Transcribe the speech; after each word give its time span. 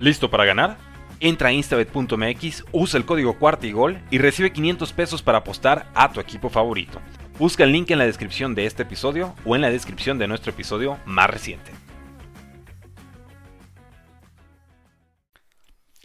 ¿Listo 0.00 0.30
para 0.30 0.44
ganar? 0.44 0.78
Entra 1.18 1.48
a 1.48 1.52
instabet.mx, 1.52 2.64
usa 2.70 2.98
el 2.98 3.04
código 3.04 3.36
cuartigol 3.36 4.00
y 4.12 4.18
recibe 4.18 4.52
500 4.52 4.92
pesos 4.92 5.22
para 5.22 5.38
apostar 5.38 5.90
a 5.92 6.12
tu 6.12 6.20
equipo 6.20 6.48
favorito. 6.50 7.00
Busca 7.36 7.64
el 7.64 7.72
link 7.72 7.90
en 7.90 7.98
la 7.98 8.06
descripción 8.06 8.54
de 8.54 8.66
este 8.66 8.84
episodio 8.84 9.34
o 9.44 9.56
en 9.56 9.62
la 9.62 9.70
descripción 9.70 10.16
de 10.18 10.28
nuestro 10.28 10.52
episodio 10.52 11.00
más 11.04 11.28
reciente. 11.28 11.72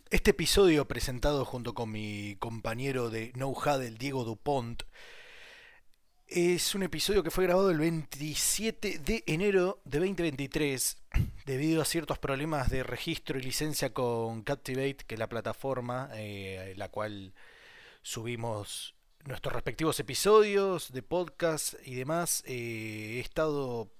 Este 0.09 0.31
episodio 0.31 0.87
presentado 0.87 1.45
junto 1.45 1.75
con 1.75 1.91
mi 1.91 2.35
compañero 2.37 3.11
de 3.11 3.31
No 3.35 3.49
Huddle, 3.49 3.91
Diego 3.91 4.23
Dupont, 4.23 4.81
es 6.35 6.73
un 6.73 6.81
episodio 6.81 7.21
que 7.21 7.29
fue 7.29 7.43
grabado 7.43 7.69
el 7.69 7.77
27 7.77 8.97
de 8.97 9.23
enero 9.27 9.79
de 9.85 9.99
2023 9.99 10.97
debido 11.45 11.79
a 11.79 11.85
ciertos 11.85 12.17
problemas 12.17 12.71
de 12.71 12.81
registro 12.81 13.37
y 13.37 13.43
licencia 13.43 13.93
con 13.93 14.41
Captivate, 14.41 14.97
que 15.05 15.13
es 15.13 15.19
la 15.19 15.29
plataforma 15.29 16.09
eh, 16.15 16.71
en 16.71 16.79
la 16.79 16.89
cual 16.89 17.35
subimos 18.01 18.95
nuestros 19.25 19.53
respectivos 19.53 19.99
episodios 19.99 20.91
de 20.91 21.03
podcast 21.03 21.75
y 21.85 21.93
demás. 21.93 22.43
Eh, 22.47 23.17
he 23.17 23.19
estado 23.19 23.91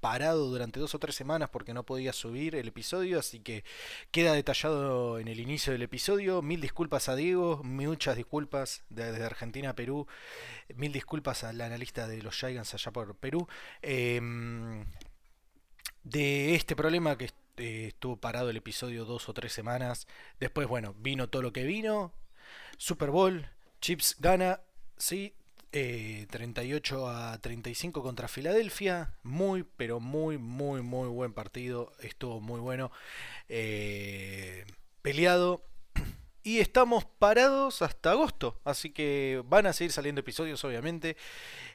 parado 0.00 0.50
durante 0.50 0.80
dos 0.80 0.94
o 0.94 0.98
tres 0.98 1.14
semanas 1.14 1.48
porque 1.50 1.72
no 1.72 1.84
podía 1.84 2.12
subir 2.12 2.54
el 2.56 2.68
episodio, 2.68 3.18
así 3.18 3.40
que 3.40 3.64
queda 4.10 4.32
detallado 4.34 5.18
en 5.18 5.28
el 5.28 5.40
inicio 5.40 5.72
del 5.72 5.82
episodio. 5.82 6.42
Mil 6.42 6.60
disculpas 6.60 7.08
a 7.08 7.16
Diego, 7.16 7.62
muchas 7.64 8.16
disculpas 8.16 8.84
desde 8.90 9.24
Argentina 9.24 9.70
a 9.70 9.74
Perú, 9.74 10.06
mil 10.74 10.92
disculpas 10.92 11.44
al 11.44 11.60
analista 11.60 12.06
de 12.06 12.22
los 12.22 12.36
Giants 12.36 12.74
allá 12.74 12.92
por 12.92 13.16
Perú. 13.16 13.48
Em, 13.82 14.84
de 16.02 16.54
este 16.54 16.76
problema 16.76 17.16
que 17.16 17.30
eh, 17.56 17.86
estuvo 17.88 18.16
parado 18.16 18.50
el 18.50 18.56
episodio 18.56 19.04
dos 19.04 19.28
o 19.28 19.34
tres 19.34 19.52
semanas. 19.52 20.06
Después, 20.40 20.68
bueno, 20.68 20.94
vino 20.98 21.28
todo 21.28 21.42
lo 21.42 21.52
que 21.52 21.64
vino. 21.64 22.12
Super 22.76 23.10
Bowl, 23.10 23.48
Chips 23.80 24.16
gana, 24.18 24.60
sí, 24.96 25.34
38 25.74 26.96
eh, 26.96 27.14
a 27.14 27.38
35 27.38 28.02
contra 28.02 28.28
Filadelfia. 28.28 29.14
Muy, 29.22 29.64
pero 29.76 29.98
muy, 30.00 30.38
muy, 30.38 30.82
muy 30.82 31.08
buen 31.08 31.32
partido. 31.32 31.92
Estuvo 32.00 32.40
muy 32.40 32.60
bueno. 32.60 32.92
Eh, 33.48 34.64
peleado. 35.02 35.64
Y 36.46 36.60
estamos 36.60 37.06
parados 37.06 37.80
hasta 37.80 38.10
agosto. 38.10 38.60
Así 38.64 38.90
que 38.90 39.42
van 39.46 39.64
a 39.66 39.72
seguir 39.72 39.92
saliendo 39.92 40.20
episodios, 40.20 40.62
obviamente. 40.62 41.16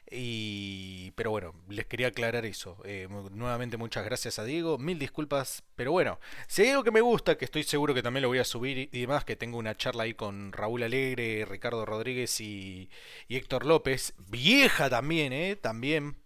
Y, 0.08 1.10
pero 1.16 1.32
bueno, 1.32 1.54
les 1.68 1.86
quería 1.86 2.06
aclarar 2.06 2.46
eso. 2.46 2.78
Eh, 2.84 3.08
nuevamente 3.32 3.76
muchas 3.76 4.04
gracias 4.04 4.38
a 4.38 4.44
Diego. 4.44 4.78
Mil 4.78 4.96
disculpas. 4.96 5.64
Pero 5.74 5.90
bueno, 5.90 6.20
si 6.46 6.62
hay 6.62 6.68
algo 6.68 6.84
que 6.84 6.92
me 6.92 7.00
gusta, 7.00 7.36
que 7.36 7.46
estoy 7.46 7.64
seguro 7.64 7.94
que 7.94 8.02
también 8.04 8.22
lo 8.22 8.28
voy 8.28 8.38
a 8.38 8.44
subir 8.44 8.88
y 8.92 9.00
demás, 9.00 9.24
que 9.24 9.34
tengo 9.34 9.58
una 9.58 9.76
charla 9.76 10.04
ahí 10.04 10.14
con 10.14 10.52
Raúl 10.52 10.84
Alegre, 10.84 11.44
Ricardo 11.46 11.84
Rodríguez 11.84 12.40
y, 12.40 12.88
Héctor 13.28 13.66
López. 13.66 14.14
Vieja 14.28 14.88
también, 14.88 15.32
¿eh? 15.32 15.56
También. 15.56 16.16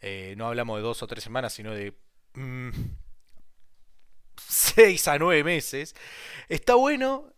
Eh, 0.00 0.34
no 0.38 0.46
hablamos 0.46 0.78
de 0.78 0.82
dos 0.84 1.02
o 1.02 1.08
tres 1.08 1.24
semanas, 1.24 1.52
sino 1.52 1.74
de... 1.74 1.94
Mm, 2.34 2.70
seis 4.36 5.08
a 5.08 5.18
nueve 5.18 5.42
meses. 5.42 5.96
Está 6.48 6.76
bueno 6.76 7.34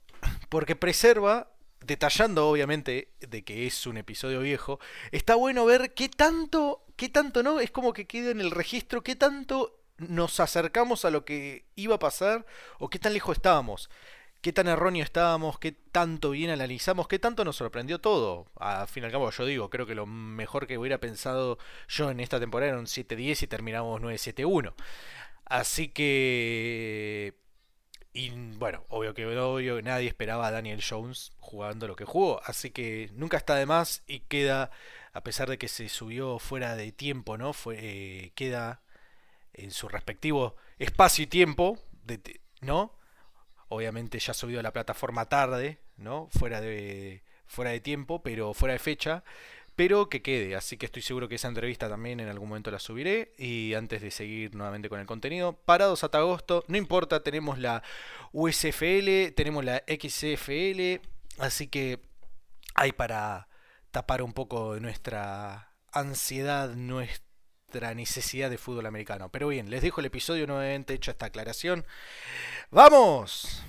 porque 0.48 0.76
preserva, 0.76 1.50
detallando 1.84 2.48
obviamente 2.48 3.12
de 3.20 3.44
que 3.44 3.66
es 3.66 3.86
un 3.86 3.96
episodio 3.96 4.40
viejo, 4.40 4.80
está 5.12 5.34
bueno 5.34 5.64
ver 5.64 5.94
qué 5.94 6.08
tanto, 6.08 6.84
qué 6.96 7.08
tanto 7.08 7.42
no, 7.42 7.60
es 7.60 7.70
como 7.70 7.92
que 7.92 8.06
queda 8.06 8.30
en 8.30 8.40
el 8.40 8.50
registro, 8.50 9.02
qué 9.02 9.16
tanto 9.16 9.80
nos 9.98 10.40
acercamos 10.40 11.04
a 11.04 11.10
lo 11.10 11.24
que 11.24 11.66
iba 11.76 11.96
a 11.96 11.98
pasar 11.98 12.46
o 12.78 12.88
qué 12.88 12.98
tan 12.98 13.12
lejos 13.12 13.36
estábamos. 13.36 13.90
Qué 14.40 14.54
tan 14.54 14.68
erróneo 14.68 15.04
estábamos, 15.04 15.58
qué 15.58 15.72
tanto 15.72 16.30
bien 16.30 16.48
analizamos, 16.48 17.06
qué 17.08 17.18
tanto 17.18 17.44
nos 17.44 17.56
sorprendió 17.56 18.00
todo. 18.00 18.46
Al 18.56 18.88
fin 18.88 19.02
y 19.02 19.06
al 19.06 19.12
cabo, 19.12 19.30
yo 19.30 19.44
digo, 19.44 19.68
creo 19.68 19.84
que 19.84 19.94
lo 19.94 20.06
mejor 20.06 20.66
que 20.66 20.78
hubiera 20.78 20.96
pensado 20.98 21.58
yo 21.88 22.10
en 22.10 22.20
esta 22.20 22.40
temporada 22.40 22.70
era 22.70 22.80
un 22.80 22.86
7-10 22.86 23.42
y 23.42 23.46
terminamos 23.48 24.00
9-7-1. 24.00 24.72
Así 25.44 25.88
que 25.88 27.34
y 28.12 28.30
bueno, 28.30 28.84
obvio 28.88 29.14
que 29.14 29.26
obvio, 29.26 29.80
nadie 29.82 30.08
esperaba 30.08 30.48
a 30.48 30.50
Daniel 30.50 30.82
Jones 30.86 31.32
jugando 31.38 31.86
lo 31.86 31.94
que 31.96 32.04
jugó, 32.04 32.40
así 32.44 32.70
que 32.70 33.10
nunca 33.14 33.36
está 33.36 33.54
de 33.54 33.66
más 33.66 34.02
y 34.06 34.20
queda, 34.20 34.70
a 35.12 35.22
pesar 35.22 35.48
de 35.48 35.58
que 35.58 35.68
se 35.68 35.88
subió 35.88 36.38
fuera 36.38 36.74
de 36.74 36.90
tiempo, 36.92 37.38
¿no? 37.38 37.52
Fue, 37.52 37.76
eh, 37.78 38.32
queda 38.34 38.82
en 39.52 39.70
su 39.70 39.88
respectivo 39.88 40.56
espacio 40.78 41.24
y 41.24 41.26
tiempo, 41.28 41.78
de, 42.04 42.40
¿no? 42.60 42.98
Obviamente 43.68 44.18
ya 44.18 44.34
subido 44.34 44.60
a 44.60 44.64
la 44.64 44.72
plataforma 44.72 45.26
tarde, 45.26 45.80
¿no? 45.96 46.28
Fuera 46.32 46.60
de, 46.60 47.22
fuera 47.46 47.70
de 47.70 47.80
tiempo, 47.80 48.22
pero 48.22 48.54
fuera 48.54 48.72
de 48.72 48.80
fecha 48.80 49.22
pero 49.76 50.08
que 50.08 50.22
quede. 50.22 50.56
Así 50.56 50.76
que 50.76 50.86
estoy 50.86 51.02
seguro 51.02 51.28
que 51.28 51.36
esa 51.36 51.48
entrevista 51.48 51.88
también 51.88 52.20
en 52.20 52.28
algún 52.28 52.48
momento 52.48 52.70
la 52.70 52.78
subiré. 52.78 53.32
Y 53.38 53.74
antes 53.74 54.02
de 54.02 54.10
seguir 54.10 54.54
nuevamente 54.54 54.88
con 54.88 55.00
el 55.00 55.06
contenido, 55.06 55.54
parados 55.64 56.04
hasta 56.04 56.18
agosto, 56.18 56.64
no 56.68 56.76
importa, 56.76 57.22
tenemos 57.22 57.58
la 57.58 57.82
USFL, 58.32 59.32
tenemos 59.34 59.64
la 59.64 59.82
XFL, 59.86 61.00
así 61.38 61.68
que 61.68 62.00
hay 62.74 62.92
para 62.92 63.48
tapar 63.90 64.22
un 64.22 64.32
poco 64.32 64.78
nuestra 64.80 65.72
ansiedad, 65.92 66.74
nuestra 66.74 67.94
necesidad 67.94 68.50
de 68.50 68.58
fútbol 68.58 68.86
americano. 68.86 69.30
Pero 69.30 69.48
bien, 69.48 69.70
les 69.70 69.82
dejo 69.82 70.00
el 70.00 70.06
episodio 70.06 70.46
nuevamente 70.46 70.94
hecha 70.94 71.12
esta 71.12 71.26
aclaración. 71.26 71.84
¡Vamos! 72.70 73.59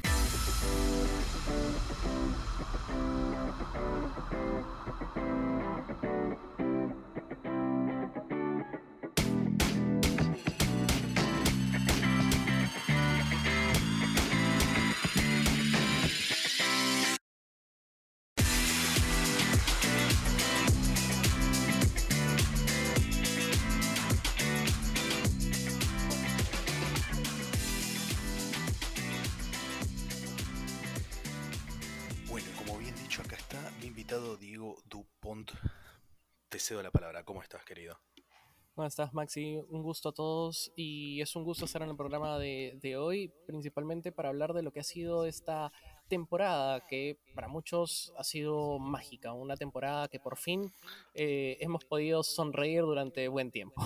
¿Cómo 38.81 38.87
estás, 38.87 39.13
Maxi? 39.13 39.57
Un 39.69 39.83
gusto 39.83 40.09
a 40.09 40.11
todos 40.11 40.71
y 40.75 41.21
es 41.21 41.35
un 41.35 41.43
gusto 41.43 41.65
estar 41.65 41.83
en 41.83 41.89
el 41.89 41.95
programa 41.95 42.39
de, 42.39 42.97
hoy, 42.97 43.31
principalmente 43.45 44.11
para 44.11 44.29
hablar 44.29 44.53
de 44.53 44.63
lo 44.63 44.73
que 44.73 44.79
ha 44.79 44.83
sido 44.83 45.27
esta 45.27 45.71
temporada 46.07 46.87
que 46.87 47.19
para 47.35 47.47
muchos 47.47 48.11
ha 48.17 48.23
sido 48.23 48.79
mágica, 48.79 49.33
una 49.33 49.55
temporada 49.55 50.07
que 50.07 50.19
por 50.19 50.35
fin 50.35 50.73
eh, 51.13 51.59
hemos 51.61 51.85
podido 51.85 52.23
sonreír 52.23 52.81
durante 52.81 53.27
buen 53.27 53.51
tiempo. 53.51 53.79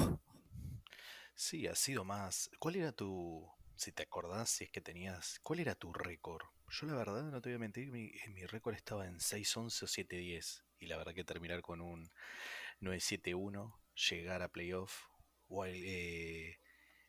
Sí, 1.35 1.67
ha 1.67 1.75
sido 1.75 2.05
más. 2.05 2.49
¿Cuál 2.57 2.77
era 2.77 2.93
tu, 2.93 3.45
si 3.75 3.91
te 3.91 4.03
acordás, 4.03 4.49
si 4.49 4.63
es 4.63 4.71
que 4.71 4.79
tenías, 4.79 5.41
cuál 5.43 5.59
era 5.59 5.75
tu 5.75 5.91
récord? 5.91 6.45
Yo 6.69 6.87
la 6.87 6.95
verdad, 6.95 7.23
no 7.23 7.41
te 7.41 7.49
voy 7.49 7.57
a 7.57 7.59
mentir, 7.59 7.91
mi, 7.91 8.13
mi 8.29 8.45
récord 8.45 8.75
estaba 8.75 9.05
en 9.05 9.19
6-11 9.19 9.83
o 9.83 9.87
7-10 9.87 10.63
y 10.79 10.85
la 10.85 10.95
verdad 10.95 11.13
que 11.13 11.25
terminar 11.25 11.61
con 11.61 11.81
un 11.81 12.09
9-7-1, 12.79 13.73
llegar 14.09 14.41
a 14.41 14.49
playoff 14.49 15.05
o 15.47 15.65
eh, 15.65 16.57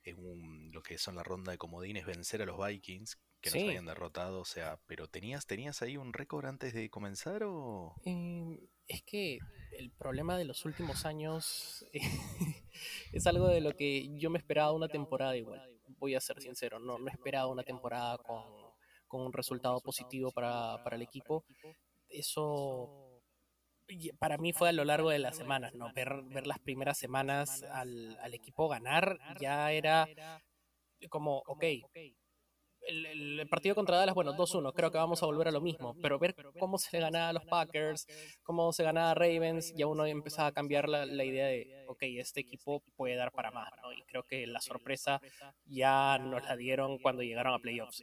en 0.05 0.71
lo 0.73 0.83
que 0.83 0.99
son 0.99 1.17
la 1.17 1.23
ronda 1.23 1.53
de 1.53 1.59
comodines, 1.59 2.07
vencer 2.07 2.43
a 2.43 2.47
los 2.47 2.65
Vikings 2.65 3.19
que 3.41 3.51
nos 3.51 3.69
habían 3.69 3.87
derrotado, 3.87 4.41
o 4.41 4.45
sea, 4.45 4.81
pero 4.87 5.09
tenías 5.09 5.47
tenías 5.47 5.83
ahí 5.83 5.97
un 5.97 6.13
récord 6.13 6.47
antes 6.47 6.73
de 6.75 6.89
comenzar 6.91 7.45
o 7.45 7.95
em, 8.05 8.59
es 8.89 9.03
que 9.03 9.39
el 9.79 9.91
problema 9.91 10.39
de 10.39 10.45
los 10.45 10.65
últimos 10.65 11.05
años 11.05 11.85
es 13.13 13.27
algo 13.27 13.49
de 13.49 13.61
lo 13.61 13.73
que 13.73 14.09
yo 14.17 14.31
me 14.31 14.39
esperaba 14.39 14.73
una 14.73 14.89
temporada 14.89 15.37
igual. 15.37 15.63
Voy 15.99 16.15
a 16.15 16.21
ser 16.21 16.41
sincero, 16.41 16.79
no, 16.79 16.99
no 16.99 17.09
esperaba 17.09 17.47
una 17.51 17.63
temporada 17.63 18.19
con, 18.19 18.45
con 19.07 19.23
un 19.23 19.33
resultado 19.33 19.81
positivo 19.81 20.31
para, 20.33 20.83
para 20.83 20.97
el 20.97 21.03
equipo. 21.03 21.45
Eso 22.09 23.06
para 24.19 24.39
mí 24.39 24.53
fue 24.53 24.69
a 24.69 24.73
lo 24.73 24.85
largo 24.85 25.11
de 25.11 25.19
las 25.19 25.37
semanas, 25.37 25.75
¿no? 25.75 25.93
Ver, 25.93 26.23
ver 26.25 26.47
las 26.47 26.59
primeras 26.59 26.99
semanas 26.99 27.63
al, 27.73 28.19
al 28.21 28.35
equipo 28.35 28.69
ganar 28.69 29.19
ya 29.41 29.73
era 29.73 30.09
como, 31.09 31.43
ok, 31.47 31.65
el, 32.87 33.47
partido 33.49 33.75
contra 33.75 33.97
Dallas, 33.97 34.15
bueno, 34.15 34.35
2-1, 34.35 34.73
creo 34.73 34.91
que 34.91 34.99
vamos 34.99 35.23
a 35.23 35.27
volver 35.27 35.49
a 35.49 35.51
lo 35.51 35.61
mismo, 35.61 35.95
pero 36.01 36.19
ver 36.19 36.35
cómo 36.59 36.79
se 36.79 36.97
le 36.97 37.01
ganaba 37.03 37.29
a 37.29 37.33
los 37.33 37.45
Packers, 37.45 38.07
cómo 38.43 38.73
se 38.73 38.85
ganaba 38.85 39.11
a 39.11 39.15
Ravens, 39.15 39.75
ya 39.77 39.87
uno 39.87 40.07
empezaba 40.07 40.49
a 40.49 40.53
cambiar 40.53 40.89
la, 40.89 41.07
la, 41.07 41.25
idea 41.25 41.47
de, 41.47 41.85
ok, 41.89 42.03
este 42.03 42.41
equipo 42.41 42.83
puede 42.97 43.17
dar 43.17 43.33
para 43.33 43.51
más, 43.51 43.71
¿no? 43.83 43.93
Y 43.93 44.03
creo 44.03 44.23
que 44.23 44.47
la 44.47 44.61
sorpresa 44.61 45.21
ya 45.65 46.19
nos 46.19 46.45
la 46.45 46.57
dieron 46.57 46.99
cuando 46.99 47.23
llegaron 47.23 47.55
a 47.55 47.59
playoffs. 47.59 48.03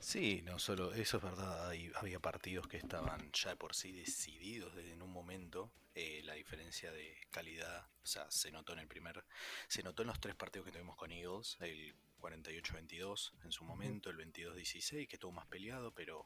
Sí, 0.00 0.42
no 0.42 0.58
solo, 0.58 0.92
eso 0.94 1.16
es 1.16 1.22
verdad, 1.22 1.72
había 1.96 2.20
partidos 2.20 2.68
que 2.68 2.76
estaban 2.76 3.32
ya 3.32 3.56
por 3.56 3.74
sí 3.74 3.92
decididos 3.92 4.74
desde 4.74 4.92
en 4.92 5.02
un 5.02 5.10
momento, 5.10 5.72
eh, 5.94 6.20
la 6.24 6.34
diferencia 6.34 6.92
de 6.92 7.16
calidad, 7.30 7.88
o 8.02 8.06
sea, 8.06 8.30
se 8.30 8.52
notó 8.52 8.72
en 8.74 8.80
el 8.80 8.88
primer, 8.88 9.24
se 9.68 9.82
notó 9.82 10.02
en 10.02 10.08
los 10.08 10.20
tres 10.20 10.34
partidos 10.34 10.66
que 10.66 10.72
tuvimos 10.72 10.96
con 10.96 11.10
Eagles, 11.10 11.56
el 11.60 11.96
48-22 12.20 13.32
en 13.44 13.52
su 13.52 13.64
momento, 13.64 14.10
el 14.10 14.18
22-16 14.18 15.08
que 15.08 15.16
estuvo 15.16 15.32
más 15.32 15.46
peleado, 15.46 15.92
pero 15.92 16.24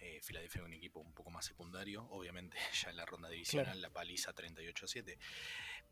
eh, 0.00 0.20
Filadelfia 0.22 0.62
un 0.62 0.74
equipo 0.74 1.00
un 1.00 1.12
poco 1.12 1.30
más 1.30 1.44
secundario, 1.44 2.04
obviamente 2.10 2.56
ya 2.82 2.90
en 2.90 2.96
la 2.96 3.06
ronda 3.06 3.28
divisional 3.28 3.80
la 3.80 3.90
paliza 3.90 4.34
38-7, 4.34 5.18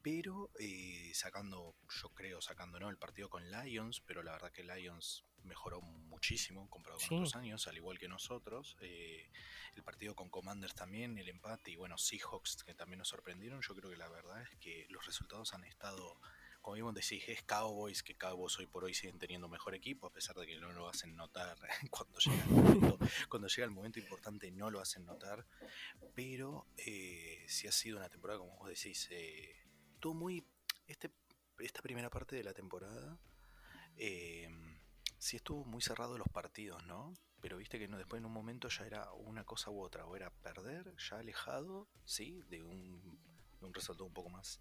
pero 0.03 0.51
eh, 0.61 1.11
sacando, 1.15 1.75
yo 1.89 2.11
creo, 2.11 2.41
sacando 2.41 2.79
no 2.79 2.89
el 2.89 2.99
partido 2.99 3.29
con 3.29 3.51
Lions, 3.51 4.01
pero 4.01 4.23
la 4.23 4.33
verdad 4.33 4.53
que 4.53 4.63
Lions 4.63 5.25
mejoró 5.47 5.81
muchísimo 5.81 6.69
comparado 6.69 7.01
con 7.09 7.19
otros 7.19 7.37
años, 7.37 7.67
al 7.69 7.77
igual 7.77 7.99
que 7.99 8.09
nosotros. 8.09 8.77
Eh, 8.81 9.31
el 9.75 9.83
partido 9.83 10.15
con 10.15 10.31
Commanders 10.31 10.75
también, 10.75 11.19
el 11.19 11.29
empate 11.29 11.71
y 11.71 11.77
bueno, 11.77 11.99
Seahawks 11.99 12.65
que 12.65 12.75
también 12.75 12.99
nos 12.99 13.09
sorprendieron. 13.09 13.61
Yo 13.63 13.75
creo 13.75 13.91
que 13.91 13.97
la 13.97 14.09
verdad 14.09 14.43
es 14.43 14.57
que 14.59 14.87
los 14.91 15.05
resultados 15.07 15.55
han 15.55 15.65
estado 15.65 16.21
como 16.67 16.75
mismo 16.75 16.93
decís, 16.93 17.23
es 17.29 17.45
Cowboys, 17.45 18.03
que 18.03 18.17
Cowboys 18.17 18.59
hoy 18.59 18.67
por 18.67 18.83
hoy 18.83 18.93
siguen 18.93 19.21
teniendo 19.21 19.49
mejor 19.49 19.77
equipo, 19.77 20.09
a 20.09 20.13
pesar 20.13 20.35
de 20.35 20.49
que 20.49 20.57
no 20.57 20.73
lo 20.73 20.89
hacen 20.89 21.15
notar 21.15 21.57
cuando 21.91 22.19
llega 22.19 22.43
el 22.43 22.51
momento, 22.51 22.99
cuando 23.29 23.47
llega 23.47 23.65
el 23.67 23.71
momento 23.71 24.01
importante 24.01 24.51
no 24.51 24.69
lo 24.69 24.81
hacen 24.81 25.07
notar, 25.07 25.47
pero 26.17 26.67
eh, 26.77 27.45
si 27.47 27.69
ha 27.69 27.73
sido 27.73 27.99
una 27.99 28.09
temporada, 28.09 28.41
como 28.41 28.57
vos 28.57 28.69
decís, 28.69 29.07
eh, 29.13 29.55
todo 30.01 30.15
muy, 30.15 30.45
este, 30.89 31.13
esta 31.61 31.83
primera 31.83 32.11
parte 32.11 32.35
de 32.35 32.43
la 32.43 32.53
temporada, 32.53 33.17
eh, 33.97 34.49
sí 35.19 35.37
estuvo 35.37 35.65
muy 35.65 35.83
cerrado 35.83 36.19
los 36.19 36.29
partidos, 36.29 36.85
¿no? 36.87 37.15
Pero 37.41 37.59
viste 37.59 37.79
que 37.79 37.89
no, 37.89 37.99
después 37.99 38.21
en 38.21 38.27
un 38.27 38.33
momento 38.33 38.69
ya 38.69 38.87
era 38.87 39.13
una 39.13 39.45
cosa 39.45 39.71
u 39.71 39.81
otra, 39.81 40.07
o 40.07 40.17
era 40.17 40.31
perder, 40.31 40.95
ya 40.97 41.19
alejado, 41.19 41.89
¿sí? 42.05 42.43
De 42.49 42.63
un, 42.63 43.21
de 43.61 43.67
un 43.67 43.75
resultado 43.75 44.07
un 44.07 44.15
poco 44.15 44.31
más 44.31 44.61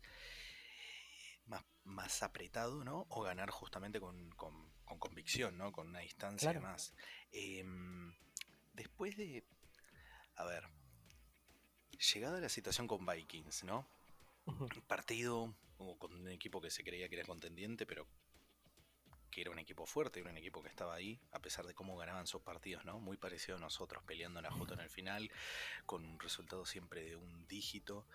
más, 1.83 2.23
apretado, 2.23 2.83
¿no? 2.83 3.05
O 3.09 3.21
ganar 3.21 3.49
justamente 3.49 3.99
con, 3.99 4.29
convicción, 4.99 5.57
¿no? 5.57 5.71
Con 5.71 5.89
una 5.89 5.99
distancia 5.99 6.59
más. 6.59 6.93
Em, 7.31 8.13
después 8.73 9.15
de. 9.17 9.45
A 10.35 10.45
ver. 10.45 10.67
Llegada 12.13 12.37
a 12.39 12.41
la 12.41 12.49
situación 12.49 12.87
con 12.87 13.05
Vikings, 13.05 13.63
¿no? 13.63 13.87
Partido 14.87 15.55
con 15.97 16.13
un 16.13 16.27
equipo 16.29 16.61
que 16.61 16.69
se 16.69 16.83
creía 16.83 17.07
que 17.07 17.15
era 17.15 17.25
contendiente, 17.25 17.85
pero 17.85 18.07
que 19.31 19.41
era 19.41 19.51
un 19.51 19.59
equipo 19.59 19.85
fuerte, 19.85 20.19
era 20.19 20.29
un 20.29 20.37
equipo 20.37 20.61
que 20.61 20.69
estaba 20.69 20.95
ahí, 20.95 21.19
a 21.31 21.39
pesar 21.39 21.65
de 21.65 21.73
cómo 21.73 21.97
ganaban 21.97 22.27
sus 22.27 22.41
partidos, 22.41 22.85
¿no? 22.85 22.99
Muy 22.99 23.17
parecido 23.17 23.57
a 23.57 23.59
nosotros, 23.59 24.03
peleando 24.03 24.39
en 24.39 24.43
la 24.43 24.51
J 24.51 24.73
en 24.73 24.79
el 24.79 24.89
final, 24.89 25.31
con 25.85 26.05
un 26.05 26.19
resultado 26.19 26.65
siempre 26.65 27.03
de 27.03 27.15
un 27.15 27.47
dígito 27.47 28.05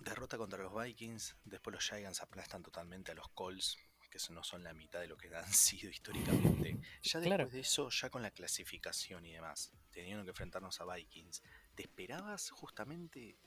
derrota 0.00 0.38
contra 0.38 0.62
los 0.62 0.74
Vikings, 0.74 1.36
después 1.44 1.74
los 1.74 1.84
Giants 1.84 2.22
aplastan 2.22 2.62
totalmente 2.62 3.12
a 3.12 3.14
los 3.14 3.28
Colts, 3.30 3.78
que 4.10 4.18
no 4.30 4.44
son 4.44 4.62
la 4.62 4.74
mitad 4.74 5.00
de 5.00 5.08
lo 5.08 5.16
que 5.16 5.34
han 5.34 5.52
sido 5.52 5.90
históricamente. 5.90 6.78
Ya 7.02 7.20
después 7.20 7.52
de 7.52 7.60
eso, 7.60 7.88
ya 7.90 8.10
con 8.10 8.22
la 8.22 8.30
clasificación 8.30 9.24
y 9.24 9.32
demás, 9.32 9.72
teniendo 9.90 10.24
que 10.24 10.30
enfrentarnos 10.30 10.80
a 10.80 10.94
Vikings, 10.94 11.42
¿te 11.74 11.82
esperabas 11.82 12.50
justamente 12.50 13.38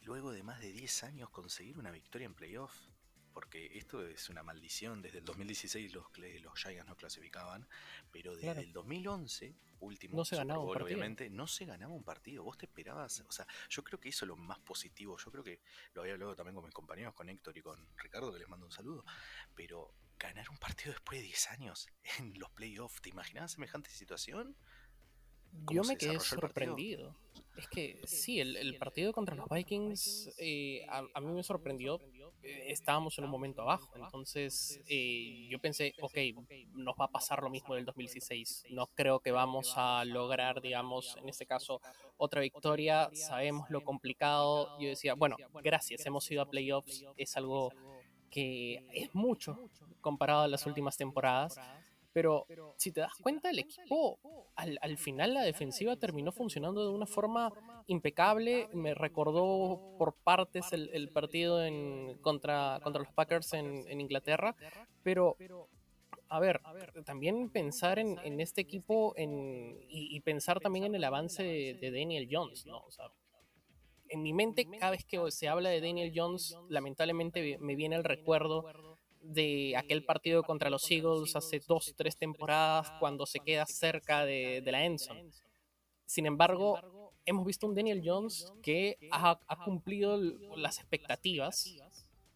luego 0.00 0.32
de 0.32 0.42
más 0.42 0.60
de 0.60 0.72
10 0.72 1.04
años 1.04 1.30
conseguir 1.30 1.78
una 1.78 1.90
victoria 1.90 2.26
en 2.26 2.34
playoff? 2.34 2.74
Porque 3.34 3.76
esto 3.76 4.06
es 4.06 4.30
una 4.30 4.42
maldición. 4.42 5.02
Desde 5.02 5.18
el 5.18 5.24
2016 5.24 5.92
los, 5.92 6.06
los 6.40 6.54
Giants 6.54 6.86
no 6.86 6.96
clasificaban, 6.96 7.68
pero 8.10 8.34
desde 8.36 8.62
el 8.62 8.72
2011, 8.72 9.54
último 9.80 10.16
no 10.16 10.24
se 10.24 10.36
ganaba 10.36 10.60
un 10.60 10.68
partido. 10.68 10.86
obviamente, 10.86 11.28
no 11.28 11.46
se 11.46 11.66
ganaba 11.66 11.92
un 11.92 12.04
partido. 12.04 12.44
Vos 12.44 12.56
te 12.56 12.66
esperabas, 12.66 13.20
o 13.28 13.32
sea, 13.32 13.46
yo 13.68 13.82
creo 13.82 13.98
que 14.00 14.08
eso 14.08 14.24
es 14.24 14.28
lo 14.28 14.36
más 14.36 14.60
positivo. 14.60 15.18
Yo 15.18 15.30
creo 15.30 15.44
que 15.44 15.60
lo 15.92 16.02
había 16.02 16.14
hablado 16.14 16.36
también 16.36 16.54
con 16.54 16.64
mis 16.64 16.72
compañeros, 16.72 17.12
con 17.12 17.28
Héctor 17.28 17.58
y 17.58 17.62
con 17.62 17.86
Ricardo, 17.98 18.32
que 18.32 18.38
les 18.38 18.48
mando 18.48 18.66
un 18.66 18.72
saludo, 18.72 19.04
pero 19.54 19.92
ganar 20.16 20.48
un 20.48 20.58
partido 20.58 20.92
después 20.92 21.18
de 21.18 21.26
10 21.26 21.50
años 21.50 21.88
en 22.18 22.38
los 22.38 22.50
playoffs, 22.50 23.02
¿te 23.02 23.10
imaginabas 23.10 23.52
semejante 23.52 23.90
situación? 23.90 24.56
Yo 25.70 25.82
me 25.84 25.96
quedé 25.96 26.18
sorprendido. 26.20 27.16
Es 27.56 27.68
que 27.68 28.00
sí, 28.04 28.40
el, 28.40 28.76
partido 28.78 29.12
contra 29.12 29.36
los 29.36 29.48
Vikings 29.48 30.30
eh, 30.38 30.84
a, 30.88 31.20
mí 31.20 31.32
me 31.32 31.42
sorprendió. 31.42 32.00
Eh, 32.44 32.72
estábamos 32.72 33.16
en 33.18 33.24
un 33.24 33.30
momento 33.30 33.62
abajo, 33.62 33.90
entonces 33.96 34.80
eh, 34.86 35.48
yo 35.50 35.58
pensé, 35.58 35.94
ok, 36.00 36.18
nos 36.74 36.94
va 36.94 37.06
a 37.06 37.10
pasar 37.10 37.42
lo 37.42 37.48
mismo 37.48 37.74
del 37.74 37.84
2016. 37.86 38.64
No 38.70 38.86
creo 38.88 39.20
que 39.20 39.32
vamos 39.32 39.72
a 39.76 40.04
lograr, 40.04 40.60
digamos, 40.60 41.16
en 41.16 41.28
este 41.28 41.46
caso, 41.46 41.80
otra 42.16 42.40
victoria. 42.40 43.08
Sabemos 43.14 43.70
lo 43.70 43.82
complicado. 43.82 44.78
Yo 44.78 44.88
decía, 44.88 45.14
bueno, 45.14 45.36
gracias, 45.62 46.04
hemos 46.04 46.30
ido 46.30 46.42
a 46.42 46.50
playoffs. 46.50 47.04
Es 47.16 47.36
algo 47.36 47.72
que 48.30 48.84
es 48.92 49.14
mucho 49.14 49.70
comparado 50.00 50.42
a 50.42 50.48
las 50.48 50.66
últimas 50.66 50.96
temporadas. 50.96 51.58
Pero 52.14 52.46
si 52.76 52.92
te 52.92 53.00
das 53.00 53.12
cuenta, 53.20 53.50
el 53.50 53.58
equipo 53.58 54.20
al, 54.54 54.98
final 54.98 55.34
la 55.34 55.42
defensiva 55.42 55.96
terminó 55.96 56.30
funcionando 56.30 56.86
de 56.86 56.94
una 56.94 57.06
forma 57.06 57.52
impecable. 57.88 58.68
Me 58.72 58.94
recordó 58.94 59.96
por 59.98 60.14
partes 60.14 60.72
el, 60.72 61.10
partido 61.10 61.62
en, 61.64 62.16
contra, 62.22 62.78
contra 62.84 63.02
los 63.02 63.12
Packers 63.12 63.52
en, 63.54 64.00
Inglaterra. 64.00 64.54
Pero 65.02 65.36
a 66.28 66.38
ver, 66.38 66.60
también 67.04 67.50
pensar 67.50 67.98
en, 67.98 68.40
este 68.40 68.60
equipo 68.60 69.12
y, 69.18 70.20
pensar 70.20 70.60
también 70.60 70.84
en 70.84 70.94
el 70.94 71.02
avance 71.02 71.42
de, 71.42 71.90
Daniel 71.90 72.28
Jones, 72.30 72.64
¿no? 72.64 72.84
en 74.08 74.22
mi 74.22 74.32
mente, 74.32 74.68
cada 74.78 74.92
vez 74.92 75.04
que 75.04 75.18
se 75.32 75.48
habla 75.48 75.70
de 75.70 75.80
Daniel 75.80 76.12
Jones, 76.14 76.56
lamentablemente 76.68 77.58
me 77.58 77.74
viene 77.74 77.96
el 77.96 78.04
recuerdo 78.04 78.64
de 79.24 79.74
aquel 79.76 80.04
partido 80.04 80.42
contra 80.42 80.70
los 80.70 80.90
Eagles 80.90 81.34
hace 81.36 81.60
dos, 81.66 81.94
tres 81.96 82.16
temporadas 82.16 82.92
cuando 83.00 83.26
se 83.26 83.40
queda 83.40 83.66
cerca 83.66 84.24
de, 84.24 84.62
la 84.66 84.84
Enson. 84.84 85.30
Sin 86.06 86.26
embargo, 86.26 87.12
hemos 87.24 87.46
visto 87.46 87.66
un 87.66 87.74
Daniel 87.74 88.02
Jones 88.04 88.52
que 88.62 88.96
ha, 89.10 89.38
cumplido 89.64 90.16
las 90.56 90.78
expectativas. 90.78 91.74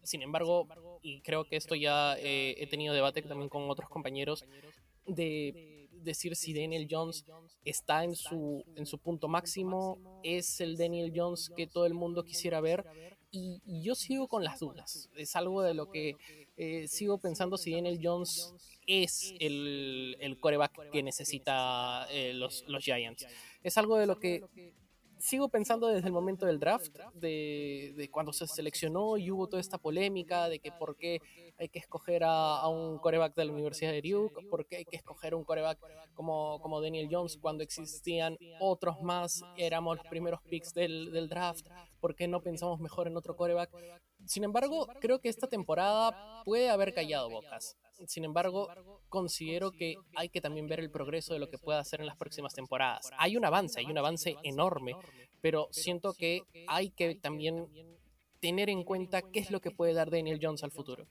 Sin 0.03 0.21
embargo, 0.21 0.67
y 1.01 1.21
creo 1.21 1.45
que 1.45 1.55
esto 1.55 1.75
ya 1.75 2.15
eh, 2.17 2.55
he 2.57 2.67
tenido 2.67 2.93
debate 2.93 3.21
también 3.21 3.49
con 3.49 3.69
otros 3.69 3.89
compañeros, 3.89 4.45
de 5.05 5.87
decir 5.91 6.35
si 6.35 6.53
Daniel 6.53 6.87
Jones 6.89 7.25
está 7.65 8.03
en 8.03 8.15
su, 8.15 8.63
en 8.75 8.85
su 8.85 8.97
punto 8.97 9.27
máximo, 9.27 9.99
es 10.23 10.61
el 10.61 10.77
Daniel 10.77 11.11
Jones 11.15 11.51
que 11.55 11.67
todo 11.67 11.85
el 11.85 11.93
mundo 11.93 12.23
quisiera 12.23 12.61
ver. 12.61 12.85
Y, 13.31 13.61
yo 13.81 13.95
sigo 13.95 14.27
con 14.27 14.43
las 14.43 14.59
dudas. 14.59 15.09
Es 15.15 15.35
algo 15.35 15.61
de 15.61 15.73
lo 15.73 15.89
que 15.91 16.15
eh, 16.57 16.87
sigo 16.87 17.17
pensando 17.17 17.57
si 17.57 17.73
Daniel 17.73 17.99
Jones 18.01 18.53
es 18.87 19.33
el, 19.39 20.17
el 20.19 20.39
coreback 20.39 20.91
que 20.91 21.03
necesita 21.03 22.07
eh, 22.09 22.33
los, 22.33 22.63
los 22.67 22.83
Giants. 22.83 23.27
Es 23.61 23.77
algo 23.77 23.97
de 23.97 24.07
lo 24.07 24.19
que 24.19 24.43
sigo 25.19 25.49
pensando 25.49 25.87
desde 25.87 26.07
el 26.07 26.13
momento 26.13 26.45
del 26.45 26.59
draft, 26.59 26.97
de, 27.13 28.09
cuando 28.11 28.33
se 28.33 28.47
seleccionó 28.47 29.17
y 29.17 29.29
hubo 29.29 29.47
toda 29.47 29.59
esta 29.59 29.77
polémica 29.77 30.49
de 30.49 30.59
que 30.59 30.71
por 30.71 30.95
qué 30.95 31.21
hay 31.57 31.69
que 31.69 31.79
escoger 31.79 32.23
a, 32.25 32.67
un 32.67 32.97
coreback 32.99 33.35
de 33.35 33.45
la 33.45 33.51
Universidad 33.51 33.91
de 33.91 34.01
Duke, 34.01 34.47
por 34.49 34.65
qué 34.65 34.77
hay 34.77 34.85
que 34.85 34.95
escoger 34.95 35.35
un 35.35 35.43
coreback 35.43 35.79
como, 36.13 36.59
como 36.61 36.81
Daniel 36.81 37.07
Jones 37.11 37.37
cuando 37.37 37.63
existían 37.63 38.37
otros 38.59 39.01
más, 39.01 39.43
éramos 39.57 39.97
los 39.97 40.07
primeros 40.07 40.41
picks 40.43 40.73
del, 40.73 41.11
del 41.11 41.29
draft, 41.29 41.67
por 41.99 42.15
qué 42.15 42.27
no 42.27 42.41
pensamos 42.41 42.79
mejor 42.79 43.07
en 43.07 43.17
otro 43.17 43.35
coreback. 43.35 43.69
Sin 44.25 44.43
embargo, 44.43 44.87
creo 44.99 45.19
que 45.19 45.29
esta 45.29 45.47
temporada 45.47 46.43
puede 46.43 46.69
haber 46.69 46.93
callado 46.93 47.29
bocas. 47.29 47.77
Sin 48.07 48.25
embargo, 48.25 48.69
considero 49.09 49.71
que 49.71 49.95
hay 50.15 50.29
que 50.29 50.41
también 50.41 50.67
ver 50.67 50.79
el 50.79 50.91
progreso 50.91 51.33
de 51.33 51.39
lo 51.39 51.49
que 51.49 51.57
pueda 51.57 51.79
hacer 51.79 51.99
en 51.99 52.07
las 52.07 52.17
próximas 52.17 52.53
temporadas. 52.53 53.09
Hay 53.17 53.37
un 53.37 53.45
avance, 53.45 53.79
hay 53.79 53.85
un 53.85 53.97
avance 53.97 54.35
enorme, 54.43 54.93
pero 55.41 55.67
siento 55.71 56.13
que 56.13 56.43
hay 56.67 56.91
que 56.91 57.15
también 57.15 57.67
tener 58.39 58.69
en 58.69 58.83
cuenta 58.83 59.21
qué 59.21 59.39
es 59.39 59.51
lo 59.51 59.61
que 59.61 59.71
puede 59.71 59.93
dar 59.93 60.09
Daniel 60.09 60.39
Jones 60.41 60.63
al 60.63 60.71
futuro. 60.71 61.07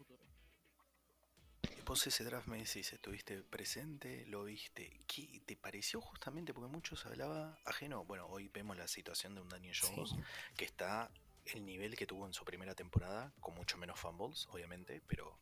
Vos 1.85 2.07
ese 2.07 2.23
draft 2.23 2.49
me 2.49 2.59
decís, 2.59 2.93
estuviste 2.93 3.43
presente, 3.45 4.27
lo 4.27 4.45
viste. 4.45 5.01
¿Qué 5.07 5.41
te 5.47 5.57
pareció 5.57 6.03
justamente? 6.03 6.53
Porque 6.53 6.71
muchos 6.71 7.07
hablaba 7.07 7.59
ajeno. 7.65 8.05
Bueno, 8.05 8.27
hoy 8.27 8.49
vemos 8.49 8.77
la 8.77 8.87
situación 8.87 9.35
de 9.35 9.41
un 9.41 9.49
Daniel 9.49 9.75
Jones 9.81 10.15
que 10.55 10.67
está 10.67 11.11
el 11.55 11.65
nivel 11.65 11.97
que 11.97 12.07
tuvo 12.07 12.27
en 12.27 12.33
su 12.33 12.45
primera 12.45 12.75
temporada, 12.75 13.33
con 13.41 13.55
mucho 13.55 13.77
menos 13.79 13.99
fumbles, 13.99 14.47
obviamente, 14.51 15.03
pero, 15.07 15.39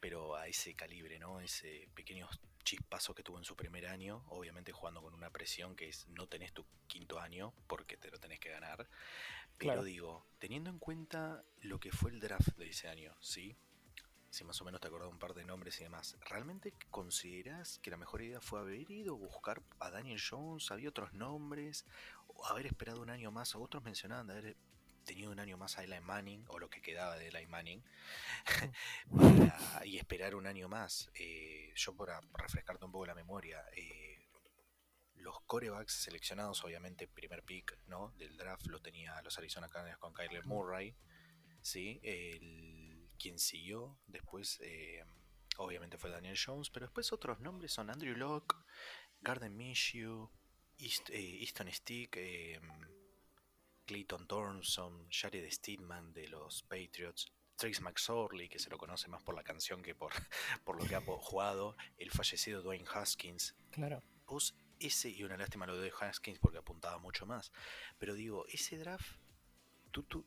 pero 0.00 0.36
a 0.36 0.46
ese 0.46 0.74
calibre, 0.74 1.18
¿no? 1.18 1.40
Ese 1.40 1.88
pequeño 1.94 2.28
chispazo 2.64 3.14
que 3.14 3.22
tuvo 3.22 3.38
en 3.38 3.44
su 3.44 3.56
primer 3.56 3.86
año, 3.86 4.24
obviamente 4.28 4.72
jugando 4.72 5.02
con 5.02 5.14
una 5.14 5.30
presión 5.30 5.74
que 5.74 5.88
es 5.88 6.06
no 6.08 6.26
tenés 6.28 6.52
tu 6.52 6.64
quinto 6.86 7.18
año 7.18 7.54
porque 7.66 7.96
te 7.96 8.10
lo 8.10 8.18
tenés 8.18 8.40
que 8.40 8.50
ganar. 8.50 8.88
Pero 9.58 9.82
digo, 9.82 10.26
teniendo 10.38 10.70
en 10.70 10.78
cuenta 10.78 11.44
lo 11.60 11.78
que 11.80 11.92
fue 11.92 12.10
el 12.10 12.20
draft 12.20 12.56
de 12.56 12.70
ese 12.70 12.88
año, 12.88 13.14
¿sí? 13.20 13.56
si 14.30 14.44
más 14.44 14.60
o 14.60 14.64
menos 14.64 14.80
te 14.80 14.86
acordás 14.86 15.10
un 15.10 15.18
par 15.18 15.34
de 15.34 15.44
nombres 15.44 15.80
y 15.80 15.84
demás, 15.84 16.16
¿realmente 16.20 16.72
consideras 16.90 17.78
que 17.82 17.90
la 17.90 17.96
mejor 17.96 18.22
idea 18.22 18.40
fue 18.40 18.60
haber 18.60 18.90
ido 18.90 19.14
a 19.14 19.18
buscar 19.18 19.62
a 19.80 19.90
Daniel 19.90 20.20
Jones? 20.20 20.70
¿Había 20.70 20.88
otros 20.88 21.12
nombres? 21.12 21.84
¿O 22.28 22.46
haber 22.46 22.66
esperado 22.66 23.02
un 23.02 23.10
año 23.10 23.32
más? 23.32 23.56
Otros 23.56 23.82
mencionaban 23.82 24.28
de 24.28 24.32
haber 24.32 24.56
tenido 25.10 25.32
un 25.32 25.40
año 25.40 25.56
más 25.56 25.76
a 25.76 25.82
Eli 25.82 26.00
Manning, 26.00 26.44
o 26.46 26.60
lo 26.60 26.70
que 26.70 26.80
quedaba 26.80 27.16
de 27.16 27.26
Eli 27.26 27.44
Manning, 27.48 27.82
y 29.84 29.98
esperar 29.98 30.36
un 30.36 30.46
año 30.46 30.68
más. 30.68 31.10
Eh, 31.14 31.72
yo, 31.74 31.96
para 31.96 32.20
refrescarte 32.34 32.84
un 32.84 32.92
poco 32.92 33.06
la 33.06 33.14
memoria, 33.16 33.60
eh, 33.76 34.28
los 35.16 35.40
corebacks 35.46 36.04
seleccionados, 36.04 36.62
obviamente, 36.62 37.08
primer 37.08 37.42
pick 37.42 37.76
¿no? 37.88 38.12
del 38.18 38.36
draft 38.36 38.68
lo 38.68 38.80
tenía 38.80 39.20
los 39.22 39.36
Arizona 39.36 39.68
Cardinals 39.68 39.98
con 39.98 40.14
Kyler 40.14 40.46
Murray. 40.46 40.94
¿sí? 41.60 41.98
El, 42.04 43.10
quien 43.18 43.40
siguió 43.40 43.98
después, 44.06 44.60
eh, 44.62 45.04
obviamente, 45.56 45.98
fue 45.98 46.10
Daniel 46.10 46.38
Jones, 46.38 46.70
pero 46.70 46.86
después 46.86 47.12
otros 47.12 47.40
nombres 47.40 47.72
son 47.72 47.90
Andrew 47.90 48.16
Locke, 48.16 48.54
Garden 49.20 49.56
Minshew, 49.56 50.30
Easton 50.78 51.72
Stick. 51.72 52.16
Clayton 53.90 54.28
Thornton, 54.28 55.08
Jared 55.10 55.50
Steedman 55.50 56.12
de 56.12 56.28
los 56.28 56.62
Patriots, 56.62 57.26
Trace 57.56 57.80
McSorley, 57.80 58.48
que 58.48 58.60
se 58.60 58.70
lo 58.70 58.78
conoce 58.78 59.08
más 59.08 59.20
por 59.20 59.34
la 59.34 59.42
canción 59.42 59.82
que 59.82 59.96
por, 59.96 60.12
por 60.64 60.80
lo 60.80 60.86
que 60.86 60.94
ha 60.94 61.00
jugado, 61.00 61.76
el 61.98 62.12
fallecido 62.12 62.62
Dwayne 62.62 62.86
Haskins. 62.94 63.56
Claro. 63.72 64.00
ese, 64.78 65.10
y 65.10 65.24
una 65.24 65.36
lástima 65.36 65.66
lo 65.66 65.76
de 65.76 65.90
Haskins 65.90 66.38
porque 66.38 66.58
apuntaba 66.58 66.98
mucho 66.98 67.26
más, 67.26 67.50
pero 67.98 68.14
digo, 68.14 68.46
ese 68.46 68.78
draft, 68.78 69.16
tú, 69.90 70.04
tú, 70.04 70.24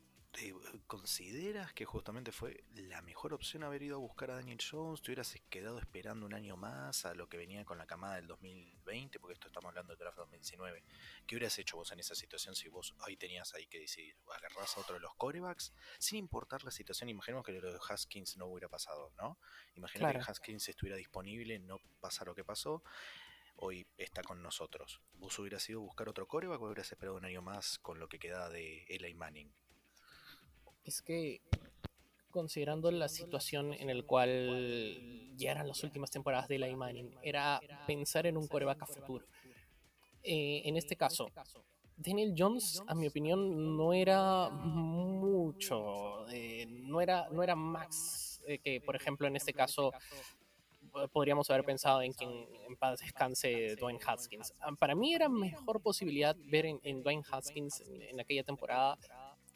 consideras 0.86 1.72
que 1.72 1.84
justamente 1.84 2.32
fue 2.32 2.64
la 2.74 3.02
mejor 3.02 3.34
opción 3.34 3.62
haber 3.62 3.82
ido 3.82 3.96
a 3.96 4.00
buscar 4.00 4.30
a 4.30 4.34
Daniel 4.34 4.58
Jones? 4.58 5.00
¿Te 5.00 5.10
hubieras 5.10 5.34
quedado 5.48 5.78
esperando 5.78 6.26
un 6.26 6.34
año 6.34 6.56
más 6.56 7.04
a 7.04 7.14
lo 7.14 7.28
que 7.28 7.36
venía 7.36 7.64
con 7.64 7.78
la 7.78 7.86
camada 7.86 8.16
del 8.16 8.26
2020? 8.26 9.18
Porque 9.20 9.34
esto 9.34 9.48
estamos 9.48 9.68
hablando 9.68 9.92
del 9.92 9.98
draft 9.98 10.18
2019. 10.18 10.84
¿Qué 11.26 11.36
hubieras 11.36 11.58
hecho 11.58 11.76
vos 11.76 11.92
en 11.92 12.00
esa 12.00 12.14
situación 12.14 12.54
si 12.54 12.68
vos 12.68 12.94
hoy 13.06 13.16
tenías 13.16 13.54
ahí 13.54 13.66
que 13.66 13.80
decidir? 13.80 14.16
¿Agarrás 14.34 14.76
a 14.76 14.80
otro 14.80 14.94
de 14.94 15.00
los 15.00 15.14
corebacks? 15.14 15.72
Sin 15.98 16.18
importar 16.18 16.64
la 16.64 16.70
situación, 16.70 17.08
imaginemos 17.08 17.44
que 17.44 17.52
lo 17.52 17.72
de 17.72 17.78
Haskins 17.88 18.36
no 18.36 18.46
hubiera 18.46 18.68
pasado, 18.68 19.12
¿no? 19.16 19.38
Imaginemos 19.74 20.14
que 20.14 20.30
Haskins 20.30 20.68
estuviera 20.68 20.96
disponible, 20.96 21.58
no 21.58 21.78
pasa 22.00 22.24
lo 22.24 22.34
que 22.34 22.44
pasó 22.44 22.82
hoy 23.56 23.86
está 23.96 24.22
con 24.22 24.42
nosotros. 24.42 25.00
¿Vos 25.12 25.38
hubieras 25.38 25.68
ido 25.70 25.78
a 25.78 25.82
buscar 25.82 26.08
otro 26.08 26.26
coreback 26.26 26.60
o 26.60 26.66
hubieras 26.66 26.90
esperado 26.90 27.16
un 27.16 27.24
año 27.24 27.40
más 27.40 27.78
con 27.78 28.00
lo 28.00 28.08
que 28.08 28.18
queda 28.18 28.48
de 28.48 28.84
Eli 28.88 29.14
Manning? 29.14 29.54
Es 30.84 31.02
que 31.02 31.40
considerando 32.30 32.90
la 32.90 33.08
situación 33.08 33.72
en 33.72 33.96
la 33.96 34.02
cual 34.02 35.30
ya 35.36 35.52
eran 35.52 35.68
las 35.68 35.84
últimas 35.84 36.10
temporadas 36.10 36.48
de 36.48 36.58
la 36.58 36.76
Manning, 36.76 37.14
era 37.22 37.60
pensar 37.86 38.26
en 38.26 38.36
un 38.36 38.48
coreback 38.48 38.82
a 38.82 38.86
futuro. 38.86 39.24
Eh, 40.22 40.62
en 40.64 40.76
este 40.76 40.96
caso, 40.96 41.28
Daniel 41.96 42.34
Jones, 42.36 42.82
a 42.88 42.94
mi 42.96 43.06
opinión, 43.06 43.76
no 43.76 43.92
era 43.92 44.50
mucho, 44.50 46.28
eh, 46.28 46.66
no, 46.66 47.00
era, 47.00 47.28
no 47.30 47.42
era 47.42 47.54
más 47.54 48.42
eh, 48.48 48.58
que, 48.58 48.80
por 48.80 48.96
ejemplo, 48.96 49.28
en 49.28 49.36
este 49.36 49.52
caso, 49.52 49.92
podríamos 51.12 51.48
haber 51.50 51.64
pensado 51.64 52.02
en 52.02 52.12
quien 52.12 52.30
en 52.68 52.76
paz 52.76 52.98
descanse 52.98 53.76
Dwayne 53.76 54.00
Haskins. 54.04 54.52
Ah, 54.60 54.72
para 54.76 54.96
mí 54.96 55.14
era 55.14 55.28
mejor 55.28 55.80
posibilidad 55.80 56.36
ver 56.46 56.66
en, 56.66 57.02
Dwayne 57.02 57.22
Haskins 57.30 57.80
en 57.86 58.20
aquella 58.20 58.42
temporada 58.42 58.98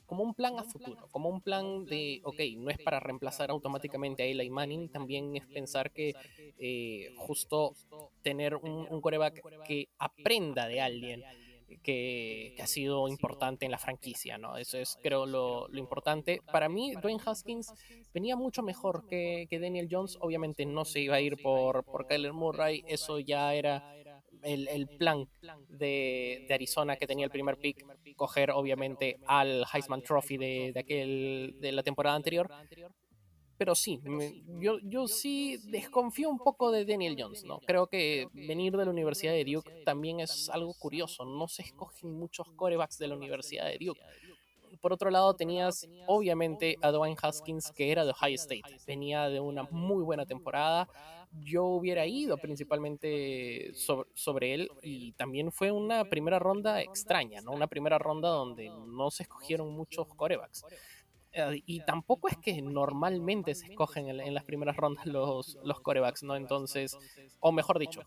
como 0.08 0.24
un 0.24 0.32
plan 0.32 0.58
a 0.58 0.64
futuro, 0.64 1.06
como 1.10 1.28
un 1.28 1.42
plan 1.42 1.84
de, 1.84 2.22
ok, 2.24 2.40
no 2.56 2.70
es 2.70 2.78
para 2.78 2.98
reemplazar 2.98 3.50
automáticamente 3.50 4.22
a 4.22 4.26
Eli 4.26 4.48
Manning, 4.48 4.88
también 4.88 5.36
es 5.36 5.46
pensar 5.46 5.90
que 5.92 6.14
eh, 6.58 7.12
justo 7.18 7.74
tener 8.22 8.56
un, 8.56 9.00
coreback 9.02 9.42
que 9.66 9.88
aprenda 9.98 10.66
de 10.66 10.80
alguien. 10.80 11.22
Que, 11.82 12.56
ha 12.62 12.66
sido 12.66 13.06
importante 13.08 13.66
en 13.66 13.70
la 13.70 13.76
franquicia, 13.76 14.38
¿no? 14.38 14.56
Eso 14.56 14.78
es, 14.78 14.98
creo, 15.02 15.26
lo, 15.26 15.68
importante. 15.74 16.40
Para 16.50 16.70
mí, 16.70 16.94
Dwayne 17.02 17.20
Haskins 17.24 17.70
venía 18.14 18.36
mucho 18.36 18.62
mejor 18.62 19.06
que, 19.06 19.46
Daniel 19.50 19.88
Jones. 19.90 20.16
Obviamente 20.20 20.64
no 20.64 20.86
se 20.86 21.00
iba 21.00 21.16
a 21.16 21.20
ir 21.20 21.36
por, 21.42 21.84
por 21.84 22.06
Kyler 22.06 22.32
Murray, 22.32 22.82
eso 22.88 23.18
ya 23.18 23.54
era 23.54 23.84
el, 24.42 24.88
plan 24.99 25.28
de, 25.68 26.47
Arizona 26.50 26.97
que 26.97 27.07
tenía 27.07 27.25
el 27.25 27.30
primer 27.30 27.57
pick, 27.57 27.85
coger 28.16 28.50
obviamente 28.50 29.18
al 29.26 29.64
Heisman 29.73 30.02
Trophy 30.02 30.37
de, 30.37 30.73
aquel, 30.76 31.57
de 31.61 31.73
la 31.73 31.83
temporada 31.83 32.16
anterior. 32.16 32.50
Pero 33.59 33.75
sí, 33.75 34.00
yo, 34.61 34.78
yo 34.85 35.09
sí 35.09 35.59
desconfío 35.64 36.30
un 36.30 36.38
poco 36.38 36.71
de 36.71 36.85
Daniel 36.85 37.16
Jones, 37.18 37.42
¿no? 37.42 37.59
Creo 37.66 37.88
que 37.88 38.28
venir 38.33 38.76
de 38.76 38.85
la 38.85 38.90
Universidad 38.92 39.33
de 39.33 39.45
Duke 39.45 39.83
también 39.85 40.21
es 40.21 40.49
algo 40.49 40.73
curioso. 40.75 41.25
No 41.25 41.49
se 41.49 41.62
escogen 41.62 42.12
muchos 42.12 42.52
corebacks 42.52 42.99
de 42.99 43.09
la 43.09 43.16
Universidad 43.16 43.66
de 43.66 43.85
Duke 43.85 44.00
por 44.80 44.92
otro 44.92 45.11
lado 45.11 45.35
tenías 45.35 45.88
obviamente 46.06 46.76
a 46.82 46.90
Dwayne 46.90 47.16
Haskins 47.20 47.73
que 47.73 47.92
era 47.92 48.04
de 48.04 48.12
Ohio 48.12 48.35
State, 48.37 48.78
venía 48.87 49.28
de 49.28 49.40
una 49.40 49.64
muy 49.64 50.02
buena 50.02 50.26
temporada, 50.26 50.88
yo 51.32 51.64
hubiera 51.64 52.06
ido 52.06 52.38
principalmente 52.38 53.73
sobre, 53.75 54.54
él 54.54 54.70
y 54.82 55.12
también 55.12 55.52
fue 55.52 55.70
una 55.70 56.04
primera 56.04 56.38
ronda 56.38 56.80
extraña, 56.80 57.40
¿no? 57.42 57.52
Una 57.52 57.66
primera 57.66 57.99
ronda 57.99 58.28
donde 58.28 58.70
no 58.87 59.11
se 59.11 59.25
escogieron 59.25 59.73
muchos 59.73 60.06
corebacks. 60.14 60.64
Eh, 61.32 61.62
y 61.66 61.80
tampoco 61.80 62.28
es 62.28 62.38
que 62.38 62.62
normalmente 62.62 63.54
se 63.54 63.66
escogen 63.66 64.08
en, 64.08 64.35
las 64.35 64.44
primeras 64.44 64.76
rondas 64.76 65.04
los, 65.06 65.58
los 65.62 65.80
corebacks, 65.80 66.23
¿no? 66.23 66.37
Entonces, 66.37 66.97
o 67.40 67.52
mejor 67.52 67.78
dicho, 67.78 68.00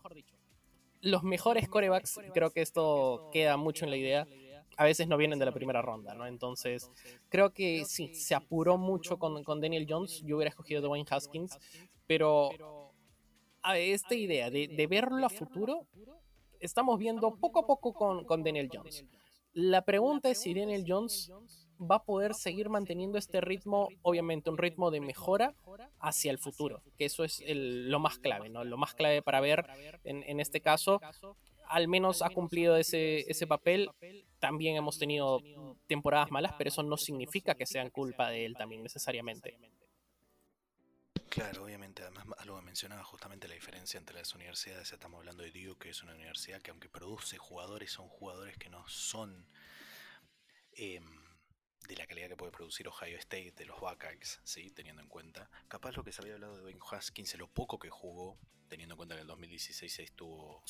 los 1.00 1.22
mejores 1.22 1.68
corebacks, 1.68 2.18
creo 2.32 2.50
que 2.50 2.62
esto 2.62 3.28
queda 3.32 3.56
mucho 3.56 3.84
en 3.84 3.90
la 3.90 3.96
idea, 3.96 4.26
a 4.76 4.84
veces 4.84 5.08
no 5.08 5.16
vienen 5.16 5.38
de 5.38 5.46
la 5.46 5.52
primera 5.52 5.82
ronda, 5.82 6.14
¿no? 6.14 6.26
Entonces, 6.26 6.90
creo 7.28 7.52
que 7.52 7.84
sí, 7.84 8.14
se 8.14 8.34
apuró 8.34 8.78
mucho 8.78 9.18
con, 9.18 9.42
con 9.44 9.60
Daniel 9.60 9.86
Jones, 9.88 10.22
yo 10.24 10.36
hubiera 10.36 10.50
escogido 10.50 10.80
Dwayne 10.80 11.06
Haskins, 11.10 11.58
pero 12.06 12.50
a 13.62 13.78
esta 13.78 14.14
idea 14.14 14.50
de, 14.50 14.86
verlo 14.88 15.24
a 15.24 15.30
futuro, 15.30 15.86
estamos 16.60 16.98
viendo 16.98 17.36
poco 17.36 17.60
a 17.60 17.66
poco 17.66 17.92
con, 17.92 18.24
con 18.24 18.42
Daniel 18.42 18.68
Jones. 18.72 19.04
La 19.52 19.82
pregunta 19.82 20.30
es 20.30 20.40
si 20.40 20.54
Daniel 20.54 20.84
Jones 20.86 21.30
va 21.78 21.96
a 21.96 22.04
poder 22.04 22.34
seguir 22.34 22.68
manteniendo 22.68 23.18
este 23.18 23.40
ritmo, 23.40 23.88
obviamente 24.02 24.50
un 24.50 24.58
ritmo 24.58 24.90
de 24.90 25.00
mejora 25.00 25.54
hacia 25.98 26.30
el 26.30 26.38
futuro, 26.38 26.82
que 26.96 27.04
eso 27.04 27.24
es 27.24 27.42
lo 27.46 27.98
más 27.98 28.18
clave, 28.18 28.48
¿no? 28.48 28.64
Lo 28.64 28.76
más 28.76 28.94
clave 28.94 29.22
para 29.22 29.40
ver 29.40 29.66
en, 30.04 30.22
en 30.22 30.40
este 30.40 30.60
caso, 30.60 31.00
al 31.72 31.88
menos 31.88 32.22
ha 32.22 32.28
cumplido 32.30 32.76
ese, 32.76 33.20
ese 33.30 33.46
papel. 33.46 33.90
También 34.38 34.76
hemos 34.76 34.98
tenido 34.98 35.40
temporadas 35.86 36.30
malas, 36.30 36.52
pero 36.58 36.68
eso 36.68 36.82
no 36.82 36.96
significa 36.96 37.54
que 37.54 37.66
sean 37.66 37.90
culpa 37.90 38.28
de 38.28 38.44
él 38.44 38.54
también 38.56 38.82
necesariamente. 38.82 39.58
Claro, 41.30 41.64
obviamente, 41.64 42.02
además 42.02 42.26
algo 42.38 42.58
que 42.58 42.66
mencionaba 42.66 43.02
justamente 43.04 43.48
la 43.48 43.54
diferencia 43.54 43.96
entre 43.96 44.18
las 44.18 44.34
universidades, 44.34 44.92
estamos 44.92 45.18
hablando 45.18 45.42
de 45.42 45.50
Duke, 45.50 45.84
que 45.84 45.88
es 45.88 46.02
una 46.02 46.12
universidad 46.12 46.60
que 46.60 46.70
aunque 46.70 46.90
produce 46.90 47.38
jugadores, 47.38 47.90
son 47.90 48.06
jugadores 48.08 48.58
que 48.58 48.68
no 48.68 48.86
son 48.86 49.46
em, 50.74 51.22
de 51.88 51.96
la 51.96 52.06
calidad 52.06 52.28
que 52.28 52.36
puede 52.36 52.52
producir 52.52 52.86
Ohio 52.88 53.18
State, 53.18 53.54
de 53.56 53.66
los 53.66 53.80
Buckeyes, 53.80 54.40
¿sí? 54.44 54.70
teniendo 54.70 55.02
en 55.02 55.08
cuenta. 55.08 55.50
Capaz 55.68 55.96
lo 55.96 56.04
que 56.04 56.12
se 56.12 56.22
había 56.22 56.34
hablado 56.34 56.56
de 56.56 56.62
Dwayne 56.62 56.80
Haskins, 56.90 57.34
lo 57.36 57.48
poco 57.48 57.78
que 57.78 57.90
jugó, 57.90 58.38
teniendo 58.72 58.94
en 58.94 58.96
cuenta 58.96 59.14
que 59.14 59.20
en 59.20 59.24
el 59.24 59.28
2016 59.28 59.98
estuvo 59.98 60.64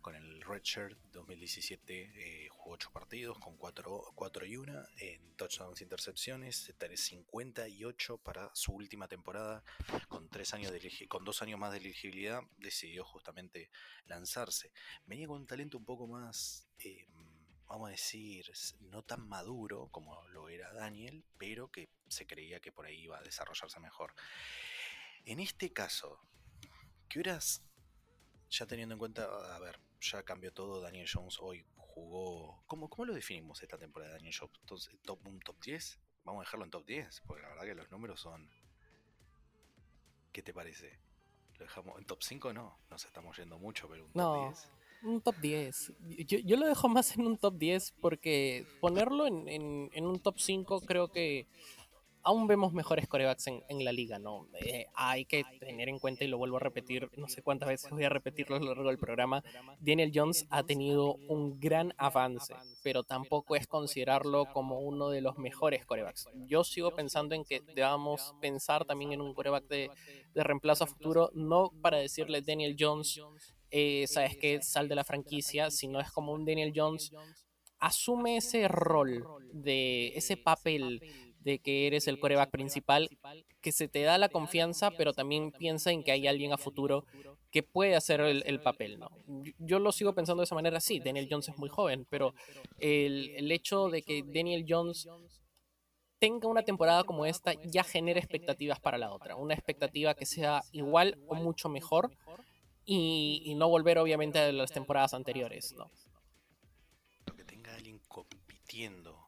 con 0.00 0.16
el 0.16 0.42
Redshirt, 0.42 0.98
2017 1.12 2.44
eh, 2.44 2.48
jugó 2.48 2.74
8 2.74 2.90
partidos 2.92 3.38
con 3.38 3.56
4, 3.56 4.12
4 4.16 4.46
y 4.46 4.56
1 4.56 4.84
en 4.98 5.36
touchdowns 5.36 5.80
e 5.80 5.84
intercepciones, 5.84 6.74
58 6.96 8.18
para 8.18 8.50
su 8.52 8.72
última 8.72 9.06
temporada, 9.06 9.62
con, 10.08 10.28
tres 10.28 10.54
años 10.54 10.72
de, 10.72 11.06
con 11.08 11.24
dos 11.24 11.40
años 11.40 11.60
más 11.60 11.70
de 11.70 11.78
elegibilidad, 11.78 12.42
decidió 12.56 13.04
justamente 13.04 13.70
lanzarse. 14.06 14.72
Venía 15.04 15.28
con 15.28 15.42
un 15.42 15.46
talento 15.46 15.78
un 15.78 15.84
poco 15.84 16.08
más... 16.08 16.66
Eh, 16.78 17.06
vamos 17.68 17.88
a 17.88 17.90
decir, 17.92 18.50
no 18.80 19.02
tan 19.02 19.28
maduro 19.28 19.88
como 19.90 20.22
lo 20.28 20.48
era 20.48 20.72
Daniel, 20.72 21.24
pero 21.38 21.70
que 21.70 21.88
se 22.08 22.26
creía 22.26 22.60
que 22.60 22.72
por 22.72 22.86
ahí 22.86 23.02
iba 23.02 23.18
a 23.18 23.22
desarrollarse 23.22 23.80
mejor. 23.80 24.14
En 25.24 25.40
este 25.40 25.72
caso, 25.72 26.20
¿Qué 27.08 27.20
hubieras, 27.20 27.62
ya 28.50 28.66
teniendo 28.66 28.94
en 28.94 28.98
cuenta, 28.98 29.24
a 29.54 29.58
ver, 29.60 29.78
ya 30.00 30.22
cambió 30.24 30.52
todo, 30.52 30.80
Daniel 30.80 31.08
Jones 31.12 31.38
hoy 31.40 31.64
jugó, 31.76 32.62
¿cómo, 32.66 32.90
cómo 32.90 33.06
lo 33.06 33.14
definimos 33.14 33.62
esta 33.62 33.78
temporada 33.78 34.12
de 34.12 34.18
Daniel 34.18 34.34
Jones? 34.38 34.58
Entonces, 34.60 34.94
¿top, 35.02 35.24
¿Un 35.26 35.40
top 35.40 35.56
10? 35.62 36.00
Vamos 36.24 36.40
a 36.40 36.44
dejarlo 36.44 36.64
en 36.64 36.70
top 36.70 36.84
10, 36.84 37.22
porque 37.26 37.42
la 37.42 37.48
verdad 37.50 37.64
que 37.64 37.74
los 37.74 37.90
números 37.90 38.20
son... 38.20 38.50
¿Qué 40.32 40.42
te 40.42 40.52
parece? 40.52 40.98
¿Lo 41.54 41.64
dejamos 41.64 41.98
en 41.98 42.04
top 42.04 42.22
5? 42.22 42.52
No, 42.52 42.78
nos 42.90 43.04
estamos 43.04 43.36
yendo 43.36 43.58
mucho, 43.58 43.88
pero 43.88 44.04
un 44.04 44.12
top 44.12 44.48
10. 44.48 44.70
Un 45.02 45.20
top 45.20 45.36
10. 45.40 45.92
Yo, 46.26 46.38
yo, 46.38 46.56
lo 46.56 46.66
dejo 46.66 46.88
más 46.88 47.16
en 47.16 47.26
un 47.26 47.36
top 47.36 47.56
10 47.58 47.94
porque 48.00 48.66
ponerlo 48.80 49.26
en, 49.26 49.48
en, 49.92 50.06
un 50.06 50.18
top 50.18 50.38
5 50.38 50.80
creo 50.80 51.08
que 51.08 51.46
aún 52.26 52.48
vemos 52.48 52.72
mejores 52.72 53.06
corebacks 53.06 53.46
en, 53.46 53.62
en 53.68 53.84
la 53.84 53.92
liga, 53.92 54.18
¿no? 54.18 54.48
Eh, 54.54 54.86
hay 54.94 55.24
que 55.26 55.44
tener 55.60 55.88
en 55.88 56.00
cuenta, 56.00 56.24
y 56.24 56.26
lo 56.26 56.38
vuelvo 56.38 56.56
a 56.56 56.60
repetir, 56.60 57.08
no 57.16 57.28
sé 57.28 57.40
cuántas 57.40 57.68
veces 57.68 57.88
voy 57.92 58.02
a 58.02 58.08
repetirlo 58.08 58.56
a 58.56 58.58
lo 58.58 58.74
largo 58.74 58.88
del 58.88 58.98
programa, 58.98 59.44
Daniel 59.78 60.10
Jones 60.12 60.44
ha 60.50 60.64
tenido 60.64 61.14
un 61.28 61.60
gran 61.60 61.94
avance, 61.98 62.52
pero 62.82 63.04
tampoco 63.04 63.54
es 63.54 63.68
considerarlo 63.68 64.46
como 64.52 64.80
uno 64.80 65.08
de 65.08 65.20
los 65.20 65.38
mejores 65.38 65.86
corebacks. 65.86 66.28
Yo 66.48 66.64
sigo 66.64 66.90
pensando 66.96 67.36
en 67.36 67.44
que 67.44 67.60
debamos 67.60 68.34
pensar 68.40 68.84
también 68.84 69.12
en 69.12 69.20
un 69.20 69.32
coreback 69.32 69.68
de, 69.68 69.90
de 70.34 70.42
reemplazo 70.42 70.82
a 70.82 70.88
futuro, 70.88 71.30
no 71.32 71.70
para 71.80 71.98
decirle 71.98 72.42
Daniel 72.42 72.74
Jones, 72.76 73.20
eh, 73.70 74.06
sabes 74.06 74.36
que 74.36 74.62
sal 74.62 74.88
de 74.88 74.94
la 74.94 75.04
franquicia, 75.04 75.70
sino 75.70 76.00
es 76.00 76.10
como 76.10 76.32
un 76.32 76.44
Daniel 76.44 76.72
Jones 76.74 77.12
asume 77.78 78.38
ese 78.38 78.68
rol 78.68 79.24
de 79.52 80.08
ese 80.16 80.36
papel 80.36 81.00
de 81.40 81.60
que 81.60 81.86
eres 81.86 82.08
el 82.08 82.18
coreback 82.18 82.50
principal, 82.50 83.08
que 83.60 83.70
se 83.70 83.86
te 83.86 84.02
da 84.02 84.18
la 84.18 84.28
confianza, 84.28 84.90
pero 84.90 85.12
también 85.12 85.52
piensa 85.52 85.92
en 85.92 86.02
que 86.02 86.10
hay 86.10 86.26
alguien 86.26 86.52
a 86.52 86.58
futuro 86.58 87.04
que 87.52 87.62
puede 87.62 87.94
hacer 87.94 88.20
el, 88.20 88.60
papel, 88.60 88.98
¿no? 88.98 89.10
Yo 89.58 89.78
lo 89.78 89.92
sigo 89.92 90.12
pensando 90.12 90.40
de 90.40 90.44
esa 90.46 90.56
manera, 90.56 90.80
sí, 90.80 90.98
Daniel 90.98 91.28
Jones 91.30 91.48
es 91.48 91.56
muy 91.56 91.68
joven, 91.68 92.04
pero 92.10 92.34
el, 92.78 93.30
el 93.36 93.52
hecho 93.52 93.88
de 93.90 94.02
que 94.02 94.24
Daniel 94.26 94.64
Jones 94.68 95.08
tenga 96.18 96.48
una 96.48 96.62
temporada 96.62 97.04
como 97.04 97.26
esta 97.26 97.52
ya 97.64 97.84
genera 97.84 98.18
expectativas 98.18 98.80
para 98.80 98.98
la 98.98 99.12
otra, 99.12 99.36
una 99.36 99.54
expectativa 99.54 100.14
que 100.14 100.26
sea 100.26 100.62
igual 100.72 101.16
o 101.28 101.34
mucho 101.34 101.68
mejor 101.68 102.10
y, 102.86 103.54
no 103.56 103.68
volver 103.68 103.98
obviamente 103.98 104.38
a 104.38 104.52
las 104.52 104.70
temporadas 104.70 105.12
anteriores, 105.12 105.72
¿no? 105.72 105.90
Que 107.36 107.44
tenga 107.44 107.74
alguien 107.74 108.00
compitiendo, 108.08 109.18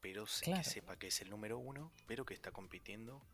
pero 0.00 0.26
que 0.26 0.62
sepa 0.62 0.98
que 0.98 1.08
es 1.08 1.20
el 1.22 1.30
número 1.30 1.58
uno, 1.58 1.92
pero 2.06 2.26
que 2.26 2.34
está 2.34 2.52
compitiendo, 2.52 3.26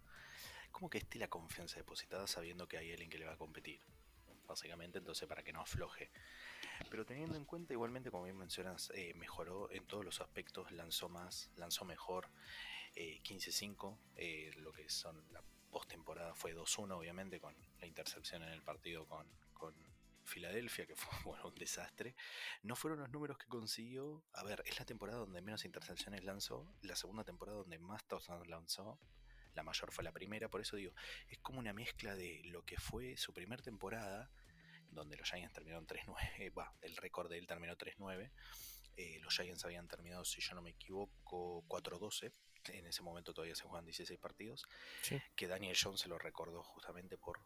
como 0.71 0.89
que 0.89 0.99
esté 0.99 1.19
la 1.19 1.29
confianza 1.29 1.77
depositada 1.77 2.27
sabiendo 2.29 2.69
que 2.69 2.79
hay 2.79 2.93
alguien 2.93 3.11
que 3.11 3.19
le 3.19 3.27
va 3.27 3.33
a 3.33 3.37
competir, 3.37 3.81
básicamente, 4.47 4.99
entonces 4.99 5.29
para 5.29 5.43
que 5.43 5.53
no 5.53 5.61
afloje. 5.61 6.11
Pero 6.89 7.05
teniendo 7.05 7.37
en 7.37 7.45
cuenta, 7.45 7.73
igualmente, 7.73 8.11
como 8.11 8.25
bien 8.25 8.39
mencionas, 8.39 8.93
eh, 8.95 9.15
mejoró 9.15 9.71
en 9.73 9.85
todos 9.87 10.05
los 10.05 10.21
aspectos, 10.21 10.71
lanzó 10.71 11.09
más, 11.09 11.51
lanzó 11.57 11.85
mejor, 11.85 12.29
15-5, 12.95 13.99
eh, 14.17 14.49
eh, 14.49 14.61
lo 14.61 14.73
que 14.73 14.89
son 14.89 15.25
la 15.33 15.43
postemporada 15.71 16.35
fue 16.35 16.55
2-1, 16.55 16.93
obviamente, 16.93 17.41
con 17.41 17.55
la 17.81 17.87
intercepción 17.87 18.43
en 18.43 18.51
el 18.51 18.62
partido 18.62 19.07
con, 19.07 19.27
con 19.62 19.75
Filadelfia, 20.25 20.87
que 20.87 20.97
fue 20.97 21.12
bueno, 21.25 21.47
un 21.47 21.54
desastre. 21.54 22.16
No 22.64 22.75
fueron 22.75 22.99
los 22.99 23.11
números 23.11 23.38
que 23.38 23.47
consiguió. 23.47 24.25
A 24.33 24.42
ver, 24.42 24.61
es 24.66 24.76
la 24.78 24.85
temporada 24.85 25.21
donde 25.21 25.40
menos 25.40 25.64
intercepciones 25.64 26.25
lanzó, 26.25 26.75
la 26.83 26.97
segunda 26.97 27.23
temporada 27.23 27.59
donde 27.59 27.78
más 27.78 28.04
touchdowns 28.09 28.49
lanzó. 28.49 28.99
La 29.54 29.62
mayor 29.62 29.92
fue 29.92 30.02
la 30.02 30.12
primera, 30.12 30.49
por 30.49 30.62
eso 30.62 30.76
digo, 30.76 30.92
es 31.28 31.38
como 31.38 31.61
una 31.61 31.73
mezcla 31.73 32.16
de 32.16 32.40
lo 32.47 32.64
que 32.64 32.76
fue 32.78 33.16
su 33.19 33.33
primera 33.35 33.62
temporada, 33.62 34.31
donde 34.90 35.16
los 35.16 35.28
Giants 35.28 35.52
terminaron 35.52 35.87
3-9, 35.87 36.59
va, 36.59 36.75
el 36.81 36.97
récord 36.97 37.31
de 37.31 37.38
él 37.38 37.47
terminó 37.47 37.76
3-9. 37.76 38.33
Eh, 38.97 39.19
los 39.21 39.35
Giants 39.35 39.64
habían 39.66 39.88
terminado, 39.88 40.25
si 40.25 40.40
yo 40.40 40.54
no 40.54 40.62
me 40.62 40.71
equivoco, 40.71 41.64
4-12 41.69 42.33
en 42.69 42.87
ese 42.87 43.02
momento 43.02 43.35
todavía 43.35 43.54
se 43.54 43.64
juegan 43.64 43.85
16 43.85 44.19
partidos, 44.21 44.66
que 45.35 45.49
Daniel 45.49 45.76
Jones 45.81 46.00
se 46.00 46.09
lo 46.09 46.19
recordó 46.19 46.62
justamente 46.62 47.19
por 47.19 47.40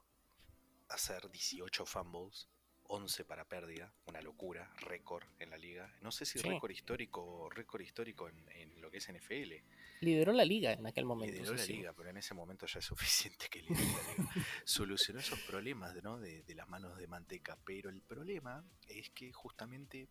hacer 0.88 1.30
18 1.30 1.86
fumbles, 1.86 2.48
11 2.88 3.24
para 3.24 3.48
pérdida, 3.48 3.92
una 4.06 4.20
locura, 4.20 4.72
récord 4.78 5.24
en 5.38 5.50
la 5.50 5.58
liga. 5.58 5.92
No 6.02 6.12
sé 6.12 6.24
si 6.24 6.38
récord 6.38 6.70
histórico 6.70 7.50
récord 7.50 7.82
histórico 7.82 8.28
en, 8.28 8.80
lo 8.80 8.90
que 8.90 8.98
es 8.98 9.12
NFL. 9.12 9.54
Lideró 10.00 10.32
la 10.32 10.44
liga 10.44 10.72
en 10.72 10.86
aquel 10.86 11.04
momento. 11.04 11.34
Lideró 11.34 11.54
la 11.54 11.64
liga, 11.64 11.92
pero 11.92 12.10
en 12.10 12.18
ese 12.18 12.34
momento 12.34 12.66
ya 12.66 12.78
es 12.78 12.84
suficiente 12.86 13.48
que 13.50 13.62
lideró 13.62 13.82
la 13.82 14.24
liga. 14.24 14.46
Solucionó 14.64 15.20
esos 15.20 15.40
problemas 15.40 15.94
¿no? 16.02 16.18
de, 16.18 16.42
de 16.42 16.54
las 16.54 16.68
manos 16.68 16.96
de 16.96 17.06
manteca, 17.06 17.58
pero 17.64 17.90
el 17.90 18.02
problema 18.02 18.64
es 18.88 19.10
que 19.10 19.32
justamente 19.32 20.08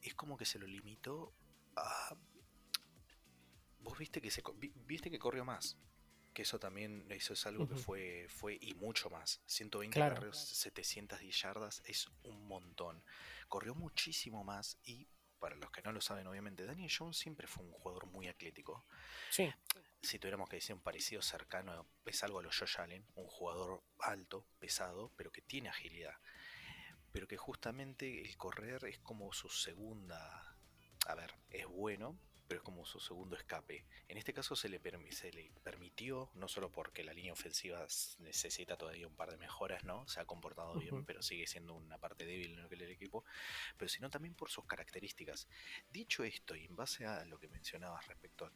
es 0.00 0.14
como 0.14 0.36
que 0.36 0.44
se 0.44 0.58
lo 0.58 0.66
limitó 0.66 1.34
a 1.76 2.16
vos 3.80 3.98
viste 3.98 4.20
que 4.20 4.30
se 4.30 4.42
viste 4.86 5.10
que 5.10 5.18
corrió 5.18 5.44
más. 5.44 5.76
Que 6.38 6.42
eso 6.42 6.60
también, 6.60 7.04
eso 7.10 7.32
es 7.32 7.46
algo 7.46 7.68
que 7.68 7.74
fue, 7.74 8.28
fue 8.28 8.56
y 8.60 8.72
mucho 8.74 9.10
más. 9.10 9.42
120 9.46 9.92
claro. 9.92 10.32
710 10.32 11.36
yardas 11.36 11.82
es 11.84 12.08
un 12.22 12.46
montón. 12.46 13.02
Corrió 13.48 13.74
muchísimo 13.74 14.44
más 14.44 14.78
y 14.84 15.08
para 15.40 15.56
los 15.56 15.72
que 15.72 15.82
no 15.82 15.90
lo 15.90 16.00
saben, 16.00 16.28
obviamente, 16.28 16.64
Daniel 16.64 16.92
Jones 16.96 17.16
siempre 17.16 17.48
fue 17.48 17.64
un 17.64 17.72
jugador 17.72 18.06
muy 18.06 18.28
atlético. 18.28 18.86
Sí. 19.32 19.52
Si 20.00 20.20
tuviéramos 20.20 20.48
que 20.48 20.58
decir 20.58 20.76
un 20.76 20.80
parecido 20.80 21.22
cercano, 21.22 21.88
es 22.04 22.22
algo 22.22 22.38
a 22.38 22.42
los 22.44 22.56
Josh 22.56 22.78
Allen, 22.78 23.04
un 23.16 23.26
jugador 23.26 23.82
alto, 23.98 24.46
pesado, 24.60 25.10
pero 25.16 25.32
que 25.32 25.42
tiene 25.42 25.70
agilidad. 25.70 26.14
Pero 27.10 27.26
que 27.26 27.36
justamente 27.36 28.22
el 28.22 28.36
correr 28.36 28.84
es 28.84 29.00
como 29.00 29.32
su 29.32 29.48
segunda. 29.48 30.56
A 31.08 31.16
ver, 31.16 31.34
es 31.50 31.66
bueno, 31.66 32.16
pero 32.48 32.60
es 32.60 32.64
como 32.64 32.86
su 32.86 32.98
segundo 32.98 33.36
escape. 33.36 33.84
En 34.08 34.16
este 34.16 34.32
caso 34.32 34.56
se 34.56 34.70
le, 34.70 34.80
se 35.12 35.30
le 35.32 35.52
permitió, 35.62 36.30
no 36.34 36.48
solo 36.48 36.72
porque 36.72 37.04
la 37.04 37.12
línea 37.12 37.34
ofensiva 37.34 37.86
necesita 38.20 38.76
todavía 38.76 39.06
un 39.06 39.14
par 39.14 39.30
de 39.30 39.36
mejoras, 39.36 39.84
¿no? 39.84 40.08
Se 40.08 40.18
ha 40.20 40.24
comportado 40.24 40.74
bien, 40.74 41.04
pero 41.04 41.22
sigue 41.22 41.46
siendo 41.46 41.74
una 41.74 41.98
parte 41.98 42.24
débil 42.24 42.54
en 42.54 42.62
lo 42.62 42.68
que 42.68 42.76
el 42.76 42.90
equipo, 42.90 43.24
pero 43.76 43.88
sino 43.88 44.08
también 44.08 44.34
por 44.34 44.50
sus 44.50 44.64
características. 44.64 45.46
Dicho 45.90 46.24
esto, 46.24 46.56
y 46.56 46.64
en 46.64 46.74
base 46.74 47.04
a 47.04 47.24
lo 47.26 47.38
que 47.38 47.48
mencionabas 47.48 48.06
respecto 48.06 48.46
a 48.46 48.52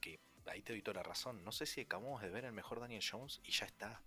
que 0.00 0.20
ahí 0.46 0.62
te 0.62 0.72
doy 0.72 0.82
toda 0.82 0.96
la 0.96 1.02
razón, 1.02 1.42
no 1.44 1.52
sé 1.52 1.66
si 1.66 1.80
acabamos 1.80 2.20
de 2.20 2.30
ver 2.30 2.44
el 2.44 2.52
mejor 2.52 2.80
Daniel 2.80 3.02
Jones 3.08 3.40
y 3.42 3.52
ya 3.52 3.66
está. 3.66 4.02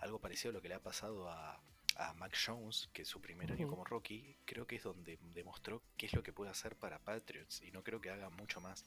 Algo 0.00 0.20
parecido 0.20 0.50
a 0.50 0.54
lo 0.54 0.60
que 0.60 0.68
le 0.68 0.74
ha 0.74 0.82
pasado 0.82 1.30
a, 1.30 1.62
a 2.00 2.14
Mac 2.14 2.34
Jones, 2.34 2.88
que 2.94 3.02
es 3.02 3.08
su 3.08 3.20
primer 3.20 3.52
año 3.52 3.68
como 3.68 3.84
rookie, 3.84 4.38
creo 4.46 4.66
que 4.66 4.76
es 4.76 4.82
donde 4.82 5.18
demostró 5.34 5.82
qué 5.98 6.06
es 6.06 6.14
lo 6.14 6.22
que 6.22 6.32
puede 6.32 6.50
hacer 6.50 6.74
para 6.76 6.98
Patriots 6.98 7.60
y 7.62 7.70
no 7.72 7.84
creo 7.84 8.00
que 8.00 8.08
haga 8.08 8.30
mucho 8.30 8.60
más. 8.62 8.86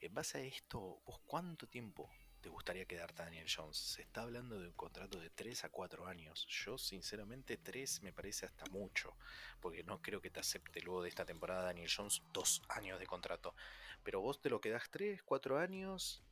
En 0.00 0.14
base 0.14 0.38
a 0.38 0.40
esto, 0.40 0.98
¿vos 1.04 1.20
cuánto 1.26 1.68
tiempo 1.68 2.10
te 2.40 2.48
gustaría 2.48 2.86
quedarte 2.86 3.22
Daniel 3.22 3.46
Jones? 3.54 3.76
Se 3.76 4.00
está 4.00 4.22
hablando 4.22 4.58
de 4.58 4.68
un 4.68 4.72
contrato 4.72 5.20
de 5.20 5.28
3 5.28 5.64
a 5.64 5.68
4 5.68 6.06
años. 6.06 6.46
Yo 6.48 6.78
sinceramente 6.78 7.58
3 7.58 8.02
me 8.02 8.14
parece 8.14 8.46
hasta 8.46 8.64
mucho, 8.70 9.14
porque 9.60 9.84
no 9.84 10.00
creo 10.00 10.22
que 10.22 10.30
te 10.30 10.40
acepte 10.40 10.80
luego 10.80 11.02
de 11.02 11.10
esta 11.10 11.26
temporada 11.26 11.64
Daniel 11.64 11.90
Jones 11.94 12.22
2 12.32 12.62
años 12.70 12.98
de 12.98 13.06
contrato. 13.06 13.54
Pero 14.02 14.22
vos 14.22 14.40
te 14.40 14.48
lo 14.48 14.62
quedás 14.62 14.90
3, 14.90 15.22
4 15.22 15.58
años. 15.58 16.22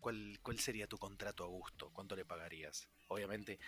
¿Cuál, 0.00 0.38
¿Cuál 0.42 0.58
sería 0.58 0.86
tu 0.86 0.98
contrato 0.98 1.42
a 1.42 1.48
gusto? 1.48 1.90
¿Cuánto 1.92 2.14
le 2.14 2.26
pagarías? 2.26 2.86
Obviamente 3.08 3.58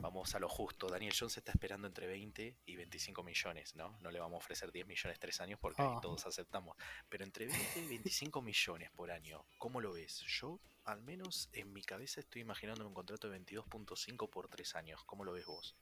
vamos 0.00 0.34
a 0.34 0.38
lo 0.38 0.48
justo. 0.48 0.88
Daniel 0.88 1.14
Jones 1.18 1.36
está 1.36 1.52
esperando 1.52 1.86
entre 1.86 2.06
20 2.06 2.56
y 2.66 2.76
25 2.76 3.22
millones, 3.22 3.74
¿no? 3.76 3.98
No 4.00 4.10
le 4.10 4.20
vamos 4.20 4.36
a 4.36 4.38
ofrecer 4.38 4.72
10 4.72 4.86
millones 4.86 5.18
tres 5.18 5.40
años 5.40 5.58
porque 5.60 5.82
ah. 5.82 5.98
todos 6.00 6.26
aceptamos. 6.26 6.76
Pero 7.08 7.24
entre 7.24 7.46
20 7.46 7.80
y 7.80 7.86
25 7.86 8.42
millones 8.42 8.90
por 8.90 9.10
año, 9.10 9.44
¿cómo 9.58 9.80
lo 9.80 9.92
ves? 9.92 10.20
Yo, 10.26 10.60
al 10.84 11.02
menos 11.02 11.48
en 11.52 11.72
mi 11.72 11.82
cabeza, 11.82 12.20
estoy 12.20 12.42
imaginando 12.42 12.86
un 12.86 12.94
contrato 12.94 13.28
de 13.28 13.40
22.5 13.40 14.28
por 14.28 14.48
tres 14.48 14.74
años. 14.74 15.02
¿Cómo 15.04 15.24
lo 15.24 15.32
ves 15.32 15.46
vos? 15.46 15.76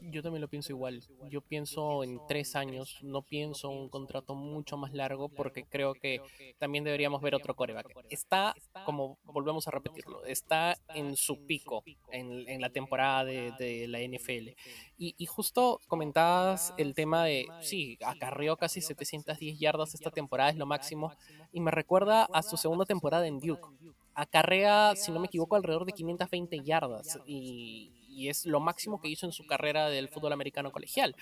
Yo 0.00 0.22
también 0.22 0.40
lo 0.40 0.48
pienso 0.48 0.72
igual. 0.72 1.02
Yo 1.28 1.40
pienso 1.40 2.04
en 2.04 2.20
tres 2.28 2.56
años, 2.56 2.98
no 3.02 3.22
pienso 3.22 3.70
un 3.70 3.88
contrato 3.88 4.34
mucho 4.34 4.76
más 4.76 4.92
largo 4.92 5.28
porque 5.28 5.64
creo 5.64 5.94
que 5.94 6.20
también 6.58 6.84
deberíamos 6.84 7.20
ver 7.20 7.34
otro 7.34 7.54
coreback. 7.54 7.88
Está, 8.10 8.54
como 8.84 9.18
volvemos 9.24 9.66
a 9.68 9.70
repetirlo, 9.70 10.24
está 10.24 10.76
en 10.94 11.16
su 11.16 11.44
pico 11.46 11.82
en, 12.10 12.60
la 12.60 12.70
temporada 12.70 13.24
de, 13.24 13.86
la 13.88 14.00
NFL. 14.00 14.50
Y, 14.96 15.26
justo 15.26 15.80
comentabas 15.86 16.74
el 16.76 16.94
tema 16.94 17.24
de, 17.24 17.46
sí, 17.60 17.98
acarreó 18.04 18.56
casi 18.56 18.80
710 18.80 19.58
yardas 19.58 19.94
esta 19.94 20.10
temporada, 20.10 20.50
es 20.50 20.56
lo 20.56 20.66
máximo, 20.66 21.12
y 21.52 21.60
me 21.60 21.70
recuerda 21.70 22.28
a 22.32 22.42
su 22.42 22.56
segunda 22.56 22.84
temporada 22.84 23.26
en 23.26 23.38
Duke. 23.38 23.68
Acarrea, 24.14 24.96
si 24.96 25.12
no 25.12 25.20
me 25.20 25.26
equivoco, 25.26 25.54
alrededor 25.54 25.84
de 25.84 25.92
520 25.92 26.64
yardas. 26.64 27.20
Y, 27.24 27.92
y 28.18 28.28
es 28.28 28.44
lo 28.46 28.58
máximo 28.58 29.00
que 29.00 29.08
hizo 29.08 29.26
en 29.26 29.32
su 29.32 29.46
carrera 29.46 29.88
del 29.88 30.08
fútbol 30.08 30.32
americano 30.32 30.72
colegial. 30.72 31.14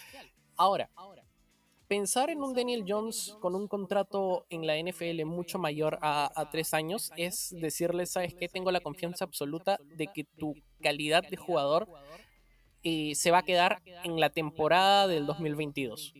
Ahora, 0.56 0.88
pensar 1.88 2.30
en 2.30 2.42
un 2.42 2.54
Daniel 2.54 2.84
Jones 2.88 3.36
con 3.40 3.54
un 3.54 3.68
contrato 3.68 4.46
en 4.48 4.66
la 4.66 4.78
NFL 4.78 5.24
mucho 5.26 5.58
mayor 5.58 5.98
a, 6.00 6.48
tres 6.50 6.72
años 6.72 7.12
es 7.16 7.54
decirle, 7.60 8.06
sabes 8.06 8.34
que 8.34 8.48
tengo 8.48 8.70
la 8.70 8.80
confianza 8.80 9.24
absoluta 9.24 9.78
de 9.84 10.06
que 10.08 10.24
tu 10.24 10.54
calidad 10.80 11.22
de 11.28 11.36
jugador 11.36 11.86
eh, 12.82 13.14
se 13.14 13.30
va 13.30 13.38
a 13.38 13.42
quedar 13.42 13.82
en 14.04 14.18
la 14.18 14.30
temporada 14.30 15.06
del 15.06 15.26
2022. 15.26 16.14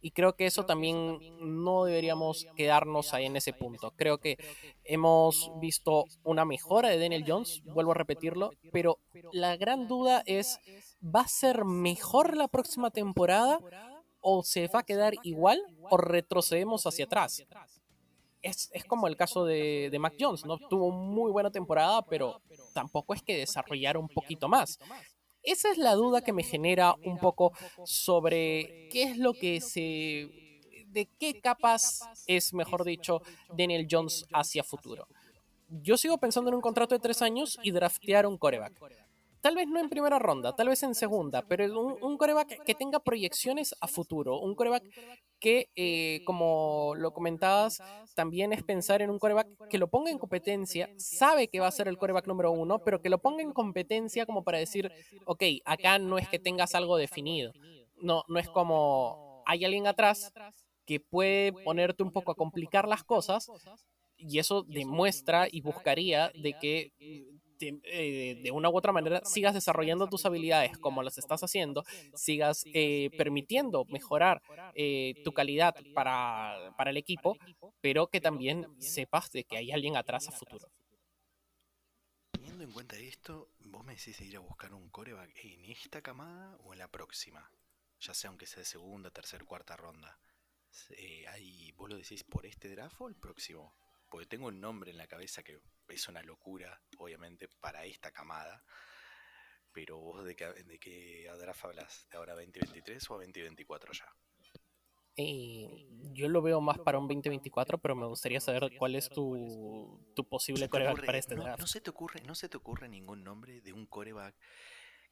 Y 0.00 0.12
creo 0.12 0.34
que 0.34 0.46
eso 0.46 0.64
también 0.64 1.18
no 1.40 1.84
deberíamos 1.84 2.46
quedarnos 2.56 3.12
ahí 3.14 3.26
en 3.26 3.36
ese 3.36 3.52
punto. 3.52 3.92
Creo 3.96 4.18
que 4.18 4.38
hemos 4.84 5.50
visto 5.60 6.04
una 6.24 6.44
mejora 6.44 6.88
de 6.88 6.98
Daniel 6.98 7.24
Jones, 7.26 7.62
vuelvo 7.64 7.92
a 7.92 7.94
repetirlo, 7.94 8.50
pero 8.72 8.98
la 9.32 9.56
gran 9.56 9.88
duda 9.88 10.22
es, 10.26 10.58
¿va 11.02 11.20
a 11.20 11.28
ser 11.28 11.64
mejor 11.64 12.36
la 12.36 12.48
próxima 12.48 12.90
temporada 12.90 13.60
o 14.20 14.42
se 14.42 14.68
va 14.68 14.80
a 14.80 14.84
quedar 14.84 15.14
igual 15.22 15.60
o 15.90 15.96
retrocedemos 15.96 16.86
hacia 16.86 17.04
atrás? 17.06 17.44
es, 18.42 18.70
es 18.72 18.84
como 18.84 19.06
el 19.06 19.16
caso 19.16 19.44
de, 19.44 19.88
de 19.90 19.98
Mac 19.98 20.14
Jones, 20.18 20.44
¿no? 20.44 20.58
Tuvo 20.58 20.90
muy 20.90 21.30
buena 21.30 21.50
temporada, 21.50 22.02
pero 22.02 22.40
tampoco 22.72 23.14
es 23.14 23.22
que 23.22 23.36
desarrollara 23.36 23.98
un 23.98 24.08
poquito 24.08 24.48
más. 24.48 24.78
Esa 25.42 25.70
es 25.70 25.78
la 25.78 25.94
duda 25.94 26.22
que 26.22 26.32
me 26.32 26.42
genera 26.42 26.94
un 27.04 27.18
poco 27.18 27.52
sobre 27.84 28.88
qué 28.90 29.04
es 29.04 29.18
lo 29.18 29.32
que 29.32 29.60
se... 29.60 30.28
de 30.88 31.08
qué 31.18 31.40
capas 31.40 32.02
es, 32.26 32.52
mejor 32.52 32.84
dicho, 32.84 33.22
Daniel 33.56 33.86
Jones 33.90 34.26
hacia 34.32 34.62
futuro. 34.62 35.06
Yo 35.68 35.96
sigo 35.96 36.18
pensando 36.18 36.50
en 36.50 36.56
un 36.56 36.60
contrato 36.60 36.94
de 36.94 37.00
tres 37.00 37.22
años 37.22 37.58
y 37.62 37.70
draftear 37.70 38.26
un 38.26 38.38
coreback. 38.38 38.74
Tal 39.40 39.54
vez 39.54 39.68
no 39.68 39.80
en 39.80 39.88
primera 39.88 40.18
ronda, 40.18 40.54
tal 40.54 40.68
vez 40.68 40.82
en 40.82 40.94
segunda, 40.94 41.42
pero 41.42 41.80
un, 41.80 41.96
un 42.02 42.18
coreback 42.18 42.62
que 42.64 42.74
tenga 42.74 43.00
proyecciones 43.00 43.74
a 43.80 43.86
futuro, 43.86 44.38
un 44.38 44.54
coreback 44.54 44.84
que, 45.40 45.70
eh, 45.74 46.20
como 46.24 46.94
lo 46.96 47.12
comentabas, 47.12 47.82
también 48.14 48.52
es 48.52 48.62
pensar 48.62 49.02
en 49.02 49.10
un 49.10 49.18
coreback 49.18 49.48
que 49.68 49.78
lo 49.78 49.88
ponga 49.88 50.10
en 50.10 50.18
competencia, 50.18 50.90
sabe 50.96 51.48
que 51.48 51.60
va 51.60 51.66
a 51.66 51.72
ser 51.72 51.88
el 51.88 51.98
coreback 51.98 52.26
número 52.26 52.52
uno, 52.52 52.80
pero 52.84 53.00
que 53.00 53.08
lo 53.08 53.18
ponga 53.18 53.42
en 53.42 53.52
competencia 53.52 54.26
como 54.26 54.44
para 54.44 54.58
decir, 54.58 54.92
ok, 55.24 55.42
acá 55.64 55.98
no 55.98 56.18
es 56.18 56.28
que 56.28 56.38
tengas 56.38 56.74
algo 56.74 56.96
definido, 56.96 57.52
no, 58.00 58.24
no 58.28 58.38
es 58.38 58.48
como 58.48 59.42
hay 59.46 59.64
alguien 59.64 59.86
atrás 59.86 60.32
que 60.86 61.00
puede 61.00 61.52
ponerte 61.52 62.02
un 62.02 62.12
poco 62.12 62.32
a 62.32 62.34
complicar 62.36 62.86
las 62.88 63.04
cosas 63.04 63.50
y 64.16 64.38
eso 64.38 64.62
demuestra 64.62 65.48
y 65.50 65.60
buscaría 65.62 66.30
de 66.34 66.54
que 66.54 66.92
eh, 67.60 68.40
de 68.42 68.50
una 68.50 68.68
u 68.68 68.76
otra 68.76 68.92
manera 68.92 69.20
sigas 69.24 69.54
desarrollando 69.54 70.08
tus 70.08 70.26
habilidades 70.26 70.78
como 70.78 71.02
las 71.02 71.18
estás 71.18 71.42
haciendo, 71.42 71.84
sigas 72.14 72.64
eh, 72.66 73.10
permitiendo 73.16 73.84
mejorar 73.86 74.42
eh, 74.74 75.14
tu 75.24 75.32
calidad 75.32 75.74
para, 75.94 76.74
para 76.76 76.90
el 76.90 76.96
equipo, 76.96 77.36
pero 77.80 78.08
que 78.08 78.20
también 78.20 78.66
sepas 78.80 79.30
de 79.30 79.44
que 79.44 79.56
hay 79.56 79.72
alguien 79.72 79.96
atrás 79.96 80.28
a 80.28 80.32
futuro. 80.32 80.68
Teniendo 82.32 82.64
en 82.64 82.72
cuenta 82.72 82.96
esto, 82.96 83.50
vos 83.66 83.84
me 83.84 83.94
decís 83.94 84.20
ir 84.20 84.36
a 84.36 84.40
buscar 84.40 84.72
un 84.72 84.88
coreback 84.90 85.30
en 85.44 85.64
esta 85.66 86.02
camada 86.02 86.56
o 86.64 86.72
en 86.72 86.78
la 86.78 86.88
próxima, 86.88 87.50
ya 88.00 88.14
sea 88.14 88.28
aunque 88.28 88.46
sea 88.46 88.60
de 88.60 88.64
segunda, 88.64 89.10
tercera, 89.10 89.44
cuarta 89.44 89.76
ronda. 89.76 90.18
ahí, 91.28 91.72
¿Vos 91.72 91.90
lo 91.90 91.96
decís 91.96 92.24
por 92.24 92.46
este 92.46 92.68
draft 92.68 93.00
o 93.00 93.08
el 93.08 93.16
próximo? 93.16 93.74
Porque 94.08 94.26
tengo 94.26 94.48
un 94.48 94.60
nombre 94.60 94.90
en 94.90 94.96
la 94.96 95.06
cabeza 95.06 95.42
que 95.42 95.60
es 95.90 96.08
una 96.08 96.22
locura, 96.22 96.80
obviamente, 96.98 97.48
para 97.60 97.84
esta 97.84 98.10
camada. 98.10 98.64
Pero 99.72 99.98
vos 99.98 100.24
de 100.24 100.34
qué, 100.34 100.46
de 100.46 100.78
qué 100.78 101.30
draft 101.38 101.64
hablas, 101.64 102.08
¿de 102.10 102.18
ahora 102.18 102.34
2023 102.34 103.10
o 103.10 103.14
2024 103.14 103.92
ya? 103.92 104.12
Eh, 105.16 105.86
yo 106.12 106.28
lo 106.28 106.40
veo 106.40 106.60
más 106.60 106.78
para 106.78 106.98
un 106.98 107.06
2024, 107.06 107.78
pero 107.78 107.94
me 107.94 108.06
gustaría 108.06 108.40
saber 108.40 108.70
cuál 108.78 108.94
es 108.94 109.10
tu, 109.10 110.00
tu 110.14 110.26
posible 110.26 110.68
coreback 110.68 111.04
para 111.04 111.18
este 111.18 111.34
draft. 111.34 111.60
No, 111.60 111.66
se 111.66 111.80
te 111.80 111.90
ocurre, 111.90 112.22
no 112.22 112.34
se 112.34 112.48
te 112.48 112.56
ocurre 112.56 112.88
ningún 112.88 113.22
nombre 113.22 113.60
de 113.60 113.72
un 113.72 113.86
coreback 113.86 114.34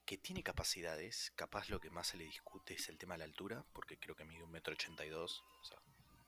que 0.04 0.16
tiene 0.16 0.42
capacidades. 0.42 1.32
Capaz 1.36 1.68
lo 1.68 1.78
que 1.80 1.90
más 1.90 2.06
se 2.08 2.16
le 2.16 2.24
discute 2.24 2.74
es 2.74 2.88
el 2.88 2.96
tema 2.96 3.14
de 3.14 3.18
la 3.18 3.24
altura, 3.24 3.66
porque 3.72 3.98
creo 3.98 4.16
que 4.16 4.24
mide 4.24 4.42
un 4.42 4.50
metro 4.50 4.72
ochenta 4.72 5.04
y 5.04 5.10
dos. 5.10 5.44
O 5.60 5.64
sea, 5.64 5.78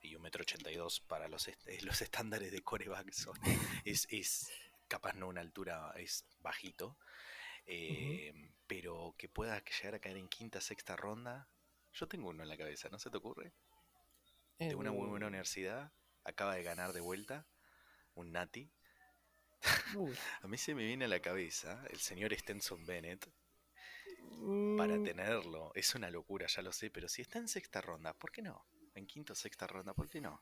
y 0.01 0.15
un 0.15 0.21
metro 0.21 0.41
ochenta 0.41 0.71
y 0.71 0.75
dos 0.75 0.99
para 0.99 1.27
los, 1.27 1.49
los 1.81 2.01
estándares 2.01 2.51
de 2.51 2.61
coreback 2.61 3.07
es, 3.85 4.07
es 4.09 4.51
capaz 4.87 5.13
no 5.13 5.27
una 5.27 5.41
altura, 5.41 5.93
es 5.95 6.25
bajito. 6.41 6.97
Eh, 7.65 8.33
pero 8.67 9.15
que 9.17 9.29
pueda 9.29 9.63
llegar 9.63 9.95
a 9.95 9.99
caer 9.99 10.17
en 10.17 10.27
quinta, 10.27 10.61
sexta 10.61 10.95
ronda. 10.95 11.49
Yo 11.93 12.07
tengo 12.07 12.29
uno 12.29 12.43
en 12.43 12.49
la 12.49 12.57
cabeza, 12.57 12.89
¿no 12.89 12.99
se 12.99 13.09
te 13.09 13.17
ocurre? 13.17 13.53
De 14.57 14.75
una 14.75 14.91
muy 14.91 15.07
buena 15.07 15.27
universidad, 15.27 15.91
acaba 16.23 16.55
de 16.55 16.63
ganar 16.63 16.93
de 16.93 17.01
vuelta, 17.01 17.47
un 18.13 18.31
Nati. 18.31 18.71
a 20.41 20.47
mí 20.47 20.57
se 20.57 20.75
me 20.75 20.85
viene 20.85 21.05
a 21.05 21.07
la 21.07 21.19
cabeza 21.19 21.83
el 21.89 21.99
señor 21.99 22.33
Stenson 22.33 22.85
Bennett. 22.85 23.27
Para 24.77 24.97
mm. 24.97 25.03
tenerlo, 25.03 25.71
es 25.75 25.95
una 25.95 26.09
locura, 26.09 26.47
ya 26.47 26.61
lo 26.61 26.71
sé, 26.71 26.89
pero 26.89 27.07
si 27.07 27.21
está 27.21 27.39
en 27.39 27.47
sexta 27.47 27.81
ronda, 27.81 28.13
¿por 28.13 28.31
qué 28.31 28.41
no? 28.41 28.65
En 28.95 29.05
quinta 29.05 29.33
o 29.33 29.35
sexta 29.35 29.67
ronda, 29.67 29.93
¿por 29.93 30.09
qué 30.09 30.21
no? 30.21 30.41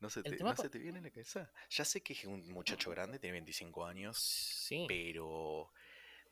No 0.00 0.10
se, 0.10 0.22
te, 0.22 0.36
no 0.36 0.54
se 0.54 0.68
te 0.68 0.78
viene 0.78 1.00
la 1.00 1.10
cabeza. 1.10 1.50
Ya 1.70 1.84
sé 1.84 2.02
que 2.02 2.12
es 2.12 2.24
un 2.24 2.46
muchacho 2.50 2.90
grande, 2.90 3.18
tiene 3.18 3.32
25 3.32 3.86
años, 3.86 4.18
sí. 4.18 4.84
pero 4.86 5.72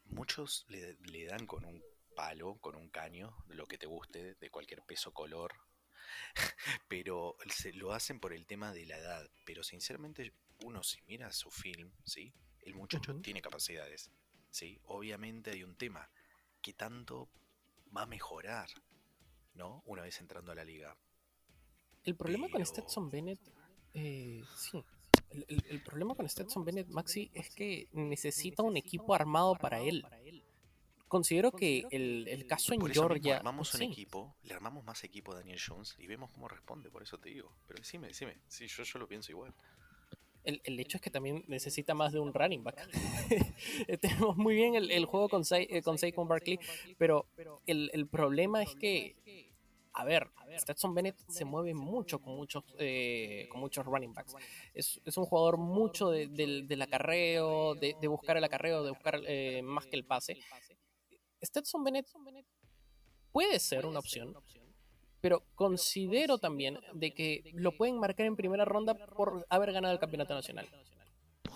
muchos 0.05 0.67
le, 0.69 1.25
dan 1.25 1.47
con 1.47 1.65
un 1.65 1.83
palo, 2.15 2.57
con 2.61 2.77
un 2.77 2.91
caño, 2.91 3.35
lo 3.49 3.67
que 3.67 3.79
te 3.79 3.87
guste, 3.87 4.35
de 4.35 4.51
cualquier 4.51 4.83
peso, 4.83 5.13
color, 5.13 5.55
pero 6.89 7.37
se 7.49 7.73
lo 7.73 7.93
hacen 7.93 8.21
por 8.21 8.35
el 8.35 8.47
tema 8.47 8.73
de 8.73 8.85
la 8.85 8.99
edad. 8.99 9.31
Pero 9.47 9.63
sinceramente, 9.63 10.35
uno 10.63 10.83
si 10.83 11.01
mira 11.03 11.33
su 11.33 11.51
film, 11.51 11.91
¿sí? 12.05 12.35
El 12.61 12.75
muchacho 12.75 13.19
tiene 13.21 13.41
capacidades, 13.41 14.11
¿sí? 14.51 14.79
Obviamente 14.85 15.51
hay 15.51 15.65
un 15.65 15.77
tema, 15.77 16.11
¿qué 16.61 16.75
tanto 16.75 17.31
va 17.97 18.03
a 18.03 18.07
mejorar? 18.07 18.69
¿No? 19.55 19.83
Una 19.87 20.03
vez 20.03 20.21
entrando 20.21 20.53
a 20.53 20.55
la 20.55 20.65
liga. 20.65 20.97
El 22.05 22.17
problema 22.17 22.49
con 22.49 22.65
Stetson 22.65 23.11
Bennett, 23.11 23.41
eh, 23.95 24.43
sí. 24.57 24.85
El, 25.49 25.83
problema 25.83 26.15
con 26.15 26.29
Stetson 26.29 26.65
Bennett, 26.65 26.89
Maxi, 26.89 27.31
es 27.35 27.51
que 27.51 27.89
necesita 27.93 28.63
un 28.63 28.77
equipo 28.77 29.15
armado 29.15 29.57
para 29.57 29.81
él. 29.81 30.05
Considero 31.09 31.53
que 31.53 31.85
el, 31.91 32.47
caso 32.47 32.75
en 32.75 32.81
Georgia. 32.87 33.39
armamos 33.39 33.75
un 33.75 33.83
equipo, 33.83 34.37
le 34.43 34.55
armamos 34.55 34.85
más 34.85 35.03
equipo 35.05 35.33
a 35.33 35.37
Daniel 35.37 35.61
Jones 35.65 35.95
y 35.99 36.07
vemos 36.07 36.31
cómo 36.31 36.49
responde, 36.49 36.91
por 36.91 37.03
eso 37.03 37.19
te 37.19 37.31
digo. 37.31 37.53
Pero 37.67 37.79
decime, 37.79 38.09
decime. 38.09 38.39
Sí, 38.49 38.67
yo, 38.67 38.83
yo 38.83 38.99
lo 38.99 39.09
pienso 39.09 39.33
igual. 39.33 39.55
El, 40.45 40.61
el, 40.65 40.79
hecho 40.79 40.99
es 40.99 41.03
que 41.03 41.11
también 41.11 41.43
necesita 41.49 41.95
más 41.95 42.13
de 42.13 42.21
un 42.21 42.35
running 42.35 42.63
back. 42.63 42.89
Tenemos 44.01 44.37
muy 44.37 44.55
bien 44.55 44.75
el, 44.75 45.05
juego 45.07 45.29
con, 45.29 45.43
eh, 45.53 45.83
con 45.83 45.99
Saquon 45.99 46.29
Barkley, 46.29 46.59
pero 46.99 47.27
el, 47.67 47.91
el, 47.95 48.07
problema 48.07 48.63
es 48.63 48.75
que 48.75 49.44
a 49.95 50.05
ver, 50.05 50.29
Stetson 50.59 50.93
Bennett 50.93 51.17
se 51.29 51.45
mueve 51.45 51.73
mucho 51.73 52.21
con 52.21 52.35
muchos, 52.35 52.65
eh, 52.79 53.47
con 53.49 53.61
muchos 53.61 53.87
running 53.87 54.13
backs. 54.13 54.35
Es, 54.75 55.01
un 55.17 55.25
jugador 55.25 55.57
mucho 55.57 56.11
del 56.11 56.83
acarreo, 56.83 57.75
de, 57.77 57.95
buscar 58.09 58.37
el 58.37 58.45
acarreo, 58.45 58.83
de 58.83 58.91
buscar 58.91 59.21
eh, 59.27 59.63
más 59.63 59.87
que 59.87 59.97
el 59.97 60.05
pase. 60.05 60.37
Stetson 61.43 61.85
Bennett 61.85 62.09
puede 63.31 63.61
ser 63.61 63.87
una 63.87 64.01
opción, 64.01 64.35
pero 65.21 65.45
considero 65.55 66.39
también 66.39 66.81
de 66.93 67.15
que 67.15 67.53
lo 67.55 67.77
pueden 67.77 67.99
marcar 67.99 68.27
en 68.27 68.35
primera 68.35 68.65
ronda 68.65 68.95
por 68.95 69.47
haber 69.49 69.73
ganado 69.73 69.95
el 69.95 70.01
campeonato 70.01 70.35
nacional. 70.35 70.69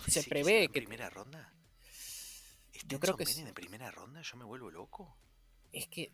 Se 0.07 0.23
prevé 0.23 0.69
que... 0.69 0.81
¿Primera 0.81 1.11
ronda? 1.11 1.53
Yo 2.87 3.01
creo 3.01 3.17
que 3.17 3.25
en 3.25 3.53
primera 3.53 3.91
ronda 3.91 4.23
yo 4.23 4.37
me 4.37 4.45
vuelvo 4.45 4.71
loco. 4.71 5.17
Es 5.73 5.89
que 5.89 6.13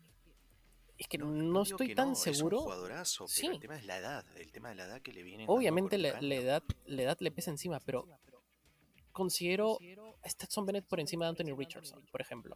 es 0.97 1.07
que 1.07 1.17
no, 1.17 1.63
estoy 1.63 1.93
tan 1.93 2.15
seguro. 2.15 2.57
Es 2.57 2.63
un 2.63 2.71
jugadorazo, 2.71 3.27
sí. 3.27 3.47
el 3.47 3.59
tema 3.59 3.75
es 3.75 3.85
la 3.85 3.97
edad, 3.97 4.25
el 4.37 4.51
tema 4.51 4.69
de 4.69 4.75
la 4.75 4.85
edad 4.85 5.01
que 5.01 5.11
le 5.11 5.23
viene. 5.23 5.45
Obviamente 5.47 5.97
la, 5.97 6.19
edad, 6.19 6.63
la 6.85 7.01
edad 7.01 7.17
le 7.19 7.31
pesa 7.31 7.51
encima, 7.51 7.79
pero 7.79 8.07
considero 9.11 9.77
a 10.23 10.29
Stetson 10.29 10.65
Bennett 10.65 10.85
por 10.85 10.99
encima 10.99 11.25
de 11.25 11.29
Anthony 11.29 11.57
Richardson, 11.57 12.03
por 12.11 12.21
ejemplo. 12.21 12.55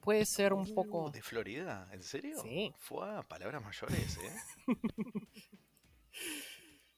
Puede 0.00 0.24
ser 0.24 0.52
un 0.52 0.72
poco. 0.74 1.10
¿De 1.10 1.22
Florida? 1.22 1.88
¿En 1.92 2.02
serio? 2.02 2.38
Sí. 2.40 2.72
Fue 2.78 3.24
palabras 3.24 3.62
mayores, 3.62 4.18
¿eh? 4.18 4.66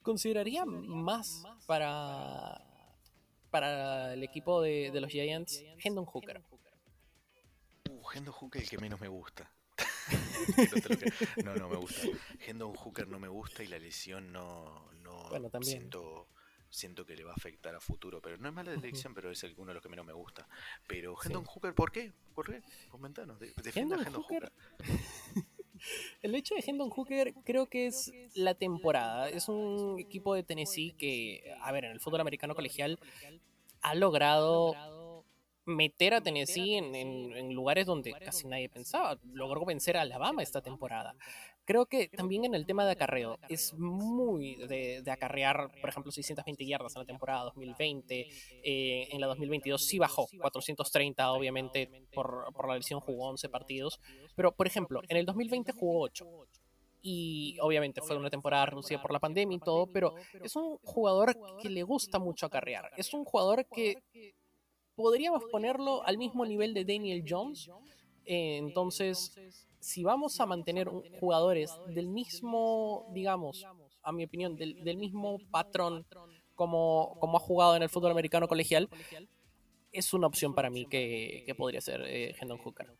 Consideraría 0.03 0.65
más 0.65 1.43
para, 1.65 2.61
para 3.49 4.13
el 4.13 4.23
equipo 4.23 4.61
de, 4.61 4.91
de 4.91 5.01
los 5.01 5.11
Giants 5.11 5.63
Hendon 5.83 6.05
Hooker. 6.05 6.43
Uh, 7.89 8.01
Hendon 8.13 8.33
Hooker 8.33 8.61
el 8.61 8.69
que 8.69 8.77
menos 8.77 9.01
me 9.01 9.07
gusta. 9.07 9.51
no, 11.45 11.55
no 11.55 11.69
me 11.69 11.77
gusta. 11.77 12.07
Hendon 12.45 12.73
Hooker 12.73 13.07
no 13.07 13.19
me 13.19 13.27
gusta 13.27 13.63
y 13.63 13.67
la 13.67 13.79
lesión 13.79 14.31
no, 14.31 14.91
no 15.03 15.29
siento 15.61 16.27
siento 16.69 17.05
que 17.05 17.15
le 17.15 17.23
va 17.23 17.31
a 17.31 17.35
afectar 17.35 17.75
a 17.75 17.79
futuro, 17.79 18.21
pero 18.21 18.37
no 18.37 18.47
es 18.47 18.53
mala 18.53 18.73
elección, 18.73 19.13
pero 19.13 19.31
es 19.31 19.43
uno 19.57 19.67
de 19.67 19.73
los 19.73 19.83
que 19.83 19.89
menos 19.89 20.05
me 20.05 20.13
gusta. 20.13 20.47
Pero 20.87 21.15
Hendon 21.23 21.43
Hooker, 21.43 21.73
¿por 21.73 21.91
qué? 21.91 22.13
¿Por 22.33 22.45
qué? 22.45 22.61
Comentanos, 22.89 23.39
defienda 23.39 23.97
a 23.97 24.03
Hendon 24.03 24.21
Hooker. 24.21 24.51
El 26.21 26.35
hecho 26.35 26.55
de 26.55 26.63
Hendon 26.65 26.89
Hooker 26.89 27.33
creo 27.45 27.67
que 27.67 27.87
es 27.87 28.11
la 28.33 28.53
temporada. 28.53 29.29
Es 29.29 29.47
un 29.47 29.97
equipo 29.97 30.35
de 30.35 30.43
Tennessee 30.43 30.93
que, 30.97 31.55
a 31.61 31.71
ver, 31.71 31.85
en 31.85 31.91
el 31.91 32.01
fútbol 32.01 32.21
americano 32.21 32.53
colegial 32.53 32.99
ha 33.81 33.95
logrado 33.95 34.75
meter 35.69 36.13
a 36.13 36.21
Tennessee 36.21 36.75
en, 36.75 37.53
lugares 37.53 37.85
donde 37.85 38.13
casi 38.13 38.47
nadie 38.47 38.69
pensaba. 38.69 39.17
Logró 39.33 39.65
vencer 39.65 39.95
a 39.97 40.01
Alabama 40.01 40.43
esta 40.43 40.61
temporada. 40.61 41.15
Creo 41.65 41.85
que 41.85 42.07
también 42.07 42.45
en 42.45 42.55
el 42.55 42.65
tema 42.65 42.83
de 42.83 42.93
acarreo 42.93 43.37
es 43.47 43.75
muy 43.75 44.55
de, 44.55 45.03
acarrear, 45.11 45.69
por 45.79 45.89
ejemplo, 45.89 46.11
620 46.11 46.65
yardas 46.65 46.95
en 46.95 47.01
la 47.01 47.05
temporada 47.05 47.43
2020. 47.43 48.27
Eh, 48.63 49.07
en 49.11 49.21
la 49.21 49.27
2022 49.27 49.85
sí 49.85 49.99
bajó 49.99 50.27
430, 50.39 51.31
obviamente 51.31 52.07
por, 52.11 52.51
por 52.53 52.67
la 52.67 52.75
lesión 52.75 52.99
jugó 52.99 53.29
11 53.29 53.49
partidos. 53.49 53.99
Pero, 54.35 54.51
por 54.51 54.65
ejemplo, 54.65 55.01
en 55.07 55.17
el 55.17 55.25
2020 55.27 55.71
jugó 55.73 56.01
8. 56.01 56.25
y 57.01 57.55
obviamente 57.61 58.01
fue 58.01 58.17
una 58.17 58.31
temporada 58.31 58.65
reducida 58.65 58.99
por 59.01 59.13
la 59.13 59.19
pandemia 59.19 59.55
y 59.57 59.59
todo, 59.59 59.85
pero 59.85 60.15
es 60.43 60.55
un 60.55 60.77
jugador 60.79 61.37
que 61.61 61.69
le 61.69 61.83
gusta 61.83 62.17
mucho 62.17 62.47
acarrear. 62.47 62.89
Es 62.97 63.13
un 63.13 63.23
jugador 63.25 63.67
que 63.67 64.01
podríamos 64.99 65.45
ponerlo 65.45 66.05
al 66.05 66.17
mismo 66.17 66.45
nivel 66.45 66.73
de 66.73 66.83
Daniel 66.83 67.23
Jones. 67.25 67.69
Eh, 68.25 68.57
entonces, 68.57 69.33
si 69.79 70.03
vamos 70.03 70.41
a 70.41 70.45
mantener 70.45 70.89
jugadores 71.21 71.71
del 71.87 72.09
mismo, 72.09 73.09
digamos, 73.13 73.65
a 74.03 74.11
mi 74.11 74.25
opinión, 74.25 74.57
del, 74.57 74.97
mismo 74.97 75.39
patrón 75.51 76.05
como, 76.53 77.15
como 77.21 77.37
ha 77.37 77.39
jugado 77.39 77.77
en 77.77 77.83
el 77.83 77.87
fútbol 77.87 78.11
americano 78.11 78.49
colegial, 78.49 78.89
es 79.93 80.13
una 80.13 80.27
opción 80.27 80.53
para 80.53 80.69
mí 80.69 80.85
que, 80.85 81.49
podría 81.57 81.79
ser 81.79 82.01
eh, 82.01 82.35
Hendon 82.37 82.57
Hooker. 82.57 82.91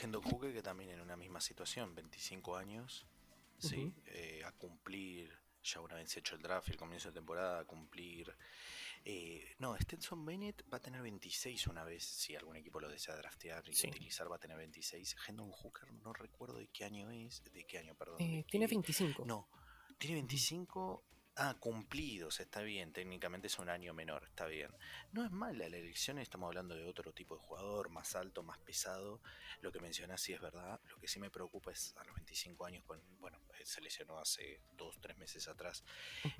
Hendon 0.00 0.22
Hooker 0.22 0.52
que 0.52 0.62
también 0.62 0.90
en 0.90 1.00
una 1.00 1.16
misma 1.16 1.40
situación, 1.40 1.96
25 1.96 2.56
años, 2.56 3.08
sí, 3.58 3.92
eh, 4.06 4.42
a 4.46 4.52
cumplir, 4.52 5.32
ya 5.64 5.80
una 5.80 5.96
vez 5.96 6.16
hecho 6.16 6.36
el 6.36 6.42
draft 6.42 6.68
y 6.68 6.70
el 6.70 6.76
comienzo 6.76 7.08
de 7.08 7.14
temporada, 7.14 7.58
a 7.58 7.64
cumplir... 7.64 8.32
Eh, 9.04 9.54
no, 9.58 9.76
Stetson 9.76 10.24
Bennett 10.24 10.62
va 10.72 10.78
a 10.78 10.80
tener 10.80 11.02
26 11.02 11.66
una 11.66 11.84
vez, 11.84 12.04
si 12.04 12.36
algún 12.36 12.56
equipo 12.56 12.80
lo 12.80 12.88
desea 12.88 13.16
draftear 13.16 13.64
y 13.68 13.86
utilizar, 13.88 14.30
va 14.30 14.36
a 14.36 14.38
tener 14.38 14.56
26. 14.56 15.16
Hendon 15.26 15.50
Hooker, 15.50 15.92
no 15.92 16.12
recuerdo 16.12 16.58
de 16.58 16.68
qué 16.68 16.84
año 16.84 17.10
es, 17.10 17.42
de 17.44 17.64
qué 17.64 17.78
año, 17.78 17.94
perdón. 17.94 18.20
Eh, 18.20 18.44
tiene 18.48 18.66
25. 18.66 19.24
No, 19.24 19.48
tiene 19.98 20.16
25 20.16 21.04
Ah, 21.36 21.56
cumplidos, 21.58 22.40
está 22.40 22.60
bien, 22.60 22.92
técnicamente 22.92 23.46
es 23.46 23.58
un 23.58 23.70
año 23.70 23.94
menor, 23.94 24.22
está 24.24 24.44
bien. 24.44 24.70
No 25.12 25.24
es 25.24 25.30
mala 25.30 25.66
la 25.66 25.78
elección, 25.78 26.18
estamos 26.18 26.48
hablando 26.48 26.74
de 26.74 26.84
otro 26.84 27.14
tipo 27.14 27.34
de 27.34 27.40
jugador, 27.40 27.88
más 27.88 28.14
alto, 28.14 28.42
más 28.42 28.58
pesado. 28.58 29.22
Lo 29.62 29.72
que 29.72 29.80
mencionás 29.80 30.20
sí 30.20 30.34
es 30.34 30.40
verdad, 30.42 30.78
lo 30.90 31.00
que 31.00 31.08
sí 31.08 31.18
me 31.18 31.30
preocupa 31.30 31.72
es 31.72 31.94
a 31.96 32.04
los 32.04 32.14
25 32.16 32.66
años, 32.66 32.84
con, 32.84 33.00
bueno, 33.18 33.38
eh, 33.58 33.64
se 33.64 33.80
lesionó 33.80 34.18
hace 34.18 34.60
dos, 34.76 35.00
tres 35.00 35.16
meses 35.16 35.48
atrás, 35.48 35.84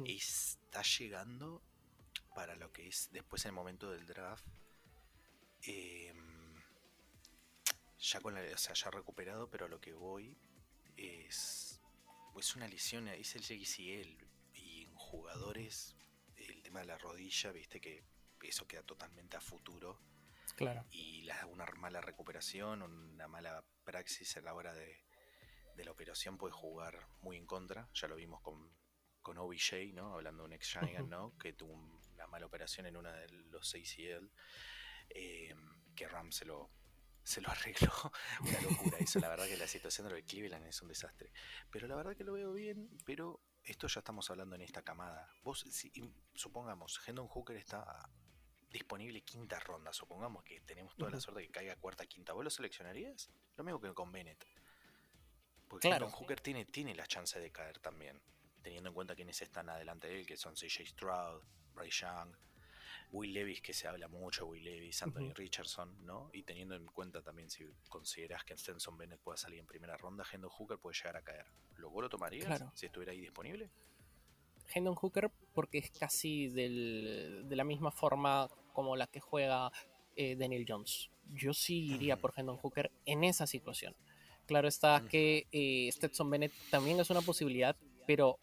y 0.04 0.16
está 0.16 0.82
llegando 0.82 1.62
para 2.34 2.56
lo 2.56 2.72
que 2.72 2.88
es 2.88 3.08
después 3.12 3.44
en 3.44 3.50
el 3.50 3.54
momento 3.54 3.90
del 3.90 4.06
draft, 4.06 4.46
em, 5.62 6.60
ya 7.98 8.20
con 8.20 8.34
la, 8.34 8.40
o 8.40 8.58
sea, 8.58 8.74
ya 8.74 8.90
recuperado, 8.90 9.48
pero 9.50 9.66
a 9.66 9.68
lo 9.68 9.80
que 9.80 9.92
voy 9.92 10.36
es, 10.96 11.80
es 12.38 12.56
una 12.56 12.68
lesión, 12.68 13.08
es 13.08 13.36
el 13.36 13.42
JCL, 13.42 14.32
jugadores, 15.12 15.94
el 16.36 16.62
tema 16.62 16.80
de 16.80 16.86
la 16.86 16.96
rodilla, 16.96 17.52
viste 17.52 17.80
que 17.80 18.02
eso 18.42 18.66
queda 18.66 18.82
totalmente 18.82 19.36
a 19.36 19.40
futuro. 19.40 20.00
Claro. 20.56 20.84
Y 20.90 21.22
la, 21.22 21.46
una 21.46 21.66
mala 21.76 22.00
recuperación, 22.00 22.82
una 22.82 23.28
mala 23.28 23.64
praxis 23.84 24.36
a 24.36 24.40
la 24.40 24.54
hora 24.54 24.72
de, 24.74 25.04
la 25.76 25.90
operación 25.90 26.38
puede 26.38 26.52
jugar 26.52 27.08
muy 27.20 27.36
en 27.36 27.46
contra. 27.46 27.90
Ya 27.92 28.08
lo 28.08 28.16
vimos 28.16 28.40
con, 28.40 28.72
con 29.20 29.36
OBJ, 29.36 29.92
¿no? 29.92 30.14
Hablando 30.14 30.44
de 30.44 30.46
un 30.46 30.52
ex 30.52 30.78
Giant, 30.78 31.08
¿no? 31.10 31.36
Que 31.38 31.52
tuvo 31.52 31.72
una 31.72 32.01
mala 32.32 32.46
operación 32.46 32.86
en 32.86 32.96
una 32.96 33.12
de 33.12 33.28
los 33.28 33.74
ACL. 33.74 34.32
Eh, 35.10 35.54
que 35.94 36.08
Ram 36.08 36.32
se 36.32 36.44
lo, 36.44 36.70
se 37.22 37.40
lo 37.40 37.48
arregló. 37.50 37.92
Una 38.40 38.60
locura 38.62 38.98
eso. 38.98 39.20
La 39.20 39.28
verdad 39.28 39.46
que 39.46 39.56
la 39.56 39.68
situación 39.68 40.06
de 40.06 40.10
lo 40.10 40.16
de 40.16 40.24
Cleveland 40.24 40.66
es 40.66 40.82
un 40.82 40.88
desastre. 40.88 41.30
Pero 41.70 41.86
la 41.86 41.96
verdad 41.96 42.16
que 42.16 42.24
lo 42.24 42.32
veo 42.32 42.52
bien, 42.52 42.88
pero 43.04 43.40
esto 43.62 43.86
ya 43.86 44.00
estamos 44.00 44.28
hablando 44.30 44.56
en 44.56 44.62
esta 44.62 44.82
camada. 44.82 45.30
Vos, 45.42 45.64
si, 45.70 45.92
supongamos, 46.34 47.00
Hendon 47.06 47.28
Hooker 47.28 47.56
está 47.56 48.10
disponible 48.70 49.22
quinta 49.22 49.60
ronda, 49.60 49.92
supongamos 49.92 50.42
que 50.44 50.62
tenemos 50.62 50.96
toda 50.96 51.10
la 51.10 51.20
suerte 51.20 51.42
de 51.42 51.46
que 51.48 51.52
caiga 51.52 51.76
cuarta, 51.76 52.06
quinta, 52.06 52.32
¿vos 52.32 52.42
lo 52.42 52.48
seleccionarías? 52.48 53.30
Lo 53.56 53.64
mismo 53.64 53.78
que 53.80 53.92
con 53.92 54.10
Bennett. 54.10 54.46
Porque 55.68 55.88
Hendon 55.88 56.10
Hooker 56.10 56.40
tiene, 56.40 56.64
tiene 56.64 56.94
la 56.94 57.06
chance 57.06 57.38
de 57.38 57.52
caer 57.52 57.78
también, 57.80 58.22
teniendo 58.62 58.88
en 58.88 58.94
cuenta 58.94 59.14
quiénes 59.14 59.40
están 59.42 59.68
adelante 59.68 60.08
de 60.08 60.20
él, 60.20 60.26
que 60.26 60.38
son 60.38 60.54
CJ 60.54 60.86
Stroud, 60.86 61.42
Bryce 61.74 62.04
Young, 62.04 62.34
Will 63.12 63.32
Levis, 63.32 63.60
que 63.60 63.74
se 63.74 63.86
habla 63.86 64.08
mucho, 64.08 64.46
Will 64.46 64.64
Levis, 64.64 65.02
Anthony 65.02 65.32
Richardson, 65.34 66.04
¿no? 66.04 66.30
Y 66.32 66.44
teniendo 66.44 66.74
en 66.74 66.86
cuenta 66.86 67.22
también 67.22 67.50
si 67.50 67.64
consideras 67.88 68.42
que 68.44 68.56
Stenson 68.56 68.96
Bennett 68.96 69.20
pueda 69.20 69.36
salir 69.36 69.58
en 69.58 69.66
primera 69.66 69.96
ronda, 69.96 70.24
Hendon 70.30 70.50
Hooker 70.50 70.78
puede 70.78 70.96
llegar 70.96 71.16
a 71.16 71.22
caer. 71.22 71.46
¿Lo 71.76 71.90
lo 72.00 72.08
tomarías 72.08 72.64
si 72.74 72.86
estuviera 72.86 73.12
ahí 73.12 73.20
disponible? 73.20 73.70
Hendon 74.74 74.94
Hooker 74.94 75.30
porque 75.52 75.78
es 75.78 75.90
casi 75.90 76.48
de 76.48 77.44
la 77.50 77.64
misma 77.64 77.90
forma 77.90 78.48
como 78.72 78.96
la 78.96 79.06
que 79.06 79.20
juega 79.20 79.70
eh, 80.16 80.36
Daniel 80.36 80.64
Jones. 80.66 81.10
Yo 81.34 81.52
sí 81.52 81.92
iría 81.94 82.16
por 82.16 82.32
Hendon 82.36 82.56
Hooker 82.56 82.90
en 83.04 83.24
esa 83.24 83.46
situación. 83.46 83.94
Claro 84.46 84.68
está 84.68 85.02
que 85.08 85.46
eh, 85.52 85.88
Stetson 85.92 86.30
Bennett 86.30 86.52
también 86.70 86.98
es 86.98 87.10
una 87.10 87.20
posibilidad, 87.20 87.76
pero 88.06 88.38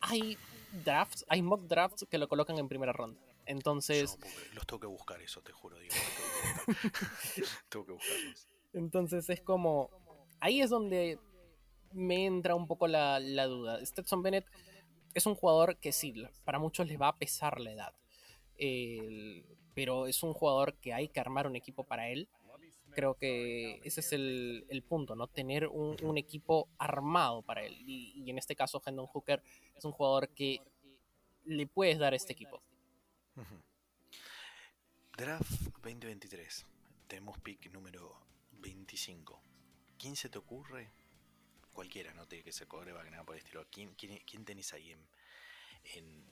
hay 0.00 0.36
drafts, 0.84 1.24
hay 1.28 1.42
mock 1.42 1.62
drafts 1.62 2.06
que 2.08 2.18
lo 2.18 2.28
colocan 2.28 2.58
en 2.58 2.68
primera 2.68 2.92
ronda. 2.92 3.20
Entonces. 3.46 4.18
los 4.54 4.66
tengo 4.66 4.80
que 4.80 4.86
buscar, 4.86 5.20
eso 5.20 5.42
te 5.42 5.52
juro, 5.52 5.78
digo. 5.78 5.94
tengo 7.68 7.86
que 7.86 7.92
buscarlos. 7.92 8.48
Entonces 8.72 9.28
es 9.28 9.40
como. 9.40 9.90
Ahí 10.40 10.62
es 10.62 10.70
donde 10.70 11.18
me 11.92 12.26
entra 12.26 12.54
un 12.54 12.66
poco 12.66 12.86
la, 12.86 13.20
duda. 13.20 13.84
Stetson 13.84 14.22
Bennett 14.22 14.46
es 15.14 15.26
un 15.26 15.34
jugador 15.34 15.76
que 15.78 15.92
sí, 15.92 16.14
para 16.44 16.58
muchos 16.58 16.86
les 16.86 17.00
va 17.00 17.08
a 17.08 17.18
pesar 17.18 17.60
la 17.60 17.72
edad. 17.72 17.94
pero 19.74 20.06
es 20.06 20.22
un 20.22 20.32
jugador 20.32 20.74
que 20.74 20.94
hay 20.94 21.08
que 21.08 21.20
armar 21.20 21.46
un 21.46 21.56
equipo 21.56 21.84
para 21.84 22.08
él. 22.08 22.28
Creo 23.00 23.14
que 23.14 23.80
ese 23.82 24.00
es 24.00 24.12
el, 24.12 24.84
punto, 24.86 25.16
¿no? 25.16 25.26
Tener 25.26 25.66
un, 25.68 26.18
equipo 26.18 26.68
armado 26.76 27.40
para 27.40 27.64
él. 27.64 27.78
Y, 27.86 28.12
y, 28.14 28.28
en 28.28 28.36
este 28.36 28.54
caso, 28.54 28.82
Hendon 28.84 29.06
Hooker 29.06 29.42
es 29.74 29.86
un 29.86 29.92
jugador 29.92 30.28
que 30.28 30.60
le 31.46 31.66
puedes 31.66 31.98
dar 31.98 32.12
este 32.12 32.34
equipo. 32.34 32.62
Draft 35.16 35.50
2023. 35.82 36.66
Tenemos 37.06 37.38
pick 37.38 37.72
número 37.72 38.20
25. 38.52 39.42
¿Quién 39.98 40.14
se 40.14 40.28
te 40.28 40.36
ocurre? 40.36 40.90
Cualquiera, 41.72 42.12
no 42.12 42.26
tiene 42.26 42.44
que 42.44 42.52
ser 42.52 42.68
coreback, 42.68 43.10
nada 43.10 43.24
por 43.24 43.34
el 43.34 43.38
estilo. 43.38 43.66
¿Quién, 43.70 43.94
quién, 43.94 44.44
tenés 44.44 44.74
ahí 44.74 44.94
en, 45.94 46.26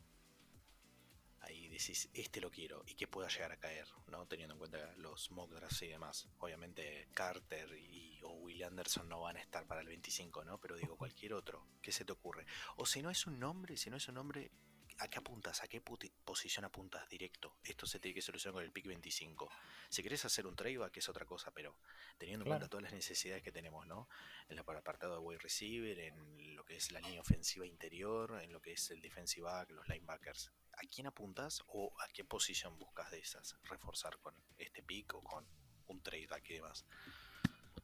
ahí 1.48 1.68
decís, 1.68 2.08
este 2.12 2.40
lo 2.40 2.50
quiero 2.50 2.82
y 2.86 2.94
que 2.94 3.08
pueda 3.08 3.28
llegar 3.28 3.52
a 3.52 3.56
caer, 3.58 3.86
¿no? 4.06 4.26
Teniendo 4.26 4.54
en 4.54 4.58
cuenta 4.58 4.94
los 4.96 5.30
mock 5.30 5.52
drafts 5.52 5.82
y 5.82 5.88
demás. 5.88 6.28
Obviamente 6.38 7.08
Carter 7.14 7.76
y, 7.78 8.20
o 8.22 8.32
Will 8.34 8.62
Anderson 8.62 9.08
no 9.08 9.20
van 9.20 9.36
a 9.36 9.40
estar 9.40 9.66
para 9.66 9.80
el 9.80 9.88
25, 9.88 10.44
¿no? 10.44 10.60
Pero 10.60 10.76
digo, 10.76 10.96
cualquier 10.96 11.32
otro, 11.32 11.66
¿qué 11.82 11.90
se 11.92 12.04
te 12.04 12.12
ocurre? 12.12 12.46
O 12.76 12.86
si 12.86 13.02
no 13.02 13.10
es 13.10 13.26
un 13.26 13.38
nombre, 13.38 13.76
si 13.76 13.90
no 13.90 13.96
es 13.96 14.06
un 14.08 14.14
nombre, 14.14 14.50
¿a 14.98 15.08
qué 15.08 15.18
apuntas? 15.18 15.62
¿A 15.62 15.68
qué 15.68 15.80
posición 15.80 16.64
apuntas 16.64 17.08
directo? 17.08 17.56
Esto 17.62 17.86
se 17.86 18.00
tiene 18.00 18.14
que 18.14 18.22
solucionar 18.22 18.54
con 18.54 18.64
el 18.64 18.72
pick 18.72 18.86
25. 18.86 19.48
Si 19.88 20.02
querés 20.02 20.24
hacer 20.24 20.46
un 20.46 20.56
trade 20.56 20.90
que 20.92 21.00
es 21.00 21.08
otra 21.08 21.24
cosa, 21.24 21.50
pero 21.52 21.78
teniendo 22.18 22.44
en 22.44 22.50
cuenta 22.50 22.68
todas 22.68 22.82
las 22.82 22.92
necesidades 22.92 23.42
que 23.42 23.52
tenemos, 23.52 23.86
¿no? 23.86 24.08
En 24.48 24.58
el 24.58 24.76
apartado 24.76 25.14
de 25.14 25.20
wide 25.20 25.38
receiver, 25.38 25.98
en 25.98 26.54
lo 26.56 26.64
que 26.64 26.76
es 26.76 26.90
la 26.90 27.00
línea 27.00 27.20
ofensiva 27.20 27.64
interior, 27.64 28.40
en 28.42 28.52
lo 28.52 28.60
que 28.60 28.72
es 28.72 28.90
el 28.90 29.00
defensive 29.00 29.44
back, 29.44 29.70
los 29.70 29.88
linebackers. 29.88 30.52
¿A 30.78 30.86
quién 30.86 31.06
apuntas 31.06 31.62
o 31.66 31.92
a 32.00 32.08
qué 32.08 32.24
posición 32.24 32.78
buscas 32.78 33.10
de 33.10 33.18
esas? 33.18 33.56
¿Reforzar 33.64 34.18
con 34.18 34.34
este 34.58 34.82
pick 34.82 35.14
o 35.14 35.22
con 35.22 35.44
un 35.88 36.00
trade 36.00 36.28
y 36.48 36.54
demás? 36.54 36.86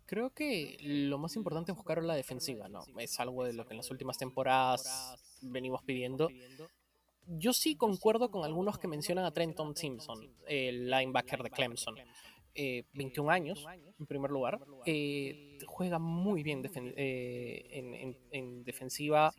Creo 0.07 0.31
que 0.31 0.77
lo 0.81 1.19
más 1.19 1.35
importante 1.37 1.73
es 1.73 1.77
buscar 1.77 2.03
la 2.03 2.15
defensiva, 2.15 2.69
¿no? 2.69 2.85
Es 2.99 3.19
algo 3.21 3.45
de 3.45 3.53
lo 3.53 3.67
que 3.67 3.73
en 3.73 3.79
las 3.79 3.91
últimas 3.91 4.19
temporadas 4.19 5.17
venimos 5.41 5.83
pidiendo 5.83 6.29
yo 7.27 7.53
sí 7.53 7.77
concuerdo 7.77 8.31
con 8.31 8.45
algunos 8.45 8.79
que 8.79 8.89
mencionan 8.89 9.25
a 9.25 9.33
Trenton 9.33 9.77
Simpson, 9.77 10.31
el 10.47 10.91
linebacker 10.91 11.43
de 11.43 11.51
Clemson. 11.51 11.97
21 12.57 13.31
eh, 13.31 13.35
años, 13.35 13.67
en 13.99 14.07
primer 14.07 14.31
lugar. 14.31 14.61
Eh, 14.87 15.59
juega 15.67 15.99
muy 15.99 16.43
bien 16.43 16.63
eh, 16.97 18.17
en, 18.31 18.65
defensiva. 18.65 19.35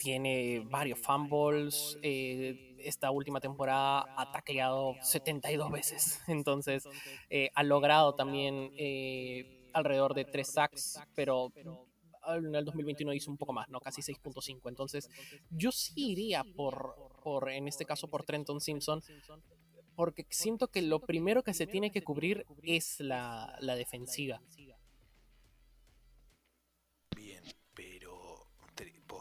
Tiene 0.00 0.60
varios 0.70 0.98
fumbles. 0.98 1.98
esta 2.02 3.10
última 3.10 3.38
temporada 3.40 4.06
ha 4.16 4.32
tacleado 4.32 4.94
72 5.02 5.70
veces. 5.70 6.20
Entonces, 6.28 6.84
ha 7.54 7.62
logrado 7.62 8.14
también 8.14 8.70
alrededor 9.72 10.14
de 10.14 10.24
3 10.24 10.52
sacks, 10.52 11.00
pero 11.14 11.52
en 12.26 12.54
el 12.54 12.64
2021 12.64 13.12
hizo 13.14 13.30
un 13.30 13.36
poco 13.36 13.52
más, 13.52 13.68
¿no? 13.68 13.80
Casi 13.80 14.02
6.5. 14.02 14.68
Entonces, 14.68 15.08
yo 15.50 15.72
sí 15.72 15.92
iría 15.96 16.44
por, 16.56 16.94
por, 17.22 17.50
en 17.50 17.68
este 17.68 17.84
caso, 17.84 18.08
por 18.08 18.24
Trenton 18.24 18.60
Simpson, 18.60 19.02
porque 19.94 20.26
siento 20.30 20.68
que 20.68 20.82
lo 20.82 21.00
primero 21.00 21.42
que 21.42 21.54
se 21.54 21.66
tiene 21.66 21.90
que 21.90 22.02
cubrir 22.02 22.46
es 22.62 23.00
la, 23.00 23.56
la 23.60 23.74
defensiva. 23.74 24.40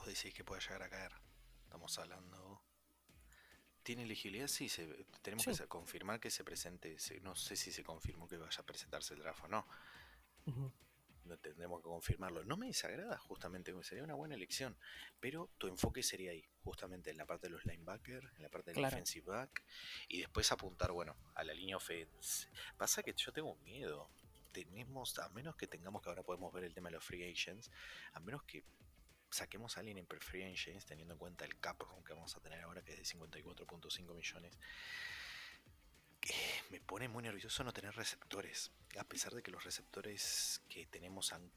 Decís 0.09 0.33
que 0.33 0.43
puede 0.43 0.61
llegar 0.61 0.83
a 0.83 0.89
caer. 0.89 1.11
Estamos 1.63 1.97
hablando. 1.99 2.61
¿Tiene 3.83 4.03
elegibilidad? 4.03 4.47
Sí, 4.47 4.69
tenemos 5.21 5.45
que 5.45 5.67
confirmar 5.67 6.19
que 6.19 6.29
se 6.29 6.43
presente. 6.43 6.97
no 7.21 7.35
sé 7.35 7.55
si 7.55 7.71
se 7.71 7.83
confirmó 7.83 8.27
que 8.27 8.37
vaya 8.37 8.61
a 8.61 8.65
presentarse 8.65 9.13
el 9.13 9.21
draft 9.21 9.45
o 9.45 9.47
no 9.47 9.65
tendremos 11.37 11.79
que 11.81 11.87
confirmarlo. 11.87 12.43
No 12.43 12.57
me 12.57 12.67
desagrada 12.67 13.17
justamente, 13.17 13.73
sería 13.83 14.03
una 14.03 14.15
buena 14.15 14.35
elección, 14.35 14.75
pero 15.19 15.49
tu 15.57 15.67
enfoque 15.67 16.03
sería 16.03 16.31
ahí, 16.31 16.45
justamente 16.63 17.09
en 17.11 17.17
la 17.17 17.25
parte 17.25 17.47
de 17.47 17.51
los 17.51 17.65
linebackers, 17.65 18.27
en 18.35 18.43
la 18.43 18.49
parte 18.49 18.73
del 18.73 18.83
defensive 18.83 19.25
back, 19.25 19.63
y 20.07 20.19
después 20.19 20.51
apuntar, 20.51 20.91
bueno, 20.91 21.15
a 21.35 21.43
la 21.43 21.53
línea 21.53 21.77
offense. 21.77 22.47
Pasa 22.77 23.03
que 23.03 23.13
yo 23.13 23.31
tengo 23.31 23.55
miedo, 23.57 24.09
tenemos, 24.51 25.17
a 25.19 25.29
menos 25.29 25.55
que 25.55 25.67
tengamos 25.67 26.01
que 26.01 26.09
ahora 26.09 26.23
podemos 26.23 26.51
ver 26.53 26.63
el 26.63 26.73
tema 26.73 26.89
de 26.89 26.95
los 26.95 27.03
free 27.03 27.31
agents, 27.31 27.71
a 28.13 28.19
menos 28.19 28.43
que 28.43 28.63
saquemos 29.29 29.77
a 29.77 29.81
alguien 29.81 29.97
en 29.97 30.07
agents, 30.07 30.85
teniendo 30.85 31.13
en 31.13 31.19
cuenta 31.19 31.45
el 31.45 31.59
cap 31.59 31.81
que 32.05 32.13
vamos 32.13 32.35
a 32.35 32.39
tener 32.39 32.61
ahora, 32.61 32.81
que 32.83 32.93
es 32.93 32.97
de 32.97 33.19
54.5 33.19 34.15
millones, 34.15 34.57
me 36.69 36.79
pone 36.81 37.07
muy 37.07 37.23
nervioso 37.23 37.63
no 37.63 37.73
tener 37.73 37.95
receptores. 37.95 38.71
A 38.97 39.03
pesar 39.03 39.33
de 39.33 39.41
que 39.41 39.51
los 39.51 39.63
receptores 39.63 40.61
que 40.69 40.85
tenemos 40.87 41.33
han. 41.33 41.51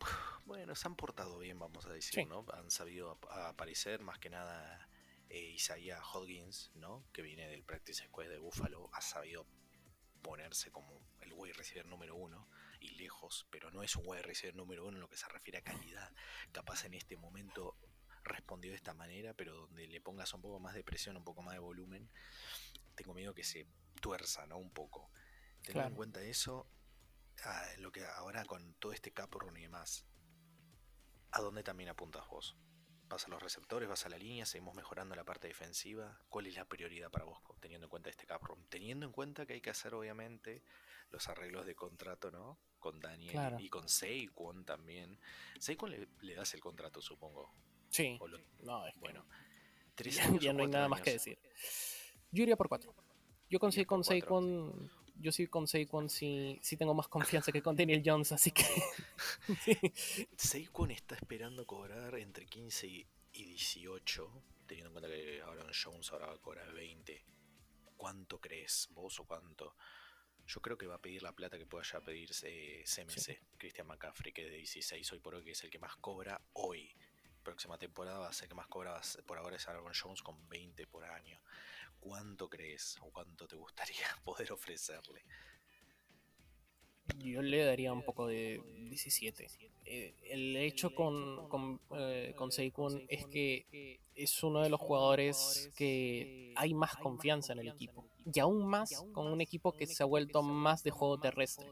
Bueno, 0.44 0.74
se 0.74 0.88
han 0.88 0.96
portado 0.96 1.38
bien, 1.38 1.56
vamos 1.60 1.86
a 1.86 1.92
decir, 1.92 2.26
¿no? 2.26 2.44
Han 2.52 2.68
sabido 2.68 3.12
aparecer, 3.30 4.00
más 4.00 4.18
que 4.18 4.28
nada 4.28 4.88
eh, 5.28 5.38
Isaiah 5.38 6.02
Hodgins, 6.02 6.72
¿no? 6.74 7.04
Que 7.12 7.22
viene 7.22 7.46
del 7.46 7.62
Practice 7.62 8.06
Squad 8.06 8.28
de 8.28 8.38
Buffalo, 8.38 8.90
ha 8.92 9.00
sabido 9.00 9.46
ponerse 10.20 10.72
como 10.72 11.00
el 11.20 11.32
wide 11.32 11.52
receiver 11.52 11.86
número 11.86 12.16
uno 12.16 12.48
y 12.82 12.88
lejos, 12.96 13.46
pero 13.50 13.70
no 13.70 13.82
es 13.82 13.96
un 13.96 14.04
wide 14.06 14.22
receiver 14.22 14.54
número 14.54 14.86
uno 14.86 14.96
en 14.96 15.00
lo 15.00 15.08
que 15.08 15.16
se 15.16 15.28
refiere 15.28 15.58
a 15.58 15.62
calidad. 15.62 16.12
Capaz 16.52 16.84
en 16.84 16.94
este 16.94 17.16
momento 17.16 17.76
respondió 18.24 18.70
de 18.70 18.76
esta 18.76 18.94
manera, 18.94 19.34
pero 19.34 19.54
donde 19.54 19.86
le 19.86 20.00
pongas 20.00 20.32
un 20.34 20.42
poco 20.42 20.58
más 20.60 20.74
de 20.74 20.84
presión, 20.84 21.16
un 21.16 21.24
poco 21.24 21.42
más 21.42 21.54
de 21.54 21.60
volumen, 21.60 22.10
tengo 22.94 23.14
miedo 23.14 23.34
que 23.34 23.44
se 23.44 23.66
tuerza, 24.00 24.46
¿no? 24.46 24.58
Un 24.58 24.72
poco. 24.72 25.10
Teniendo 25.62 25.90
en 25.90 25.96
cuenta 25.96 26.22
eso, 26.22 26.68
ah, 27.44 27.66
lo 27.78 27.92
que 27.92 28.04
ahora 28.04 28.44
con 28.44 28.74
todo 28.74 28.92
este 28.92 29.12
caprón 29.12 29.56
y 29.56 29.62
demás, 29.62 30.06
¿a 31.30 31.40
dónde 31.40 31.62
también 31.62 31.88
apuntas 31.90 32.26
vos? 32.28 32.56
¿Vas 33.08 33.26
a 33.26 33.28
los 33.28 33.42
receptores? 33.42 33.88
¿Vas 33.88 34.06
a 34.06 34.08
la 34.08 34.16
línea? 34.16 34.46
¿Seguimos 34.46 34.74
mejorando 34.74 35.14
la 35.14 35.24
parte 35.24 35.46
defensiva? 35.46 36.18
¿Cuál 36.28 36.46
es 36.46 36.54
la 36.54 36.64
prioridad 36.64 37.10
para 37.10 37.26
vos 37.26 37.42
teniendo 37.60 37.86
en 37.86 37.90
cuenta 37.90 38.10
este 38.10 38.26
caprón? 38.26 38.66
Teniendo 38.70 39.04
en 39.06 39.12
cuenta 39.12 39.44
que 39.44 39.52
hay 39.52 39.60
que 39.60 39.70
hacer 39.70 39.94
obviamente 39.94 40.64
los 41.10 41.28
arreglos 41.28 41.66
de 41.66 41.74
contrato, 41.74 42.30
¿no? 42.30 42.58
Con 42.82 42.98
Daniel 42.98 43.54
y 43.60 43.68
con 43.68 43.88
Saquon 43.88 44.64
también. 44.64 45.16
Saquon 45.56 45.92
le, 45.92 46.08
le 46.22 46.34
das 46.34 46.52
el 46.54 46.60
contrato, 46.60 47.00
supongo. 47.00 47.54
Sí. 47.90 48.18
No, 48.64 48.88
es 48.88 48.98
bueno. 48.98 49.24
ya, 50.40 50.52
no 50.52 50.62
hay 50.62 50.68
nada 50.68 50.88
más 50.88 51.00
que 51.00 51.12
decir. 51.12 51.38
Yo 52.32 52.42
iría 52.42 52.56
por 52.56 52.68
cuatro. 52.68 52.92
Yo 53.48 53.60
con, 53.60 53.70
con 53.84 54.02
Saquon, 54.02 54.90
yo 55.14 55.30
sí 55.30 55.46
con 55.46 55.68
Saquon 55.68 56.10
sí, 56.10 56.58
sí 56.60 56.76
tengo 56.76 56.92
más 56.92 57.06
confianza 57.06 57.52
que 57.52 57.62
con 57.62 57.76
Daniel 57.76 58.02
Jones, 58.04 58.32
así 58.32 58.50
que... 58.50 58.64
Saquon 60.36 60.90
está 60.90 61.14
esperando 61.14 61.64
cobrar 61.64 62.18
entre 62.18 62.46
15 62.46 62.86
y 62.88 63.06
18, 63.32 64.42
teniendo 64.66 64.88
en 64.88 64.92
cuenta 64.92 65.08
que 65.08 65.40
Aaron 65.40 65.70
Jones 65.72 66.10
ahora 66.10 66.26
va 66.26 66.34
a 66.34 66.38
cobrar 66.38 66.72
20. 66.72 67.24
¿Cuánto 67.96 68.40
crees 68.40 68.88
vos 68.92 69.20
o 69.20 69.24
cuánto? 69.24 69.76
Yo 70.52 70.60
creo 70.60 70.76
que 70.76 70.86
va 70.86 70.96
a 70.96 71.00
pedir 71.00 71.22
la 71.22 71.32
plata 71.32 71.56
que 71.56 71.66
pueda 71.66 71.84
ya 71.84 72.00
pedir 72.00 72.30
CMC, 72.30 73.40
Christian 73.56 73.86
McCaffrey, 73.86 74.32
que 74.32 74.44
es 74.44 74.50
de 74.50 74.56
16 74.56 75.12
hoy 75.12 75.18
por 75.20 75.34
hoy, 75.34 75.44
que 75.44 75.52
es 75.52 75.64
el 75.64 75.70
que 75.70 75.78
más 75.78 75.96
cobra 75.96 76.40
hoy. 76.52 76.94
Próxima 77.42 77.78
temporada 77.78 78.18
va 78.18 78.28
a 78.28 78.32
ser 78.32 78.44
el 78.44 78.48
que 78.50 78.54
más 78.56 78.68
cobra, 78.68 79.00
por 79.26 79.38
ahora 79.38 79.56
es 79.56 79.66
Aaron 79.66 79.92
Jones 79.94 80.22
con 80.22 80.48
20 80.48 80.86
por 80.88 81.04
año. 81.04 81.40
¿cuánto 82.02 82.48
crees 82.48 82.98
o 83.00 83.10
cuánto 83.10 83.46
te 83.46 83.56
gustaría 83.56 84.04
poder 84.24 84.52
ofrecerle? 84.52 85.22
Yo 87.18 87.42
le 87.42 87.64
daría 87.64 87.92
un 87.92 88.04
poco 88.04 88.26
de 88.26 88.60
17. 88.88 89.46
Eh, 89.84 90.14
el 90.30 90.56
hecho 90.56 90.94
con, 90.94 91.48
con, 91.48 91.80
eh, 91.96 92.32
con 92.36 92.50
Seikun 92.50 93.04
es 93.08 93.26
que 93.26 94.00
es 94.14 94.42
uno 94.42 94.62
de 94.62 94.70
los 94.70 94.80
jugadores 94.80 95.70
que 95.76 96.52
hay 96.56 96.74
más 96.74 96.96
confianza 96.96 97.52
en 97.52 97.60
el 97.60 97.68
equipo. 97.68 98.08
Y 98.32 98.40
aún 98.40 98.66
más 98.66 99.04
con 99.12 99.26
un 99.26 99.40
equipo 99.40 99.72
que 99.72 99.86
se 99.86 100.02
ha 100.02 100.06
vuelto 100.06 100.42
más 100.42 100.82
de 100.82 100.90
juego 100.90 101.18
terrestre. 101.18 101.66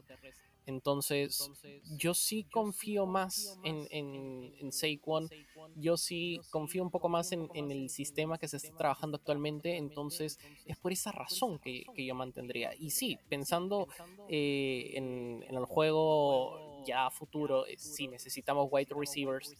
Entonces, 0.65 1.51
yo 1.97 2.13
sí 2.13 2.43
confío 2.43 3.05
más 3.05 3.59
en, 3.63 3.87
en, 3.89 4.53
en 4.59 4.71
Saquon, 4.71 5.27
yo 5.75 5.97
sí 5.97 6.39
confío 6.49 6.83
un 6.83 6.91
poco 6.91 7.09
más 7.09 7.31
en, 7.31 7.49
el 7.53 7.89
sistema 7.89 8.37
que 8.37 8.47
se 8.47 8.57
está 8.57 8.75
trabajando 8.77 9.17
actualmente, 9.17 9.77
entonces 9.77 10.39
es 10.65 10.77
por 10.77 10.91
esa 10.91 11.11
razón 11.11 11.59
que, 11.59 11.85
yo 11.97 12.15
mantendría. 12.15 12.73
Y 12.75 12.91
sí, 12.91 13.17
pensando 13.27 13.87
eh, 14.29 14.91
en, 14.93 15.43
el 15.49 15.65
juego 15.65 16.83
ya 16.85 17.09
futuro, 17.09 17.65
eh, 17.65 17.77
sí 17.77 18.07
necesitamos 18.07 18.67
wide 18.71 18.93
receivers, 18.95 19.55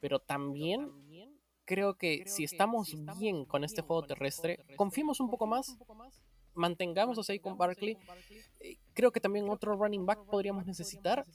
pero 0.00 0.18
también 0.18 0.90
creo 1.64 1.94
que 1.94 2.24
si 2.26 2.44
estamos 2.44 2.94
bien 3.18 3.44
con 3.44 3.64
este 3.64 3.82
juego 3.82 4.02
terrestre, 4.02 4.64
confiemos 4.76 5.20
un 5.20 5.30
poco 5.30 5.46
más 5.46 5.78
mantengamos 6.54 7.18
a 7.18 7.22
Saquon 7.22 7.56
Barkley. 7.56 7.96
Eh, 8.60 8.78
creo 8.94 9.12
que 9.12 9.20
también 9.20 9.48
otro 9.48 9.76
running 9.76 10.06
back 10.06 10.24
podríamos 10.26 10.66
necesitar. 10.66 11.26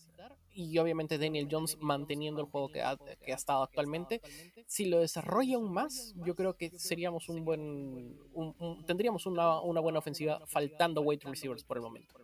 Y 0.52 0.78
obviamente 0.80 1.20
Daniel 1.20 1.48
Jones 1.50 1.78
manteniendo 1.80 2.42
el 2.42 2.48
juego 2.48 2.72
que 2.72 2.82
ha, 2.82 2.98
estado 3.28 3.64
actualmente. 3.64 4.22
Si 4.66 4.86
lo 4.86 5.00
desarrolla 5.00 5.58
aún 5.58 5.72
más, 5.72 6.16
yo 6.26 6.36
creo 6.36 6.56
que 6.56 6.72
seríamos 6.72 7.30
un 7.30 7.46
buen. 7.46 8.18
tendríamos 8.88 9.26
una, 9.28 9.60
buena 9.60 10.00
ofensiva 10.00 10.42
faltando 10.48 11.02
wide 11.02 11.26
receivers 11.26 11.64
por 11.64 11.78
el 11.78 11.84
momento. 11.84 12.16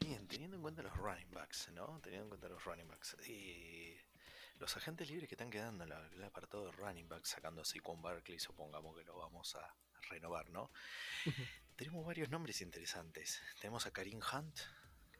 Bien, 0.00 0.26
teniendo 0.26 0.56
en 0.56 0.62
cuenta 0.62 0.82
los 0.82 0.96
running 0.96 1.30
backs, 1.30 1.70
¿no? 1.72 2.00
Teniendo 2.02 2.24
en 2.24 2.28
cuenta 2.28 2.48
los 2.48 2.64
running 2.64 2.88
backs. 2.88 3.16
Y 3.28 3.73
los 4.58 4.76
agentes 4.76 5.08
libres 5.08 5.28
que 5.28 5.34
están 5.34 5.50
quedando 5.50 5.84
en 5.84 5.92
el 5.92 6.24
apartado 6.24 6.66
de 6.66 6.72
running 6.72 7.08
backs, 7.08 7.30
sacando 7.30 7.62
a 7.62 7.64
Saquon 7.64 8.00
Barkley, 8.00 8.38
supongamos 8.38 8.96
que 8.96 9.04
lo 9.04 9.16
vamos 9.16 9.54
a 9.56 9.74
renovar, 10.08 10.48
¿no? 10.50 10.70
Tenemos 11.76 12.06
varios 12.06 12.28
nombres 12.28 12.60
interesantes. 12.60 13.42
Tenemos 13.60 13.86
a 13.86 13.90
Karim 13.90 14.20
Hunt 14.20 14.58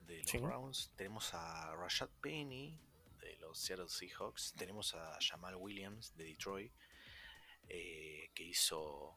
de 0.06 0.22
los 0.22 0.42
Browns, 0.42 0.92
tenemos 0.96 1.34
a 1.34 1.74
Rashad 1.74 2.10
Penny 2.20 2.78
de 3.20 3.36
los 3.38 3.58
Seattle 3.58 3.88
Seahawks, 3.88 4.54
tenemos 4.56 4.94
a 4.94 5.18
Jamal 5.20 5.56
Williams 5.56 6.14
de 6.16 6.24
Detroit, 6.24 6.72
eh, 7.68 8.30
que 8.34 8.44
hizo, 8.44 9.14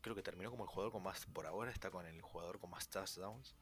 creo 0.00 0.14
que 0.14 0.22
terminó 0.22 0.50
como 0.50 0.64
el 0.64 0.68
jugador 0.68 0.92
con 0.92 1.02
más, 1.02 1.24
por 1.26 1.46
ahora 1.46 1.70
está 1.70 1.90
con 1.90 2.04
el 2.04 2.20
jugador 2.20 2.58
con 2.58 2.70
más 2.70 2.88
touchdowns, 2.88 3.54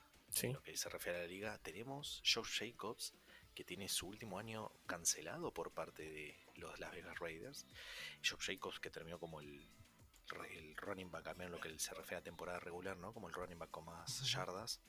en 0.42 0.54
lo 0.54 0.62
que 0.62 0.76
se 0.76 0.88
refiere 0.88 1.18
a 1.18 1.22
la 1.22 1.28
liga. 1.28 1.58
Tenemos 1.58 2.22
Josh 2.24 2.58
Jacobs, 2.58 3.14
que 3.60 3.64
tiene 3.64 3.90
su 3.90 4.08
último 4.08 4.38
año 4.38 4.72
cancelado 4.86 5.52
por 5.52 5.70
parte 5.70 6.02
de 6.02 6.34
los 6.54 6.80
Las 6.80 6.92
Vegas 6.92 7.18
Raiders. 7.18 7.66
Josh 8.24 8.46
Jacobs, 8.46 8.80
que 8.80 8.88
terminó 8.88 9.18
como 9.18 9.38
el 9.38 9.68
el 10.56 10.76
running 10.76 11.10
back, 11.10 11.26
al 11.26 11.36
menos 11.36 11.52
lo 11.52 11.60
que 11.60 11.78
se 11.78 11.92
refiere 11.92 12.20
a 12.20 12.22
temporada 12.22 12.58
regular, 12.58 12.96
¿no? 12.96 13.12
Como 13.12 13.28
el 13.28 13.34
running 13.34 13.58
back 13.58 13.70
con 13.70 13.84
más 13.84 14.22
yardas. 14.32 14.80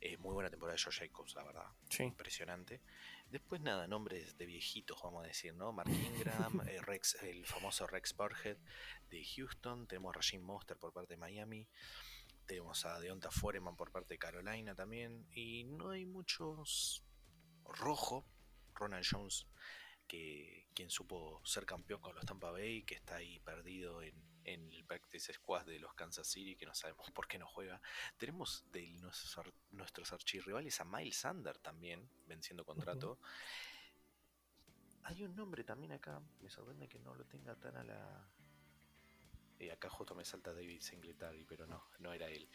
Eh, 0.00 0.18
muy 0.18 0.34
buena 0.34 0.50
temporada 0.50 0.76
de 0.76 0.82
Josh 0.82 0.98
Jacobs, 0.98 1.34
la 1.36 1.44
verdad. 1.44 1.70
Impresionante. 2.00 2.82
Después 3.30 3.62
nada, 3.62 3.86
nombres 3.86 4.36
de 4.36 4.44
viejitos, 4.44 5.00
vamos 5.02 5.24
a 5.24 5.28
decir, 5.28 5.54
¿no? 5.54 5.72
Mark 5.72 5.88
Ingram, 5.88 6.60
eh, 6.68 6.82
Rex, 6.82 7.14
el 7.22 7.46
famoso 7.46 7.86
Rex 7.86 8.14
Burhead 8.14 8.58
de 9.08 9.24
Houston. 9.24 9.86
Tenemos 9.86 10.10
a 10.10 10.18
Rasheen 10.18 10.42
Monster 10.42 10.76
por 10.76 10.92
parte 10.92 11.14
de 11.14 11.18
Miami. 11.18 11.66
Tenemos 12.44 12.84
a 12.84 13.00
Deonta 13.00 13.30
Foreman 13.30 13.76
por 13.76 13.90
parte 13.90 14.14
de 14.14 14.18
Carolina 14.18 14.74
también. 14.74 15.26
Y 15.32 15.64
no 15.64 15.90
hay 15.90 16.04
muchos 16.04 17.07
rojo. 17.68 18.26
Ronald 18.74 19.06
Jones, 19.08 19.46
que 20.06 20.68
quien 20.74 20.90
supo 20.90 21.40
ser 21.44 21.66
campeón 21.66 22.00
con 22.00 22.14
los 22.14 22.24
Tampa 22.24 22.50
Bay, 22.50 22.84
que 22.84 22.94
está 22.94 23.16
ahí 23.16 23.40
perdido 23.40 24.02
en, 24.02 24.14
en 24.44 24.72
el 24.72 24.84
practice 24.84 25.32
squad 25.32 25.66
de 25.66 25.78
los 25.80 25.92
Kansas 25.94 26.28
City, 26.28 26.56
que 26.56 26.64
no 26.64 26.74
sabemos 26.74 27.10
por 27.10 27.26
qué 27.26 27.38
no 27.38 27.46
juega. 27.46 27.80
Tenemos 28.16 28.64
de 28.70 28.88
nuestros, 29.00 29.52
nuestros 29.72 30.12
archirrivales 30.12 30.80
a 30.80 30.84
Miles 30.84 31.16
Sander 31.16 31.58
también, 31.58 32.08
venciendo 32.26 32.64
contrato. 32.64 33.18
Hay 35.02 35.24
un 35.24 35.34
nombre 35.34 35.64
también 35.64 35.92
acá, 35.92 36.22
me 36.40 36.50
sorprende 36.50 36.88
que 36.88 36.98
no 36.98 37.14
lo 37.14 37.24
tenga 37.24 37.56
tan 37.56 37.76
a 37.76 37.82
la... 37.82 38.30
Eh, 39.58 39.72
acá 39.72 39.90
justo 39.90 40.14
me 40.14 40.24
salta 40.24 40.54
David 40.54 40.80
Singletary, 40.80 41.44
pero 41.44 41.66
no, 41.66 41.90
no 41.98 42.12
era 42.12 42.28
él. 42.28 42.48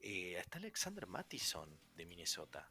Eh, 0.00 0.36
está 0.36 0.58
Alexander 0.58 1.06
Mattison 1.06 1.78
de 1.94 2.04
Minnesota. 2.04 2.68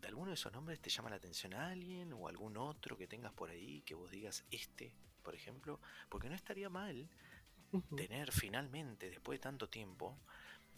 ¿De 0.00 0.08
alguno 0.08 0.30
de 0.30 0.34
esos 0.34 0.52
nombres 0.52 0.80
te 0.80 0.90
llama 0.90 1.10
la 1.10 1.16
atención 1.16 1.54
a 1.54 1.68
alguien 1.68 2.12
o 2.12 2.28
algún 2.28 2.56
otro 2.56 2.96
que 2.96 3.06
tengas 3.06 3.32
por 3.32 3.50
ahí 3.50 3.82
que 3.82 3.94
vos 3.94 4.10
digas 4.10 4.44
este, 4.50 4.94
por 5.22 5.34
ejemplo? 5.34 5.80
Porque 6.08 6.28
no 6.28 6.34
estaría 6.34 6.70
mal 6.70 7.08
tener 7.96 8.32
finalmente, 8.32 9.10
después 9.10 9.38
de 9.38 9.42
tanto 9.42 9.68
tiempo, 9.68 10.18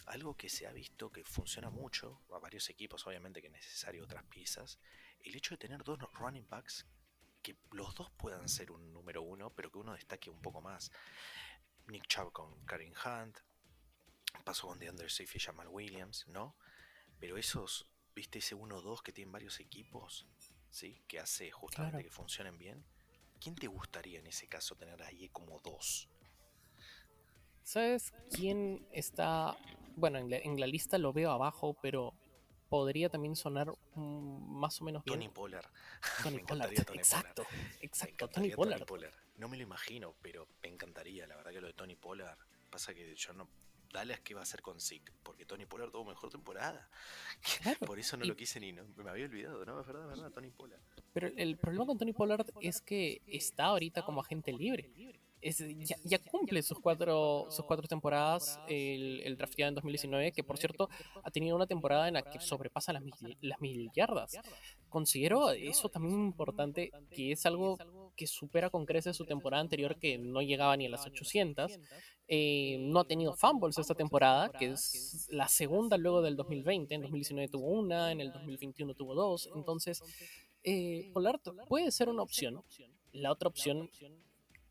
algo 0.06 0.36
que 0.36 0.48
se 0.48 0.66
ha 0.66 0.72
visto 0.72 1.10
que 1.10 1.24
funciona 1.24 1.70
mucho, 1.70 2.20
a 2.32 2.38
varios 2.38 2.68
equipos 2.68 3.06
obviamente 3.06 3.40
que 3.40 3.46
es 3.46 3.52
necesario 3.52 4.04
otras 4.04 4.24
piezas, 4.24 4.78
el 5.20 5.36
hecho 5.36 5.54
de 5.54 5.58
tener 5.58 5.84
dos 5.84 5.98
running 6.14 6.48
backs 6.48 6.86
que 7.42 7.56
los 7.70 7.94
dos 7.94 8.10
puedan 8.12 8.48
ser 8.48 8.70
un 8.70 8.92
número 8.92 9.22
uno, 9.22 9.50
pero 9.50 9.70
que 9.70 9.78
uno 9.78 9.94
destaque 9.94 10.30
un 10.30 10.40
poco 10.40 10.60
más. 10.60 10.90
Nick 11.86 12.06
Chubb 12.06 12.32
con 12.32 12.64
Karen 12.64 12.94
Hunt, 13.04 13.38
pasó 14.44 14.68
con 14.68 14.78
DeAndre 14.78 15.08
Swift 15.08 15.36
y 15.36 15.40
Jamal 15.40 15.68
Williams, 15.68 16.26
¿no? 16.28 16.56
Pero 17.18 17.36
esos 17.36 17.91
¿viste 18.14 18.38
ese 18.38 18.56
1-2 18.56 19.02
que 19.02 19.12
tienen 19.12 19.32
varios 19.32 19.60
equipos? 19.60 20.26
¿Sí? 20.70 21.02
Que 21.06 21.20
hace 21.20 21.50
justamente 21.50 22.02
que 22.02 22.10
funcionen 22.10 22.58
bien. 22.58 22.84
¿Quién 23.40 23.54
te 23.54 23.66
gustaría 23.66 24.20
en 24.20 24.26
ese 24.26 24.46
caso 24.46 24.76
tener 24.76 25.02
ahí 25.02 25.28
como 25.30 25.60
dos? 25.60 26.08
¿Sabes 27.62 28.12
quién 28.30 28.86
está? 28.92 29.56
Bueno, 29.96 30.18
en 30.18 30.60
la, 30.60 30.66
lista 30.66 30.98
lo 30.98 31.12
veo 31.12 31.30
abajo, 31.30 31.76
pero 31.80 32.14
podría 32.68 33.08
también 33.08 33.36
sonar 33.36 33.72
más 33.94 34.80
o 34.80 34.84
menos 34.84 35.04
Tony 35.04 35.28
Pollard. 35.34 35.68
Tony 36.22 36.38
Pollard, 36.40 36.72
exacto, 36.94 37.44
exacto, 37.80 38.28
Tony 38.28 38.50
Pollard. 38.50 38.84
No 39.36 39.48
me 39.48 39.56
lo 39.56 39.62
imagino, 39.62 40.14
pero 40.22 40.46
me 40.62 40.68
encantaría, 40.68 41.26
la 41.26 41.36
verdad 41.36 41.52
que 41.52 41.60
lo 41.60 41.66
de 41.66 41.74
Tony 41.74 41.96
Pollard. 41.96 42.38
Pasa 42.70 42.94
que 42.94 43.14
yo 43.14 43.32
no, 43.34 43.48
Dallas 43.92 44.20
qué 44.20 44.34
va 44.34 44.40
a 44.40 44.42
hacer 44.42 44.62
con 44.62 44.80
Zeke, 44.80 45.12
porque 45.22 45.44
Tony 45.44 45.66
Pollard 45.66 45.90
tuvo 45.90 46.04
mejor 46.06 46.30
temporada. 46.30 46.88
Por 47.86 47.98
eso 47.98 48.16
no 48.16 48.24
lo 48.24 48.34
quise 48.34 48.58
ni, 48.58 48.72
no, 48.72 48.84
me 48.96 49.10
había 49.10 49.26
olvidado, 49.26 49.64
¿no? 49.64 49.80
Es 49.80 49.86
verdad, 49.86 50.04
es 50.04 50.18
verdad, 50.18 50.32
Tony 50.32 50.50
Pollard. 50.50 50.80
Pero 51.12 51.28
el 51.36 51.56
problema 51.58 51.86
con 51.86 51.98
Tony 51.98 52.12
Pollard 52.12 52.46
es 52.60 52.80
que 52.80 53.22
está 53.26 53.66
ahorita 53.66 54.02
como 54.02 54.20
agente 54.20 54.52
libre 54.52 54.90
ya, 56.04 56.18
cumple 56.18 56.62
sus 56.62 56.78
cuatro, 56.78 57.46
sus 57.50 57.64
cuatro 57.64 57.86
temporadas, 57.88 58.60
el, 58.68 59.20
el 59.24 59.36
drafteado 59.36 59.70
en 59.70 59.74
2019, 59.74 60.32
que 60.32 60.44
por 60.44 60.56
cierto 60.56 60.88
ha 61.22 61.30
tenido 61.30 61.56
una 61.56 61.66
temporada 61.66 62.06
en 62.08 62.14
la 62.14 62.22
que 62.22 62.38
sobrepasa 62.38 62.92
las 62.92 63.02
mil, 63.02 63.14
las 63.40 63.60
mil 63.60 63.90
yardas. 63.92 64.38
Considero 64.88 65.50
eso 65.50 65.88
también 65.88 66.14
importante, 66.20 66.92
que 67.10 67.32
es 67.32 67.44
algo 67.46 67.76
que 68.16 68.26
supera 68.26 68.70
con 68.70 68.86
creces 68.86 69.16
su 69.16 69.24
temporada 69.24 69.62
anterior, 69.62 69.98
que 69.98 70.18
no 70.18 70.42
llegaba 70.42 70.76
ni 70.76 70.86
a 70.86 70.90
las 70.90 71.06
800. 71.06 71.78
Eh, 72.34 72.78
no 72.78 73.00
ha 73.00 73.04
tenido 73.04 73.34
fumbles 73.34 73.76
esta 73.76 73.94
temporada, 73.94 74.50
que 74.50 74.70
es 74.70 75.28
la 75.30 75.48
segunda 75.48 75.98
luego 75.98 76.22
del 76.22 76.34
2020. 76.34 76.94
En 76.94 77.02
2019 77.02 77.48
tuvo 77.50 77.66
una, 77.66 78.10
en 78.10 78.22
el 78.22 78.32
2021 78.32 78.94
tuvo 78.94 79.14
dos. 79.14 79.50
Entonces, 79.54 80.02
eh, 80.64 81.10
Pollard 81.12 81.42
puede 81.68 81.90
ser 81.90 82.08
una 82.08 82.22
opción. 82.22 82.64
La 83.12 83.32
otra 83.32 83.50
opción 83.50 83.90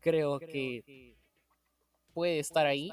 creo 0.00 0.40
que 0.40 1.14
puede 2.12 2.40
estar 2.40 2.66
ahí 2.66 2.90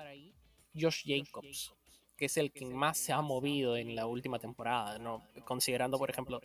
Josh 0.79 1.01
Jacobs, 1.03 1.73
que 2.15 2.25
es 2.25 2.37
el 2.37 2.51
que 2.51 2.67
más 2.67 2.99
se 2.99 3.11
ha 3.11 3.23
movido 3.23 3.75
en 3.75 3.95
la 3.95 4.05
última 4.05 4.37
temporada, 4.37 4.99
¿no? 4.99 5.23
Considerando, 5.45 5.97
por 5.97 6.11
ejemplo, 6.11 6.41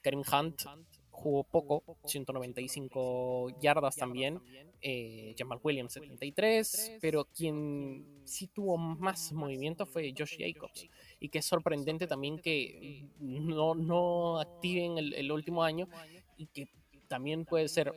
Karim 0.00 0.24
Hunt 0.32 0.64
jugó 1.10 1.44
poco, 1.44 1.82
195 2.04 3.60
yardas 3.60 3.96
también, 3.96 4.40
eh, 4.80 5.34
Jamal 5.36 5.60
Williams 5.62 5.92
73, 5.92 6.98
pero 7.00 7.24
quien 7.24 8.22
sí 8.24 8.46
tuvo 8.46 8.78
más 8.78 9.32
movimiento 9.32 9.86
fue 9.86 10.14
Josh 10.16 10.36
Jacobs. 10.38 10.88
Y 11.18 11.28
que 11.28 11.38
es 11.38 11.46
sorprendente 11.46 12.06
también 12.06 12.38
que 12.38 13.08
no, 13.18 13.74
no 13.74 14.40
activen 14.40 14.98
el, 14.98 15.14
el 15.14 15.30
último 15.30 15.62
año 15.62 15.88
y 16.36 16.46
que 16.46 16.68
también 17.08 17.44
puede 17.44 17.68
ser 17.68 17.92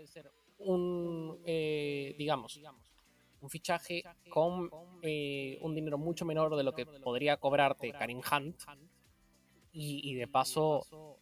un, 0.58 1.40
eh, 1.46 2.16
digamos, 2.18 2.60
un 3.42 3.50
fichaje 3.50 4.04
con 4.30 4.70
eh, 5.02 5.58
un 5.62 5.76
dinero 5.76 5.98
mucho 5.98 6.26
menor 6.26 6.56
de 6.56 6.64
lo 6.64 6.74
que 6.74 6.86
podría 6.86 7.38
cobrarte 7.38 7.92
Karim 7.92 8.22
Hunt. 8.32 8.62
Y, 9.76 10.14
de 10.14 10.28
paso, 10.28 11.18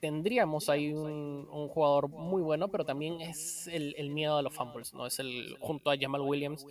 tendríamos 0.00 0.68
ahí 0.68 0.92
un, 0.92 1.46
jugador 1.68 2.08
muy 2.08 2.42
bueno, 2.42 2.68
pero 2.68 2.84
también 2.84 3.20
es 3.20 3.66
el, 3.68 4.10
miedo 4.10 4.38
a 4.38 4.42
los 4.42 4.54
fumbles, 4.54 4.92
¿no? 4.94 5.06
Es 5.06 5.18
el, 5.18 5.56
junto 5.60 5.90
a 5.90 5.96
Jamal 5.98 6.22
Williams, 6.22 6.66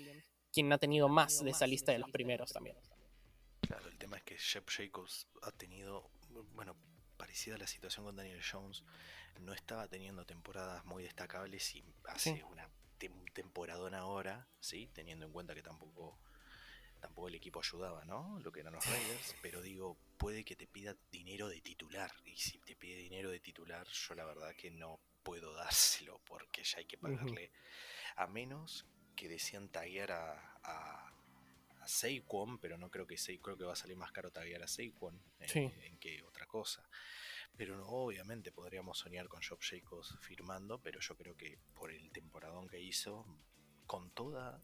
quien 0.52 0.72
ha 0.74 0.78
tenido 0.78 1.08
más 1.08 1.44
de 1.44 1.52
esa 1.52 1.68
lista 1.68 1.92
de 1.92 2.00
los 2.00 2.10
primeros 2.10 2.52
también. 2.52 2.76
Claro, 3.62 3.88
el 3.88 3.98
tema 3.98 4.18
es 4.18 4.24
que 4.24 4.36
Shep 4.38 4.68
Jacobs 4.70 5.28
ha 5.44 5.52
tenido, 5.52 6.10
bueno, 6.54 6.76
parecida 7.18 7.56
a 7.56 7.58
la 7.60 7.68
situación 7.68 8.06
con 8.06 8.16
Daniel 8.16 8.42
Jones, 8.42 8.84
no 9.40 9.54
estaba 9.54 9.88
teniendo 9.88 10.26
temporadas 10.26 10.84
muy 10.86 11.04
destacables 11.04 11.76
y 11.76 11.84
hace 12.06 12.44
una 12.52 12.70
temporadona 13.34 14.00
ahora, 14.00 14.48
¿sí? 14.60 14.90
teniendo 14.94 15.26
en 15.26 15.32
cuenta 15.32 15.56
que 15.56 15.62
tampoco, 15.62 16.20
tampoco 17.00 17.28
el 17.28 17.36
equipo 17.36 17.60
ayudaba, 17.60 18.04
¿no? 18.06 18.40
Lo 18.44 18.52
que 18.52 18.60
eran 18.62 18.74
los 18.74 18.86
Raiders, 18.86 19.36
pero 19.42 19.62
digo, 19.62 19.98
puede 20.20 20.44
que 20.44 20.56
te 20.56 20.68
pida 20.68 20.96
dinero 21.10 21.48
de 21.48 21.62
titular. 21.62 22.12
Y 22.26 22.38
si 22.38 22.60
te 22.60 22.76
pide 22.76 22.98
dinero 22.98 23.32
de 23.32 23.40
titular, 23.40 23.88
yo 23.88 24.14
la 24.14 24.26
verdad 24.26 24.54
que 24.56 24.70
no 24.70 25.00
puedo 25.24 25.54
dárselo 25.56 26.22
porque 26.26 26.64
ya 26.64 26.78
hay 26.78 26.86
que 26.86 26.98
pagarle. 26.98 27.52
A 28.18 28.28
menos 28.28 28.86
que 29.16 29.28
decían 29.28 29.70
taguear 29.70 30.12
a, 30.12 30.60
a, 30.64 31.16
Saquon, 31.86 32.60
pero 32.60 32.78
no 32.78 32.92
creo 32.92 33.08
que 33.08 33.16
creo 33.42 33.58
que 33.58 33.64
va 33.64 33.74
a 33.74 33.76
salir 33.76 33.98
más 33.98 34.12
caro 34.12 34.30
taguear 34.30 34.62
a 34.62 34.68
Saquon 34.68 35.20
en 35.40 35.98
que 35.98 36.22
otra 36.24 36.46
cosa. 36.46 36.88
Pero 37.58 37.76
no, 37.76 37.88
obviamente 37.88 38.52
podríamos 38.52 39.00
soñar 39.00 39.28
con 39.28 39.42
Job 39.42 39.60
Jacobs 39.62 40.16
firmando, 40.22 40.82
pero 40.82 41.00
yo 41.00 41.16
creo 41.18 41.36
que 41.36 41.58
por 41.74 41.92
el 41.92 42.12
temporadón 42.12 42.68
que 42.68 42.80
hizo, 42.80 43.26
con 43.88 44.12
toda 44.12 44.62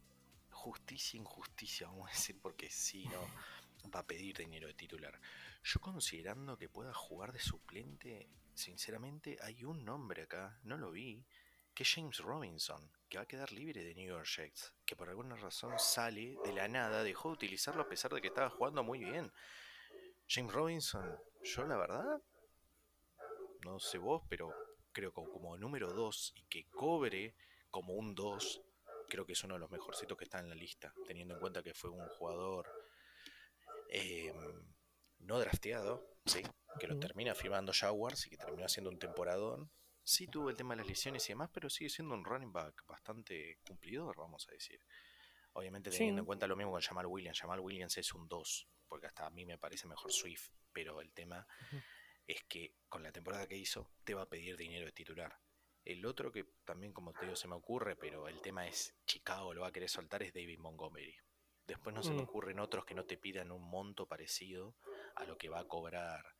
justicia 0.51 1.17
e 1.17 1.21
injusticia, 1.21 1.87
vamos 1.87 2.09
a 2.09 2.11
decir, 2.13 2.39
porque 2.39 2.69
si 2.69 3.05
no, 3.07 3.19
va 3.93 3.99
a 3.99 4.07
pedir 4.07 4.37
dinero 4.37 4.67
de 4.67 4.73
titular. 4.73 5.19
Yo 5.63 5.79
considerando 5.79 6.57
que 6.57 6.69
pueda 6.69 6.93
jugar 6.93 7.31
de 7.31 7.39
suplente, 7.39 8.29
sinceramente 8.53 9.37
hay 9.41 9.63
un 9.63 9.83
nombre 9.83 10.23
acá, 10.23 10.59
no 10.63 10.77
lo 10.77 10.91
vi, 10.91 11.25
que 11.73 11.83
es 11.83 11.93
James 11.93 12.19
Robinson, 12.19 12.89
que 13.09 13.17
va 13.17 13.23
a 13.23 13.27
quedar 13.27 13.51
libre 13.51 13.83
de 13.83 13.93
New 13.95 14.07
York 14.07 14.25
Jets, 14.25 14.73
que 14.85 14.95
por 14.95 15.09
alguna 15.09 15.35
razón 15.35 15.77
sale 15.77 16.37
de 16.43 16.53
la 16.53 16.67
nada, 16.67 17.03
dejó 17.03 17.29
de 17.29 17.33
utilizarlo 17.33 17.81
a 17.81 17.89
pesar 17.89 18.13
de 18.13 18.21
que 18.21 18.27
estaba 18.27 18.49
jugando 18.49 18.83
muy 18.83 18.99
bien. 18.99 19.31
James 20.27 20.53
Robinson, 20.53 21.19
yo 21.43 21.65
la 21.65 21.77
verdad 21.77 22.21
no 23.65 23.79
sé 23.79 23.97
vos, 23.97 24.21
pero 24.29 24.53
creo 24.91 25.11
que 25.11 25.23
como 25.23 25.57
número 25.57 25.91
2 25.91 26.33
y 26.35 26.43
que 26.45 26.67
cobre 26.69 27.35
como 27.71 27.95
un 27.95 28.13
2, 28.13 28.61
creo 29.09 29.25
que 29.25 29.33
es 29.33 29.43
uno 29.43 29.55
de 29.55 29.59
los 29.59 29.71
mejorcitos 29.71 30.17
que 30.17 30.23
está 30.23 30.39
en 30.39 30.49
la 30.49 30.55
lista, 30.55 30.93
teniendo 31.05 31.33
en 31.33 31.39
cuenta 31.39 31.63
que 31.63 31.73
fue 31.73 31.89
un 31.89 32.07
jugador 32.09 32.71
em, 33.89 34.73
no 35.19 35.39
drafteado, 35.39 36.07
¿sí? 36.25 36.41
que 36.79 36.87
lo 36.87 36.99
termina 36.99 37.33
firmando 37.35 37.71
Jaguars 37.73 38.27
y 38.27 38.29
que 38.29 38.37
terminó 38.37 38.65
haciendo 38.65 38.89
un 38.89 38.99
temporadón. 38.99 39.71
Sí 40.03 40.27
tuvo 40.27 40.49
el 40.49 40.55
tema 40.55 40.75
de 40.75 40.81
las 40.81 40.87
lesiones 40.87 41.27
y 41.29 41.33
demás, 41.33 41.49
pero 41.51 41.69
sigue 41.69 41.89
siendo 41.89 42.13
un 42.13 42.23
running 42.23 42.51
back 42.51 42.85
bastante 42.85 43.59
cumplidor, 43.65 44.15
vamos 44.17 44.47
a 44.49 44.51
decir. 44.51 44.79
Obviamente 45.53 45.89
teniendo 45.89 46.21
en 46.21 46.25
cuenta 46.25 46.47
lo 46.47 46.55
mismo 46.55 46.73
con 46.73 46.81
Jamal 46.81 47.07
Williams. 47.07 47.39
Jamal 47.39 47.59
Williams 47.59 47.97
es 47.97 48.13
un 48.13 48.27
2, 48.27 48.67
porque 48.87 49.07
hasta 49.07 49.25
a 49.25 49.29
mí 49.29 49.45
me 49.45 49.57
parece 49.57 49.87
mejor 49.87 50.11
Swift, 50.11 50.49
pero 50.71 51.01
el 51.01 51.11
tema 51.13 51.47
es 52.27 52.43
que 52.43 52.75
con 52.89 53.03
la 53.03 53.11
temporada 53.11 53.47
que 53.47 53.57
hizo 53.57 53.89
te 54.03 54.13
va 54.13 54.23
a 54.23 54.29
pedir 54.29 54.57
dinero 54.57 54.85
de 54.85 54.91
titular. 54.91 55.39
El 55.83 56.05
otro 56.05 56.31
que 56.31 56.45
también, 56.65 56.93
como 56.93 57.13
te 57.13 57.21
digo, 57.21 57.35
se 57.35 57.47
me 57.47 57.55
ocurre, 57.55 57.95
pero 57.95 58.27
el 58.27 58.41
tema 58.41 58.67
es 58.67 58.95
Chicago 59.05 59.53
lo 59.53 59.61
va 59.61 59.67
a 59.67 59.71
querer 59.71 59.89
soltar, 59.89 60.23
es 60.23 60.33
David 60.33 60.59
Montgomery. 60.59 61.15
Después 61.67 61.95
no 61.95 62.03
se 62.03 62.11
me 62.11 62.21
mm. 62.21 62.25
ocurren 62.25 62.59
otros 62.59 62.85
que 62.85 62.95
no 62.95 63.05
te 63.05 63.17
pidan 63.17 63.51
un 63.51 63.63
monto 63.63 64.07
parecido 64.07 64.75
a 65.15 65.25
lo 65.25 65.37
que 65.37 65.49
va 65.49 65.59
a 65.59 65.67
cobrar 65.67 66.35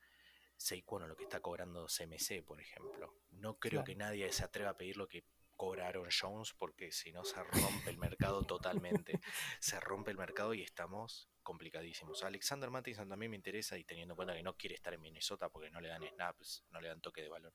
Saquon 0.58 1.04
o 1.04 1.08
lo 1.08 1.16
que 1.16 1.24
está 1.24 1.42
cobrando 1.42 1.88
CMC, 1.88 2.44
por 2.46 2.62
ejemplo. 2.62 3.14
No 3.32 3.58
creo 3.60 3.84
que 3.84 3.96
nadie 3.96 4.32
se 4.32 4.44
atreva 4.44 4.72
a 4.72 4.78
pedir 4.78 4.98
lo 4.98 5.08
que 5.08 5.26
cobraron 5.56 6.10
Jones 6.12 6.54
porque 6.54 6.92
si 6.92 7.12
no 7.12 7.24
se 7.24 7.42
rompe 7.44 7.90
el 7.90 7.98
mercado 7.98 8.44
totalmente. 8.44 9.20
se 9.60 9.80
rompe 9.80 10.12
el 10.12 10.18
mercado 10.18 10.54
y 10.54 10.62
estamos 10.62 11.30
complicadísimos. 11.44 12.24
Alexander 12.24 12.70
Mattison 12.70 13.08
también 13.08 13.32
me 13.32 13.38
interesa 13.38 13.78
y 13.78 13.84
teniendo 13.84 14.14
en 14.14 14.16
cuenta 14.16 14.36
que 14.36 14.44
no 14.44 14.58
quiere 14.58 14.76
estar 14.76 14.94
en 14.94 15.02
Minnesota 15.02 15.50
porque 15.50 15.70
no 15.70 15.80
le 15.80 15.90
dan 15.90 16.04
snaps, 16.04 16.66
no 16.72 16.82
le 16.82 16.90
dan 16.90 17.02
toque 17.02 17.22
de 17.22 17.30
balón. 17.30 17.54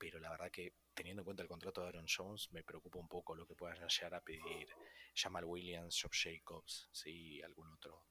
Pero 0.00 0.18
la 0.18 0.30
verdad 0.30 0.50
que 0.50 0.72
teniendo 0.94 1.20
en 1.20 1.24
cuenta 1.24 1.42
el 1.42 1.48
contrato 1.48 1.82
de 1.82 1.88
Aaron 1.88 2.06
Jones, 2.08 2.50
me 2.52 2.64
preocupa 2.64 2.98
un 2.98 3.06
poco 3.06 3.34
lo 3.34 3.46
que 3.46 3.54
puedan 3.54 3.86
llegar 3.86 4.14
a 4.14 4.24
pedir 4.24 4.66
Jamal 5.14 5.44
Williams, 5.44 6.00
Job 6.00 6.12
Jacobs, 6.12 6.88
sí, 6.90 7.42
algún 7.42 7.70
otro 7.70 8.06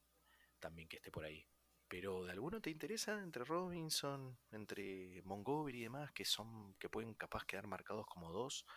también 0.59 0.87
que 0.87 0.97
esté 0.97 1.09
por 1.09 1.25
ahí. 1.25 1.47
Pero 1.87 2.25
¿de 2.25 2.31
alguno 2.31 2.61
te 2.61 2.69
interesa 2.69 3.19
entre 3.23 3.43
Robinson, 3.43 4.37
entre 4.51 5.23
Montgomery 5.23 5.79
y 5.79 5.83
demás, 5.83 6.11
que 6.11 6.25
son, 6.25 6.75
que 6.75 6.89
pueden 6.89 7.15
capaz 7.15 7.45
quedar 7.45 7.65
marcados 7.65 8.05
como 8.05 8.31
dos? 8.31 8.67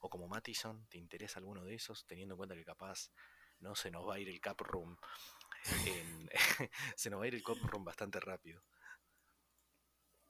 O 0.00 0.08
como 0.08 0.26
Mattison, 0.26 0.86
¿te 0.88 0.96
interesa 0.96 1.40
alguno 1.40 1.64
de 1.64 1.74
esos? 1.74 2.06
Teniendo 2.06 2.34
en 2.34 2.38
cuenta 2.38 2.54
que 2.54 2.64
capaz 2.64 3.10
no 3.60 3.74
se 3.74 3.90
nos 3.90 4.08
va 4.08 4.14
a 4.14 4.18
ir 4.18 4.30
el 4.30 4.40
cap 4.40 4.58
room 4.62 4.96
se 6.96 7.10
nos 7.10 7.20
va 7.20 7.24
a 7.24 7.28
ir 7.28 7.34
el 7.34 7.44
room 7.44 7.84
bastante 7.84 8.18
rápido. 8.20 8.62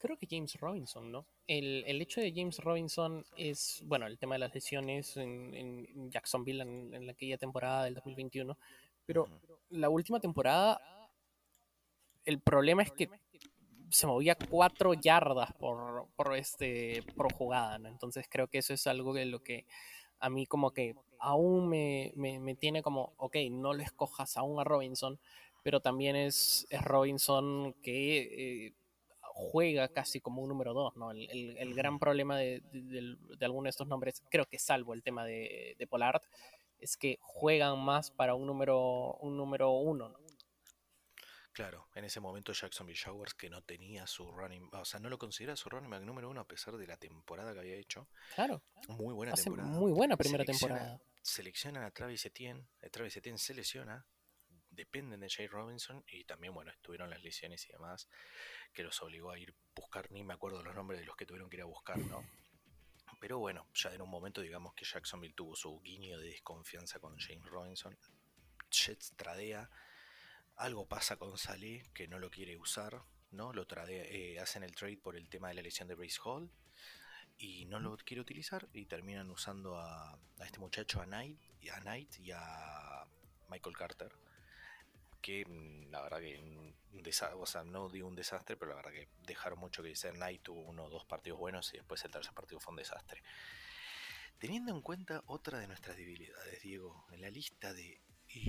Creo 0.03 0.19
que 0.19 0.27
James 0.29 0.59
Robinson, 0.59 1.13
¿no? 1.13 1.27
El, 1.47 2.03
hecho 2.03 2.21
de 2.21 2.33
James 2.35 2.59
Robinson 2.59 3.25
es, 3.37 3.85
bueno, 3.87 4.09
el 4.09 4.19
tema 4.19 4.35
de 4.35 4.41
las 4.41 4.53
lesiones 4.53 5.17
en, 5.17 6.11
Jacksonville 6.11 6.63
en, 6.63 7.09
aquella 7.09 7.39
temporada 7.39 7.85
del 7.85 7.95
2021, 7.95 8.59
pero 9.07 9.29
la 9.71 9.89
última 9.89 10.19
temporada, 10.19 10.81
el 12.25 12.41
problema 12.41 12.83
es 12.83 12.91
que 12.91 13.09
se 13.91 14.09
movía 14.09 14.35
cuatro 14.35 14.93
yardas 14.93 15.53
por, 15.53 16.09
por, 16.17 16.35
este, 16.37 17.05
por 17.15 17.33
jugada, 17.33 17.79
¿no? 17.79 17.89
Entonces 17.89 18.27
creo 18.29 18.49
que 18.49 18.59
eso 18.59 18.75
es 18.75 18.89
algo 18.89 19.15
de 19.15 19.27
lo 19.27 19.45
que 19.45 19.67
a 20.19 20.29
mí 20.29 20.47
como 20.47 20.73
que 20.73 20.97
aún 21.21 21.69
me, 21.69 22.57
tiene 22.59 22.83
como, 22.83 23.13
ok, 23.19 23.37
no 23.53 23.73
le 23.73 23.85
escojas 23.85 24.37
aún 24.37 24.59
a 24.59 24.65
Robinson, 24.65 25.21
pero 25.63 25.79
también 25.79 26.17
es, 26.17 26.67
es 26.71 26.83
Robinson 26.83 27.75
que 27.83 28.67
eh, 28.67 28.75
juega 29.51 29.89
casi 29.89 30.21
como 30.21 30.43
un 30.43 30.49
número 30.49 30.75
2, 30.75 30.97
¿no? 30.97 31.11
El, 31.11 31.75
gran 31.75 31.99
problema 31.99 32.39
de, 32.39 32.63
alguno 33.41 33.65
de 33.65 33.71
estos 33.71 33.89
nombres, 33.89 34.23
creo 34.31 34.47
que 34.47 34.59
salvo 34.59 34.95
el 34.95 35.03
tema 35.03 35.25
de, 35.25 35.75
de 35.79 35.87
Pollard, 35.87 36.23
es 36.79 36.97
que 36.97 37.19
juegan 37.21 37.79
más 37.79 38.11
para 38.11 38.35
un 38.35 38.47
número 38.47 39.15
un 39.21 39.37
número 39.37 39.71
uno, 39.71 40.09
¿no? 40.09 40.19
Claro, 41.53 41.89
en 41.95 42.05
ese 42.07 42.19
momento 42.19 42.53
Jacksonville 42.53 42.99
Showers 42.99 43.35
que 43.35 43.51
no 43.51 43.63
tenía 43.63 44.07
su 44.07 44.31
running, 44.31 44.71
o 44.73 44.85
sea, 44.87 45.01
no 45.01 45.11
lo 45.11 45.19
considera 45.19 45.55
su 45.55 45.69
running 45.69 45.91
back 45.91 46.03
número 46.03 46.31
uno 46.31 46.41
a 46.41 46.49
pesar 46.49 46.77
de 46.79 46.87
la 46.87 46.97
temporada 46.97 47.53
que 47.53 47.61
había 47.61 47.77
hecho. 47.77 48.09
Claro. 48.35 48.63
Muy 48.89 49.13
buena 49.13 49.35
temporada. 49.35 49.69
Muy 49.69 49.93
buena 49.93 50.17
primera 50.17 50.45
temporada. 50.45 50.99
Seleccionan 51.21 51.85
a 51.85 51.91
Travis 51.91 52.25
Etienne, 52.25 52.67
a 52.83 52.89
Travis 52.89 53.17
Etienne 53.19 53.39
se 53.39 53.53
lesiona, 53.53 54.07
dependen 54.73 55.21
de 55.21 55.31
Jay 55.31 55.47
Robinson 55.47 56.05
y 56.09 56.25
también, 56.25 56.55
bueno, 56.55 56.71
estuvieron 56.71 57.11
las 57.11 57.23
lesiones 57.23 57.65
y 57.69 57.73
demás 57.73 58.09
que 58.73 58.83
los 58.83 59.01
obligó 59.03 59.31
a 59.31 59.39
ir 59.39 59.51
a 59.51 59.81
buscar, 59.81 60.11
ni 60.11 60.25
me 60.25 60.35
acuerdo 60.35 60.63
los 60.63 60.75
nombres 60.75 61.01
de 61.01 61.07
los 61.07 61.17
que 61.17 61.27
tuvieron 61.27 61.49
que 61.49 61.57
ir 61.57 61.63
a 61.63 61.67
buscar, 61.67 61.99
¿no? 61.99 62.25
Pero 63.21 63.39
bueno, 63.39 63.69
ya 63.75 63.95
en 63.95 64.03
un 64.03 64.11
momento 64.11 64.41
digamos 64.41 64.75
que 64.75 64.85
Jacksonville 64.85 65.35
tuvo 65.35 65.55
su 65.55 65.81
guiño 65.81 66.19
de 66.19 66.29
desconfianza 66.31 66.99
con 66.99 67.17
James 67.19 67.47
Robinson. 67.47 67.97
Jets 68.71 69.15
tradea 69.17 69.71
algo 70.57 70.87
pasa 70.87 71.17
con 71.17 71.39
Saleh 71.39 71.85
que 71.95 72.09
no 72.09 72.19
lo 72.19 72.31
quiere 72.31 72.57
usar, 72.57 73.03
¿no? 73.31 73.53
Lo 73.53 73.67
eh, 73.89 74.39
hacen 74.41 74.65
el 74.65 74.75
trade 74.75 74.99
por 74.99 75.17
el 75.17 75.29
tema 75.29 75.49
de 75.49 75.55
la 75.55 75.63
lesión 75.63 75.89
de 75.89 75.95
Brace 75.95 76.19
Hall 76.25 76.51
y 77.39 77.65
no 77.67 77.81
lo 77.81 77.97
quiere 77.97 78.21
utilizar 78.21 78.69
y 78.73 78.87
terminan 78.87 79.31
usando 79.31 79.77
a, 79.79 80.19
este 80.45 80.59
muchacho, 80.59 81.01
a 81.01 81.05
Knight, 81.05 81.39
a 81.73 81.81
Knight 81.81 82.19
y 82.19 82.31
a 82.33 83.07
Michael 83.49 83.77
Carter. 83.77 84.13
Que 85.23 85.47
mm, 85.47 85.91
la 85.91 86.03
verdad 86.03 86.21
que, 86.21 86.43
o 87.35 87.47
sea, 87.47 87.65
no 87.65 87.89
digo 87.89 88.09
un 88.09 88.15
desastre, 88.15 88.57
pero 88.57 88.73
la 88.73 88.77
verdad 88.77 88.93
que 88.93 89.09
dejaron 89.27 89.59
mucho 89.59 89.83
que 89.83 89.91
decir. 89.91 90.13
Knight 90.13 90.43
tuvo 90.43 90.61
uno 90.61 90.85
o 90.85 90.91
dos 90.91 91.07
partidos 91.07 91.39
buenos 91.39 91.73
y 91.73 91.79
después 91.79 92.05
el 92.05 92.11
tercer 92.11 92.35
partido 92.35 92.61
fue 92.61 92.73
un 92.73 92.79
desastre. 92.79 93.23
Teniendo 94.39 94.73
en 94.73 94.83
cuenta 94.83 95.23
otra 95.27 95.59
de 95.59 95.69
nuestras 95.69 95.97
debilidades, 95.97 96.61
Diego, 96.63 97.07
en 97.13 97.21
la 97.21 97.31
lista 97.31 97.73
de 97.73 98.01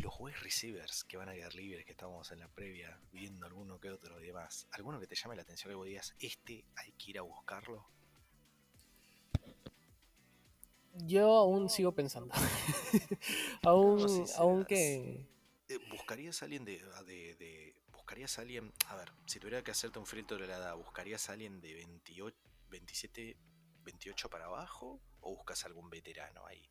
los 0.01 0.13
wide 0.17 0.37
receivers 0.37 1.03
que 1.03 1.17
van 1.17 1.29
a 1.29 1.33
quedar 1.33 1.53
libres, 1.53 1.85
que 1.85 1.91
estábamos 1.91 2.31
en 2.31 2.39
la 2.39 2.47
previa 2.47 2.99
viendo 3.11 3.45
alguno 3.45 3.79
que 3.79 3.91
otro 3.91 4.19
y 4.21 4.27
demás, 4.27 4.67
¿alguno 4.71 4.99
que 4.99 5.07
te 5.07 5.15
llame 5.15 5.35
la 5.35 5.41
atención 5.41 5.69
que 5.69 5.75
vos 5.75 5.85
digas, 5.85 6.15
este 6.19 6.65
hay 6.75 6.91
que 6.93 7.11
ir 7.11 7.19
a 7.19 7.21
buscarlo? 7.21 7.85
Yo 10.95 11.35
aún 11.37 11.69
sigo 11.69 11.91
pensando. 11.91 12.33
aún, 13.63 14.65
que... 14.65 15.25
Eh, 15.69 15.79
¿Buscarías 15.89 16.41
a 16.41 16.45
alguien 16.45 16.67
ah, 16.95 17.03
de, 17.03 17.35
de, 17.35 17.75
¿Buscarías 17.91 18.37
a 18.37 18.41
alguien... 18.41 18.73
A 18.87 18.95
ver, 18.95 19.11
si 19.25 19.39
tuviera 19.39 19.63
que 19.63 19.71
hacerte 19.71 19.99
un 19.99 20.05
filtro 20.05 20.37
de 20.37 20.47
la 20.47 20.57
edad, 20.57 20.75
¿buscarías 20.75 21.29
a 21.29 21.33
alguien 21.33 21.61
de 21.61 21.73
28, 21.73 22.37
27, 22.69 23.37
28 23.83 24.29
para 24.29 24.45
abajo? 24.45 25.01
¿O 25.21 25.35
buscas 25.35 25.63
algún 25.65 25.89
veterano 25.89 26.45
ahí? 26.45 26.69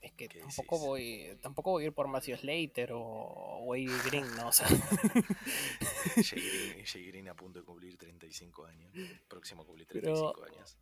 Es 0.00 0.12
que 0.12 0.28
tampoco 0.28 0.78
voy, 0.78 1.36
tampoco 1.40 1.70
voy 1.72 1.84
a 1.84 1.86
ir 1.86 1.92
por 1.92 2.06
Matthew 2.06 2.36
Slater 2.36 2.92
o 2.92 3.58
Wade 3.64 3.98
Green, 4.04 4.36
¿no? 4.36 4.48
O 4.48 4.52
sea. 4.52 4.68
Jay, 6.22 7.06
Green, 7.06 7.28
a 7.28 7.34
punto 7.34 7.58
de 7.58 7.64
cumplir 7.64 7.96
35 7.96 8.66
años. 8.66 8.92
Próximo 9.26 9.62
a 9.62 9.66
cumplir 9.66 9.86
35 9.86 10.44
años. 10.44 10.78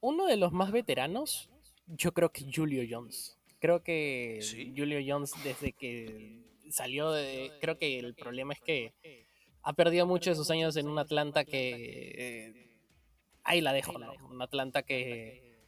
Uno 0.00 0.26
de 0.26 0.36
los 0.36 0.52
más 0.52 0.72
veteranos, 0.72 1.48
yo 1.86 2.12
creo 2.12 2.32
que 2.32 2.44
Julio 2.52 2.82
Jones. 2.88 3.38
Creo 3.66 3.82
que 3.82 4.38
Julio 4.76 5.00
Jones, 5.04 5.32
desde 5.42 5.72
que 5.72 6.38
salió 6.70 7.10
de. 7.10 7.50
Creo 7.60 7.76
que 7.76 7.98
el 7.98 8.14
problema 8.14 8.52
es 8.52 8.60
que 8.60 8.94
ha 9.60 9.72
perdido 9.72 10.06
muchos 10.06 10.30
de 10.30 10.34
sus 10.36 10.52
años 10.52 10.76
en 10.76 10.86
un 10.86 11.00
Atlanta 11.00 11.44
que. 11.44 12.12
Eh, 12.16 12.76
ahí 13.42 13.60
la 13.60 13.72
dejo, 13.72 13.98
¿no? 13.98 14.12
Un 14.30 14.40
Atlanta 14.40 14.84
que. 14.84 15.58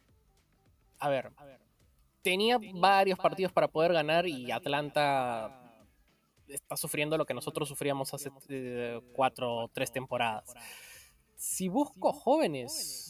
A 0.99 1.09
ver, 1.09 1.31
tenía 2.21 2.57
varios 2.75 3.19
partidos 3.19 3.51
para 3.51 3.67
poder 3.67 3.91
ganar 3.91 4.25
y 4.25 4.49
Atlanta 4.49 5.83
está 6.47 6.77
sufriendo 6.77 7.17
lo 7.17 7.25
que 7.25 7.33
nosotros 7.33 7.67
sufríamos 7.67 8.13
hace 8.13 8.31
eh, 8.47 9.01
cuatro 9.11 9.57
o 9.57 9.67
tres 9.67 9.91
temporadas. 9.91 10.53
Si 11.35 11.67
busco 11.67 12.13
jóvenes, 12.13 13.08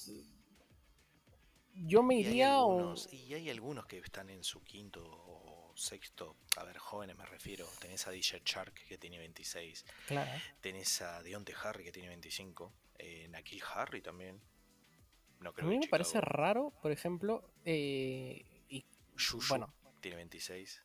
yo 1.90 2.04
me 2.04 2.16
iría... 2.16 2.60
Y 3.12 3.34
hay, 3.34 3.50
algunos, 3.50 3.86
que 3.86 3.98
están 3.98 4.30
en 4.30 4.44
su 4.44 4.64
quinto 4.64 5.04
o 5.04 5.74
sexto, 5.76 6.38
a 6.58 6.64
ver, 6.64 6.78
jóvenes 6.78 7.18
me 7.18 7.26
refiero. 7.26 7.66
Tenés 7.80 8.08
a 8.08 8.12
DJ 8.12 8.42
Shark 8.46 8.74
que 8.88 8.98
tiene 8.98 9.18
26. 9.18 9.86
Claro. 10.08 10.32
Tenés 10.62 11.02
a 11.02 11.22
Deontay 11.24 11.56
Harry 11.64 11.84
que 11.84 11.92
tiene 11.92 12.10
25. 12.10 12.74
Eh, 13.00 13.30
Harry 13.74 14.02
también. 14.02 14.42
No 15.40 15.54
creo 15.54 15.68
a 15.68 15.70
mí 15.70 15.80
me 15.80 15.88
parece 15.88 16.20
raro, 16.20 16.74
por 16.82 16.92
ejemplo, 16.92 17.54
eh, 17.64 18.46
bueno. 19.48 19.74
tiene 20.02 20.18
26. 20.18 20.84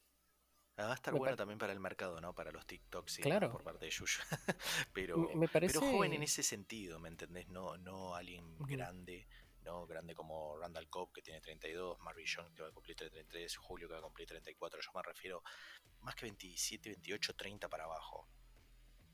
Ah, 0.76 0.86
va 0.86 0.92
a 0.92 0.94
estar 0.94 1.14
buena 1.14 1.36
también 1.36 1.58
para 1.58 1.72
el 1.72 1.78
mercado, 1.78 2.20
¿no? 2.20 2.34
Para 2.34 2.50
los 2.50 2.66
TikToks 2.66 3.18
claro. 3.18 3.50
por 3.52 3.62
parte 3.62 3.84
de 3.84 3.92
Yuyu. 3.92 4.18
pero, 4.92 5.28
pero 5.52 5.80
joven 5.80 6.14
en 6.14 6.22
ese 6.24 6.42
sentido, 6.42 6.98
¿me 6.98 7.08
entendés? 7.08 7.48
No, 7.48 7.76
no 7.78 8.16
alguien 8.16 8.56
grande, 8.58 9.26
¿no? 9.64 9.86
Grande 9.86 10.14
como 10.14 10.56
Randall 10.56 10.88
Cobb, 10.88 11.12
que 11.12 11.22
tiene 11.22 11.40
32, 11.40 11.98
Marvin 12.00 12.26
Jones, 12.26 12.52
que 12.54 12.62
va 12.62 12.68
a 12.68 12.72
cumplir 12.72 12.96
33, 12.96 13.56
Julio, 13.56 13.88
que 13.88 13.94
va 13.94 14.00
a 14.00 14.02
cumplir 14.02 14.28
34. 14.28 14.80
Yo 14.80 14.90
me 14.94 15.02
refiero 15.02 15.42
más 16.00 16.14
que 16.14 16.26
27, 16.26 16.90
28, 16.90 17.34
30 17.34 17.68
para 17.68 17.84
abajo. 17.84 18.28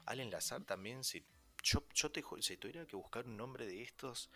Allen 0.06 0.30
Lazar 0.30 0.64
también, 0.64 1.04
si 1.04 1.24
yo, 1.62 1.84
yo 1.94 2.10
te 2.10 2.24
si 2.40 2.56
tuviera 2.56 2.86
que 2.86 2.96
buscar 2.96 3.26
un 3.26 3.36
nombre 3.36 3.66
de 3.66 3.82
estos, 3.82 4.30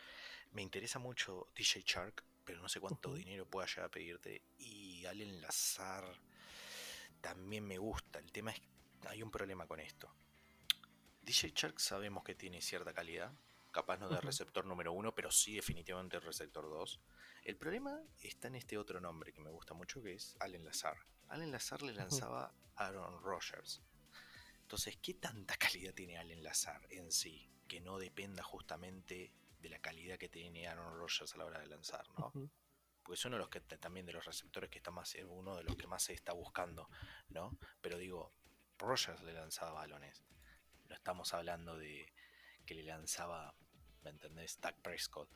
me 0.53 0.62
interesa 0.62 0.99
mucho 0.99 1.49
DJ 1.55 1.83
Shark 1.85 2.25
pero 2.45 2.61
no 2.61 2.69
sé 2.69 2.81
cuánto 2.81 3.15
dinero 3.15 3.47
pueda 3.47 3.67
llegar 3.67 3.87
a 3.87 3.91
pedirte. 3.91 4.43
Y 4.59 5.05
al 5.07 5.21
enlazar, 5.21 6.05
también 7.21 7.67
me 7.67 7.79
gusta. 7.79 8.19
El 8.19 8.31
tema 8.31 8.53
es 8.53 8.61
hay 9.09 9.23
un 9.23 9.31
problema 9.31 9.67
con 9.67 9.81
esto. 9.81 10.15
DJ 11.23 11.53
Shark 11.55 11.81
sabemos 11.81 12.23
que 12.23 12.35
tiene 12.35 12.61
cierta 12.61 12.93
calidad, 12.93 13.33
capaz 13.75 13.99
no 13.99 14.09
de 14.09 14.20
receptor 14.20 14.64
número 14.64 14.93
uno, 14.93 15.14
pero 15.14 15.31
sí 15.31 15.57
definitivamente 15.57 16.20
receptor 16.20 16.64
2. 16.64 17.01
El 17.43 17.57
problema 17.57 18.01
está 18.20 18.49
en 18.49 18.55
este 18.55 18.79
otro 18.79 19.01
nombre 19.01 19.33
que 19.33 19.41
me 19.41 19.51
gusta 19.51 19.75
mucho, 19.75 20.03
que 20.03 20.14
es 20.14 20.37
Allen 20.41 20.64
Lazar. 20.64 20.97
Allen 21.29 21.51
Lazar 21.51 21.83
le 21.83 21.93
lanzaba 21.93 22.55
a 22.77 22.87
Aaron 22.87 23.20
Rodgers. 23.20 23.83
Entonces, 24.62 24.97
¿qué 25.03 25.14
tanta 25.14 25.57
calidad 25.57 25.93
tiene 25.93 26.16
Allen 26.16 26.43
Lazar 26.43 26.87
en 26.91 27.11
sí? 27.11 27.51
Que 27.66 27.81
no 27.81 27.99
dependa 27.99 28.43
justamente 28.43 29.35
de 29.59 29.68
la 29.68 29.81
calidad 29.81 30.18
que 30.18 30.29
tiene 30.29 30.68
Aaron 30.68 30.97
Rodgers 30.97 31.35
a 31.35 31.39
la 31.39 31.45
hora 31.45 31.59
de 31.59 31.66
lanzar, 31.66 32.09
¿no? 32.18 32.33
Porque 33.03 33.18
es 33.18 33.25
uno 33.25 33.37
de 33.37 33.41
los 33.41 33.51
que 33.51 33.61
también 33.61 34.07
de 34.07 34.12
los 34.12 34.25
receptores 34.25 34.70
que 34.70 34.79
está 34.79 34.91
más, 34.91 35.14
uno 35.27 35.57
de 35.57 35.64
los 35.64 35.77
que 35.77 35.87
más 35.87 36.05
se 36.05 36.12
está 36.12 36.33
buscando, 36.33 36.89
¿no? 37.29 37.59
Pero 37.81 37.99
digo, 37.99 38.33
Rodgers 38.79 39.22
le 39.22 39.33
lanzaba 39.33 39.72
balones. 39.72 40.25
No 40.89 40.95
estamos 40.95 41.35
hablando 41.35 41.77
de 41.77 42.12
que 42.64 42.75
le 42.75 42.83
lanzaba, 42.83 43.55
¿me 44.05 44.11
entendés? 44.11 44.61
Dak 44.61 44.76
Prescott. 44.80 45.28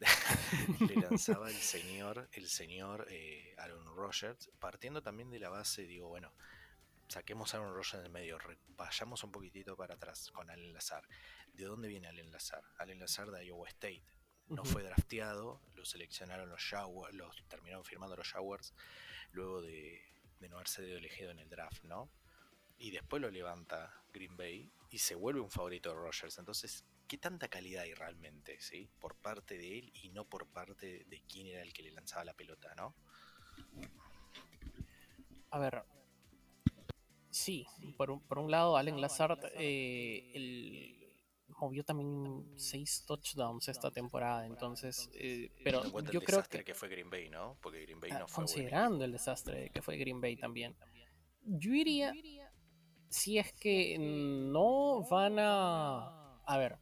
le 0.80 0.96
lanzaba 0.96 1.48
el 1.48 1.56
señor, 1.56 2.28
el 2.32 2.48
señor 2.48 3.06
eh, 3.10 3.54
Aaron 3.58 3.86
Rodgers, 3.96 4.50
partiendo 4.58 5.02
también 5.02 5.30
de 5.30 5.38
la 5.38 5.48
base, 5.48 5.86
digo, 5.86 6.08
bueno, 6.08 6.34
saquemos 7.08 7.54
a 7.54 7.58
Aaron 7.58 7.72
Rodgers 7.72 7.94
en 7.94 8.00
el 8.02 8.10
medio, 8.10 8.38
vayamos 8.68 9.24
un 9.24 9.32
poquitito 9.32 9.76
para 9.76 9.94
atrás 9.94 10.30
con 10.32 10.50
Al 10.50 10.72
Lazar. 10.72 11.06
¿De 11.54 11.64
dónde 11.64 11.88
viene 11.88 12.08
Allen 12.08 12.30
Lazar? 12.30 12.62
Allen 12.78 13.00
Lazar 13.00 13.30
de 13.30 13.46
Iowa 13.46 13.68
State. 13.68 14.04
No 14.48 14.64
fue 14.64 14.84
drafteado, 14.84 15.60
lo 15.74 15.84
seleccionaron 15.84 16.48
los 16.48 16.62
Jaguars, 16.62 17.12
los 17.14 17.42
terminaron 17.48 17.84
firmando 17.84 18.16
los 18.16 18.28
Jaguars 18.28 18.74
luego 19.32 19.60
de, 19.60 20.00
no 20.48 20.56
haber 20.56 20.68
sido 20.68 20.98
elegido 20.98 21.30
en 21.30 21.40
el 21.40 21.48
draft, 21.48 21.82
¿no? 21.84 22.08
Y 22.78 22.92
después 22.92 23.20
lo 23.20 23.30
levanta 23.30 24.02
Green 24.12 24.36
Bay 24.36 24.70
y 24.90 24.98
se 24.98 25.14
vuelve 25.14 25.40
un 25.40 25.50
favorito 25.50 25.88
de 25.88 25.96
Rogers. 25.96 26.38
Entonces, 26.38 26.84
¿qué 27.06 27.18
tanta 27.18 27.48
calidad 27.48 27.82
hay 27.82 27.94
realmente, 27.94 28.60
sí? 28.60 28.88
Por 28.98 29.16
parte 29.16 29.56
de 29.56 29.78
él 29.78 29.92
y 29.94 30.10
no 30.10 30.24
por 30.24 30.46
parte 30.46 31.04
de 31.04 31.22
quién 31.28 31.46
era 31.46 31.62
el 31.62 31.72
que 31.72 31.82
le 31.82 31.92
lanzaba 31.92 32.24
la 32.24 32.34
pelota, 32.34 32.74
¿no? 32.74 32.94
A 35.50 35.58
ver, 35.58 35.84
sí, 37.30 37.66
por 37.96 38.10
un, 38.10 38.20
por 38.20 38.38
un 38.38 38.50
lado, 38.50 38.76
Allen 38.76 39.00
Lazard, 39.00 39.38
eh, 39.54 40.30
el, 40.34 41.14
movió 41.48 41.84
también 41.84 42.52
seis 42.56 43.04
touchdowns 43.06 43.68
esta 43.68 43.90
temporada, 43.90 44.44
entonces, 44.44 45.08
eh, 45.14 45.50
pero 45.64 45.82
yo 46.10 46.20
creo 46.20 46.42
que, 46.42 46.64
que 46.64 46.74
fue 46.74 46.88
Green 46.88 47.08
Bay, 47.08 47.30
¿no? 47.30 47.56
Porque 47.62 47.82
Green 47.82 48.00
Bay 48.00 48.10
ah, 48.12 48.20
no 48.20 48.28
fue 48.28 48.42
considerando 48.42 49.04
el 49.04 49.12
desastre 49.12 49.70
que 49.70 49.80
fue 49.80 49.96
Green 49.96 50.20
Bay 50.20 50.36
también. 50.36 50.76
Yo 51.42 51.72
iría 51.72 52.12
si 53.08 53.38
es 53.38 53.52
que 53.52 53.96
no 53.98 55.06
van 55.08 55.38
a 55.38 56.16
a 56.46 56.58
ver, 56.58 56.78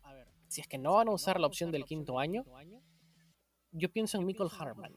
si 0.54 0.60
es 0.60 0.68
que 0.68 0.78
no 0.78 0.94
van 0.94 1.08
a 1.08 1.10
usar 1.10 1.40
la 1.40 1.48
opción 1.48 1.72
del 1.72 1.84
quinto 1.84 2.18
año, 2.20 2.44
yo 3.72 3.88
pienso 3.92 4.18
en 4.18 4.24
Michael 4.24 4.50
Harman. 4.56 4.94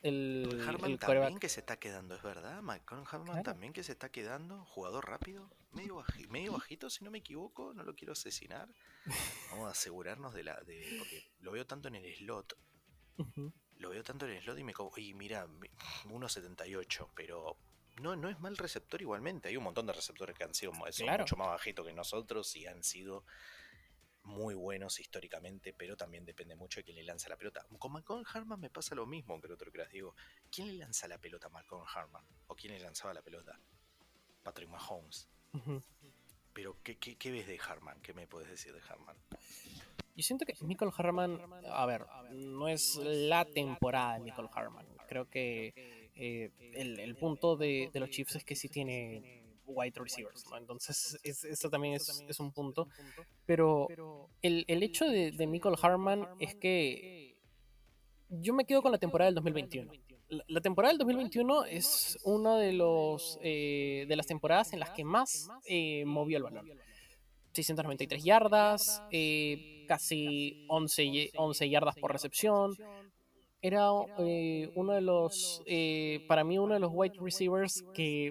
el, 0.00 0.46
Harman 0.66 0.90
el 0.92 0.98
también 0.98 0.98
quarterback. 0.98 1.38
que 1.40 1.48
se 1.50 1.60
está 1.60 1.78
quedando, 1.78 2.14
es 2.14 2.22
verdad. 2.22 2.62
Malcolm 2.62 3.04
Harman 3.10 3.26
Claro. 3.26 3.42
también 3.42 3.72
que 3.74 3.82
se 3.82 3.92
está 3.92 4.08
quedando. 4.10 4.64
Jugador 4.64 5.06
rápido, 5.08 5.50
medio, 5.72 5.96
baji- 5.96 6.26
medio 6.28 6.52
bajito, 6.52 6.88
si 6.88 7.04
no 7.04 7.10
me 7.10 7.18
equivoco. 7.18 7.74
No 7.74 7.82
lo 7.82 7.94
quiero 7.94 8.12
asesinar. 8.12 8.68
Vamos 9.50 9.68
a 9.68 9.72
asegurarnos 9.72 10.32
de 10.32 10.44
la. 10.44 10.54
De, 10.62 10.96
porque 10.98 11.22
lo 11.40 11.52
veo 11.52 11.66
tanto 11.66 11.88
en 11.88 11.96
el 11.96 12.14
slot. 12.16 12.56
Lo 13.78 13.90
veo 13.90 14.02
tanto 14.02 14.26
en 14.26 14.32
el 14.36 14.42
slot 14.42 14.58
y 14.58 14.64
me. 14.64 14.72
co- 14.72 14.90
Y 14.96 15.12
mira, 15.12 15.46
mi- 15.46 15.68
1.78, 16.06 17.10
pero. 17.14 17.58
No, 18.00 18.14
no 18.14 18.28
es 18.28 18.38
mal 18.40 18.56
receptor 18.58 19.00
igualmente. 19.02 19.48
Hay 19.48 19.56
un 19.56 19.64
montón 19.64 19.86
de 19.86 19.92
receptores 19.94 20.36
que 20.36 20.44
han 20.44 20.54
sido 20.54 20.70
Claro. 20.96 21.24
mucho 21.24 21.36
más 21.36 21.48
bajitos 21.48 21.86
que 21.86 21.92
nosotros 21.94 22.54
y 22.56 22.66
han 22.66 22.82
sido 22.82 23.24
muy 24.26 24.54
buenos 24.54 24.98
históricamente, 24.98 25.72
pero 25.72 25.96
también 25.96 26.24
depende 26.24 26.56
mucho 26.56 26.80
de 26.80 26.84
quién 26.84 26.96
le 26.96 27.04
lanza 27.04 27.28
la 27.28 27.36
pelota. 27.36 27.64
Con 27.78 27.92
Malcolm 27.92 28.24
Harman 28.32 28.60
me 28.60 28.70
pasa 28.70 28.94
lo 28.94 29.06
mismo 29.06 29.40
que 29.40 29.46
el 29.46 29.52
otro 29.52 29.70
que 29.70 29.78
les 29.78 29.90
digo. 29.90 30.14
¿Quién 30.50 30.68
le 30.68 30.74
lanza 30.74 31.06
la 31.08 31.18
pelota 31.18 31.46
a 31.46 31.50
Malcolm 31.50 31.84
Harman? 31.94 32.24
¿O 32.48 32.54
quién 32.54 32.72
le 32.72 32.80
lanzaba 32.80 33.14
la 33.14 33.22
pelota? 33.22 33.58
Patrick 34.42 34.68
Mahomes. 34.68 35.28
Pero, 36.52 36.76
¿qué, 36.82 36.96
qué, 36.98 37.16
qué 37.16 37.30
ves 37.30 37.46
de 37.46 37.58
Harman? 37.58 38.00
¿Qué 38.02 38.12
me 38.14 38.26
puedes 38.26 38.48
decir 38.48 38.72
de 38.72 38.80
Harman? 38.88 39.16
Yo 40.16 40.22
siento 40.22 40.44
que 40.44 40.54
Nicole 40.62 40.92
Harman, 40.96 41.38
a 41.70 41.86
ver, 41.86 42.06
no 42.32 42.68
es 42.68 42.96
la 42.96 43.44
temporada 43.44 44.14
de 44.14 44.24
Nicole 44.24 44.48
Harman. 44.52 44.86
Creo 45.08 45.28
que 45.28 46.10
eh, 46.14 46.50
el, 46.74 46.98
el 46.98 47.16
punto 47.16 47.56
de, 47.56 47.90
de 47.92 48.00
los 48.00 48.10
Chiefs 48.10 48.36
es 48.36 48.44
que 48.44 48.56
sí 48.56 48.68
tiene 48.68 49.35
wide 49.66 49.98
receivers, 50.00 50.44
¿no? 50.50 50.56
Entonces, 50.56 51.18
es- 51.22 51.44
eso 51.44 51.68
también 51.70 51.94
es, 51.94 52.22
es 52.28 52.40
un 52.40 52.52
punto. 52.52 52.88
Pero 53.44 53.86
el, 54.42 54.64
el 54.68 54.82
hecho 54.82 55.04
de, 55.06 55.32
de 55.32 55.46
Nicole 55.46 55.76
Harman 55.80 56.26
es 56.40 56.54
que 56.54 57.36
yo 58.28 58.54
me 58.54 58.64
quedo 58.64 58.82
con 58.82 58.92
la 58.92 58.98
temporada 58.98 59.26
del 59.28 59.34
2021. 59.36 59.92
La, 60.28 60.44
la 60.48 60.60
temporada 60.60 60.90
del 60.92 60.98
2021 60.98 61.64
es 61.66 62.18
una 62.24 62.56
de, 62.58 62.72
los, 62.72 63.38
eh, 63.42 64.06
de 64.08 64.16
las 64.16 64.26
temporadas 64.26 64.72
en 64.72 64.80
las 64.80 64.90
que 64.90 65.04
más 65.04 65.48
eh, 65.66 66.04
movió 66.04 66.38
el 66.38 66.42
balón. 66.42 66.66
693 67.52 68.22
yardas, 68.24 69.02
eh, 69.12 69.84
casi 69.88 70.66
11, 70.68 71.10
ye- 71.10 71.30
11 71.36 71.70
yardas 71.70 71.94
por 71.96 72.12
recepción. 72.12 72.76
Era 73.62 73.88
eh, 74.18 74.70
uno 74.74 74.92
de 74.92 75.00
los, 75.00 75.62
eh, 75.66 76.24
para 76.28 76.44
mí, 76.44 76.58
uno 76.58 76.74
de 76.74 76.80
los 76.80 76.90
wide 76.92 77.14
receivers 77.20 77.82
que 77.94 78.30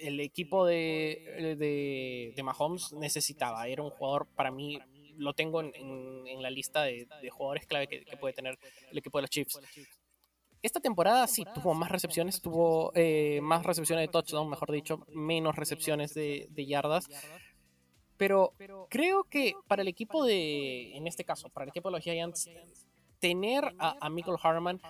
el 0.00 0.20
equipo 0.20 0.66
de, 0.66 1.56
de, 1.58 2.32
de 2.34 2.42
Mahomes 2.42 2.92
necesitaba. 2.92 3.66
Era 3.68 3.82
un 3.82 3.90
jugador, 3.90 4.26
para 4.34 4.50
mí, 4.50 4.78
lo 5.16 5.32
tengo 5.34 5.60
en, 5.60 5.72
en- 5.74 6.26
en 6.26 6.42
la 6.42 6.50
lista 6.50 6.82
de, 6.82 7.06
de 7.22 7.30
jugadores 7.30 7.66
clave 7.66 7.86
que, 7.86 8.04
que 8.04 8.16
puede 8.16 8.34
tener 8.34 8.58
el 8.90 8.98
equipo 8.98 9.18
de 9.18 9.22
los 9.22 9.30
Chiefs. 9.30 9.60
Esta 10.62 10.80
temporada 10.80 11.26
sí 11.26 11.44
tuvo 11.54 11.74
más 11.74 11.90
recepciones, 11.90 12.40
tuvo 12.40 12.90
eh, 12.94 13.38
más 13.42 13.64
recepciones 13.66 14.04
de 14.06 14.08
touchdown, 14.12 14.48
mejor 14.48 14.72
dicho, 14.72 15.04
menos 15.08 15.54
recepciones 15.56 16.14
de, 16.14 16.48
yardas. 16.66 17.06
Pero 18.16 18.54
creo 18.88 19.24
que 19.24 19.54
para 19.66 19.82
el 19.82 19.88
equipo 19.88 20.24
de, 20.24 20.96
en 20.96 21.06
este 21.06 21.24
caso, 21.24 21.48
para 21.50 21.64
el 21.64 21.68
equipo 21.70 21.90
de 21.90 21.96
los 21.96 22.02
Giants, 22.04 22.48
tener 23.18 23.74
a, 23.78 23.96
a 24.00 24.08
Michael 24.08 24.38
Harman 24.42 24.80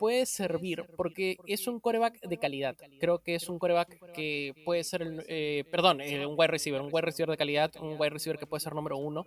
puede 0.00 0.24
servir 0.24 0.86
porque 0.96 1.36
es 1.46 1.66
un 1.68 1.78
coreback 1.78 2.20
de 2.26 2.38
calidad. 2.38 2.74
Creo 2.98 3.18
que 3.18 3.34
es 3.34 3.50
un 3.50 3.58
coreback 3.58 4.12
que 4.14 4.54
puede 4.64 4.82
ser, 4.82 5.02
el, 5.02 5.22
eh, 5.28 5.64
perdón, 5.70 6.00
eh, 6.00 6.24
un 6.24 6.34
wide 6.38 6.48
receiver, 6.48 6.80
un 6.80 6.88
wide 6.90 7.02
receiver 7.02 7.30
de 7.30 7.36
calidad, 7.36 7.70
un 7.78 8.00
wide 8.00 8.08
receiver 8.08 8.38
que 8.38 8.46
puede 8.46 8.62
ser 8.62 8.74
número 8.74 8.96
uno. 8.96 9.26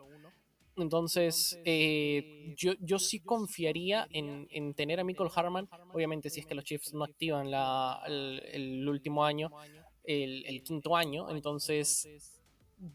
Entonces, 0.75 1.59
eh, 1.63 2.55
yo, 2.57 2.73
yo 2.79 2.97
sí 2.97 3.19
confiaría 3.19 4.07
en, 4.09 4.47
en 4.49 4.73
tener 4.73 4.99
a 4.99 5.03
Michael 5.03 5.29
Harman. 5.35 5.69
Obviamente, 5.93 6.31
si 6.31 6.39
es 6.39 6.47
que 6.47 6.55
los 6.55 6.65
Chiefs 6.65 6.91
no 6.95 7.03
activan 7.03 7.51
la, 7.51 8.01
el, 8.07 8.41
el 8.51 8.89
último 8.89 9.23
año, 9.23 9.51
el, 10.03 10.43
el 10.47 10.63
quinto 10.63 10.95
año. 10.95 11.29
Entonces, 11.29 12.09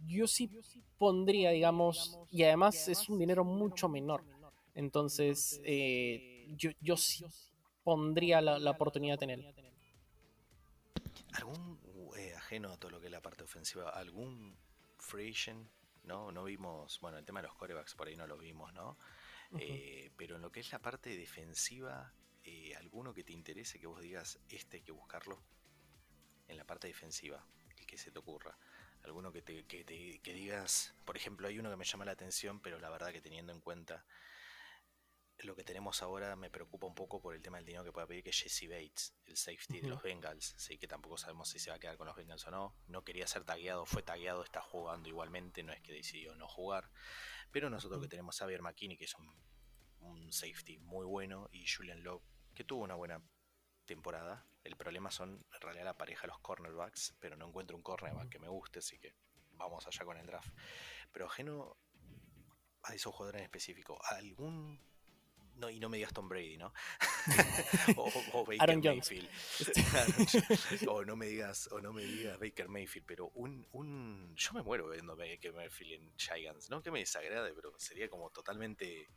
yo 0.04 0.26
sí 0.26 0.50
pondría, 0.98 1.50
digamos, 1.52 2.18
y 2.32 2.42
además 2.42 2.88
es 2.88 3.08
un 3.08 3.20
dinero 3.20 3.44
mucho 3.44 3.88
menor. 3.88 4.24
Entonces, 4.74 5.60
eh, 5.64 6.48
yo, 6.56 6.70
yo 6.80 6.96
sí 6.96 7.24
pondría 7.88 8.42
la, 8.42 8.58
la 8.58 8.72
oportunidad 8.72 9.22
en 9.22 9.30
él. 9.30 9.54
¿Algún, 11.32 11.80
eh, 12.18 12.34
ajeno 12.34 12.70
a 12.70 12.76
todo 12.76 12.90
lo 12.90 13.00
que 13.00 13.06
es 13.06 13.12
la 13.12 13.22
parte 13.22 13.44
ofensiva, 13.44 13.88
algún 13.88 14.54
free 14.98 15.30
agent? 15.30 15.66
¿No? 16.04 16.30
No 16.30 16.44
vimos, 16.44 17.00
bueno, 17.00 17.16
el 17.16 17.24
tema 17.24 17.40
de 17.40 17.48
los 17.48 17.56
corebacks 17.56 17.94
por 17.94 18.08
ahí 18.08 18.14
no 18.16 18.26
lo 18.26 18.36
vimos, 18.36 18.74
¿no? 18.74 18.98
Eh, 19.58 20.10
pero 20.18 20.36
en 20.36 20.42
lo 20.42 20.52
que 20.52 20.60
es 20.60 20.70
la 20.70 20.80
parte 20.80 21.16
defensiva, 21.16 22.12
eh, 22.44 22.76
¿alguno 22.76 23.14
que 23.14 23.24
te 23.24 23.32
interese 23.32 23.80
que 23.80 23.86
vos 23.86 24.02
digas, 24.02 24.38
este 24.50 24.76
hay 24.76 24.82
que 24.82 24.92
buscarlo? 24.92 25.40
En 26.46 26.58
la 26.58 26.64
parte 26.64 26.88
defensiva, 26.88 27.42
el 27.78 27.86
que 27.86 27.96
se 27.96 28.10
te 28.10 28.18
ocurra. 28.18 28.58
Alguno 29.04 29.32
que, 29.32 29.40
te, 29.40 29.64
que, 29.64 29.84
te- 29.84 30.18
que 30.18 30.32
digas, 30.34 30.94
por 31.06 31.16
ejemplo, 31.16 31.48
hay 31.48 31.58
uno 31.58 31.70
que 31.70 31.76
me 31.76 31.86
llama 31.86 32.04
la 32.04 32.12
atención, 32.12 32.60
pero 32.60 32.78
la 32.78 32.90
verdad 32.90 33.12
que 33.12 33.22
teniendo 33.22 33.52
en 33.54 33.60
cuenta 33.60 34.04
lo 35.46 35.54
que 35.54 35.62
tenemos 35.62 36.02
ahora 36.02 36.34
me 36.34 36.50
preocupa 36.50 36.86
un 36.86 36.94
poco 36.94 37.20
por 37.20 37.34
el 37.34 37.42
tema 37.42 37.58
del 37.58 37.66
dinero 37.66 37.84
que 37.84 37.92
pueda 37.92 38.06
pedir, 38.06 38.24
que 38.24 38.30
es 38.30 38.40
Jesse 38.40 38.68
Bates, 38.68 39.14
el 39.24 39.36
safety 39.36 39.80
de 39.80 39.88
los 39.88 40.02
Bengals. 40.02 40.54
Sí, 40.58 40.78
que 40.78 40.88
tampoco 40.88 41.16
sabemos 41.16 41.48
si 41.48 41.58
se 41.58 41.70
va 41.70 41.76
a 41.76 41.78
quedar 41.78 41.96
con 41.96 42.06
los 42.06 42.16
Bengals 42.16 42.46
o 42.46 42.50
no. 42.50 42.74
No 42.86 43.04
quería 43.04 43.26
ser 43.26 43.44
tagueado, 43.44 43.86
fue 43.86 44.02
tagueado, 44.02 44.42
está 44.42 44.60
jugando 44.60 45.08
igualmente, 45.08 45.62
no 45.62 45.72
es 45.72 45.80
que 45.80 45.92
decidió 45.92 46.34
no 46.34 46.48
jugar. 46.48 46.90
Pero 47.52 47.70
nosotros 47.70 48.02
que 48.02 48.08
tenemos 48.08 48.40
a 48.40 48.44
Javier 48.44 48.62
McKinney, 48.62 48.96
que 48.96 49.04
es 49.04 49.14
un, 49.14 49.32
un 50.00 50.32
safety 50.32 50.78
muy 50.78 51.06
bueno, 51.06 51.48
y 51.52 51.66
Julian 51.66 52.02
Love, 52.02 52.24
que 52.54 52.64
tuvo 52.64 52.82
una 52.82 52.96
buena 52.96 53.22
temporada. 53.86 54.44
El 54.64 54.76
problema 54.76 55.10
son 55.10 55.46
en 55.54 55.60
realidad 55.60 55.84
la 55.84 55.96
pareja 55.96 56.22
de 56.22 56.28
los 56.28 56.40
cornerbacks, 56.40 57.16
pero 57.20 57.36
no 57.36 57.46
encuentro 57.46 57.76
un 57.76 57.82
cornerback 57.82 58.28
que 58.28 58.38
me 58.40 58.48
guste, 58.48 58.80
así 58.80 58.98
que 58.98 59.14
vamos 59.52 59.86
allá 59.86 60.04
con 60.04 60.16
el 60.16 60.26
draft. 60.26 60.52
Pero 61.12 61.26
ajeno 61.26 61.76
a 62.82 62.94
esos 62.94 63.14
jugadores 63.14 63.40
en 63.40 63.44
específico, 63.44 64.00
¿algún 64.04 64.80
no, 65.58 65.68
y 65.70 65.80
no 65.80 65.88
me 65.88 65.96
digas 65.96 66.12
Tom 66.12 66.28
Brady, 66.28 66.56
¿no? 66.56 66.72
o, 67.96 68.10
o 68.32 68.44
Baker 68.44 68.62
Aaron. 68.62 68.80
Mayfield. 68.80 69.28
Jones. 69.92 70.82
o 70.88 71.04
no 71.04 71.16
me 71.16 71.26
digas, 71.26 71.68
o 71.72 71.80
no 71.80 71.92
me 71.92 72.02
digas 72.02 72.38
Baker 72.38 72.68
Mayfield, 72.68 73.06
pero 73.06 73.30
un, 73.34 73.66
un 73.72 74.34
yo 74.36 74.52
me 74.52 74.62
muero 74.62 74.88
viendo 74.88 75.16
Baker 75.16 75.52
Mayfield 75.52 75.92
en 75.92 76.12
Giants, 76.16 76.70
¿no? 76.70 76.82
Que 76.82 76.90
me 76.90 77.00
desagrade, 77.00 77.52
pero 77.52 77.72
sería 77.78 78.08
como 78.08 78.30
totalmente 78.30 79.08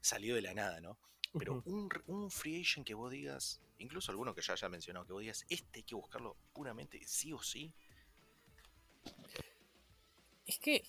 salido 0.00 0.36
de 0.36 0.42
la 0.42 0.54
nada, 0.54 0.80
¿no? 0.80 0.98
Pero 1.38 1.62
un, 1.64 1.88
un 2.06 2.30
free 2.30 2.60
agent 2.60 2.86
que 2.86 2.94
vos 2.94 3.10
digas, 3.10 3.60
incluso 3.78 4.12
alguno 4.12 4.34
que 4.34 4.42
ya 4.42 4.52
haya 4.52 4.68
mencionado, 4.68 5.06
que 5.06 5.12
vos 5.12 5.22
digas, 5.22 5.46
este 5.48 5.80
hay 5.80 5.82
que 5.82 5.94
buscarlo 5.94 6.36
puramente, 6.52 7.00
sí 7.06 7.32
o 7.32 7.42
sí. 7.42 7.72
Es 10.44 10.58
que, 10.58 10.84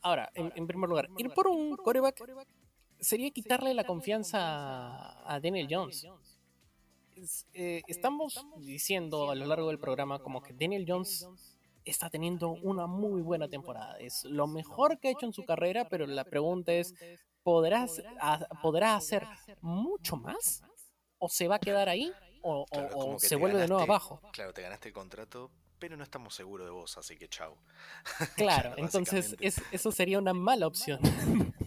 ahora, 0.00 0.30
en, 0.34 0.52
en 0.56 0.66
primer 0.66 0.88
lugar, 0.88 1.10
ir 1.18 1.30
por 1.30 1.46
un 1.48 1.76
coreback 1.76 2.22
sería 3.00 3.30
quitarle 3.30 3.74
la 3.74 3.84
confianza 3.84 4.38
a, 4.40 5.34
a 5.34 5.40
Daniel 5.40 5.66
Jones. 5.70 6.06
Es, 7.14 7.46
eh, 7.54 7.82
estamos 7.86 8.44
diciendo 8.58 9.30
a 9.30 9.34
lo 9.34 9.46
largo 9.46 9.68
del 9.68 9.78
programa 9.78 10.18
como 10.18 10.42
que 10.42 10.52
Daniel 10.52 10.84
Jones 10.86 11.26
está 11.84 12.10
teniendo 12.10 12.50
una 12.50 12.86
muy 12.86 13.22
buena 13.22 13.48
temporada. 13.48 13.96
Es 13.98 14.24
lo 14.24 14.46
mejor 14.46 14.98
que 14.98 15.08
ha 15.08 15.10
hecho 15.12 15.26
en 15.26 15.32
su 15.32 15.44
carrera, 15.44 15.88
pero 15.88 16.06
la 16.06 16.24
pregunta 16.24 16.72
es, 16.72 16.94
¿podrá, 17.42 17.86
ha- 18.20 18.46
¿podrá 18.60 18.96
hacer 18.96 19.26
mucho 19.62 20.16
más? 20.16 20.62
¿O 21.18 21.28
se 21.28 21.48
va 21.48 21.54
a 21.56 21.58
quedar 21.58 21.88
ahí? 21.88 22.12
¿O, 22.42 22.66
Claro, 22.66 23.18
se 23.18 23.34
vuelve 23.36 23.58
de 23.60 23.66
nuevo 23.68 23.82
abajo? 23.82 24.20
Claro, 24.32 24.52
te 24.52 24.62
ganaste 24.62 24.88
el 24.88 24.94
contrato, 24.94 25.50
pero 25.78 25.96
no 25.96 26.02
estamos 26.04 26.34
seguros 26.34 26.66
de 26.66 26.70
vos, 26.72 26.98
así 26.98 27.16
que 27.16 27.28
chau. 27.28 27.56
Claro, 28.34 28.34
Claro, 28.36 28.74
entonces 28.76 29.34
es- 29.40 29.62
eso 29.70 29.90
sería 29.90 30.18
una 30.18 30.34
mala 30.34 30.66
opción. 30.66 31.00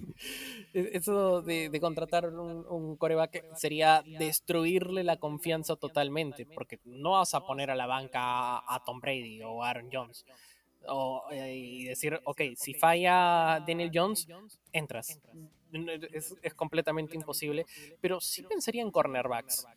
E- 0.74 0.92
eso 0.94 1.42
de, 1.42 1.70
de 1.70 1.80
contratar 1.80 2.28
un, 2.28 2.66
un 2.70 2.96
coreback 2.98 3.56
sería 3.56 4.04
destruirle 4.20 5.04
la 5.04 5.18
confianza 5.18 5.76
totalmente, 5.76 6.46
porque 6.46 6.80
no 6.86 7.12
vas 7.12 7.34
a 7.34 7.46
poner 7.46 7.72
a 7.72 7.76
la 7.76 7.86
banca 7.88 8.20
a, 8.22 8.76
a 8.76 8.84
Tom 8.84 9.00
Brady 9.00 9.42
o 9.44 9.64
a 9.64 9.70
Aaron 9.70 9.90
Jones. 9.92 10.26
O, 10.88 11.26
eh, 11.32 11.56
y 11.56 11.84
decir, 11.86 12.20
ok, 12.24 12.42
si 12.56 12.74
falla 12.74 13.64
Daniel 13.68 13.92
Jones, 13.94 14.28
entras. 14.72 15.20
Es, 16.14 16.36
es 16.42 16.54
completamente 16.56 17.16
imposible. 17.16 17.66
Pero 18.02 18.20
sí 18.22 18.44
pensaría 18.44 18.82
en 18.82 18.90
cornerbacks. 18.92 19.68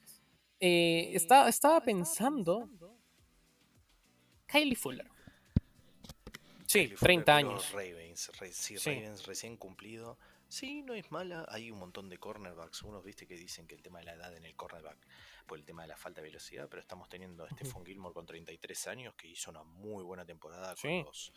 Eh, 0.60 1.10
está- 1.12 1.48
estaba 1.48 1.80
pensando 1.80 2.68
Kylie 4.46 4.76
Fuller. 4.76 5.06
Sí, 6.66 6.84
Kylie 6.84 6.96
Fuller 6.96 6.98
30 7.24 7.36
de 7.36 7.42
los 7.42 7.52
años. 7.52 7.72
Ravens, 7.72 8.30
re- 8.38 8.52
sí, 8.52 8.78
Sí. 8.78 8.90
Ravens 8.94 9.26
recién 9.26 9.56
cumplido. 9.56 10.16
Sí, 10.52 10.82
no 10.82 10.92
es 10.92 11.10
mala. 11.10 11.46
Hay 11.48 11.70
un 11.70 11.78
montón 11.78 12.10
de 12.10 12.18
cornerbacks. 12.18 12.82
Unos 12.82 13.02
viste 13.02 13.26
que 13.26 13.36
dicen 13.36 13.66
que 13.66 13.74
el 13.74 13.80
tema 13.82 14.00
de 14.00 14.04
la 14.04 14.12
edad 14.14 14.36
en 14.36 14.44
el 14.44 14.54
cornerback, 14.54 14.98
por 15.46 15.58
el 15.58 15.64
tema 15.64 15.80
de 15.82 15.88
la 15.88 15.96
falta 15.96 16.20
de 16.20 16.26
velocidad, 16.28 16.68
pero 16.68 16.80
estamos 16.82 17.08
teniendo 17.08 17.44
a. 17.44 17.48
Stephon 17.48 17.86
Gilmore 17.86 18.12
con 18.12 18.26
33 18.26 18.86
años 18.88 19.14
que 19.14 19.28
hizo 19.28 19.50
una 19.50 19.62
muy 19.62 20.04
buena 20.04 20.26
temporada 20.26 20.74
Sí. 20.76 20.88
con 20.88 21.04
los 21.06 21.32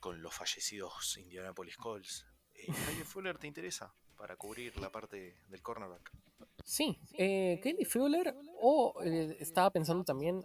con 0.00 0.20
los 0.20 0.34
fallecidos 0.34 1.16
Indianapolis 1.18 1.76
Colts. 1.76 2.26
Eh, 2.54 2.66
Kyle 2.66 3.04
Fuller 3.04 3.38
te 3.38 3.46
interesa 3.46 3.94
para 4.16 4.34
cubrir 4.36 4.76
la 4.80 4.90
parte 4.90 5.36
del 5.48 5.62
cornerback. 5.62 6.10
Sí, 6.64 6.98
eh, 7.12 7.60
Kelly 7.62 7.84
Fuller 7.84 8.34
o 8.60 8.94
eh, 9.04 9.36
estaba 9.38 9.70
pensando 9.70 10.02
también 10.04 10.42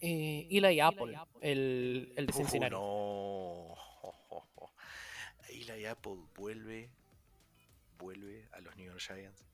eh, 0.00 0.48
Eli 0.50 0.80
Apple, 0.80 1.18
el, 1.42 2.12
el 2.16 2.26
de 2.26 2.32
Uh, 2.32 2.36
Cincinnati. 2.36 2.70
no. 2.72 3.74
Eli 5.50 5.84
Apple 5.84 6.16
vuelve. 6.34 6.90
Vuelve 7.98 8.48
a 8.52 8.60
los 8.60 8.76
New 8.76 8.86
York 8.86 9.00
Giants. 9.00 9.44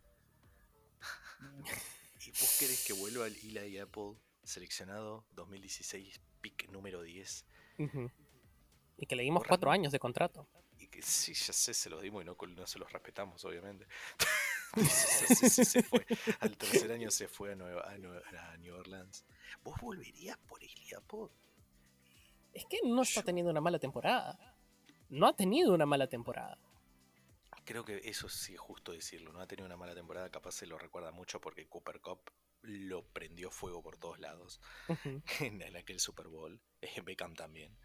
¿Y 2.25 2.31
vos 2.31 2.57
querés 2.59 2.85
que 2.87 2.93
vuelva 2.93 3.27
el 3.27 3.37
Eli 3.37 3.79
Apple 3.79 4.15
seleccionado 4.45 5.25
2016, 5.33 6.21
pick 6.41 6.69
número 6.71 7.03
10? 7.03 7.45
Ujú. 7.79 8.11
Y 8.99 9.07
que 9.07 9.17
le 9.17 9.23
dimos 9.25 9.43
cuatro 9.47 9.71
años 9.71 9.93
de 9.93 9.99
contrato. 9.99 10.47
Y 10.79 10.87
que 10.89 11.03
sí, 11.03 11.35
ya 11.35 11.53
sé, 11.53 11.75
se 11.75 11.91
los 11.91 12.03
dimos 12.03 12.23
y 12.23 12.27
no, 12.27 12.37
no 12.57 12.67
se 12.67 12.79
los 12.79 12.93
respetamos, 12.93 13.45
obviamente. 13.45 13.87
Se 14.77 15.83
fue. 15.83 16.07
Al 16.41 16.57
tercer 16.57 16.91
año 16.93 17.11
se 17.11 17.29
fue 17.29 17.53
a, 17.53 17.55
Nueva, 17.55 17.83
a, 17.91 17.99
Nueva- 17.99 18.23
a 18.53 18.57
New 18.57 18.75
Orleans. 18.75 19.27
¿Vos 19.63 19.79
volverías 19.81 20.39
por 20.39 20.63
Eli 20.65 20.95
Apple? 20.95 21.29
Es 22.55 22.65
que 22.65 22.79
no 22.83 23.03
está 23.03 23.23
teniendo 23.23 23.51
una 23.51 23.61
mala 23.61 23.79
temporada. 23.79 24.57
No 25.11 25.27
ha 25.27 25.37
tenido 25.37 25.75
una 25.75 25.85
mala 25.85 26.07
temporada. 26.07 26.59
Creo 27.65 27.85
que 27.85 28.01
eso 28.05 28.29
sí 28.29 28.55
es 28.55 28.61
justo 28.61 28.93
decirlo. 28.93 29.33
No 29.33 29.41
ha 29.41 29.47
tenido 29.47 29.67
una 29.67 29.77
mala 29.77 29.95
temporada, 29.95 30.31
capaz 30.31 30.53
se 30.53 30.67
lo 30.67 30.79
recuerda 30.79 31.13
mucho 31.13 31.41
porque 31.41 31.69
Cooper 31.69 32.01
Cup 32.01 32.31
lo 32.63 33.05
prendió 33.09 33.51
fuego 33.51 33.83
por 33.83 33.97
todos 33.99 34.19
lados 34.21 34.61
en, 35.41 35.63
en 35.63 35.77
aquel 35.77 36.01
Super 36.01 36.29
Bowl. 36.29 36.61
Beckham 37.05 37.35
también. 37.35 37.77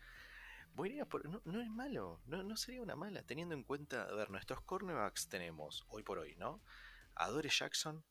Por- 1.09 1.27
no, 1.27 1.41
no 1.45 1.61
es 1.61 1.69
malo, 1.69 2.21
no, 2.25 2.43
no 2.43 2.55
sería 2.55 2.81
una 2.81 2.95
mala, 2.95 3.23
teniendo 3.23 3.55
en 3.55 3.63
cuenta, 3.63 4.03
a 4.03 4.13
ver, 4.13 4.29
nuestros 4.29 4.61
cornerbacks 4.61 5.27
tenemos 5.27 5.83
hoy 5.87 6.03
por 6.03 6.19
hoy, 6.19 6.35
¿no? 6.35 6.61
A 7.15 7.29
Dore 7.29 7.49
Jackson, 7.49 8.05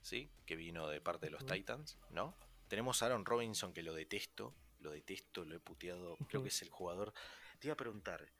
¿sí? 0.00 0.32
Que 0.46 0.56
vino 0.56 0.88
de 0.88 1.02
parte 1.02 1.26
de 1.26 1.32
los. 1.32 1.44
Titans, 1.44 1.98
¿no? 2.10 2.38
Tenemos 2.68 3.02
a 3.02 3.06
Aaron 3.06 3.26
Robinson, 3.26 3.74
que 3.74 3.82
lo 3.82 3.92
detesto, 3.92 4.54
lo 4.78 4.90
detesto, 4.92 5.44
lo 5.44 5.56
he 5.56 5.60
puteado, 5.60 6.16
creo 6.28 6.42
que 6.42 6.48
es 6.48 6.62
el 6.62 6.70
jugador. 6.70 7.12
Te 7.58 7.66
iba 7.68 7.74
a 7.74 7.76
preguntar, 7.76 8.32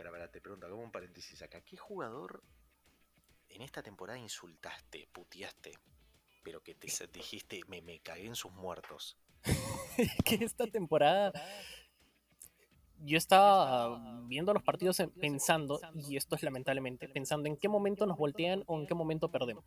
espera, 0.00 0.10
espera, 0.10 0.30
te 0.32 0.40
pregunto, 0.40 0.66
hago 0.66 0.76
un 0.76 0.90
paréntesis 0.92 1.42
acá, 1.42 1.60
¿qué 1.62 1.76
jugador 1.76 2.42
en 3.48 3.62
esta 3.62 3.82
temporada 3.82 4.18
insultaste, 4.18 5.08
puteaste, 5.12 5.72
pero 6.42 6.62
que 6.62 6.74
te 6.74 6.88
dijiste, 7.12 7.60
me, 7.68 7.82
me 7.82 8.00
cagué 8.00 8.26
en 8.26 8.34
sus 8.36 8.52
muertos? 8.52 9.18
que 10.24 10.36
esta 10.36 10.66
temporada 10.66 11.32
yo 13.02 13.16
estaba 13.16 14.22
viendo 14.26 14.52
los 14.52 14.62
partidos 14.62 15.00
en- 15.00 15.10
pensando, 15.10 15.80
y 15.94 16.16
esto 16.16 16.36
es 16.36 16.42
lamentablemente, 16.42 17.08
pensando 17.08 17.48
en 17.48 17.56
qué 17.56 17.68
momento 17.68 18.06
nos 18.06 18.16
voltean 18.18 18.62
o 18.66 18.78
en 18.78 18.86
qué 18.86 18.94
momento 18.94 19.30
perdemos. 19.30 19.64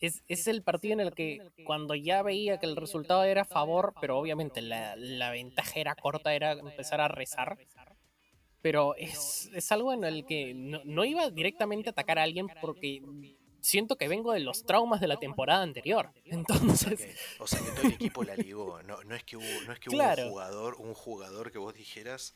Es, 0.00 0.22
es 0.28 0.46
el 0.48 0.62
partido 0.62 0.92
en 0.94 1.00
el 1.00 1.14
que 1.14 1.38
cuando 1.64 1.94
ya 1.94 2.22
veía 2.22 2.58
que 2.58 2.66
el 2.66 2.76
resultado 2.76 3.24
era 3.24 3.42
a 3.42 3.46
favor, 3.46 3.94
pero 4.00 4.18
obviamente 4.18 4.60
la 4.60 5.30
ventaja 5.30 5.80
era 5.80 5.94
corta, 5.94 6.34
era 6.34 6.52
empezar 6.52 7.00
a 7.00 7.08
rezar. 7.08 7.56
Pero 8.64 8.94
es, 8.96 9.50
es 9.54 9.70
algo 9.72 9.92
en 9.92 10.04
el 10.04 10.24
que 10.24 10.54
no, 10.54 10.80
no 10.86 11.04
iba 11.04 11.28
directamente 11.28 11.90
a 11.90 11.92
atacar 11.92 12.18
a 12.18 12.22
alguien 12.22 12.46
porque 12.62 13.02
siento 13.60 13.96
que 13.96 14.08
vengo 14.08 14.32
de 14.32 14.40
los 14.40 14.64
traumas 14.64 15.02
de 15.02 15.06
la 15.06 15.18
temporada 15.18 15.62
anterior. 15.62 16.10
Entonces, 16.24 17.14
O 17.38 17.46
sea 17.46 17.60
que 17.60 17.70
todo 17.72 17.82
el 17.82 17.92
equipo 17.92 18.24
la 18.24 18.34
ligó. 18.36 18.82
No, 18.84 19.02
no 19.04 19.14
es 19.14 19.22
que 19.22 19.36
hubo, 19.36 19.44
no 19.66 19.72
es 19.74 19.78
que 19.80 19.90
hubo 19.90 19.96
Claro. 19.98 20.22
un 20.24 20.30
jugador, 20.30 20.76
un 20.78 20.94
jugador 20.94 21.52
que 21.52 21.58
vos 21.58 21.74
dijeras, 21.74 22.34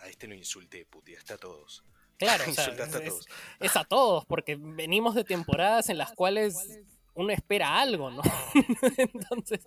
a 0.00 0.08
este 0.08 0.26
lo 0.26 0.34
insulté, 0.34 0.84
puteaste 0.84 1.34
a 1.34 1.38
todos. 1.38 1.84
Claro, 2.18 2.42
o 2.48 2.52
sea, 2.52 2.64
Insultaste 2.64 2.96
a 2.96 3.04
todos. 3.08 3.26
es 3.60 3.76
a 3.76 3.84
todos, 3.84 4.24
porque 4.26 4.56
venimos 4.58 5.14
de 5.14 5.22
temporadas 5.22 5.88
en 5.90 5.96
las 5.98 6.12
cuales 6.12 6.80
uno 7.14 7.32
espera 7.32 7.78
algo, 7.80 8.10
¿no? 8.10 8.22
Entonces, 8.96 9.60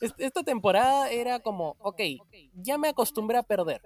es- 0.00 0.14
esta 0.18 0.42
temporada 0.42 1.08
era 1.10 1.38
como, 1.38 1.76
ok, 1.78 2.00
ya 2.54 2.78
me 2.78 2.88
acostumbré 2.88 3.38
a 3.38 3.42
perder. 3.44 3.80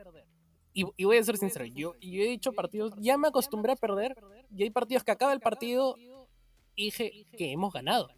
Y, 0.72 0.84
y 0.96 1.04
voy 1.04 1.16
a 1.16 1.22
ser 1.24 1.36
sincero, 1.36 1.64
yo, 1.64 1.96
yo 2.00 2.22
he 2.22 2.28
dicho 2.28 2.52
partidos, 2.52 2.94
ya 2.98 3.18
me 3.18 3.28
acostumbré 3.28 3.72
a 3.72 3.76
perder, 3.76 4.16
y 4.54 4.62
hay 4.62 4.70
partidos 4.70 5.02
que 5.02 5.10
acaba 5.10 5.32
el 5.32 5.40
partido 5.40 5.96
y 6.76 6.84
dije 6.84 7.26
que 7.36 7.52
hemos 7.52 7.72
ganado. 7.72 8.08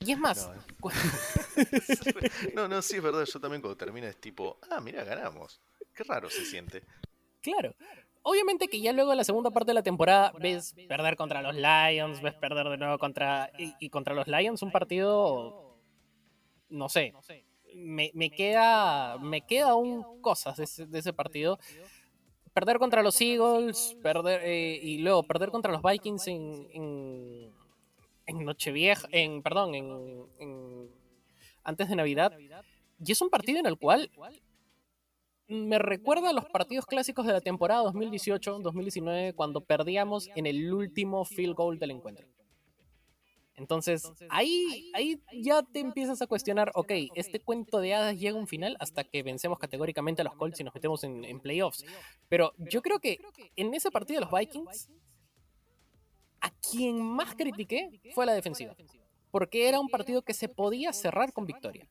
Y 0.00 0.12
es 0.12 0.18
más, 0.18 0.48
No, 0.48 0.90
eh. 0.90 2.30
No, 2.54 2.68
no, 2.68 2.82
sí, 2.82 2.96
es 2.96 3.02
verdad. 3.02 3.24
Yo 3.24 3.40
también 3.40 3.62
cuando 3.62 3.76
termina 3.76 4.08
es 4.08 4.20
tipo, 4.20 4.58
ah, 4.70 4.80
mira, 4.80 5.02
ganamos. 5.04 5.60
Qué 5.94 6.04
raro 6.04 6.28
se 6.28 6.44
siente. 6.44 6.82
Claro. 7.40 7.74
Obviamente 8.22 8.68
que 8.68 8.80
ya 8.80 8.92
luego 8.92 9.12
en 9.12 9.18
la 9.18 9.24
segunda 9.24 9.50
parte 9.50 9.70
de 9.70 9.74
la 9.74 9.82
temporada 9.82 10.32
ves 10.40 10.74
perder 10.88 11.16
contra 11.16 11.42
los 11.42 11.54
Lions, 11.54 12.22
ves 12.22 12.34
perder 12.34 12.68
de 12.68 12.76
nuevo 12.78 12.98
contra. 12.98 13.50
Y, 13.58 13.74
y 13.78 13.90
contra 13.90 14.14
los 14.14 14.26
Lions, 14.26 14.62
un 14.62 14.72
partido. 14.72 15.78
No 16.68 16.88
sé. 16.88 17.12
Me, 17.74 18.10
me 18.14 18.30
queda. 18.30 19.18
Me 19.18 19.40
queda 19.42 19.70
aún 19.70 20.20
cosas 20.20 20.56
de 20.56 20.64
ese, 20.64 20.86
de 20.86 20.98
ese 20.98 21.12
partido. 21.12 21.58
Perder 22.52 22.78
contra 22.78 23.02
los 23.02 23.20
Eagles, 23.20 23.96
perder. 24.02 24.40
eh, 24.44 24.78
y 24.82 24.98
luego 24.98 25.22
perder 25.24 25.50
contra 25.50 25.72
los 25.72 25.82
Vikings 25.82 26.26
en. 26.28 26.68
en, 26.72 27.52
en 28.26 28.44
Nochevieja. 28.44 29.08
En. 29.10 29.42
Perdón, 29.42 29.74
en, 29.74 30.26
en- 30.38 30.90
Antes 31.64 31.88
de 31.88 31.96
Navidad. 31.96 32.32
Y 33.04 33.10
es 33.12 33.20
un 33.20 33.30
partido 33.30 33.58
en 33.58 33.66
el 33.66 33.76
cual 33.78 34.10
me 35.48 35.78
recuerda 35.78 36.30
a 36.30 36.32
los 36.32 36.44
partidos 36.46 36.86
clásicos 36.86 37.26
de 37.26 37.32
la 37.32 37.40
temporada 37.40 37.82
2018-2019 37.92 39.34
cuando 39.34 39.60
perdíamos 39.62 40.28
en 40.36 40.46
el 40.46 40.72
último 40.72 41.24
field 41.24 41.54
goal 41.54 41.78
del 41.78 41.90
encuentro. 41.90 42.26
Entonces, 43.56 44.10
ahí, 44.30 44.90
ahí 44.94 45.20
ya 45.32 45.62
te 45.62 45.78
empiezas 45.80 46.20
a 46.20 46.26
cuestionar, 46.26 46.72
ok, 46.74 46.90
este 47.14 47.40
cuento 47.40 47.78
de 47.78 47.94
hadas 47.94 48.18
llega 48.18 48.36
a 48.36 48.40
un 48.40 48.48
final 48.48 48.76
hasta 48.80 49.04
que 49.04 49.22
vencemos 49.22 49.58
categóricamente 49.58 50.22
a 50.22 50.24
los 50.24 50.34
Colts 50.34 50.58
y 50.60 50.64
nos 50.64 50.74
metemos 50.74 51.04
en, 51.04 51.24
en 51.24 51.38
playoffs. 51.40 51.84
Pero 52.28 52.52
yo 52.58 52.82
creo 52.82 52.98
que 52.98 53.20
en 53.56 53.72
ese 53.74 53.90
partido 53.92 54.20
de 54.20 54.26
los 54.26 54.36
Vikings, 54.38 54.88
a 56.40 56.50
quien 56.50 57.00
más 57.00 57.34
critiqué 57.36 58.00
fue 58.14 58.24
a 58.24 58.26
la 58.26 58.34
defensiva. 58.34 58.74
Porque 59.30 59.68
era 59.68 59.80
un 59.80 59.88
partido 59.88 60.22
que 60.22 60.34
se 60.34 60.48
podía 60.48 60.92
cerrar 60.92 61.32
con 61.32 61.46
victoria. 61.46 61.88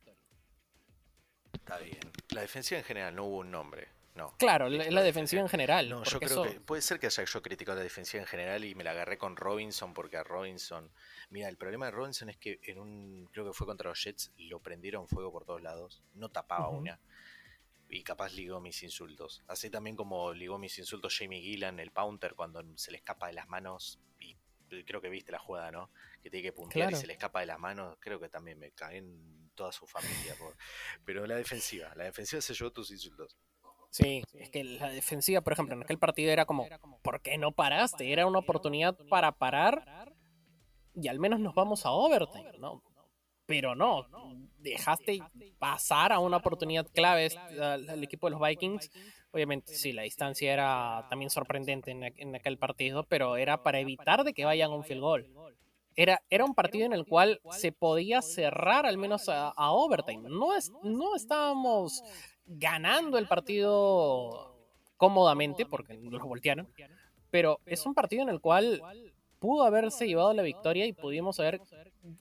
Está 1.54 1.78
bien. 1.80 2.00
La 2.30 2.42
defensiva 2.42 2.80
en 2.80 2.86
general 2.86 3.16
no 3.16 3.26
hubo 3.26 3.38
un 3.40 3.52
nombre. 3.52 3.88
No. 4.16 4.36
Claro, 4.38 4.70
la, 4.70 4.90
la 4.92 5.02
defensiva 5.02 5.42
en 5.42 5.50
general. 5.50 5.90
No, 5.90 6.04
yo 6.04 6.20
creo 6.20 6.30
eso- 6.30 6.44
que 6.44 6.60
puede 6.60 6.82
ser 6.84 7.00
que 7.00 7.08
haya 7.08 7.24
yo 7.24 7.42
criticado 7.42 7.78
la 7.80 7.84
defensiva 7.84 8.22
en 8.22 8.28
general 8.28 8.64
y 8.64 8.76
me 8.76 8.84
la 8.84 8.92
agarré 8.92 9.18
con 9.18 9.36
Robinson 9.36 9.94
porque 9.96 10.18
a 10.18 10.24
Robinson, 10.24 10.92
mira, 11.34 11.50
el 11.50 11.58
problema 11.58 11.86
de 11.88 11.92
Robinson 11.92 12.30
es 12.30 12.38
que 12.38 12.60
en 12.64 12.78
un, 12.80 13.28
creo 13.32 13.44
que 13.46 13.54
fue 13.54 13.66
contra 13.68 13.90
los 13.90 14.02
Jets, 14.04 14.32
lo 14.38 14.60
prendieron 14.60 15.08
fuego 15.08 15.32
por 15.32 15.46
todos 15.46 15.62
lados, 15.62 16.02
no 16.14 16.30
tapaba 16.30 16.70
una 16.70 17.00
y 17.90 18.04
capaz 18.04 18.32
ligó 18.34 18.60
mis 18.62 18.82
insultos. 18.84 19.44
Así 19.48 19.70
también 19.70 19.96
como 19.96 20.32
ligó 20.34 20.58
mis 20.58 20.78
insultos 20.80 21.18
Jamie 21.18 21.42
Gillan, 21.42 21.80
el 21.80 21.92
Pounter, 21.92 22.36
cuando 22.36 22.64
se 22.78 22.92
le 22.92 22.98
escapa 22.98 23.28
de 23.28 23.34
las 23.34 23.48
manos 23.50 24.00
y 24.20 24.36
creo 24.86 25.02
que 25.02 25.10
viste 25.10 25.32
la 25.32 25.40
jugada, 25.40 25.72
¿no? 25.72 25.90
Que 26.22 26.30
tiene 26.30 26.44
que 26.44 26.54
puntear 26.54 26.90
y 26.92 26.96
se 27.02 27.08
le 27.08 27.14
escapa 27.14 27.40
de 27.42 27.46
las 27.48 27.60
manos, 27.60 27.98
creo 28.00 28.20
que 28.20 28.30
también 28.30 28.58
me 28.60 28.72
cae 28.72 28.98
en 28.98 29.52
toda 29.56 29.72
su 29.72 29.86
familia. 29.88 30.36
por- 30.40 30.56
Pero 31.06 31.28
la 31.28 31.36
defensiva, 31.36 31.94
la 31.96 32.06
defensiva 32.06 32.42
se 32.42 32.54
llevó 32.54 32.72
tus 32.72 32.90
insultos. 32.92 33.36
Sí, 33.92 34.24
es 34.34 34.50
que 34.50 34.64
la 34.64 34.90
defensiva, 34.90 35.42
por 35.42 35.54
ejemplo, 35.54 35.76
en 35.76 35.84
aquel 35.84 36.00
partido 36.00 36.32
era 36.32 36.46
como, 36.48 36.64
¿por 37.04 37.22
qué 37.22 37.38
no 37.38 37.52
paraste? 37.52 38.12
Era 38.12 38.26
una 38.26 38.40
oportunidad 38.40 38.98
para 39.10 39.32
parar 39.34 40.13
y 40.96 41.08
al 41.08 41.20
menos 41.20 41.40
nos 41.40 41.54
vamos 41.56 41.86
a 41.86 41.92
overtime, 41.92 42.58
¿no? 42.60 42.82
Pero 43.46 43.76
no, 43.76 44.06
dejaste 44.60 45.22
pasar 45.60 46.14
a 46.14 46.20
una 46.20 46.38
oportunidad 46.38 46.88
clave 46.94 47.30
al, 47.60 48.04
equipo 48.04 48.28
de 48.28 48.32
los 48.32 48.42
Vikings. 48.42 48.90
Obviamente, 49.32 49.74
sí, 49.74 49.92
la 49.92 50.04
distancia 50.04 50.54
era 50.54 51.06
también 51.10 51.30
sorprendente 51.30 51.92
en, 51.92 52.02
aqu- 52.04 52.14
en 52.18 52.36
aquel 52.36 52.58
partido, 52.58 53.04
pero 53.04 53.36
era 53.36 53.62
para 53.64 53.80
evitar 53.80 54.24
de 54.24 54.34
que 54.34 54.46
vayan 54.46 54.72
a 54.72 54.76
un 54.76 54.84
field 54.84 55.02
goal. 55.02 55.28
Era, 55.96 56.22
era 56.30 56.46
un 56.46 56.56
partido 56.56 56.86
en 56.86 56.94
el 56.94 57.06
cual 57.06 57.40
se 57.52 57.72
podía 57.72 58.22
cerrar 58.22 58.86
al 58.86 58.98
menos 58.98 59.28
a, 59.30 59.50
a 59.50 59.72
overtime. 59.72 60.28
No, 60.30 60.56
es, 60.56 60.72
no 60.84 61.16
estábamos 61.16 62.02
ganando 62.46 63.18
el 63.18 63.28
partido 63.28 64.56
cómodamente 64.98 65.66
porque 65.66 65.98
nos 65.98 66.22
voltearon, 66.24 66.68
pero 67.30 67.60
es 67.66 67.86
un 67.86 67.94
partido 67.94 68.24
en 68.24 68.30
el 68.30 68.40
cual 68.42 68.82
pudo 69.44 69.66
haberse 69.66 70.08
llevado 70.08 70.32
la 70.34 70.42
victoria 70.42 70.86
y 70.86 70.94
pudimos 70.94 71.38
haber 71.42 71.60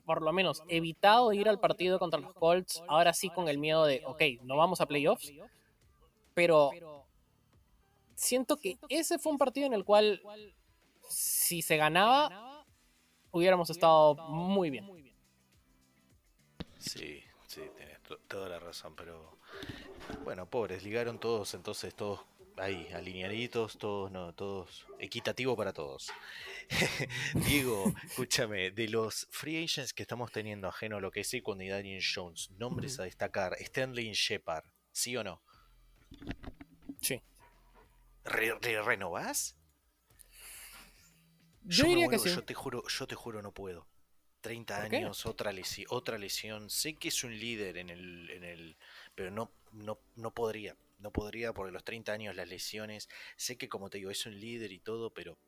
por 0.05 0.23
lo 0.23 0.33
menos 0.33 0.61
evitado 0.67 1.33
ir 1.33 1.49
al 1.49 1.61
partido 1.61 2.01
contra 2.01 2.19
los 2.19 2.35
Colts, 2.35 2.83
ahora 2.89 3.13
sí 3.15 3.31
con 3.31 3.47
el 3.47 3.59
miedo 3.59 3.85
de, 3.87 4.03
ok, 4.05 4.23
no 4.43 4.57
vamos 4.57 4.81
a 4.81 4.87
playoffs, 4.87 5.33
pero 6.35 6.73
siento 8.17 8.57
que 8.57 8.77
ese 8.89 9.21
fue 9.21 9.31
un 9.31 9.39
partido 9.39 9.69
en 9.69 9.75
el 9.75 9.85
cual 9.85 10.21
si 11.09 11.63
se 11.63 11.77
ganaba 11.77 12.65
hubiéramos 13.31 13.71
estado 13.71 14.17
muy 14.17 14.71
bien. 14.71 14.85
Sí, 16.79 17.23
sí, 17.47 17.61
to- 18.09 18.19
toda 18.29 18.49
la 18.49 18.59
razón, 18.59 18.95
pero 18.97 19.37
bueno, 20.25 20.47
pobres, 20.47 20.83
ligaron 20.83 21.19
todos, 21.19 21.55
entonces 21.55 21.95
todos 21.95 22.21
ahí, 22.63 22.89
alineaditos, 22.93 23.77
todos, 23.79 24.11
no, 24.11 24.33
todos, 24.35 24.87
equitativo 24.99 25.57
para 25.57 25.73
todos. 25.73 26.11
Diego, 27.47 27.93
escúchame, 28.05 28.71
de 28.71 28.89
los 28.89 29.27
free 29.31 29.63
agents 29.65 29.93
que 29.93 30.03
estamos 30.03 30.31
teniendo 30.33 30.69
ajeno 30.69 30.97
a 30.97 31.01
lo 31.01 31.11
que 31.11 31.21
es 31.21 31.31
Saquon 31.31 31.61
y 31.61 31.69
Daniel 31.69 32.03
Jones, 32.03 32.51
nombres 32.59 32.99
a 33.01 33.05
destacar, 33.05 33.55
Stanley 33.61 34.13
Shepard, 34.13 34.65
¿sí 34.93 35.17
o 35.17 35.25
no? 35.25 35.43
Sí. 37.01 37.21
¿Re, 38.25 38.55
re- 38.61 38.83
renovás? 38.83 39.57
Yo 41.65 41.85
me 41.85 41.91
diría 41.91 42.09
que 42.09 42.17
vuelvo- 42.17 42.29
sí. 42.29 42.35
Yo 42.35 42.45
te 42.45 42.55
juro, 42.55 42.83
yo 42.89 43.07
te 43.07 43.15
juro 43.15 43.43
no 43.43 43.53
puedo. 43.53 43.87
30 44.41 44.81
¿Por 44.81 44.89
qué? 44.91 44.97
años, 44.97 45.25
otra 45.27 45.53
lesión, 45.53 45.87
otra 45.91 46.19
lesión. 46.19 46.69
Sé 46.69 46.95
que 46.95 47.09
es 47.09 47.23
un 47.23 47.39
líder 47.39 47.77
en 47.77 47.91
el, 47.91 48.29
en 48.31 48.43
el, 48.43 48.77
pero 49.15 49.31
no, 49.31 49.53
no, 49.71 50.01
no 50.17 50.33
podría, 50.33 50.77
no 51.03 51.11
podría 51.13 51.53
porque 51.53 51.73
los 51.73 51.85
30 51.85 52.13
años 52.13 52.37
las 52.37 52.49
lesiones. 52.49 53.09
Sé 53.37 53.57
que 53.59 53.69
como 53.69 53.91
te 53.91 53.99
digo 53.99 54.11
es 54.11 54.25
un 54.27 54.39
líder 54.41 54.73
y 54.73 54.79
todo, 54.81 55.11
pero 55.13 55.39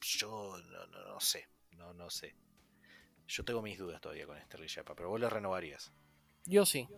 yo 0.00 0.56
no, 0.70 0.86
no, 0.86 1.04
no 1.04 1.20
sé, 1.20 1.48
no, 1.72 1.92
no 1.94 2.10
sé. 2.10 2.34
Yo 3.26 3.44
tengo 3.44 3.60
mis 3.62 3.78
dudas 3.78 4.00
todavía 4.00 4.26
con 4.26 4.40
Sterling 4.40 4.68
Shepard, 4.68 4.96
pero 4.96 5.10
vos 5.10 5.20
lo 5.20 5.28
renovarías. 5.28 5.92
Yo 6.46 6.64
sí. 6.64 6.88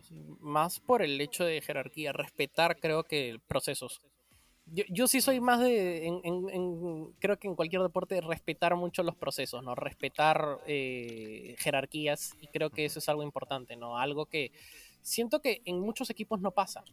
Más 0.40 0.78
por 0.78 1.02
el 1.02 1.20
hecho 1.20 1.44
de 1.44 1.60
jerarquía, 1.60 2.12
respetar 2.12 2.78
creo 2.78 3.04
que 3.04 3.40
procesos. 3.48 4.00
Yo, 4.66 4.84
yo 4.88 5.08
sí 5.08 5.20
soy 5.20 5.40
más 5.40 5.58
de, 5.60 6.06
en- 6.06 6.20
en- 6.22 6.50
en- 6.50 7.12
creo 7.18 7.38
que 7.38 7.48
en 7.48 7.56
cualquier 7.56 7.82
deporte, 7.82 8.20
respetar 8.20 8.76
mucho 8.76 9.02
los 9.02 9.16
procesos, 9.16 9.64
¿no? 9.64 9.74
Respetar 9.74 10.60
eh, 10.66 11.56
jerarquías 11.58 12.34
y 12.40 12.46
creo 12.46 12.70
que 12.70 12.84
eso 12.84 13.00
es 13.00 13.08
algo 13.08 13.24
importante, 13.24 13.74
¿no? 13.74 13.98
Algo 13.98 14.26
que 14.26 14.52
siento 15.02 15.40
que 15.40 15.62
en 15.64 15.80
muchos 15.80 16.10
equipos 16.10 16.40
no 16.40 16.52
pasa. 16.52 16.84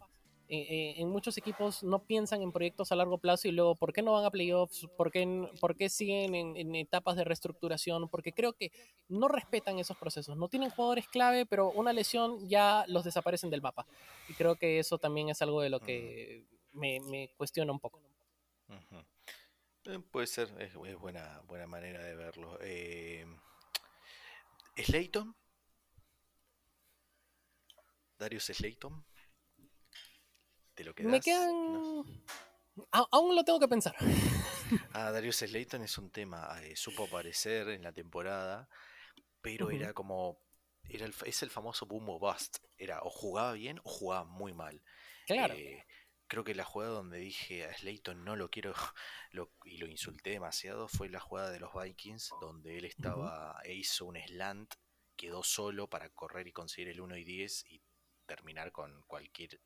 Eh, 0.50 0.94
en 0.96 1.10
muchos 1.10 1.36
equipos 1.36 1.82
no 1.82 1.98
piensan 2.04 2.40
en 2.40 2.52
proyectos 2.52 2.90
a 2.90 2.96
largo 2.96 3.18
plazo 3.18 3.48
y 3.48 3.52
luego, 3.52 3.74
¿por 3.74 3.92
qué 3.92 4.00
no 4.00 4.12
van 4.12 4.24
a 4.24 4.30
playoffs? 4.30 4.86
¿Por 4.96 5.10
qué, 5.10 5.20
n- 5.22 5.48
por 5.60 5.76
qué 5.76 5.90
siguen 5.90 6.34
en, 6.34 6.56
en 6.56 6.74
etapas 6.74 7.16
de 7.16 7.24
reestructuración? 7.24 8.08
Porque 8.08 8.32
creo 8.32 8.54
que 8.54 8.72
no 9.08 9.28
respetan 9.28 9.78
esos 9.78 9.96
procesos. 9.98 10.36
No 10.38 10.48
tienen 10.48 10.70
jugadores 10.70 11.06
clave, 11.08 11.44
pero 11.44 11.70
una 11.72 11.92
lesión 11.92 12.48
ya 12.48 12.84
los 12.88 13.04
desaparecen 13.04 13.50
del 13.50 13.60
mapa. 13.60 13.86
Y 14.28 14.32
creo 14.34 14.56
que 14.56 14.78
eso 14.78 14.96
también 14.98 15.28
es 15.28 15.42
algo 15.42 15.60
de 15.60 15.68
lo 15.68 15.80
que 15.80 16.46
me, 16.72 16.98
me 17.00 17.28
cuestiona 17.36 17.70
un 17.72 17.80
poco. 17.80 18.00
Eh, 19.84 19.98
puede 20.10 20.26
ser, 20.26 20.48
es, 20.60 20.72
es 20.74 20.98
buena, 20.98 21.42
buena 21.46 21.66
manera 21.66 22.02
de 22.02 22.14
verlo. 22.14 22.58
Eh, 22.62 23.26
Slayton. 24.76 25.34
Darius 28.18 28.44
Slayton. 28.46 29.04
¿Te 30.78 30.84
lo 30.84 30.94
quedas? 30.94 31.10
Me 31.10 31.20
quedan... 31.20 32.04
A- 32.92 33.08
aún 33.10 33.34
lo 33.34 33.42
tengo 33.44 33.58
que 33.58 33.66
pensar. 33.66 33.96
Ah, 34.92 35.10
Darius 35.10 35.36
Slayton 35.38 35.82
es 35.82 35.98
un 35.98 36.10
tema. 36.10 36.56
eh, 36.62 36.76
supo 36.76 37.04
aparecer 37.06 37.68
en 37.70 37.82
la 37.82 37.90
temporada, 37.92 38.68
pero 39.40 39.70
era 39.70 39.92
como. 39.94 40.38
Era 40.84 41.06
el, 41.06 41.14
es 41.24 41.42
el 41.42 41.48
famoso 41.50 41.86
boom 41.86 42.08
o 42.10 42.18
bust. 42.18 42.58
Era 42.76 43.00
o 43.02 43.08
jugaba 43.10 43.54
bien 43.54 43.78
o 43.82 43.88
jugaba 43.90 44.24
muy 44.24 44.52
mal. 44.52 44.82
Claro. 45.26 45.54
Eh, 45.54 45.84
creo 46.26 46.44
que 46.44 46.54
la 46.54 46.64
jugada 46.64 46.92
donde 46.92 47.18
dije 47.18 47.64
a 47.64 47.74
Slayton 47.76 48.24
no 48.24 48.36
lo 48.36 48.50
quiero 48.50 48.74
lo- 49.32 49.50
y 49.64 49.78
lo 49.78 49.86
insulté 49.88 50.30
demasiado 50.30 50.86
fue 50.86 51.08
la 51.08 51.18
jugada 51.20 51.50
de 51.50 51.60
los 51.60 51.72
Vikings, 51.74 52.30
donde 52.40 52.76
él 52.78 52.84
estaba 52.84 53.58
e 53.64 53.72
hizo 53.74 54.04
un 54.04 54.16
slant, 54.18 54.74
quedó 55.16 55.42
solo 55.42 55.88
para 55.88 56.10
correr 56.10 56.46
y 56.46 56.52
conseguir 56.52 56.88
el 56.90 57.00
1 57.00 57.16
y 57.16 57.24
10 57.24 57.64
y 57.70 57.80
terminar 58.26 58.70
con 58.70 59.02
cualquier 59.06 59.58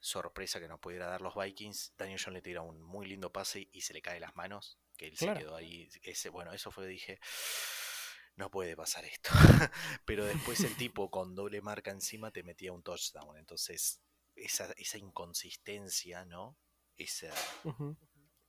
sorpresa 0.00 0.60
que 0.60 0.68
nos 0.68 0.80
pudiera 0.80 1.06
dar 1.06 1.20
los 1.20 1.34
Vikings. 1.34 1.94
Daniel 1.96 2.20
John 2.22 2.34
le 2.34 2.42
tira 2.42 2.62
un 2.62 2.80
muy 2.82 3.06
lindo 3.06 3.32
pase 3.32 3.68
y 3.72 3.80
se 3.82 3.92
le 3.94 4.02
cae 4.02 4.20
las 4.20 4.36
manos, 4.36 4.78
que 4.96 5.06
él 5.08 5.16
Claro. 5.16 5.38
se 5.40 5.44
quedó 5.44 5.56
ahí. 5.56 5.88
Ese, 6.02 6.28
bueno, 6.30 6.52
eso 6.52 6.70
fue, 6.70 6.86
dije, 6.86 7.18
no 8.36 8.50
puede 8.50 8.76
pasar 8.76 9.04
esto. 9.04 9.30
Pero 10.04 10.24
después 10.26 10.60
el 10.60 10.76
tipo 10.76 11.10
con 11.10 11.34
doble 11.34 11.60
marca 11.60 11.90
encima 11.90 12.30
te 12.30 12.42
metía 12.42 12.72
un 12.72 12.82
touchdown. 12.82 13.36
Entonces, 13.38 14.02
esa, 14.34 14.72
esa 14.76 14.98
inconsistencia, 14.98 16.24
¿no? 16.24 16.58
Esa, 16.98 17.32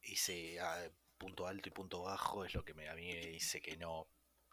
ese 0.01 0.59
ah, 0.59 0.89
punto 1.17 1.47
alto 1.47 1.69
y 1.69 1.71
punto 1.71 2.01
bajo 2.03 2.45
es 2.45 2.53
lo 2.53 2.63
que 2.63 2.73
me, 2.73 2.87
a 2.89 2.95
mí 2.95 3.07
me 3.07 3.25
dice 3.27 3.61
que 3.61 3.77
no. 3.77 4.09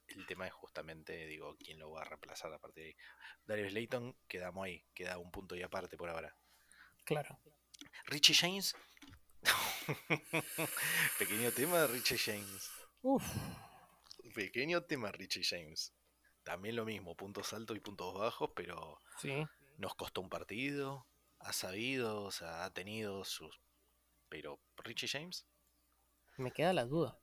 El 0.06 0.26
tema 0.26 0.46
es 0.46 0.52
justamente, 0.52 1.26
digo, 1.26 1.56
quién 1.56 1.78
lo 1.78 1.90
va 1.90 2.02
a 2.02 2.04
reemplazar 2.04 2.52
a 2.52 2.58
partir 2.58 2.84
de 2.84 2.88
ahí. 2.90 2.96
Darius 3.46 3.72
Layton, 3.72 4.14
quedamos 4.28 4.64
ahí, 4.66 4.84
queda 4.94 5.16
un 5.18 5.30
punto 5.30 5.56
y 5.56 5.62
aparte 5.62 5.96
por 5.96 6.10
ahora. 6.10 6.36
Claro. 7.04 7.38
Richie 8.06 8.34
James. 8.34 8.74
Pequeño 11.18 11.52
tema, 11.52 11.86
Richie 11.86 12.18
James. 12.18 12.70
Uf. 13.02 13.24
Pequeño 14.34 14.82
tema, 14.84 15.12
Richie 15.12 15.44
James. 15.44 15.92
También 16.42 16.76
lo 16.76 16.84
mismo, 16.84 17.14
puntos 17.16 17.52
altos 17.52 17.76
y 17.76 17.80
puntos 17.80 18.14
bajos, 18.14 18.50
pero 18.54 18.98
Sí. 19.20 19.44
nos 19.78 19.94
costó 19.94 20.20
un 20.20 20.28
partido. 20.28 21.06
Ha 21.40 21.52
sabido, 21.52 22.22
o 22.22 22.30
sea, 22.30 22.64
ha 22.64 22.72
tenido 22.72 23.24
sus. 23.24 23.60
Pero, 24.28 24.60
Richie 24.78 25.08
James, 25.08 25.46
Me 26.36 26.50
queda 26.52 26.72
la 26.72 26.84
duda. 26.84 27.18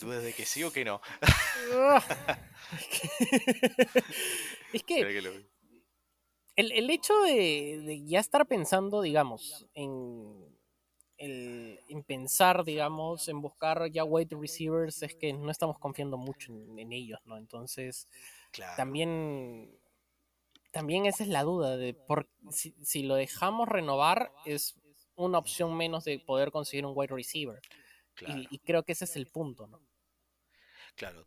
¿dudas 0.00 0.22
de 0.22 0.32
que 0.32 0.46
sí 0.46 0.64
o 0.64 0.72
que 0.72 0.86
no? 0.86 1.02
es 4.72 4.82
que 4.84 5.00
Espera 5.00 5.10
que 5.10 5.20
el, 6.60 6.72
el 6.72 6.90
hecho 6.90 7.14
de, 7.22 7.82
de 7.84 8.04
ya 8.06 8.20
estar 8.20 8.46
pensando, 8.46 9.02
digamos, 9.02 9.66
en, 9.74 10.58
el- 11.18 11.80
en 11.88 12.02
pensar, 12.04 12.64
digamos, 12.64 13.28
en 13.28 13.40
buscar 13.42 13.90
ya 13.90 14.04
wide 14.04 14.36
receivers, 14.40 15.02
es 15.02 15.16
que 15.16 15.32
no 15.32 15.50
estamos 15.50 15.78
confiando 15.78 16.18
mucho 16.18 16.52
en, 16.52 16.78
en 16.78 16.92
ellos, 16.92 17.20
¿no? 17.26 17.36
Entonces, 17.38 18.08
Claro. 18.52 18.76
también, 18.76 19.78
también 20.72 21.06
esa 21.06 21.22
es 21.24 21.28
la 21.28 21.42
duda 21.44 21.76
de 21.76 21.94
por, 21.94 22.28
si, 22.50 22.74
si 22.82 23.02
lo 23.02 23.14
dejamos 23.16 23.68
renovar, 23.68 24.32
es 24.44 24.76
una 25.16 25.38
opción 25.38 25.76
menos 25.76 26.04
de 26.04 26.18
poder 26.20 26.50
conseguir 26.52 26.86
un 26.86 26.92
wide 26.96 27.14
receiver. 27.14 27.60
Claro, 28.14 28.42
Y, 28.42 28.48
y 28.50 28.60
creo 28.60 28.84
que 28.84 28.92
ese 28.92 29.04
es 29.06 29.16
el 29.16 29.28
punto, 29.28 29.66
¿no? 29.66 29.82
Claro. 30.96 31.26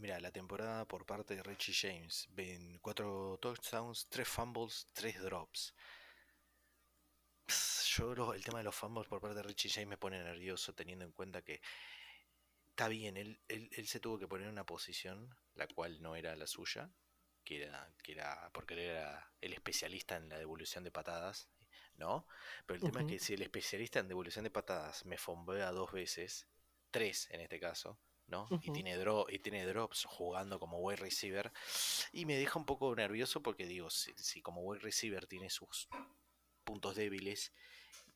Mira, 0.00 0.20
la 0.20 0.30
temporada 0.30 0.86
por 0.86 1.04
parte 1.06 1.34
de 1.36 1.42
Richie 1.42 1.74
James: 1.74 2.26
ven, 2.30 2.78
4 2.80 3.38
touchdowns, 3.40 4.06
3 4.08 4.28
fumbles, 4.28 4.86
3 4.92 5.20
drops. 5.20 5.74
Yo 7.96 8.14
lo- 8.14 8.34
el 8.34 8.42
tema 8.44 8.58
de 8.58 8.64
los 8.64 8.74
fumbles 8.74 9.08
por 9.08 9.20
parte 9.20 9.36
de 9.36 9.42
Richie 9.42 9.70
James 9.70 9.88
me 9.88 9.96
pone 9.98 10.22
nervioso 10.22 10.74
teniendo 10.74 11.04
en 11.04 11.12
cuenta 11.12 11.42
que 11.42 11.60
está 12.70 12.88
bien, 12.88 13.16
él, 13.16 13.40
él, 13.48 13.68
él 13.72 13.86
se 13.86 14.00
tuvo 14.00 14.18
que 14.18 14.28
poner 14.28 14.46
en 14.46 14.52
una 14.52 14.66
posición 14.66 15.34
la 15.54 15.66
cual 15.68 16.02
no 16.02 16.16
era 16.16 16.34
la 16.36 16.46
suya, 16.46 16.90
que 17.44 17.62
era, 17.62 17.92
que 18.02 18.12
era 18.12 18.50
porque 18.52 18.74
él 18.74 18.80
era 18.80 19.32
el 19.40 19.52
especialista 19.52 20.16
en 20.16 20.28
la 20.28 20.38
devolución 20.38 20.82
de 20.84 20.90
patadas, 20.90 21.48
¿no? 21.96 22.26
Pero 22.66 22.76
el 22.78 22.82
tema 22.82 23.00
es 23.00 23.06
que 23.06 23.18
si 23.18 23.34
el 23.34 23.42
especialista 23.42 24.00
en 24.00 24.08
devolución 24.08 24.44
de 24.44 24.50
patadas 24.50 25.04
me 25.06 25.18
fombea 25.18 25.70
dos 25.72 25.92
veces, 25.92 26.48
tres 26.90 27.28
en 27.30 27.40
este 27.40 27.60
caso, 27.60 27.98
¿no? 28.26 28.46
Y 28.62 28.70
tiene 28.72 28.98
dro- 28.98 29.26
y 29.28 29.38
tiene 29.38 29.64
drops 29.66 30.04
jugando 30.04 30.58
como 30.58 30.78
wide 30.78 30.96
receiver 30.96 31.52
y 32.12 32.24
me 32.26 32.36
deja 32.36 32.58
un 32.58 32.64
poco 32.66 32.94
nervioso 32.94 33.42
porque 33.42 33.66
digo, 33.66 33.90
si, 33.90 34.12
si 34.16 34.40
como 34.42 34.62
wide 34.62 34.80
receiver 34.82 35.26
tiene 35.26 35.50
sus 35.50 35.88
puntos 36.64 36.96
débiles, 36.96 37.52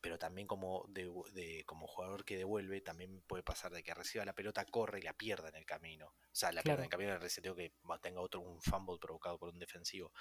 pero 0.01 0.17
también 0.17 0.47
como 0.47 0.85
de, 0.89 1.11
de- 1.33 1.63
como 1.65 1.85
jugador 1.87 2.23
que 2.25 2.37
devuelve, 2.37 2.81
también 2.81 3.21
puede 3.27 3.43
pasar 3.43 3.71
de 3.71 3.83
que 3.83 3.93
reciba 3.93 4.25
la 4.25 4.33
pelota, 4.33 4.65
corre 4.65 4.99
y 4.99 5.03
la 5.03 5.13
pierda 5.13 5.49
en 5.49 5.55
el 5.55 5.65
camino. 5.65 6.07
O 6.07 6.35
sea, 6.35 6.51
la 6.51 6.61
pierda 6.63 6.79
en 6.81 6.85
el 6.85 6.89
camino 6.89 7.11
del 7.11 7.21
reseteo 7.21 7.53
que 7.55 7.73
tenga 8.01 8.21
otro 8.21 8.39
un 8.39 8.61
fumble 8.61 8.97
provocado 8.99 9.37
por 9.37 9.49
un 9.49 9.59
defensivo. 9.59 10.11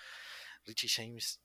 Richie 0.64 0.88
James, 0.88 1.40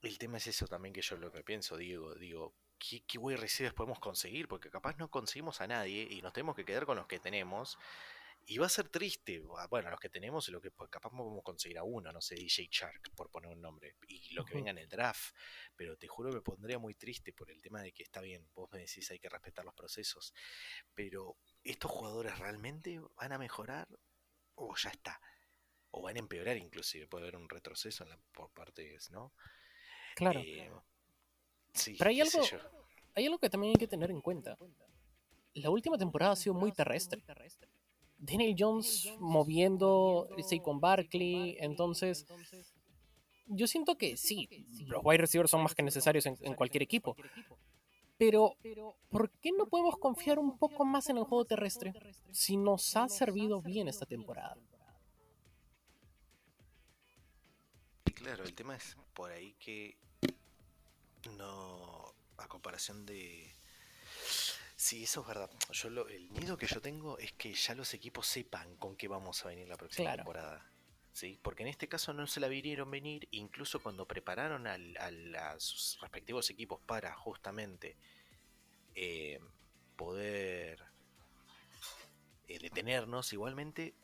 el 0.00 0.16
tema 0.18 0.38
es 0.38 0.46
eso 0.46 0.66
también 0.66 0.92
que 0.94 1.02
yo 1.02 1.16
lo 1.16 1.32
que 1.32 1.42
pienso, 1.42 1.76
digo, 1.76 2.14
digo, 2.14 2.54
¿qué, 2.78 3.04
qué 3.06 3.18
wide 3.18 3.36
receivers 3.38 3.74
podemos 3.74 3.98
conseguir? 4.00 4.48
Porque 4.48 4.70
capaz 4.70 4.96
no 4.98 5.10
conseguimos 5.10 5.60
a 5.60 5.66
nadie 5.66 6.06
y 6.10 6.22
nos 6.22 6.32
tenemos 6.32 6.54
que 6.56 6.64
quedar 6.64 6.86
con 6.86 6.96
los 6.96 7.06
que 7.06 7.18
tenemos. 7.18 7.78
Y 8.48 8.58
va 8.58 8.66
a 8.66 8.68
ser 8.68 8.88
triste, 8.88 9.42
ah, 9.58 9.66
bueno, 9.68 9.90
los 9.90 9.98
que 9.98 10.08
tenemos, 10.08 10.48
lo 10.50 10.60
que 10.60 10.70
pues, 10.70 10.88
capaz 10.88 11.10
podemos 11.10 11.42
conseguir 11.42 11.78
a 11.78 11.82
uno, 11.82 12.12
no 12.12 12.20
sé, 12.20 12.36
DJ 12.36 12.68
Shark, 12.70 13.10
por 13.16 13.28
poner 13.28 13.50
un 13.50 13.60
nombre, 13.60 13.96
y 14.06 14.34
lo 14.34 14.44
que 14.44 14.54
venga 14.54 14.70
en 14.70 14.78
el 14.78 14.88
draft. 14.88 15.34
Pero 15.74 15.96
te 15.96 16.06
juro 16.06 16.30
me 16.32 16.40
pondría 16.42 16.78
muy 16.78 16.94
triste 16.94 17.32
por 17.32 17.50
el 17.50 17.60
tema 17.60 17.82
de 17.82 17.92
que 17.92 18.04
está 18.04 18.20
bien, 18.20 18.48
vos 18.54 18.70
me 18.70 18.78
decís 18.78 19.10
hay 19.10 19.18
que 19.18 19.28
respetar 19.28 19.64
los 19.64 19.74
procesos, 19.74 20.32
pero 20.94 21.36
¿estos 21.64 21.90
jugadores 21.90 22.38
realmente 22.38 23.00
van 23.16 23.32
a 23.32 23.38
mejorar 23.38 23.88
o 24.54 24.76
ya 24.76 24.90
está? 24.90 25.20
O 25.90 26.02
van 26.02 26.14
a 26.16 26.20
empeorar 26.20 26.56
inclusive, 26.56 27.08
puede 27.08 27.24
haber 27.24 27.36
un 27.36 27.48
retroceso 27.48 28.04
en 28.04 28.10
la- 28.10 28.20
por 28.32 28.52
partes, 28.52 29.10
¿no? 29.10 29.34
Claro. 30.14 30.40
Eh, 30.40 30.70
sí, 31.76 31.94
Pero 31.98 32.10
hay 32.10 32.20
algo-. 32.20 32.42
Hay 33.14 33.24
algo 33.24 33.38
que 33.38 33.48
también 33.48 33.72
hay 33.72 33.78
que 33.78 33.88
tener 33.88 34.10
en 34.10 34.20
cuenta. 34.20 34.58
La 35.54 35.70
última 35.70 35.96
temporada 35.96 36.32
ha 36.32 36.36
sido 36.36 36.54
muy 36.54 36.70
terrestre. 36.70 37.22
Daniel 38.18 38.54
Jones 38.58 39.10
moviendo 39.18 40.28
con 40.62 40.80
Barkley, 40.80 41.56
entonces 41.60 42.26
yo 43.46 43.66
siento 43.66 43.96
que 43.96 44.16
sí, 44.16 44.48
los 44.86 45.02
wide 45.04 45.18
receivers 45.18 45.50
son 45.50 45.62
más 45.62 45.74
que 45.74 45.82
necesarios 45.82 46.26
en, 46.26 46.36
en 46.40 46.54
cualquier 46.54 46.82
equipo. 46.82 47.16
Pero, 48.18 48.56
¿por 49.10 49.30
qué 49.30 49.52
no 49.52 49.66
podemos 49.66 49.96
confiar 49.98 50.38
un 50.38 50.58
poco 50.58 50.84
más 50.84 51.08
en 51.08 51.18
el 51.18 51.24
juego 51.24 51.44
terrestre 51.44 51.92
si 52.32 52.56
nos 52.56 52.96
ha 52.96 53.08
servido 53.08 53.60
bien 53.60 53.88
esta 53.88 54.06
temporada? 54.06 54.56
Claro, 58.14 58.44
el 58.44 58.54
tema 58.54 58.76
es 58.76 58.96
por 59.14 59.30
ahí 59.30 59.54
que 59.58 59.98
no, 61.28 62.14
a 62.38 62.48
comparación 62.48 63.04
de... 63.06 63.54
Sí, 64.76 65.04
eso 65.04 65.22
es 65.22 65.26
verdad. 65.26 65.50
Yo 65.72 65.88
lo- 65.90 66.08
el 66.08 66.30
miedo 66.30 66.56
que 66.58 66.66
yo 66.66 66.80
tengo 66.80 67.18
es 67.18 67.32
que 67.32 67.54
ya 67.54 67.74
los 67.74 67.94
equipos 67.94 68.26
sepan 68.26 68.76
con 68.76 68.94
qué 68.96 69.08
vamos 69.08 69.44
a 69.44 69.48
venir 69.48 69.68
la 69.68 69.76
próxima 69.76 70.04
Claro. 70.10 70.18
temporada. 70.18 70.70
¿Sí? 71.12 71.38
Porque 71.42 71.62
en 71.62 71.70
este 71.70 71.88
caso 71.88 72.12
no 72.12 72.26
se 72.26 72.40
la 72.40 72.48
vinieron 72.48 72.90
venir, 72.90 73.26
incluso 73.30 73.80
cuando 73.82 74.06
prepararon 74.06 74.66
al- 74.66 74.96
al- 74.98 75.34
a 75.34 75.58
sus 75.58 75.98
respectivos 76.02 76.50
equipos 76.50 76.78
para 76.84 77.14
justamente 77.14 77.96
eh, 78.94 79.40
poder 79.96 80.82
eh, 82.48 82.58
detenernos, 82.58 83.32
igualmente, 83.32 83.94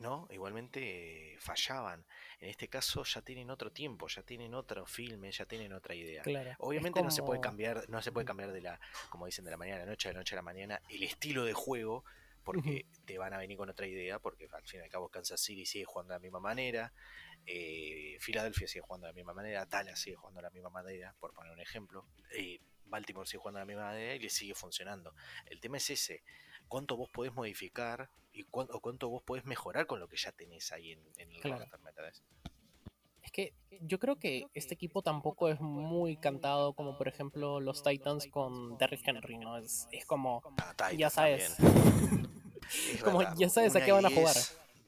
¿no? 0.00 0.26
Igualmente 0.30 1.34
eh, 1.34 1.36
fallaban. 1.38 2.04
En 2.40 2.48
este 2.48 2.68
caso 2.68 3.04
ya 3.04 3.22
tienen 3.22 3.50
otro 3.50 3.70
tiempo, 3.70 4.08
ya 4.08 4.22
tienen 4.22 4.54
otro 4.54 4.86
filme, 4.86 5.30
ya 5.30 5.44
tienen 5.44 5.72
otra 5.72 5.94
idea. 5.94 6.22
Claro. 6.22 6.54
Obviamente 6.58 7.02
no 7.02 7.10
se 7.10 7.22
puede 7.22 7.40
cambiar, 7.40 7.88
no 7.88 8.02
se 8.02 8.10
puede 8.10 8.26
cambiar 8.26 8.52
de 8.52 8.62
la, 8.62 8.80
como 9.10 9.26
dicen, 9.26 9.44
de 9.44 9.50
la 9.50 9.56
mañana 9.56 9.82
a 9.82 9.84
la 9.84 9.90
noche, 9.90 10.08
de 10.08 10.14
la 10.14 10.20
noche 10.20 10.34
a 10.34 10.36
la 10.36 10.42
mañana, 10.42 10.80
el 10.88 11.02
estilo 11.02 11.44
de 11.44 11.52
juego, 11.52 12.04
porque 12.42 12.86
te 13.04 13.18
van 13.18 13.34
a 13.34 13.38
venir 13.38 13.58
con 13.58 13.68
otra 13.68 13.86
idea, 13.86 14.18
porque 14.18 14.48
al 14.50 14.64
fin 14.64 14.80
y 14.80 14.84
al 14.84 14.90
cabo 14.90 15.10
Kansas 15.10 15.40
City 15.40 15.66
sigue 15.66 15.84
jugando 15.84 16.14
de 16.14 16.18
la 16.18 16.22
misma 16.22 16.40
manera, 16.40 16.92
eh, 17.46 18.16
Filadelfia 18.20 18.66
sigue 18.66 18.80
jugando 18.80 19.06
de 19.06 19.12
la 19.12 19.16
misma 19.16 19.34
manera, 19.34 19.66
Dallas 19.66 20.00
sigue 20.00 20.16
jugando 20.16 20.38
de 20.38 20.44
la 20.44 20.50
misma 20.50 20.70
manera, 20.70 21.14
por 21.20 21.34
poner 21.34 21.52
un 21.52 21.60
ejemplo, 21.60 22.06
eh, 22.32 22.58
Baltimore 22.86 23.26
sigue 23.26 23.38
jugando 23.38 23.58
de 23.58 23.62
la 23.62 23.66
misma 23.66 23.84
manera 23.84 24.14
y 24.14 24.18
le 24.18 24.30
sigue 24.30 24.54
funcionando. 24.54 25.14
El 25.46 25.60
tema 25.60 25.76
es 25.76 25.90
ese, 25.90 26.24
cuánto 26.70 26.96
vos 26.96 27.10
podés 27.10 27.34
modificar 27.34 28.08
y 28.32 28.44
cuánto, 28.44 28.74
o 28.76 28.80
cuánto 28.80 29.08
vos 29.10 29.22
podés 29.22 29.44
mejorar 29.44 29.86
con 29.86 30.00
lo 30.00 30.08
que 30.08 30.16
ya 30.16 30.32
tenés 30.32 30.72
ahí 30.72 30.92
en, 30.92 31.00
en 31.18 31.30
el 31.32 31.40
Claro. 31.42 31.66
roster. 31.66 31.80
Es 33.22 33.32
que 33.32 33.52
yo 33.82 33.98
creo 33.98 34.18
que 34.18 34.46
este 34.54 34.74
equipo 34.74 35.02
tampoco 35.02 35.48
es 35.50 35.60
muy 35.60 36.16
cantado 36.16 36.72
como 36.72 36.96
por 36.96 37.08
ejemplo 37.08 37.60
los 37.60 37.82
Titans 37.82 38.26
con 38.28 38.78
Derrick 38.78 39.06
Henry, 39.06 39.36
¿no? 39.36 39.58
Es, 39.58 39.88
es 39.92 40.06
como, 40.06 40.42
Ah, 40.58 40.92
ya 40.92 41.10
sabes, 41.10 41.56
también. 41.56 42.26
Es 42.94 43.02
como 43.02 43.18
verdad, 43.18 43.34
ya 43.36 43.48
sabes 43.48 43.74
a 43.74 43.84
qué 43.84 43.90
van 43.92 44.06
a 44.06 44.10
jugar. 44.10 44.36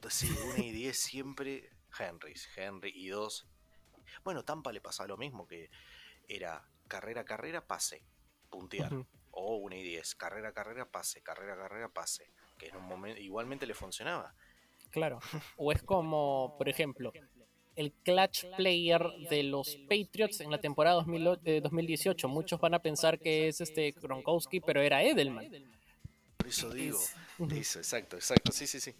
Sí, 0.08 0.28
1 0.46 0.62
y 0.62 0.70
10 0.70 0.96
siempre 0.96 1.68
Henry, 1.98 2.34
Henry 2.56 2.92
y 2.94 3.08
2. 3.08 3.46
Bueno, 4.24 4.44
Tampa 4.44 4.72
le 4.72 4.80
pasaba 4.80 5.08
lo 5.08 5.16
mismo, 5.16 5.46
que 5.46 5.68
era 6.28 6.64
carrera, 6.88 7.24
carrera, 7.24 7.66
pase, 7.66 8.04
puntear. 8.50 8.92
O 9.32 9.56
1 9.56 9.76
y 9.76 9.82
10, 9.82 10.14
carrera, 10.14 10.52
carrera, 10.52 10.84
pase, 10.86 11.22
carrera, 11.22 11.56
carrera, 11.56 11.88
pase. 11.88 12.30
Que 12.58 12.68
en 12.68 12.76
un 12.76 12.84
momento 12.84 13.20
igualmente 13.20 13.66
le 13.66 13.74
funcionaba. 13.74 14.34
Claro. 14.90 15.18
O 15.56 15.72
es 15.72 15.82
como, 15.82 16.54
por 16.58 16.68
ejemplo, 16.68 17.12
el 17.74 17.92
clutch 17.92 18.44
player 18.56 19.02
de 19.30 19.42
los 19.44 19.76
Patriots 19.88 20.40
en 20.40 20.50
la 20.50 20.60
temporada 20.60 20.96
2008 20.96 21.40
eh, 21.46 21.60
2018. 21.62 22.28
Muchos 22.28 22.60
van 22.60 22.74
a 22.74 22.78
pensar 22.80 23.18
que 23.18 23.48
es 23.48 23.60
este 23.62 23.92
Gronkowski, 23.92 24.60
pero 24.60 24.82
era 24.82 25.02
Edelman. 25.02 25.50
Por 26.36 26.46
eso 26.48 26.70
digo, 26.70 26.98
eso, 27.50 27.78
exacto, 27.78 28.16
exacto, 28.16 28.52
sí, 28.52 28.66
sí, 28.66 28.80
sí. 28.80 28.94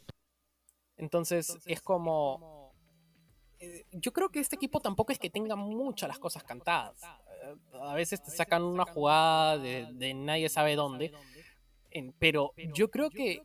Entonces 0.97 1.59
es 1.66 1.80
como... 1.83 2.72
eh, 3.59 3.85
Yo 3.93 4.12
creo 4.12 4.30
que 4.30 4.41
este 4.41 4.57
equipo 4.57 4.80
tampoco 4.80 5.12
es 5.12 5.18
que 5.18 5.28
tenga 5.28 5.57
muchas 5.57 6.09
las 6.09 6.18
cosas 6.18 6.45
cantadas. 6.45 7.01
A 7.82 7.95
veces 7.95 8.22
te 8.22 8.30
sacan 8.30 8.62
una 8.62 8.84
jugada 8.84 9.59
de, 9.59 9.86
de 9.93 10.14
nadie 10.14 10.49
sabe 10.49 10.76
dónde. 10.76 11.11
pero 12.18 12.53
yo 12.74 12.90
creo 12.90 13.11
que 13.11 13.43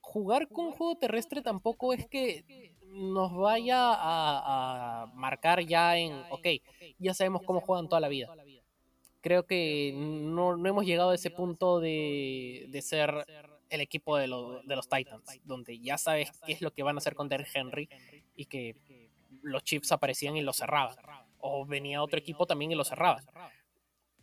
jugar 0.00 0.48
con 0.48 0.66
un 0.66 0.72
juego 0.72 0.96
terrestre 0.96 1.42
tampoco 1.42 1.92
es 1.92 2.06
que 2.08 2.72
nos 2.86 3.34
vaya 3.36 3.92
a, 3.92 5.02
a 5.02 5.06
marcar 5.14 5.60
ya 5.64 5.96
en, 5.98 6.12
ok, 6.30 6.46
ya 6.98 7.12
sabemos 7.14 7.42
cómo 7.42 7.60
juegan 7.60 7.88
toda 7.88 8.00
la 8.00 8.08
vida. 8.08 8.26
Creo 9.20 9.44
que 9.46 9.92
no, 9.94 10.56
no 10.56 10.68
hemos 10.68 10.86
llegado 10.86 11.10
a 11.10 11.14
ese 11.14 11.30
punto 11.30 11.80
de, 11.80 12.66
de 12.70 12.82
ser 12.82 13.26
el 13.68 13.80
equipo 13.82 14.16
de, 14.16 14.28
lo- 14.28 14.62
de 14.62 14.76
los 14.76 14.88
Titans, 14.88 15.40
donde 15.44 15.78
ya 15.80 15.98
sabes 15.98 16.30
qué 16.46 16.52
es 16.52 16.62
lo 16.62 16.72
que 16.72 16.82
van 16.82 16.96
a 16.96 16.98
hacer 16.98 17.14
con 17.14 17.28
Derrick 17.28 17.50
Henry 17.54 17.88
y 18.36 18.46
que 18.46 18.76
los 19.42 19.62
Chiefs 19.64 19.92
aparecían 19.92 20.36
y 20.36 20.40
lo 20.42 20.52
cerraban. 20.54 20.96
O 21.40 21.64
venía 21.64 22.02
otro 22.02 22.18
equipo 22.18 22.46
también 22.46 22.72
y 22.72 22.74
lo 22.74 22.84
cerraban. 22.84 23.24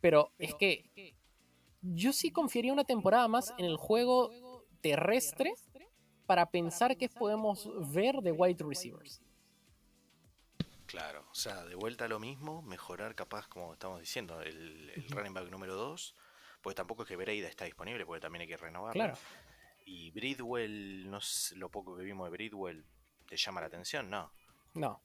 Pero 0.02 0.32
es 0.38 0.54
que 0.56 1.16
yo 1.82 2.14
sí 2.14 2.32
confiaría 2.32 2.74
una 2.74 2.84
temporada 2.84 3.28
más 3.28 3.54
en 3.58 3.66
el 3.66 3.78
juego 3.78 4.32
terrestre 4.82 5.54
para 6.26 6.50
pensar 6.50 6.98
que 6.98 7.10
podemos 7.10 7.70
ver 7.94 8.18
de 8.18 8.32
wide 8.32 8.64
receivers. 8.64 9.22
Claro, 10.86 11.26
o 11.30 11.36
sea, 11.36 11.66
de 11.66 11.76
vuelta 11.76 12.06
a 12.06 12.08
lo 12.08 12.20
mismo, 12.20 12.62
mejorar 12.62 13.16
capaz, 13.16 13.48
como 13.48 13.74
estamos 13.74 14.00
diciendo, 14.00 14.42
el, 14.42 14.92
el 14.96 15.10
running 15.10 15.34
back 15.34 15.50
número 15.50 15.76
2, 15.76 16.16
porque 16.62 16.76
tampoco 16.76 17.04
es 17.04 17.08
que 17.08 17.16
Breida 17.16 17.48
está 17.48 17.66
disponible, 17.66 18.06
porque 18.06 18.22
también 18.22 18.42
hay 18.42 18.48
que 18.48 18.58
renovarlo. 18.58 18.94
Claro. 18.94 19.18
Y 19.86 20.12
Bridwell, 20.12 21.10
no 21.10 21.22
sé, 21.22 21.56
lo 21.56 21.70
poco 21.70 21.96
que 21.96 22.04
vimos 22.04 22.26
de 22.26 22.32
Bridwell, 22.32 22.86
¿te 23.28 23.38
llama 23.38 23.62
la 23.62 23.68
atención? 23.68 24.10
No. 24.10 24.32
No. 24.74 25.02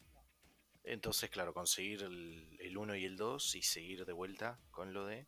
Entonces, 0.84 1.30
claro, 1.30 1.52
conseguir 1.54 2.02
el 2.02 2.76
1 2.76 2.96
y 2.96 3.04
el 3.04 3.16
2 3.16 3.54
y 3.54 3.62
seguir 3.62 4.04
de 4.04 4.12
vuelta 4.12 4.58
con 4.70 4.92
lo 4.92 5.06
de 5.06 5.26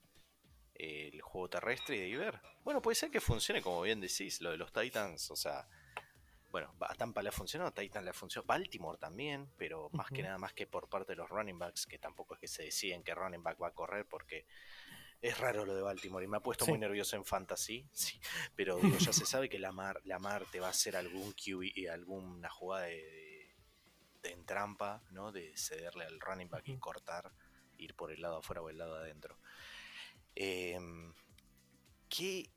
eh, 0.75 1.11
el 1.13 1.21
juego 1.21 1.49
terrestre 1.51 1.97
y 1.97 2.13
de 2.13 2.17
ver. 2.19 2.41
Bueno, 2.65 2.81
puede 2.81 2.95
ser 2.95 3.11
que 3.11 3.21
funcione 3.21 3.61
como 3.63 3.83
bien 3.83 4.01
decís, 4.01 4.41
lo 4.41 4.51
de 4.51 4.57
los 4.57 4.73
Titans, 4.73 5.31
o 5.31 5.37
sea, 5.37 5.69
bueno, 6.51 6.75
a 6.81 6.95
Tampa 6.95 7.23
le 7.23 7.29
ha 7.31 7.33
funcionado, 7.33 7.73
Titan 7.73 8.05
le 8.05 8.11
ha 8.11 8.15
funcionado, 8.15 8.47
Baltimore 8.47 8.99
también, 8.99 9.51
pero 9.57 9.89
más 9.93 10.09
que 10.11 10.23
nada 10.23 10.39
más 10.39 10.53
que 10.53 10.67
por 10.67 10.89
parte 10.89 11.13
de 11.13 11.17
los 11.17 11.29
running 11.29 11.59
backs, 11.59 11.87
que 11.87 11.99
tampoco 11.99 12.35
es 12.35 12.41
que 12.41 12.49
se 12.49 12.65
deciden 12.65 13.03
qué 13.03 13.15
running 13.15 13.43
back 13.43 13.61
va 13.63 13.69
a 13.69 13.75
correr 13.75 14.07
porque 14.07 14.47
es 15.23 15.39
raro 15.39 15.65
lo 15.65 15.75
de 15.75 15.83
Baltimore 15.83 16.25
y 16.25 16.29
me 16.29 16.37
ha 16.39 16.41
puesto 16.41 16.67
muy 16.67 16.79
nervioso 16.79 17.17
en 17.17 17.25
fantasy, 17.25 17.89
sí, 17.93 18.21
pero 18.55 18.77
digo, 18.77 18.99
ya 18.99 19.13
se 19.13 19.25
sabe 19.27 19.49
que 19.49 19.59
Lamar, 19.59 20.01
Lamar 20.05 20.45
te 20.51 20.61
va 20.61 20.67
a 20.67 20.71
hacer 20.71 20.97
algún 20.97 21.33
QB 21.33 21.63
y 21.75 21.87
alguna 21.87 22.49
jugada 22.51 22.85
de, 22.87 22.97
de- 22.97 23.22
de 24.23 24.31
en 24.31 24.45
trampa, 24.47 25.03
¿no? 25.11 25.33
De 25.33 25.57
cederle 25.57 26.05
al 26.05 26.21
running 26.21 26.49
back 26.49 26.69
y 26.69 26.79
cortar, 26.79 27.33
ir 27.79 27.95
por 27.95 28.13
el 28.13 28.23
lado 28.23 28.39
afuera 28.39 28.63
o 28.63 28.71
el 28.71 28.79
lado 28.79 28.97
adentro. 28.97 29.39
Em, 30.35 31.13
¿qué, 32.09 32.51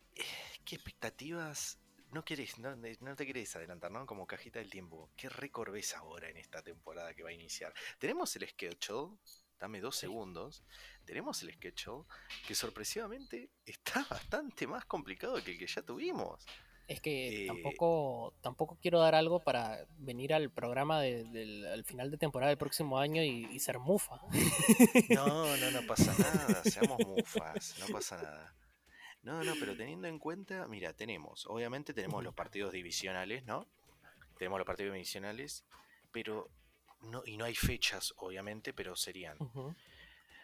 ¿Qué 0.64 0.76
expectativas? 0.76 1.80
No 2.12 2.24
querés, 2.24 2.58
no, 2.60 2.76
no 2.76 3.16
te 3.16 3.26
querés 3.26 3.56
adelantar, 3.56 3.92
¿no? 3.92 4.06
Como 4.06 4.26
cajita 4.26 4.60
del 4.60 4.70
tiempo. 4.70 5.12
¿Qué 5.18 5.28
récord 5.28 5.72
ves 5.72 5.96
ahora 5.96 6.30
en 6.30 6.38
esta 6.38 6.62
temporada 6.62 7.14
que 7.14 7.24
va 7.24 7.30
a 7.30 7.34
iniciar? 7.34 7.74
Tenemos 8.00 8.36
el 8.36 8.48
schedule, 8.48 9.18
dame 9.60 9.82
dos 9.82 9.98
segundos. 9.98 10.64
Tenemos 11.04 11.42
el 11.44 11.54
schedule 11.54 12.06
que 12.48 12.56
sorpresivamente 12.56 13.50
está 13.66 14.06
bastante 14.10 14.66
más 14.66 14.86
complicado 14.86 15.44
que 15.44 15.52
el 15.52 15.60
que 15.60 15.68
ya 15.68 15.82
tuvimos. 15.82 16.46
Es 16.88 17.02
que 17.02 17.46
Eh, 17.46 17.48
tampoco, 17.48 18.34
tampoco 18.42 18.78
quiero 18.82 19.00
dar 19.00 19.16
algo 19.16 19.40
para 19.44 19.86
venir 19.98 20.34
al 20.34 20.52
programa 20.52 21.02
de- 21.02 21.24
del 21.26 21.66
al 21.66 21.84
final 21.84 22.12
de 22.12 22.18
temporada 22.18 22.50
del 22.50 22.58
próximo 22.60 23.00
año 23.00 23.24
y, 23.24 23.46
y 23.52 23.60
ser 23.60 23.80
mufa. 23.80 24.22
No, 25.10 25.58
no, 25.58 25.72
no 25.72 25.82
pasa 25.88 26.14
nada, 26.20 26.64
seamos 26.64 27.00
mufas, 27.00 27.76
no 27.80 27.88
pasa 27.88 28.18
nada. 28.18 28.56
No, 29.24 29.44
no, 29.44 29.54
pero 29.60 29.76
teniendo 29.76 30.08
en 30.08 30.20
cuenta, 30.20 30.68
mira, 30.68 30.94
tenemos, 30.94 31.48
obviamente 31.48 31.94
tenemos 31.96 32.24
los 32.24 32.36
partidos 32.36 32.72
divisionales, 32.72 33.44
¿no? 33.46 33.68
Tenemos 34.38 34.60
los 34.60 34.68
partidos 34.68 34.94
divisionales, 34.94 35.64
pero 36.12 36.50
no, 37.02 37.24
y 37.26 37.38
no 37.38 37.46
hay 37.46 37.56
fechas, 37.56 38.14
obviamente, 38.18 38.74
pero 38.74 38.96
serían, 38.96 39.38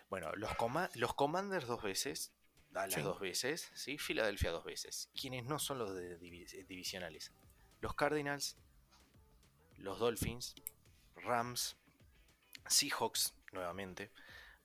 bueno, 0.09 0.31
los, 0.35 0.55
coma- 0.55 0.89
los 0.95 1.13
Commanders 1.13 1.67
dos 1.67 1.83
veces, 1.83 2.31
Dallas 2.71 2.95
Sí. 2.95 3.01
dos 3.01 3.19
veces, 3.19 3.69
¿sí? 3.73 3.97
Filadelfia 3.97 4.51
dos 4.51 4.63
veces. 4.63 5.09
Quienes 5.19 5.43
no 5.45 5.59
son 5.59 5.79
los 5.79 5.93
de 5.93 6.13
eh, 6.13 6.65
divisionales. 6.67 7.31
Los 7.81 7.93
Cardinals, 7.95 8.55
los 9.77 9.99
Dolphins, 9.99 10.55
Rams, 11.15 11.75
Seahawks, 12.67 13.33
nuevamente, 13.51 14.11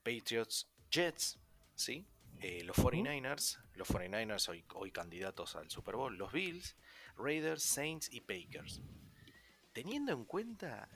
Patriots, 0.03 0.69
Jets, 0.91 1.39
¿sí? 1.75 2.07
Eh, 2.41 2.63
los 2.65 2.77
49ers, 2.77 3.59
los 3.75 3.89
49ers 3.89 4.49
hoy, 4.51 4.65
hoy 4.75 4.93
candidatos 4.93 5.57
al 5.57 5.71
Super 5.71 5.97
Bowl, 5.97 6.17
los 6.17 6.33
Bills, 6.33 6.77
Raiders, 7.17 7.63
Saints 7.63 8.09
y 8.13 8.21
Packers. 8.21 8.81
Teniendo 9.73 10.13
en 10.13 10.25
cuenta 10.27 10.89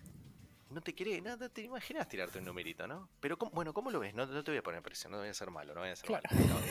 no 0.71 0.81
te 0.81 0.95
quiere, 0.95 1.21
no, 1.21 1.37
te 1.51 1.63
imaginas 1.63 2.09
tirarte 2.09 2.39
un 2.39 2.45
numerito, 2.45 2.87
¿no? 2.87 3.11
Pero 3.21 3.37
bueno, 3.53 3.75
¿cómo 3.75 3.91
lo 3.91 3.99
ves? 3.99 4.15
No, 4.15 4.27
te 4.27 4.51
voy 4.51 4.59
a 4.59 4.63
poner 4.63 4.83
presión, 4.83 5.11
no 5.11 5.19
voy 5.19 5.29
a 5.29 5.35
ser 5.35 5.51
malo, 5.51 5.75
no 5.75 5.81
voy 5.81 5.91
a 5.91 5.97
ser 5.97 6.09
malo. 6.09 6.23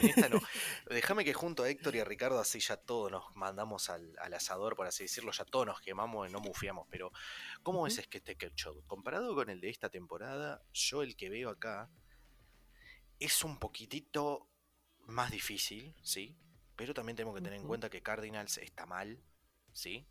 en 0.01 0.09
esta 0.09 0.29
no. 0.29 0.39
Déjame 0.89 1.25
que 1.25 1.33
junto 1.33 1.63
a 1.63 1.69
Héctor 1.69 1.95
y 1.95 1.99
a 1.99 2.05
Ricardo 2.05 2.39
así 2.39 2.59
ya 2.59 2.77
todos 2.77 3.11
nos 3.11 3.35
mandamos 3.35 3.89
al, 3.89 4.17
asador, 4.33 4.77
por 4.77 4.87
así 4.87 5.03
decirlo, 5.03 5.31
ya 5.33 5.43
todos 5.43 5.65
nos 5.65 5.81
quemamos 5.81 6.29
y 6.29 6.31
no 6.31 6.39
mufiamos, 6.39 6.87
pero 6.89 7.11
¿cómo 7.61 7.83
ves 7.83 8.07
que 8.07 8.19
este 8.19 8.37
Show? 8.55 8.83
Comparado 8.87 9.35
con 9.35 9.49
el 9.49 9.59
de 9.59 9.69
esta 9.69 9.89
temporada, 9.89 10.63
yo 10.73 11.03
el 11.03 11.17
que 11.17 11.29
veo 11.29 11.49
acá 11.49 11.89
es 13.19 13.43
un 13.43 13.59
poquitito 13.59 14.47
más 15.07 15.29
difícil, 15.29 15.93
¿sí? 16.01 16.37
Pero 16.77 16.93
también 16.93 17.17
tenemos 17.17 17.35
que 17.35 17.41
tener 17.41 17.59
en 17.59 17.67
cuenta 17.67 17.89
que 17.89 18.01
Cardinals 18.01 18.59
está 18.59 18.85
mal, 18.85 19.21
¿sí? 19.73 20.07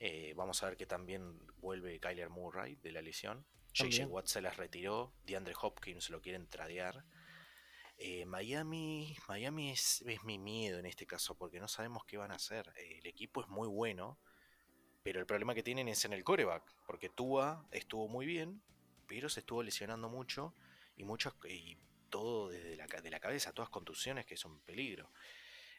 Eh, 0.00 0.32
vamos 0.36 0.62
a 0.62 0.66
ver 0.66 0.76
que 0.76 0.86
también 0.86 1.38
vuelve 1.56 1.98
Kyler 2.00 2.30
Murray 2.30 2.76
de 2.76 2.92
la 2.92 3.02
lesión. 3.02 3.44
JJ 3.74 4.06
Watt 4.06 4.26
se 4.26 4.40
las 4.40 4.56
retiró. 4.56 5.12
DeAndre 5.24 5.54
Hopkins 5.60 6.10
lo 6.10 6.20
quieren 6.20 6.48
tradear. 6.48 7.04
Eh, 8.00 8.24
Miami, 8.26 9.16
Miami 9.26 9.72
es, 9.72 10.04
mi 10.22 10.38
miedo 10.38 10.78
en 10.78 10.86
este 10.86 11.04
caso 11.04 11.36
porque 11.36 11.58
no 11.58 11.66
sabemos 11.66 12.04
qué 12.04 12.16
van 12.16 12.30
a 12.30 12.36
hacer. 12.36 12.72
Eh, 12.76 12.98
el 12.98 13.06
equipo 13.08 13.40
es 13.40 13.48
muy 13.48 13.66
bueno, 13.66 14.18
pero 15.02 15.18
el 15.18 15.26
problema 15.26 15.54
que 15.54 15.64
tienen 15.64 15.88
es 15.88 16.04
en 16.04 16.12
el 16.12 16.22
coreback, 16.22 16.62
porque 16.86 17.08
Tua 17.08 17.66
estuvo 17.72 18.06
muy 18.06 18.24
bien, 18.24 18.62
pero 19.08 19.28
se 19.28 19.40
estuvo 19.40 19.64
lesionando 19.64 20.08
mucho 20.08 20.54
y 20.96 21.02
muchos 21.02 21.34
y 21.48 21.76
todo 22.08 22.50
desde 22.50 22.76
la, 22.76 22.86
de 22.86 23.10
la 23.10 23.18
cabeza, 23.18 23.52
todas 23.52 23.68
contusiones 23.68 24.26
que 24.26 24.36
son 24.36 24.60
peligro. 24.60 25.10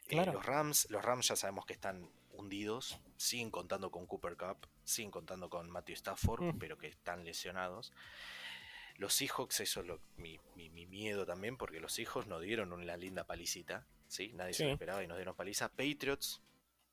los 0.09 0.45
Rams, 0.45 0.89
los 0.89 1.03
Rams 1.03 1.29
ya 1.29 1.37
sabemos 1.37 1.65
que 1.65 1.73
están 1.73 2.09
hundidos, 2.31 2.99
siguen 3.19 3.51
contando 3.51 3.91
con 3.91 4.07
Cooper 4.07 4.37
Cup, 4.37 4.65
siguen 4.83 5.11
contando 5.11 5.49
con 5.49 5.69
Matthew 5.69 5.95
Stafford, 5.95 6.41
mm. 6.41 6.57
pero 6.57 6.77
que 6.77 6.87
están 6.87 7.25
lesionados. 7.25 7.91
Los 8.95 9.13
Seahawks, 9.13 9.59
eso 9.59 9.81
es 9.81 9.85
lo, 9.85 9.99
mi, 10.15 10.39
miedo 10.55 11.25
también, 11.25 11.57
porque 11.57 11.79
los 11.79 11.99
hijos 11.99 12.27
nos 12.27 12.41
dieron 12.41 12.71
una 12.71 12.97
linda 12.97 13.25
palicita, 13.25 13.85
¿sí? 14.07 14.31
Nadie 14.33 14.53
se 14.53 14.65
lo 14.65 14.71
esperaba 14.71 15.03
y 15.03 15.07
nos 15.07 15.17
dieron 15.17 15.35
paliza. 15.35 15.69
Patriots, 15.69 16.41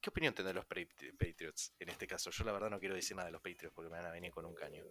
¿qué 0.00 0.10
opinión 0.10 0.34
tienen 0.34 0.54
los 0.54 0.64
Patriots 0.64 1.72
en 1.78 1.88
este 1.88 2.06
caso? 2.08 2.30
Yo 2.30 2.44
la 2.44 2.52
verdad 2.52 2.70
no 2.70 2.80
quiero 2.80 2.96
decir 2.96 3.16
nada 3.16 3.26
de 3.26 3.32
los 3.32 3.40
Patriots 3.40 3.72
porque 3.74 3.90
me 3.90 3.96
van 3.96 4.06
a 4.06 4.10
venir 4.10 4.32
con 4.32 4.44
un 4.44 4.54
caño. 4.54 4.84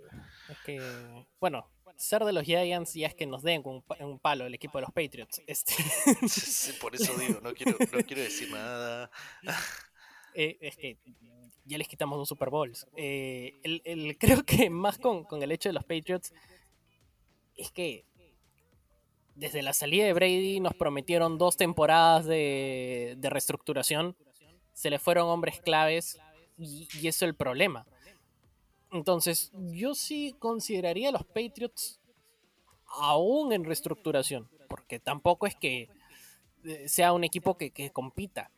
Es 0.49 0.57
que, 0.65 1.25
bueno, 1.39 1.69
ser 1.97 2.23
de 2.23 2.33
los 2.33 2.43
Giants 2.43 2.93
ya 2.93 3.07
es 3.07 3.15
que 3.15 3.25
nos 3.25 3.43
den 3.43 3.61
un, 3.65 3.83
un 3.99 4.19
palo 4.19 4.45
el 4.45 4.53
equipo 4.53 4.77
de 4.77 4.83
los 4.83 4.93
Patriots. 4.93 5.41
Este. 5.47 5.73
por 6.81 6.95
eso 6.95 7.13
digo, 7.17 7.39
no 7.41 7.53
quiero, 7.53 7.77
no 7.91 8.03
quiero 8.03 8.21
decir 8.21 8.49
nada. 8.51 9.11
Eh, 10.35 10.57
es 10.59 10.75
que 10.75 10.97
ya 11.63 11.77
les 11.77 11.87
quitamos 11.87 12.17
dos 12.17 12.27
Super 12.27 12.49
Bowls. 12.49 12.85
Eh, 12.95 13.53
el, 13.63 14.17
creo 14.19 14.43
que 14.43 14.69
más 14.69 14.97
con, 14.97 15.25
el 15.41 15.51
hecho 15.51 15.69
de 15.69 15.73
los 15.73 15.83
Patriots 15.83 16.33
es 17.55 17.71
que 17.71 18.05
desde 19.35 19.61
la 19.61 19.73
salida 19.73 20.05
de 20.05 20.13
Brady 20.13 20.59
nos 20.59 20.73
prometieron 20.75 21.37
dos 21.37 21.57
temporadas 21.57 22.25
de, 22.25 23.17
reestructuración. 23.21 24.15
Se 24.73 24.89
le 24.89 24.99
fueron 24.99 25.27
hombres 25.27 25.61
claves 25.61 26.19
y, 26.57 26.87
eso 27.07 27.07
es 27.07 27.21
el 27.21 27.35
problema. 27.35 27.87
Entonces, 28.91 29.51
yo 29.53 29.95
sí 29.95 30.35
consideraría 30.37 31.09
a 31.09 31.11
los 31.13 31.25
Patriots 31.25 31.99
aún 32.87 33.51
en 33.51 33.63
reestructuración, 33.63 34.49
porque 34.69 34.99
tampoco 34.99 35.47
es 35.47 35.55
que 35.55 35.89
eh, 36.65 36.87
sea 36.87 37.13
un 37.13 37.23
equipo 37.23 37.57
que 37.57 37.89
compita 37.91 38.51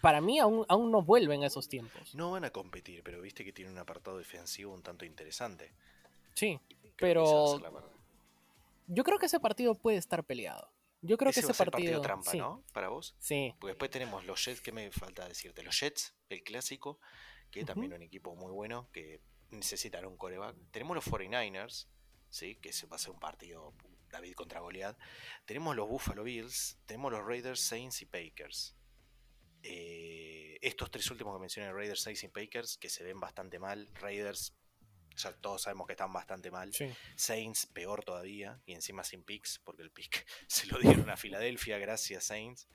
para, 0.00 0.20
mí 0.20 0.38
aún, 0.38 0.64
aún 0.68 0.92
no 0.92 1.02
vuelven 1.02 1.42
a 1.42 1.48
esos 1.48 1.68
tiempos. 1.68 2.14
No 2.14 2.30
van 2.30 2.44
a 2.44 2.50
competir, 2.50 3.02
pero 3.02 3.20
viste 3.20 3.44
que 3.44 3.52
tiene 3.52 3.72
un 3.72 3.78
apartado 3.78 4.18
defensivo 4.18 4.72
un 4.72 4.82
tanto 4.82 5.04
interesante. 5.04 5.72
Sí, 6.34 6.60
pero 6.96 7.60
yo 8.86 9.02
creo 9.02 9.18
que 9.18 9.26
ese 9.26 9.40
partido 9.40 9.74
puede 9.74 9.96
estar 9.96 10.22
peleado. 10.22 10.70
Yo 11.02 11.18
creo 11.18 11.32
que 11.32 11.40
ese 11.40 11.52
partido, 11.52 12.00
trampa, 12.00 12.32
¿no? 12.34 12.62
Para 12.72 12.88
vos. 12.88 13.14
Sí. 13.18 13.54
Porque 13.58 13.72
después 13.72 13.90
tenemos 13.90 14.24
los 14.24 14.42
Jets, 14.42 14.60
que 14.60 14.72
me 14.72 14.90
falta 14.90 15.28
decirte? 15.28 15.62
Los 15.62 15.78
Jets, 15.78 16.14
el 16.30 16.42
clásico, 16.44 16.98
que 17.50 17.64
también 17.64 17.92
un 17.92 18.02
equipo 18.02 18.34
muy 18.36 18.52
bueno, 18.52 18.88
que 18.92 19.20
necesitan 19.50 20.06
un 20.06 20.16
coreback. 20.16 20.56
Tenemos 20.70 20.94
los 20.94 21.04
49ers, 21.04 21.88
¿sí? 22.30 22.56
Que 22.56 22.72
se 22.72 22.86
va 22.86 22.96
a 22.96 22.98
ser 22.98 23.10
un 23.10 23.18
partido 23.18 23.74
David 24.08 24.34
contra 24.34 24.60
Goliath. 24.60 24.96
Tenemos 25.44 25.76
los 25.76 25.88
Buffalo 25.88 26.22
Bills, 26.22 26.78
tenemos 26.86 27.12
los 27.12 27.26
Raiders, 27.26 27.60
Saints 27.60 28.00
y 28.00 28.06
Packers. 28.06 28.76
Eh, 29.66 30.58
estos 30.60 30.90
tres 30.90 31.10
últimos 31.10 31.34
que 31.34 31.40
mencioné, 31.40 31.72
Raiders, 31.72 32.02
Saints 32.02 32.22
y 32.24 32.28
Packers, 32.28 32.76
que 32.76 32.90
se 32.90 33.02
ven 33.02 33.18
bastante 33.18 33.58
mal. 33.58 33.88
Raiders, 33.94 34.54
ya 35.16 35.32
todos 35.32 35.62
sabemos 35.62 35.86
que 35.86 35.94
están 35.94 36.12
bastante 36.12 36.50
mal. 36.50 36.70
Saints, 37.16 37.66
peor 37.66 38.04
todavía, 38.04 38.60
y 38.66 38.74
encima 38.74 39.04
sin 39.04 39.24
picks, 39.24 39.60
porque 39.64 39.82
el 39.82 39.90
pick 39.90 40.26
se 40.46 40.66
lo 40.66 40.78
dieron 40.78 41.08
a 41.08 41.16
Filadelfia, 41.16 41.78
gracias 41.78 42.24
Saints. 42.24 42.68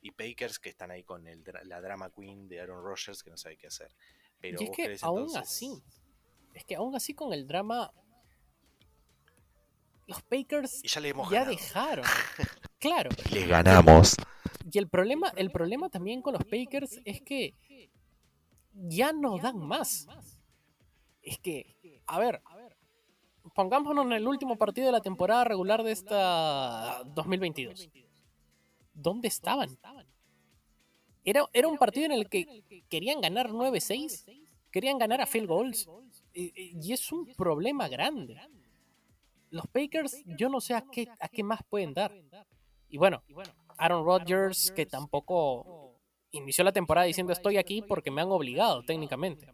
Y 0.00 0.12
Packers, 0.12 0.60
que 0.60 0.68
están 0.68 0.92
ahí 0.92 1.02
con 1.02 1.24
la 1.64 1.80
drama 1.80 2.10
queen 2.10 2.48
de 2.48 2.60
Aaron 2.60 2.82
Rodgers, 2.82 3.24
que 3.24 3.30
no 3.30 3.36
sabe 3.36 3.56
qué 3.56 3.66
hacer. 3.66 3.92
Pero 4.40 4.60
es 4.60 4.70
que 4.70 4.98
aún 5.02 5.36
así, 5.36 5.82
es 6.54 6.64
que 6.64 6.76
aún 6.76 6.94
así 6.94 7.12
con 7.14 7.32
el 7.32 7.48
drama, 7.48 7.92
los 10.06 10.22
Packers 10.22 10.82
ya, 10.82 11.00
le 11.00 11.12
ya 11.30 11.44
dejaron. 11.44 12.04
claro. 12.78 13.10
Les 13.30 13.48
ganamos. 13.48 14.14
Y 14.70 14.78
el 14.78 14.88
problema, 14.88 15.32
el 15.36 15.50
problema 15.50 15.88
también 15.88 16.22
con 16.22 16.32
los 16.32 16.44
Packers 16.44 17.00
es 17.04 17.20
que 17.22 17.54
ya 18.72 19.12
no 19.12 19.38
dan 19.38 19.58
más. 19.58 20.08
Es 21.22 21.38
que, 21.38 22.00
a 22.06 22.18
ver, 22.18 22.42
pongámonos 23.54 24.06
en 24.06 24.12
el 24.12 24.26
último 24.26 24.56
partido 24.56 24.86
de 24.86 24.92
la 24.92 25.00
temporada 25.00 25.44
regular 25.44 25.82
de 25.82 25.92
esta 25.92 27.02
2022. 27.14 27.88
¿Dónde 28.92 29.28
estaban? 29.28 29.78
Era, 31.24 31.44
era 31.52 31.68
un 31.68 31.78
partido 31.78 32.06
en 32.06 32.12
el 32.12 32.28
que 32.28 32.84
querían 32.88 33.20
ganar 33.20 33.50
9-6, 33.50 34.24
querían 34.70 34.98
ganar 34.98 35.20
a 35.20 35.26
field 35.26 35.48
goals, 35.48 35.88
y, 36.32 36.92
es 36.92 37.12
un 37.12 37.26
problema 37.34 37.88
grande. 37.88 38.36
Los 39.50 39.66
Packers, 39.68 40.22
yo 40.26 40.48
no 40.48 40.60
sé 40.60 40.74
a 40.74 40.82
qué, 40.82 41.08
a 41.20 41.28
qué 41.28 41.42
más 41.42 41.60
pueden 41.68 41.94
dar. 41.94 42.12
Y 42.88 42.98
bueno, 42.98 43.22
Aaron 43.78 44.04
Rodgers, 44.04 44.70
que 44.72 44.86
tampoco 44.86 45.94
inició 46.30 46.64
la 46.64 46.72
temporada 46.72 47.06
diciendo 47.06 47.32
estoy 47.32 47.56
aquí 47.56 47.82
porque 47.82 48.10
me 48.10 48.22
han 48.22 48.30
obligado 48.30 48.82
técnicamente. 48.82 49.48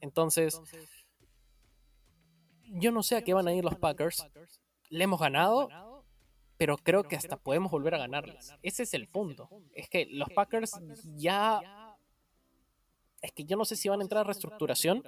Entonces, 0.00 0.60
yo 2.62 2.92
no 2.92 3.02
sé 3.02 3.16
a 3.16 3.22
qué 3.22 3.34
van 3.34 3.48
a 3.48 3.54
ir 3.54 3.64
los 3.64 3.76
Packers. 3.76 4.26
Le 4.88 5.04
hemos 5.04 5.20
ganado, 5.20 6.04
pero 6.56 6.76
creo 6.76 7.04
que 7.04 7.16
hasta 7.16 7.36
podemos 7.36 7.70
volver 7.70 7.94
a 7.94 7.98
ganarles. 7.98 8.54
Ese 8.62 8.84
es 8.84 8.94
el 8.94 9.08
punto. 9.08 9.48
Es 9.74 9.88
que 9.88 10.06
los 10.06 10.28
Packers 10.30 10.80
ya... 11.16 11.96
Es 13.22 13.32
que 13.32 13.44
yo 13.44 13.56
no 13.56 13.64
sé 13.66 13.76
si 13.76 13.88
van 13.88 14.00
a 14.00 14.02
entrar 14.02 14.22
a 14.22 14.24
reestructuración 14.24 15.04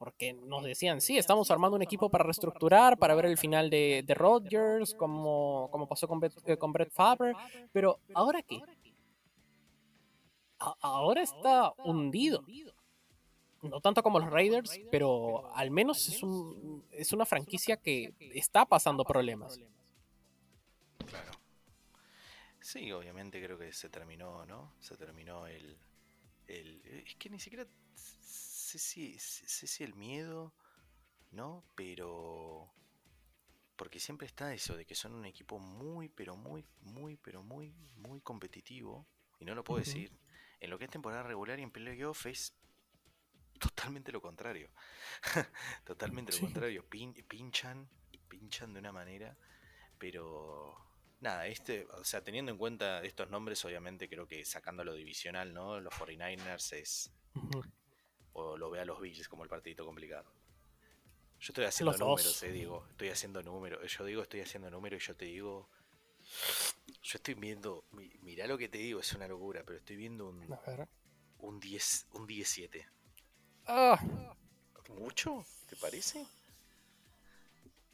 porque 0.00 0.32
nos 0.32 0.64
decían, 0.64 1.02
sí, 1.02 1.18
estamos 1.18 1.50
armando 1.50 1.76
un 1.76 1.82
equipo 1.82 2.08
para 2.08 2.24
reestructurar, 2.24 2.96
para 2.96 3.14
ver 3.14 3.26
el 3.26 3.36
final 3.36 3.68
de, 3.68 4.02
de 4.06 4.14
Rodgers, 4.14 4.94
como, 4.94 5.68
como 5.70 5.86
pasó 5.86 6.08
con, 6.08 6.18
eh, 6.46 6.56
con 6.56 6.72
Brett 6.72 6.90
Favre, 6.90 7.34
pero 7.70 8.00
¿ahora 8.14 8.40
qué? 8.40 8.62
ahora 10.80 11.20
está 11.20 11.74
hundido. 11.84 12.42
No 13.60 13.82
tanto 13.82 14.02
como 14.02 14.18
los 14.18 14.30
Raiders, 14.30 14.80
pero 14.90 15.54
al 15.54 15.70
menos 15.70 16.08
es, 16.08 16.22
un, 16.22 16.82
es 16.92 17.12
una 17.12 17.26
franquicia 17.26 17.76
que 17.76 18.14
está 18.34 18.64
pasando 18.64 19.04
problemas. 19.04 19.60
Claro. 21.06 21.32
Sí, 22.58 22.90
obviamente 22.90 23.42
creo 23.42 23.58
que 23.58 23.70
se 23.74 23.90
terminó, 23.90 24.46
¿no? 24.46 24.72
Se 24.80 24.96
terminó 24.96 25.46
el... 25.46 25.76
el 26.46 26.80
es 27.06 27.16
que 27.16 27.28
ni 27.28 27.38
siquiera 27.38 27.66
sé 28.70 28.78
si, 28.78 29.18
sé 29.18 29.66
si 29.66 29.84
el 29.84 29.94
miedo, 29.94 30.54
¿no? 31.30 31.64
Pero... 31.74 32.72
Porque 33.76 33.98
siempre 33.98 34.26
está 34.26 34.52
eso 34.52 34.76
de 34.76 34.84
que 34.84 34.94
son 34.94 35.14
un 35.14 35.24
equipo 35.24 35.58
muy, 35.58 36.08
pero 36.10 36.36
muy, 36.36 36.66
muy, 36.82 37.16
pero 37.16 37.42
muy, 37.42 37.72
muy 37.96 38.20
competitivo. 38.20 39.06
Y 39.38 39.46
no 39.46 39.54
lo 39.54 39.64
puedo 39.64 39.80
decir. 39.80 40.12
En 40.60 40.68
lo 40.68 40.78
que 40.78 40.84
es 40.84 40.90
temporada 40.90 41.22
regular 41.22 41.58
y 41.58 41.62
en 41.62 41.70
playoff 41.70 42.26
es 42.26 42.54
totalmente 43.58 44.12
lo 44.12 44.20
contrario. 44.20 44.70
totalmente 45.84 46.32
lo 46.32 46.40
contrario. 46.40 46.84
pinchan, 46.90 47.88
pinchan 48.28 48.74
de 48.74 48.80
una 48.80 48.92
manera. 48.92 49.34
Pero 49.98 50.76
nada, 51.20 51.46
este, 51.46 51.86
o 51.86 52.04
sea, 52.04 52.22
teniendo 52.22 52.52
en 52.52 52.58
cuenta 52.58 53.02
estos 53.02 53.30
nombres, 53.30 53.64
obviamente 53.64 54.10
creo 54.10 54.26
que 54.26 54.44
sacando 54.44 54.84
lo 54.84 54.92
divisional, 54.92 55.54
¿no? 55.54 55.80
Los 55.80 55.94
49ers 55.94 56.76
es, 56.76 57.14
o 58.32 58.56
lo 58.56 58.70
ve 58.70 58.80
a 58.80 58.84
los 58.84 59.00
Bills 59.00 59.28
como 59.28 59.42
el 59.42 59.48
partidito 59.48 59.84
complicado. 59.84 60.30
Yo 61.40 61.52
estoy 61.52 61.64
haciendo 61.64 61.96
números, 61.96 62.42
eh, 62.42 62.52
digo, 62.52 62.86
estoy 62.90 63.08
haciendo 63.08 63.42
números. 63.42 63.96
Yo 63.96 64.04
digo, 64.04 64.22
estoy 64.22 64.40
haciendo 64.40 64.70
números 64.70 65.02
y 65.02 65.06
yo 65.06 65.16
te 65.16 65.24
digo, 65.24 65.68
yo 67.02 67.16
estoy 67.16 67.34
viendo, 67.34 67.84
mirá 68.22 68.46
lo 68.46 68.58
que 68.58 68.68
te 68.68 68.78
digo, 68.78 69.00
es 69.00 69.12
una 69.14 69.26
locura, 69.26 69.62
pero 69.64 69.78
estoy 69.78 69.96
viendo 69.96 70.28
un, 70.28 70.46
un 71.38 71.60
10, 71.60 72.06
un 72.12 72.26
17. 72.26 72.86
Ah. 73.66 74.34
¿Mucho? 74.98 75.44
¿Te 75.66 75.76
parece? 75.76 76.26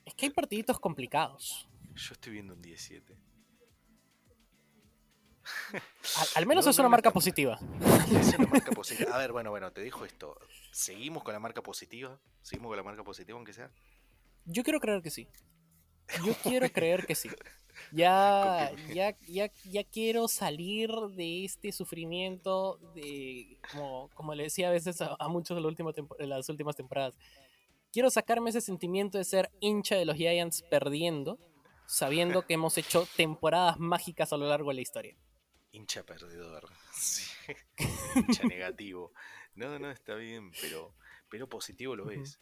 Es 0.04 0.14
que 0.14 0.26
hay 0.26 0.30
partiditos 0.30 0.80
complicados. 0.80 1.68
Yo 1.94 2.14
estoy 2.14 2.32
viendo 2.32 2.54
un 2.54 2.62
17. 2.62 3.16
Al, 5.72 6.26
al 6.36 6.46
menos 6.46 6.64
No, 6.64 6.70
es 6.70 6.78
una 6.78 6.84
no 6.84 6.90
marca 6.90 7.12
positiva. 7.12 7.58
Es 8.20 8.38
una 8.38 8.46
marca 8.46 8.70
positiva. 8.72 9.10
A 9.14 9.18
ver, 9.18 9.32
bueno, 9.32 9.50
bueno, 9.50 9.72
te 9.72 9.82
dijo 9.82 10.04
esto. 10.04 10.38
¿Seguimos 10.70 11.22
con 11.22 11.32
la 11.32 11.40
marca 11.40 11.62
positiva? 11.62 12.18
¿Seguimos 12.42 12.70
con 12.70 12.76
la 12.76 12.82
marca 12.82 13.02
positiva 13.02 13.36
aunque 13.36 13.52
sea? 13.52 13.70
Yo 14.44 14.62
quiero 14.62 14.80
creer 14.80 15.02
que 15.02 15.10
sí. 15.10 15.28
Yo 16.24 16.34
quiero 16.42 16.70
creer 16.70 17.06
que 17.06 17.14
sí. 17.14 17.30
Ya, 17.92 18.72
ya, 18.94 19.16
ya, 19.26 19.50
ya 19.64 19.84
quiero 19.84 20.28
salir 20.28 20.90
de 21.14 21.44
este 21.44 21.72
sufrimiento 21.72 22.78
de, 22.94 23.58
como, 23.70 24.08
como 24.14 24.34
le 24.34 24.44
decía 24.44 24.68
a 24.68 24.72
veces 24.72 25.00
a, 25.02 25.16
a 25.18 25.28
muchos 25.28 25.56
de 25.56 25.60
la 25.60 25.68
última 25.68 25.92
las 26.18 26.48
últimas 26.48 26.74
temporadas. 26.76 27.18
Quiero 27.92 28.10
sacarme 28.10 28.50
ese 28.50 28.60
sentimiento 28.60 29.18
de 29.18 29.24
ser 29.24 29.50
hincha 29.60 29.96
de 29.96 30.04
los 30.04 30.16
Giants 30.16 30.62
perdiendo, 30.70 31.38
sabiendo 31.86 32.46
que 32.46 32.54
hemos 32.54 32.76
hecho 32.78 33.06
temporadas 33.16 33.78
mágicas 33.78 34.32
a 34.32 34.36
lo 34.36 34.46
largo 34.46 34.70
de 34.70 34.74
la 34.74 34.80
historia. 34.80 35.16
Hincha 35.76 36.02
perdedor. 36.04 36.68
Sí. 36.92 37.24
Hincha 38.16 38.44
negativo. 38.48 39.12
No, 39.54 39.78
no, 39.78 39.90
está 39.90 40.14
bien, 40.14 40.50
pero, 40.60 40.94
pero 41.28 41.48
positivo 41.48 41.94
lo 41.96 42.06
ves. 42.06 42.40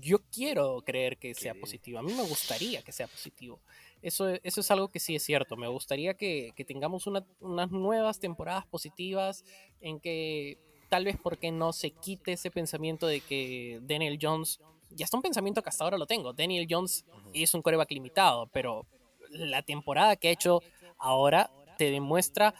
Yo 0.00 0.18
quiero 0.32 0.82
creer 0.84 1.16
que 1.16 1.32
sea 1.34 1.54
positivo. 1.54 1.98
A 1.98 2.02
mí 2.02 2.12
me 2.12 2.24
gustaría 2.24 2.82
que 2.82 2.90
sea 2.92 3.06
positivo. 3.06 3.60
Eso, 4.02 4.28
eso 4.42 4.60
es 4.60 4.70
algo 4.70 4.88
que 4.90 4.98
sí 4.98 5.14
es 5.14 5.22
cierto. 5.22 5.56
Me 5.56 5.68
gustaría 5.68 6.14
que, 6.14 6.52
que 6.56 6.64
tengamos 6.64 7.06
una- 7.06 7.24
unas 7.40 7.70
nuevas 7.70 8.18
temporadas 8.18 8.66
positivas 8.66 9.44
en 9.80 10.00
que 10.00 10.58
tal 10.88 11.04
vez 11.04 11.16
porque 11.22 11.52
no 11.52 11.72
se 11.72 11.92
quite 11.92 12.32
ese 12.32 12.50
pensamiento 12.50 13.06
de 13.06 13.20
que 13.20 13.78
Daniel 13.82 14.18
Jones, 14.20 14.60
ya 14.90 15.04
está 15.04 15.16
un 15.16 15.22
pensamiento 15.22 15.62
que 15.62 15.68
hasta 15.68 15.84
ahora 15.84 15.98
lo 15.98 16.06
tengo, 16.06 16.32
Daniel 16.32 16.66
Jones 16.68 17.04
es 17.32 17.54
un 17.54 17.62
coreback 17.62 17.90
limitado, 17.92 18.48
pero 18.48 18.86
la 19.30 19.62
temporada 19.62 20.16
que 20.16 20.28
ha 20.28 20.32
hecho 20.32 20.60
ahora 20.98 21.50
te 21.76 21.90
demuestra, 21.90 22.54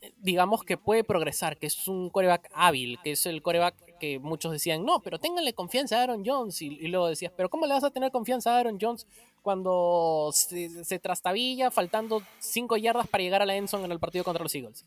eh, 0.00 0.12
digamos 0.18 0.64
que 0.64 0.76
puede 0.76 1.04
progresar, 1.04 1.56
que 1.56 1.66
es 1.66 1.88
un 1.88 2.10
coreback 2.10 2.50
hábil, 2.52 2.98
que 3.02 3.12
es 3.12 3.26
el 3.26 3.42
coreback 3.42 3.98
que 3.98 4.18
muchos 4.18 4.52
decían, 4.52 4.84
no, 4.84 5.00
pero 5.00 5.18
ténganle 5.18 5.54
confianza 5.54 5.98
a 5.98 6.02
Aaron 6.02 6.22
Jones, 6.24 6.60
y, 6.62 6.70
luego 6.88 7.08
decías, 7.08 7.32
pero 7.36 7.48
¿cómo 7.48 7.66
le 7.66 7.74
vas 7.74 7.84
a 7.84 7.90
tener 7.90 8.10
confianza 8.10 8.54
a 8.54 8.58
Aaron 8.58 8.78
Jones 8.80 9.06
cuando 9.42 10.30
se, 10.32 10.98
trastabilla 10.98 11.70
faltando 11.70 12.22
5 12.38 12.76
yardas 12.76 13.08
para 13.08 13.22
llegar 13.22 13.42
a 13.42 13.46
la 13.46 13.56
endzone 13.56 13.84
en 13.84 13.92
el 13.92 14.00
partido 14.00 14.24
contra 14.24 14.42
los 14.42 14.54
Eagles? 14.54 14.84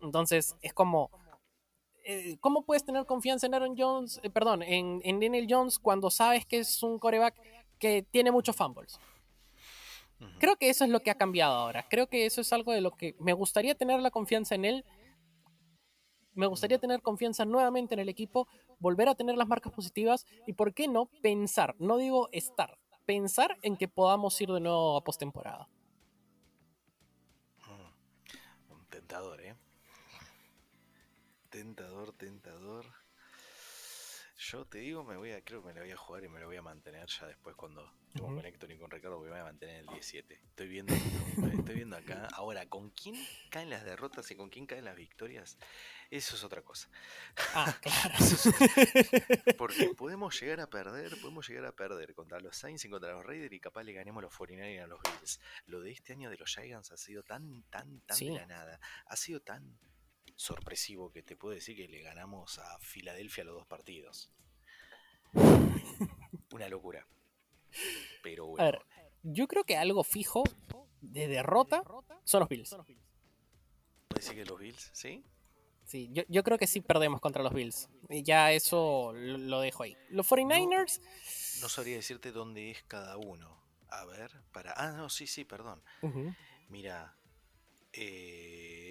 Entonces, 0.00 0.56
es 0.60 0.72
como... 0.72 1.10
eh, 2.04 2.36
¿Cómo 2.40 2.62
puedes 2.62 2.84
tener 2.84 3.06
confianza 3.06 3.46
en 3.46 3.54
Aaron 3.54 3.74
Jones, 3.76 4.20
eh, 4.22 4.30
perdón, 4.30 4.62
en, 4.62 5.00
en 5.04 5.20
Daniel 5.20 5.46
Jones 5.48 5.78
cuando 5.78 6.10
sabes 6.10 6.44
que 6.46 6.58
es 6.58 6.82
un 6.82 6.98
coreback 6.98 7.34
que 7.78 8.02
tiene 8.02 8.30
muchos 8.30 8.54
fumbles? 8.54 9.00
Creo 10.38 10.56
que 10.56 10.68
eso 10.68 10.84
es 10.84 10.90
lo 10.90 11.00
que 11.00 11.10
ha 11.10 11.16
cambiado 11.16 11.54
ahora. 11.54 11.86
Creo 11.88 12.08
que 12.08 12.26
eso 12.26 12.40
es 12.40 12.52
algo 12.52 12.72
de 12.72 12.80
lo 12.80 12.92
que 12.92 13.14
me 13.20 13.32
gustaría 13.32 13.74
tener 13.74 14.00
la 14.00 14.10
confianza 14.10 14.54
en 14.54 14.64
él. 14.64 14.84
Me 16.34 16.46
gustaría 16.46 16.78
tener 16.78 17.02
confianza 17.02 17.44
nuevamente 17.44 17.94
en 17.94 18.00
el 18.00 18.08
equipo, 18.08 18.48
volver 18.78 19.08
a 19.08 19.14
tener 19.14 19.36
las 19.36 19.48
marcas 19.48 19.72
positivas 19.72 20.26
y, 20.46 20.52
¿por 20.52 20.74
qué 20.74 20.88
no? 20.88 21.06
Pensar, 21.22 21.74
no 21.78 21.96
digo 21.96 22.28
estar, 22.32 22.78
pensar 23.06 23.58
en 23.62 23.76
que 23.76 23.88
podamos 23.88 24.40
ir 24.40 24.50
de 24.50 24.60
nuevo 24.60 24.96
a 24.96 25.04
postemporada. 25.04 25.68
Mm. 27.66 28.72
Un 28.72 28.86
tentador, 28.86 29.40
¿eh? 29.40 29.56
Tentador, 31.50 32.12
tentador. 32.12 32.84
Yo 34.50 34.64
te 34.64 34.78
digo, 34.78 35.04
me 35.04 35.16
voy 35.16 35.32
a, 35.32 35.42
creo 35.44 35.60
que 35.62 35.68
me 35.68 35.74
la 35.74 35.80
voy 35.80 35.90
a 35.90 35.96
jugar 35.96 36.24
y 36.24 36.28
me 36.28 36.40
la 36.40 36.46
voy 36.46 36.56
a 36.56 36.62
mantener 36.62 37.06
ya 37.08 37.26
después 37.26 37.54
cuando 37.56 37.82
no 38.14 38.24
Ujú. 38.24 38.36
conecto 38.36 38.66
ni 38.66 38.78
con 38.78 38.90
Ricardo, 38.90 39.16
porque 39.16 39.30
me 39.30 39.36
voy 39.36 39.40
a 39.42 39.44
mantener 39.44 39.74
en 39.76 39.80
el 39.82 39.86
17. 39.88 40.34
Estoy 40.34 40.68
viendo, 40.68 40.94
estoy 40.94 41.74
viendo 41.74 41.96
acá. 41.96 42.28
Ahora, 42.34 42.66
¿con 42.66 42.90
quién 42.90 43.14
caen 43.50 43.68
las 43.68 43.84
derrotas 43.84 44.30
y 44.30 44.36
con 44.36 44.48
quién 44.48 44.66
caen 44.66 44.84
las 44.86 44.96
victorias? 44.96 45.58
Eso 46.10 46.36
es 46.36 46.44
otra 46.44 46.62
cosa. 46.62 46.88
Ah, 47.54 47.76
claro. 47.82 48.14
Eso 48.18 48.48
es- 48.48 49.54
Porque 49.58 49.90
podemos 49.96 50.40
llegar 50.40 50.60
a 50.60 50.70
perder, 50.70 51.20
podemos 51.20 51.46
llegar 51.46 51.66
a 51.66 51.72
perder 51.72 52.14
contra 52.14 52.40
los 52.40 52.56
Saints 52.56 52.84
y 52.86 52.88
contra 52.88 53.12
los 53.12 53.26
Raiders 53.26 53.52
y 53.52 53.60
capaz 53.60 53.82
le 53.82 53.92
ganemos 53.92 54.22
a 54.22 54.26
los 54.26 54.36
49 54.36 54.74
y 54.74 54.78
a 54.78 54.86
los 54.86 55.00
Bills. 55.02 55.40
Lo 55.66 55.80
de 55.80 55.90
este 55.92 56.14
año 56.14 56.30
de 56.30 56.38
los 56.38 56.54
Giants 56.54 56.90
ha 56.92 56.96
sido 56.96 57.22
tan, 57.22 57.64
tan, 57.64 58.00
tan 58.00 58.16
Sí. 58.16 58.28
de 58.28 58.34
la 58.36 58.46
nada. 58.46 58.80
Ha 59.06 59.16
sido 59.16 59.40
tan 59.40 59.78
sorpresivo 60.38 61.10
que 61.10 61.22
te 61.22 61.36
puedo 61.36 61.52
decir 61.54 61.76
que 61.76 61.88
le 61.88 62.00
ganamos 62.00 62.60
a 62.60 62.78
Filadelfia 62.78 63.42
los 63.42 63.56
dos 63.56 63.66
partidos. 63.66 64.30
Una 66.52 66.68
locura. 66.68 67.06
Pero 68.22 68.44
A 68.44 68.46
bueno. 68.46 68.64
ver, 68.64 68.80
yo 69.24 69.48
creo 69.48 69.64
que 69.64 69.76
algo 69.76 70.04
fijo 70.04 70.44
de 71.00 71.26
derrota 71.26 71.82
son 72.24 72.40
los 72.40 72.48
Bills. 72.48 72.70
¿Puedes 74.06 74.24
decir 74.24 74.36
que 74.36 74.48
los 74.48 74.58
Bills? 74.58 74.90
¿Sí? 74.94 75.24
Sí, 75.84 76.08
yo, 76.12 76.22
yo 76.28 76.44
creo 76.44 76.56
que 76.56 76.66
sí 76.68 76.80
perdemos 76.80 77.20
contra 77.20 77.42
los 77.42 77.52
Bills. 77.52 77.88
Y 78.08 78.22
ya 78.22 78.52
eso 78.52 79.12
lo, 79.14 79.38
lo 79.38 79.60
dejo 79.60 79.82
ahí. 79.82 79.96
Los 80.10 80.30
49ers, 80.30 81.00
No 81.62 81.68
sabría 81.68 81.96
decirte 81.96 82.30
dónde 82.30 82.70
es 82.70 82.82
cada 82.84 83.16
uno. 83.16 83.58
A 83.88 84.04
ver, 84.04 84.30
para. 84.52 84.72
Ah, 84.76 84.92
no, 84.92 85.08
sí, 85.10 85.26
sí, 85.26 85.44
perdón. 85.44 85.82
Mira. 86.68 87.16
Eh... 87.92 88.87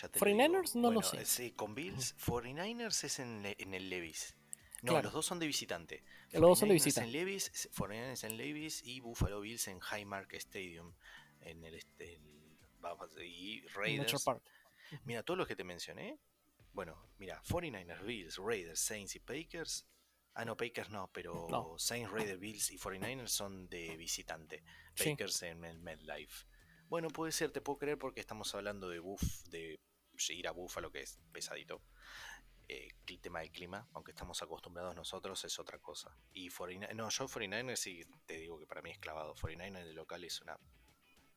Ya 0.00 0.08
te 0.08 0.18
lo 0.18 0.26
49ers 0.26 0.72
digo. 0.72 0.80
no 0.80 0.90
lo 0.90 1.00
Bueno, 1.00 1.02
sé. 1.02 1.20
eh, 1.22 1.24
Sí, 1.26 1.52
con 1.52 1.74
Bills. 1.74 2.16
49ers 2.18 3.04
es 3.04 3.18
en, 3.18 3.44
en 3.58 3.74
el 3.74 3.88
Levis. 3.90 4.36
No, 4.82 4.92
Claro. 4.92 5.04
los 5.04 5.12
dos 5.14 5.26
son 5.26 5.38
de 5.38 5.46
visitante. 5.46 6.04
Los 6.32 6.42
dos 6.42 6.58
son 6.58 6.68
de 6.68 6.74
49ers 6.74 6.84
visita. 6.84 7.04
En 7.04 7.12
Levis, 7.12 7.48
s- 7.54 7.70
49ers 7.70 8.24
en 8.24 8.36
Levis 8.36 8.82
y 8.84 9.00
Buffalo 9.00 9.40
Bills 9.40 9.66
en 9.68 9.80
Highmark 9.80 10.32
Stadium. 10.34 10.94
En 11.40 11.64
el, 11.64 11.74
este, 11.74 12.14
el- 12.14 13.24
y 13.24 13.60
Raiders. 13.74 14.22
Park. 14.24 14.42
Mira, 15.04 15.22
todos 15.22 15.38
los 15.38 15.48
que 15.48 15.56
te 15.56 15.64
mencioné. 15.64 16.18
Bueno, 16.72 17.08
mira, 17.18 17.42
49ers, 17.44 18.04
Bills, 18.04 18.36
Raiders, 18.36 18.78
Saints 18.80 19.16
y 19.16 19.20
Packers. 19.20 19.86
Ah, 20.34 20.44
no, 20.44 20.56
Packers 20.56 20.90
no, 20.90 21.10
pero 21.12 21.46
No. 21.50 21.78
Saints, 21.78 22.10
Raiders, 22.10 22.38
Bills 22.38 22.70
y 22.70 22.78
49ers 22.78 23.28
son 23.28 23.68
de 23.68 23.96
visitante. 23.96 24.62
Sí. 24.94 25.10
Packers 25.10 25.42
en 25.42 25.64
el 25.64 25.78
MetLife. 25.78 26.46
Bueno, 26.88 27.08
puede 27.08 27.32
ser, 27.32 27.50
te 27.50 27.60
puedo 27.62 27.78
creer 27.78 27.98
porque 27.98 28.20
estamos 28.20 28.54
hablando 28.54 28.88
de 28.88 28.98
buff, 29.00 29.22
de 29.48 29.80
ir 30.30 30.48
a 30.48 30.52
Buffalo, 30.52 30.90
que 30.90 31.00
es 31.02 31.18
pesadito. 31.32 31.82
Eh, 32.68 32.88
el 33.06 33.20
tema 33.20 33.40
del 33.40 33.52
clima, 33.52 33.86
aunque 33.92 34.10
estamos 34.10 34.42
acostumbrados 34.42 34.94
nosotros, 34.96 35.44
es 35.44 35.56
otra 35.60 35.78
cosa. 35.78 36.16
Y 36.32 36.48
49, 36.48 36.94
no, 36.94 37.08
yo 37.08 37.28
49ers 37.28 37.76
sí 37.76 38.02
te 38.26 38.38
digo 38.38 38.58
que 38.58 38.66
para 38.66 38.82
mí 38.82 38.90
es 38.90 38.98
clavado. 38.98 39.34
49ers 39.36 39.84
de 39.84 39.92
local 39.92 40.24
es 40.24 40.40
una 40.40 40.58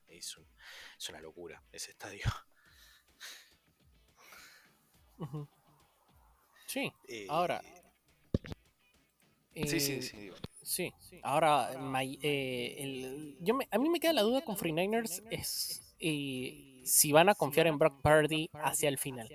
es, 0.08 0.36
un- 0.38 0.48
es 0.98 1.10
una 1.10 1.22
locura 1.22 1.64
ese 1.72 1.92
estadio. 1.92 2.24
Sí, 6.66 6.92
Eh, 7.08 7.28
ahora. 7.30 7.62
Sí, 9.54 9.80
sí, 9.80 9.92
eh, 9.94 10.02
sí, 10.02 10.18
digo. 10.18 10.36
Sí, 10.64 10.94
ahora 11.24 11.78
my- 11.80 12.20
eh, 12.22 12.76
el- 12.80 13.38
yo 13.42 13.56
me- 13.56 13.68
a 13.72 13.78
mí 13.80 13.90
me 13.90 14.00
queda 14.00 14.14
la 14.14 14.22
duda 14.22 14.44
con 14.46 14.56
49ers 14.56 15.24
es 15.32 15.82
eh, 16.00 16.69
si 16.90 17.11
van 17.11 17.30
a 17.30 17.36
confiar 17.36 17.68
en 17.68 17.78
Brock 17.78 18.02
Purdy 18.02 18.49
hacia 18.53 18.90
el 18.90 18.98
final. 18.98 19.28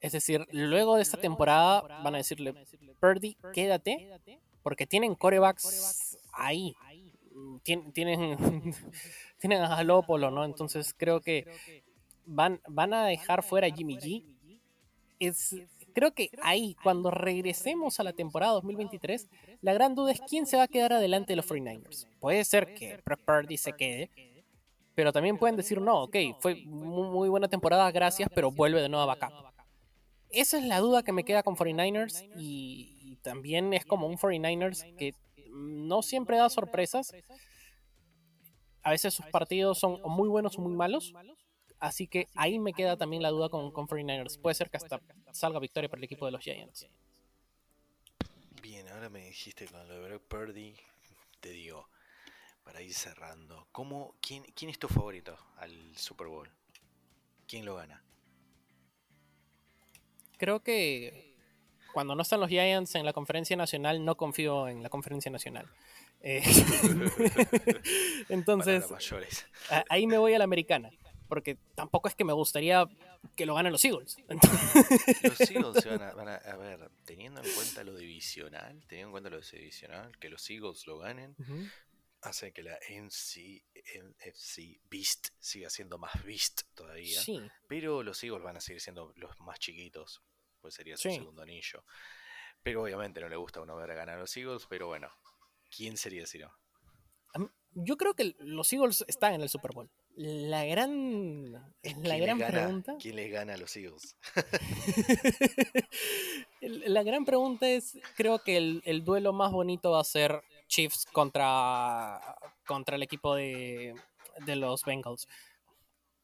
Es 0.00 0.12
decir, 0.12 0.46
luego 0.52 0.96
de 0.96 1.02
esta 1.02 1.16
temporada 1.20 1.82
van 2.02 2.14
a 2.14 2.18
decirle, 2.18 2.54
Purdy, 3.00 3.36
quédate, 3.52 4.08
porque 4.62 4.86
tienen 4.86 5.14
corebacks 5.14 6.18
ahí. 6.32 6.74
Mm, 7.32 7.56
Tien- 7.64 7.92
Tienen, 7.92 8.74
tienen 9.38 9.62
a 9.62 9.68
Jalópolo, 9.76 10.30
¿no? 10.30 10.44
Entonces 10.44 10.94
creo 10.96 11.20
que 11.20 11.44
van, 12.26 12.60
van 12.68 12.94
a 12.94 13.06
dejar 13.06 13.42
fuera 13.42 13.66
a 13.66 13.70
Jimmy 13.70 13.96
G. 13.98 14.24
Es, 15.18 15.56
creo 15.94 16.12
que 16.14 16.30
ahí, 16.42 16.76
cuando 16.84 17.10
regresemos 17.10 17.98
a 17.98 18.04
la 18.04 18.12
temporada 18.12 18.52
2023, 18.52 19.28
la 19.62 19.72
gran 19.72 19.96
duda 19.96 20.12
es 20.12 20.20
quién 20.20 20.46
se 20.46 20.56
va 20.56 20.64
a 20.64 20.68
quedar 20.68 20.92
adelante 20.92 21.32
de 21.32 21.36
los 21.36 21.46
49ers. 21.48 22.06
Puede 22.20 22.44
ser 22.44 22.72
que 22.74 23.00
Brock 23.04 23.20
Purdy 23.24 23.56
se 23.56 23.72
quede, 23.72 24.10
pero 24.98 25.12
también 25.12 25.38
pueden 25.38 25.54
decir, 25.54 25.80
no, 25.80 26.02
ok, 26.02 26.16
fue 26.40 26.56
mu- 26.66 27.04
muy 27.12 27.28
buena 27.28 27.46
temporada, 27.46 27.88
gracias, 27.92 28.28
pero 28.34 28.50
vuelve 28.50 28.82
de 28.82 28.88
nuevo 28.88 29.08
a 29.08 29.14
backup. 29.14 29.32
Esa 30.28 30.58
es 30.58 30.64
la 30.64 30.80
duda 30.80 31.04
que 31.04 31.12
me 31.12 31.22
queda 31.22 31.44
con 31.44 31.54
49ers 31.54 32.28
y, 32.36 32.98
y 33.00 33.14
también 33.22 33.72
es 33.74 33.84
como 33.84 34.08
un 34.08 34.16
49ers 34.18 34.96
que 34.96 35.14
no 35.52 36.02
siempre 36.02 36.36
da 36.36 36.48
sorpresas. 36.50 37.12
A 38.82 38.90
veces 38.90 39.14
sus 39.14 39.26
partidos 39.26 39.78
son 39.78 40.00
muy 40.04 40.28
buenos 40.28 40.58
o 40.58 40.62
muy 40.62 40.74
malos. 40.74 41.14
Así 41.78 42.08
que 42.08 42.26
ahí 42.34 42.58
me 42.58 42.72
queda 42.72 42.96
también 42.96 43.22
la 43.22 43.28
duda 43.30 43.50
con, 43.50 43.70
con 43.70 43.86
49ers. 43.86 44.40
Puede 44.40 44.56
ser 44.56 44.68
que 44.68 44.78
hasta 44.78 45.00
salga 45.30 45.60
victoria 45.60 45.88
para 45.88 46.00
el 46.00 46.04
equipo 46.06 46.26
de 46.26 46.32
los 46.32 46.42
Giants. 46.42 46.88
Bien, 48.60 48.88
ahora 48.88 49.08
me 49.08 49.26
dijiste 49.26 49.66
con 49.68 49.86
lo 49.86 49.94
de 49.94 50.08
Brock 50.08 50.22
Purdy, 50.24 50.74
te 51.38 51.50
digo, 51.50 51.88
para 52.68 52.82
ir 52.82 52.92
cerrando, 52.92 53.66
¿cómo, 53.72 54.14
quién, 54.20 54.44
¿quién 54.54 54.70
es 54.70 54.78
tu 54.78 54.88
favorito 54.88 55.34
al 55.56 55.72
Super 55.96 56.26
Bowl? 56.26 56.50
¿Quién 57.46 57.64
lo 57.64 57.76
gana? 57.76 58.02
Creo 60.36 60.60
que 60.60 61.34
cuando 61.94 62.14
no 62.14 62.20
están 62.20 62.40
los 62.40 62.50
Giants 62.50 62.94
en 62.96 63.06
la 63.06 63.14
conferencia 63.14 63.56
nacional, 63.56 64.04
no 64.04 64.18
confío 64.18 64.68
en 64.68 64.82
la 64.82 64.90
conferencia 64.90 65.30
nacional. 65.30 65.66
Eh, 66.20 66.42
entonces, 68.28 68.84
ahí 69.88 70.06
me 70.06 70.18
voy 70.18 70.34
a 70.34 70.38
la 70.38 70.44
americana, 70.44 70.90
porque 71.26 71.56
tampoco 71.74 72.06
es 72.08 72.14
que 72.14 72.24
me 72.24 72.34
gustaría 72.34 72.86
que 73.34 73.46
lo 73.46 73.54
ganen 73.54 73.72
los 73.72 73.82
Eagles. 73.84 74.18
Los 75.22 75.40
Eagles 75.50 75.82
se 75.82 75.88
van 75.88 76.02
a, 76.02 76.12
van 76.14 76.28
a- 76.28 76.36
a 76.36 76.56
ver, 76.56 76.90
teniendo 77.06 77.40
en 77.42 77.48
cuenta 77.54 77.82
lo 77.82 77.96
divisional, 77.96 78.78
teniendo 78.88 79.08
en 79.08 79.12
cuenta 79.12 79.30
lo 79.30 79.40
divisional, 79.40 80.18
que 80.18 80.28
los 80.28 80.48
Eagles 80.50 80.86
lo 80.86 80.98
ganen. 80.98 81.34
Hace 82.28 82.52
que 82.52 82.62
la 82.62 82.78
NFC, 82.88 83.64
NFC 83.94 84.80
Beast 84.90 85.28
siga 85.38 85.70
siendo 85.70 85.98
más 85.98 86.12
Beast 86.24 86.62
todavía. 86.74 87.20
Sí, 87.20 87.40
Pero 87.66 88.02
los 88.02 88.22
Eagles 88.22 88.42
van 88.44 88.56
a 88.56 88.60
seguir 88.60 88.80
siendo 88.80 89.12
los 89.16 89.38
más 89.40 89.58
chiquitos, 89.58 90.22
pues 90.60 90.74
sería 90.74 90.96
su 90.96 91.08
Sí. 91.08 91.16
segundo 91.16 91.42
anillo. 91.42 91.84
Pero 92.62 92.82
obviamente 92.82 93.20
no 93.20 93.28
le 93.28 93.36
gusta 93.36 93.60
a 93.60 93.62
uno 93.62 93.76
ver 93.76 93.90
a 93.90 93.94
ganar 93.94 94.16
a 94.16 94.20
los 94.20 94.36
Eagles, 94.36 94.66
pero 94.68 94.88
bueno, 94.88 95.10
¿quién 95.74 95.96
sería 95.96 96.26
si 96.26 96.38
no? 96.38 96.52
Yo 97.74 97.96
creo 97.96 98.14
que 98.14 98.34
los 98.40 98.72
Eagles 98.72 99.04
están 99.08 99.34
en 99.34 99.42
el 99.42 99.48
Super 99.50 99.72
Bowl. 99.72 99.90
La 100.16 100.64
gran, 100.64 101.52
la 101.52 101.70
¿Quién 101.82 102.02
les 102.02 102.20
gran 102.22 102.38
gana- 102.38 102.50
pregunta. 102.52 102.96
¿Quién 103.00 103.16
les 103.16 103.30
gana 103.30 103.54
a 103.54 103.56
los 103.58 103.76
Eagles? 103.76 104.16
La 106.60 107.02
gran 107.02 107.24
pregunta 107.24 107.68
es, 107.68 107.98
creo 108.16 108.42
que 108.42 108.56
el, 108.56 108.82
el 108.84 109.04
duelo 109.04 109.32
más 109.32 109.52
bonito 109.52 109.92
va 109.92 110.00
a 110.00 110.04
ser 110.04 110.42
Chiefs 110.68 111.06
contra, 111.12 112.20
contra 112.66 112.96
el 112.96 113.02
equipo 113.02 113.34
de, 113.34 113.94
de 114.46 114.56
los 114.56 114.84
Bengals. 114.84 115.26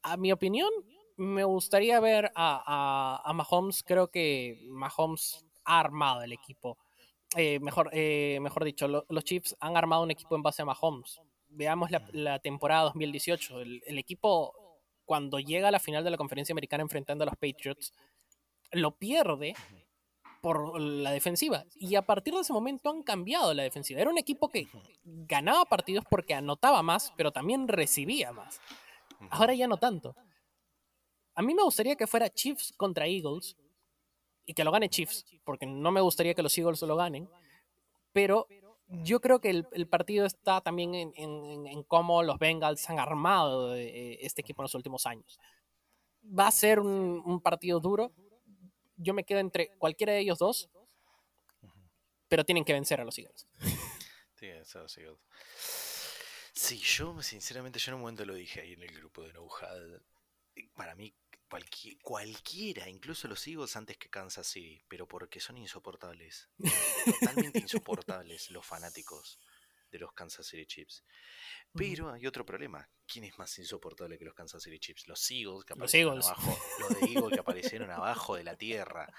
A 0.03 0.17
mi 0.17 0.31
opinión, 0.31 0.69
me 1.17 1.43
gustaría 1.43 1.99
ver 1.99 2.31
a, 2.35 3.21
a, 3.23 3.33
Mahomes. 3.33 3.83
Creo 3.83 4.09
que 4.09 4.59
Mahomes 4.69 5.45
ha 5.63 5.79
armado 5.79 6.21
el 6.21 6.31
equipo. 6.31 6.77
Eh, 7.35 7.59
mejor, 7.59 7.89
eh, 7.91 8.37
mejor 8.41 8.63
dicho, 8.63 8.87
lo- 8.87 9.05
los 9.09 9.23
Chiefs 9.23 9.55
han 9.59 9.75
armado 9.77 10.03
un 10.03 10.11
equipo 10.11 10.35
en 10.35 10.43
base 10.43 10.61
a 10.61 10.65
Mahomes. 10.65 11.19
Veamos 11.49 11.89
la, 11.91 12.07
la 12.13 12.39
temporada 12.39 12.83
2018. 12.83 13.61
El, 13.61 13.81
el 13.87 13.97
equipo, 13.97 14.53
cuando 15.05 15.39
llega 15.39 15.69
a 15.69 15.71
la 15.71 15.79
final 15.79 16.03
de 16.03 16.11
la 16.11 16.17
conferencia 16.17 16.53
americana 16.53 16.83
enfrentando 16.83 17.23
a 17.23 17.27
los 17.27 17.35
Patriots, 17.35 17.93
lo 18.71 18.91
pierde 18.97 19.55
por 20.45 20.79
la 20.79 21.09
defensiva. 21.09 21.65
Y 21.73 21.95
a 21.95 22.03
partir 22.05 22.31
de 22.35 22.41
ese 22.41 22.53
momento 22.53 22.91
han 22.91 23.01
cambiado 23.01 23.51
la 23.55 23.63
defensiva. 23.63 23.99
Era 23.99 24.11
un 24.11 24.19
equipo 24.19 24.47
que 24.51 24.67
ganaba 25.03 25.65
partidos 25.65 26.05
porque 26.07 26.35
anotaba 26.35 26.83
más, 26.83 27.11
pero 27.17 27.31
también 27.31 27.67
recibía 27.67 28.31
más. 28.31 28.61
Ahora 29.31 29.55
ya 29.55 29.65
no 29.67 29.77
tanto. 29.77 30.15
A 31.33 31.41
mí 31.41 31.55
me 31.55 31.63
gustaría 31.63 31.95
que 31.95 32.05
fuera 32.05 32.29
Chiefs 32.29 32.73
contra 32.77 33.07
Eagles 33.07 33.57
y 34.45 34.53
que 34.53 34.63
lo 34.63 34.71
gane 34.71 34.87
Chiefs, 34.87 35.25
porque 35.43 35.65
no 35.65 35.91
me 35.91 35.99
gustaría 36.01 36.35
que 36.35 36.43
los 36.43 36.55
Eagles 36.55 36.79
lo 36.83 36.95
ganen. 36.95 37.27
Pero 38.13 38.45
yo 38.87 39.19
creo 39.21 39.41
que 39.41 39.49
el, 39.49 39.67
el 39.71 39.87
partido 39.87 40.27
está 40.27 40.61
también 40.61 40.93
en, 40.93 41.11
en- 41.15 41.65
en 41.65 41.81
cómo 41.85 42.21
los 42.21 42.37
Bengals 42.37 42.87
han 42.87 42.99
armado 42.99 43.75
eh, 43.75 44.19
este 44.23 44.41
equipo 44.41 44.61
en 44.61 44.65
los 44.65 44.75
últimos 44.75 45.07
años. 45.07 45.39
Va 46.23 46.45
a 46.45 46.51
ser 46.51 46.79
un, 46.79 47.23
un 47.25 47.41
partido 47.41 47.79
duro. 47.79 48.11
Yo 48.97 49.13
me 49.13 49.23
quedo 49.23 49.39
entre 49.39 49.69
cualquiera 49.77 50.13
de 50.13 50.19
ellos 50.19 50.39
dos, 50.39 50.69
pero 52.27 52.43
tienen 52.45 52.63
que 52.65 52.73
vencer 52.73 52.99
a 53.01 53.05
los 53.05 53.17
Eagles. 53.17 53.47
Sí, 54.37 54.47
eso 54.47 54.79
los 54.79 54.97
Eagles. 54.97 55.17
Sí, 56.53 56.77
yo 56.77 57.21
sinceramente, 57.23 57.79
yo 57.79 57.91
en 57.91 57.95
un 57.95 58.01
momento 58.01 58.25
lo 58.25 58.33
dije 58.33 58.59
ahí 58.59 58.73
en 58.73 58.83
el 58.83 58.93
grupo 58.93 59.21
de 59.23 59.31
No 59.31 59.47
Had. 59.47 60.01
Para 60.75 60.93
mí, 60.93 61.13
cualqui- 61.49 61.97
cualquiera, 62.01 62.89
incluso 62.89 63.29
los 63.29 63.47
Eagles 63.47 63.77
antes 63.77 63.97
que 63.97 64.09
Kansas 64.09 64.45
City, 64.47 64.83
pero 64.89 65.07
porque 65.07 65.39
son 65.39 65.57
insoportables. 65.57 66.49
Totalmente 67.21 67.59
insoportables 67.59 68.51
los 68.51 68.65
fanáticos 68.65 69.39
de 69.95 69.99
los 70.05 70.13
Kansas 70.13 70.45
City 70.47 70.65
Chiefs. 70.65 71.03
Pero 71.73 72.11
hay 72.13 72.25
otro 72.25 72.45
problema. 72.45 72.89
¿Quién 73.07 73.25
es 73.25 73.37
más 73.37 73.57
insoportable 73.59 74.17
que 74.17 74.25
los 74.25 74.33
Kansas 74.33 74.63
City 74.63 74.79
Chiefs? 74.79 75.07
Los 75.07 75.29
Eagles 75.29 75.65
que 75.65 75.73
Los 75.75 75.93
aparecieron 75.93 76.13
Eagles. 76.13 76.25
abajo. 76.27 76.59
Los 76.79 76.89
de 76.89 77.05
Eagles 77.07 77.33
que 77.33 77.39
aparecieron 77.39 77.89
abajo 77.91 78.35
de 78.35 78.43
la 78.43 78.55
tierra. 78.55 79.11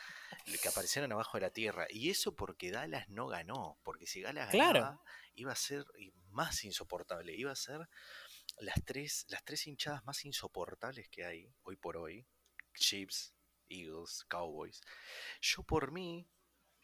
Que 0.62 0.68
aparecieron 0.68 1.12
abajo 1.12 1.36
de 1.36 1.42
la 1.42 1.50
tierra. 1.50 1.86
Y 1.90 2.10
eso 2.10 2.34
porque 2.34 2.70
Dallas 2.70 3.08
no 3.08 3.26
ganó. 3.26 3.78
Porque 3.82 4.06
si 4.06 4.22
Dallas 4.22 4.50
Claro. 4.50 4.80
ganaba, 4.80 5.02
iba 5.34 5.52
a 5.52 5.56
ser 5.56 5.84
más 6.30 6.64
insoportable. 6.64 7.34
Iba 7.34 7.52
a 7.52 7.56
ser 7.56 7.88
las 8.60 8.82
tres, 8.84 9.26
las 9.28 9.44
tres 9.44 9.66
hinchadas 9.66 10.04
más 10.04 10.24
insoportables 10.24 11.08
que 11.10 11.24
hay 11.24 11.52
hoy 11.62 11.76
por 11.76 11.96
hoy. 11.98 12.26
Chiefs, 12.74 13.34
Eagles, 13.68 14.24
Cowboys. 14.28 14.80
Yo 15.40 15.62
por 15.62 15.92
mí, 15.92 16.26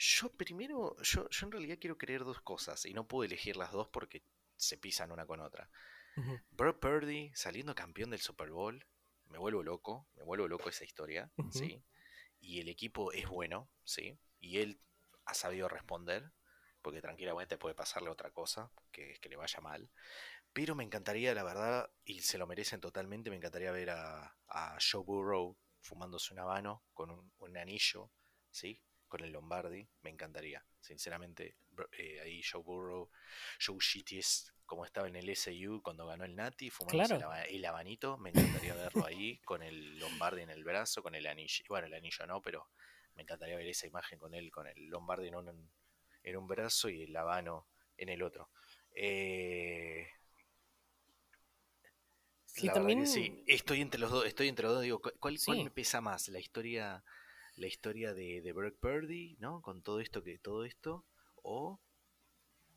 yo 0.03 0.33
primero, 0.33 0.97
yo, 1.03 1.29
yo 1.29 1.47
en 1.47 1.53
realidad 1.53 1.79
quiero 1.81 1.97
creer 1.97 2.25
dos 2.25 2.41
cosas 2.41 2.85
y 2.87 2.93
no 2.93 3.07
puedo 3.07 3.25
elegir 3.25 3.57
las 3.57 3.71
dos 3.71 3.89
porque 3.89 4.25
se 4.57 4.77
pisan 4.77 5.13
una 5.13 5.27
con 5.27 5.41
otra. 5.41 5.71
Ujú. 6.17 6.41
Brock 6.51 6.81
Purdy 6.81 7.31
saliendo 7.35 7.75
campeón 7.75 8.11
del 8.11 8.21
Super 8.21 8.51
Bowl, 8.51 8.85
me 9.27 9.39
vuelvo 9.39 9.63
loco, 9.63 10.09
me 10.17 10.25
vuelvo 10.25 10.49
loco 10.49 10.69
esa 10.69 10.85
historia. 10.85 11.31
¿sí? 11.53 11.83
Y 12.41 12.61
el 12.61 12.69
equipo 12.69 13.13
es 13.13 13.29
bueno, 13.29 13.71
¿sí? 13.85 14.19
Y 14.41 14.59
él 14.59 14.81
ha 15.25 15.35
sabido 15.35 15.69
responder, 15.69 16.33
porque 16.83 17.01
tranquilamente 17.01 17.57
puede 17.57 17.77
pasarle 17.77 18.11
otra 18.11 18.33
cosa, 18.33 18.73
que 18.91 19.13
es 19.13 19.21
que 19.21 19.29
le 19.29 19.37
vaya 19.37 19.61
mal. 19.61 19.89
Pero 20.53 20.75
me 20.75 20.83
encantaría, 20.83 21.33
la 21.35 21.45
verdad, 21.45 21.91
y 22.05 22.21
se 22.23 22.39
lo 22.39 22.47
merecen 22.49 22.81
totalmente, 22.81 23.31
me 23.31 23.37
encantaría 23.37 23.71
ver 23.71 23.91
a, 23.91 24.37
a 24.49 24.79
Joe 24.81 25.05
Burrow 25.05 25.57
fumándose 25.81 26.35
un 26.35 26.41
habano 26.41 26.85
con 26.93 27.11
un, 27.11 27.33
un 27.39 27.57
anillo, 27.57 28.11
¿sí? 28.51 28.83
Con 29.13 29.21
el 29.25 29.33
Lombardi, 29.33 29.87
me 30.03 30.09
encantaría. 30.09 30.65
Sinceramente, 30.81 31.57
eh, 31.99 32.21
ahí 32.23 32.41
Joe 32.43 32.63
Burrow, 32.63 33.11
Joe 33.65 33.77
Shitties, 33.79 34.55
como 34.65 34.87
estaba 34.87 35.07
en 35.07 35.17
el 35.17 35.29
SU 35.29 35.83
cuando 35.83 36.07
ganó 36.07 36.25
el 36.25 36.35
Nati, 36.35 36.71
fumándose 36.71 37.17
el, 37.17 37.21
Claro. 37.21 37.33
el 37.51 37.65
habanito, 37.67 38.17
me 38.17 38.31
encantaría 38.31 38.75
verlo 38.75 39.05
ahí 39.05 39.39
con 39.45 39.63
el 39.63 39.99
Lombardi 39.99 40.41
en 40.41 40.49
el 40.49 40.65
brazo, 40.65 41.03
con 41.03 41.15
el 41.15 41.27
anillo. 41.27 41.63
Bueno, 41.69 41.89
el 41.89 41.95
anillo 41.95 42.27
no, 42.27 42.41
pero 42.41 42.69
me 43.15 43.23
encantaría 43.23 43.57
ver 43.57 43.67
esa 43.67 43.87
imagen 43.87 44.19
con 44.19 44.33
él, 44.35 44.51
con 44.51 44.67
el 44.67 44.87
Lombardi 44.87 45.29
en 45.29 45.35
un, 45.35 45.71
en 46.23 46.37
un 46.37 46.47
brazo 46.47 46.89
y 46.89 47.03
el 47.03 47.15
habano 47.15 47.67
en 47.99 48.09
el 48.09 48.23
otro. 48.23 48.49
Eh, 48.95 50.09
Sí, 52.45 52.69
también- 52.71 53.07
sí, 53.07 53.43
estoy 53.47 53.81
entre 53.81 53.99
los 54.01 54.11
dos, 54.11 54.27
estoy 54.27 54.49
entre 54.49 54.65
los 54.65 54.75
dos, 54.75 54.83
digo, 54.83 55.01
¿cu- 55.01 55.13
¿cuál, 55.19 55.39
cuál 55.45 55.65
me 55.65 55.71
pesa 55.71 56.01
más? 56.01 56.29
La 56.29 56.39
historia, 56.39 57.03
la 57.57 57.67
historia 57.67 58.15
de, 58.15 58.41
de 58.43 58.53
Brock 58.53 58.77
Purdy, 58.79 59.37
¿no? 59.41 59.63
Con 59.63 59.83
todo 59.83 60.01
esto 60.01 60.23
que, 60.23 60.39
todo 60.39 60.65
esto, 60.65 61.05
o, 61.43 61.81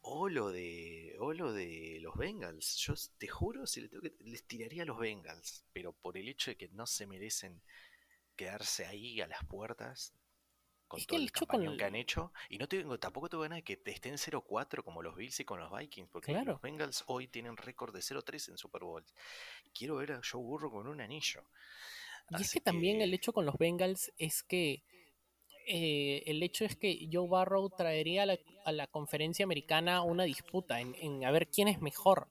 o 0.02 0.30
lo 0.30 0.52
de, 0.52 1.15
o 1.19 1.34
lo 1.34 1.52
de 1.53 1.99
los 2.02 2.15
Bengals. 2.15 2.76
Yo 2.77 2.93
te 3.18 3.27
juro, 3.27 3.65
si 3.68 3.81
le 3.81 3.89
tengo 3.89 4.03
que, 4.03 4.14
les 4.22 4.43
tiraría 4.45 4.84
a 4.84 4.85
los 4.85 4.99
Bengals, 4.99 5.65
pero 5.73 5.93
por 5.93 6.18
el 6.18 6.30
hecho 6.30 6.52
de 6.52 6.57
que 6.57 6.68
no 6.69 6.85
se 6.88 7.07
merecen 7.07 7.61
quedarse 8.35 8.85
ahí 8.85 9.22
a 9.22 9.27
las 9.27 9.43
puertas 9.45 10.14
con 10.88 10.99
Es 10.99 11.07
que 11.07 11.15
todo 11.15 11.19
el 11.19 11.31
el 11.31 11.31
con 11.47 11.77
que 11.77 11.84
han 11.85 11.95
hecho. 11.95 12.31
Y 12.49 12.57
no 12.57 12.68
tengo, 12.68 12.99
tampoco 12.99 13.30
tengo 13.30 13.43
ganas 13.43 13.57
de 13.57 13.64
que 13.64 13.81
estén 13.85 14.18
0-4 14.18 14.84
como 14.84 15.02
los 15.02 15.15
Bills 15.15 15.39
y 15.39 15.45
con 15.45 15.60
los 15.60 15.72
Vikings, 15.77 16.10
porque 16.11 16.31
Claro. 16.31 16.53
los 16.53 16.61
Bengals 16.61 17.03
hoy 17.07 17.27
tienen 17.27 17.57
récord 17.57 17.93
de 17.93 18.02
0-3 18.02 18.49
en 18.49 18.57
Super 18.57 18.84
Bowl. 18.84 19.03
Quiero 19.73 19.95
ver 19.97 20.11
a 20.14 20.22
Joe 20.23 20.41
Burrow 20.43 20.72
con 20.72 20.88
un 20.88 21.02
anillo. 21.02 21.43
Y 22.30 22.41
es 22.41 22.52
que 22.52 22.60
también 22.61 23.02
el 23.02 23.14
hecho 23.14 23.34
con 23.34 23.45
los 23.45 23.57
Bengals 23.57 24.11
es 24.18 24.43
que 24.43 24.84
eh, 25.68 26.23
el 26.27 26.43
hecho 26.43 26.65
es 26.65 26.76
que 26.76 27.07
Joe 27.11 27.27
Barrow 27.27 27.69
traería 27.69 28.23
a 28.23 28.26
la, 28.26 28.38
a 28.65 28.72
la 28.72 28.88
conferencia 28.88 29.43
americana 29.43 30.02
una 30.03 30.23
disputa 30.23 30.80
en, 30.80 30.95
en 30.99 31.26
a 31.26 31.31
ver 31.31 31.47
quién 31.49 31.68
es 31.68 31.81
mejor, 31.81 32.27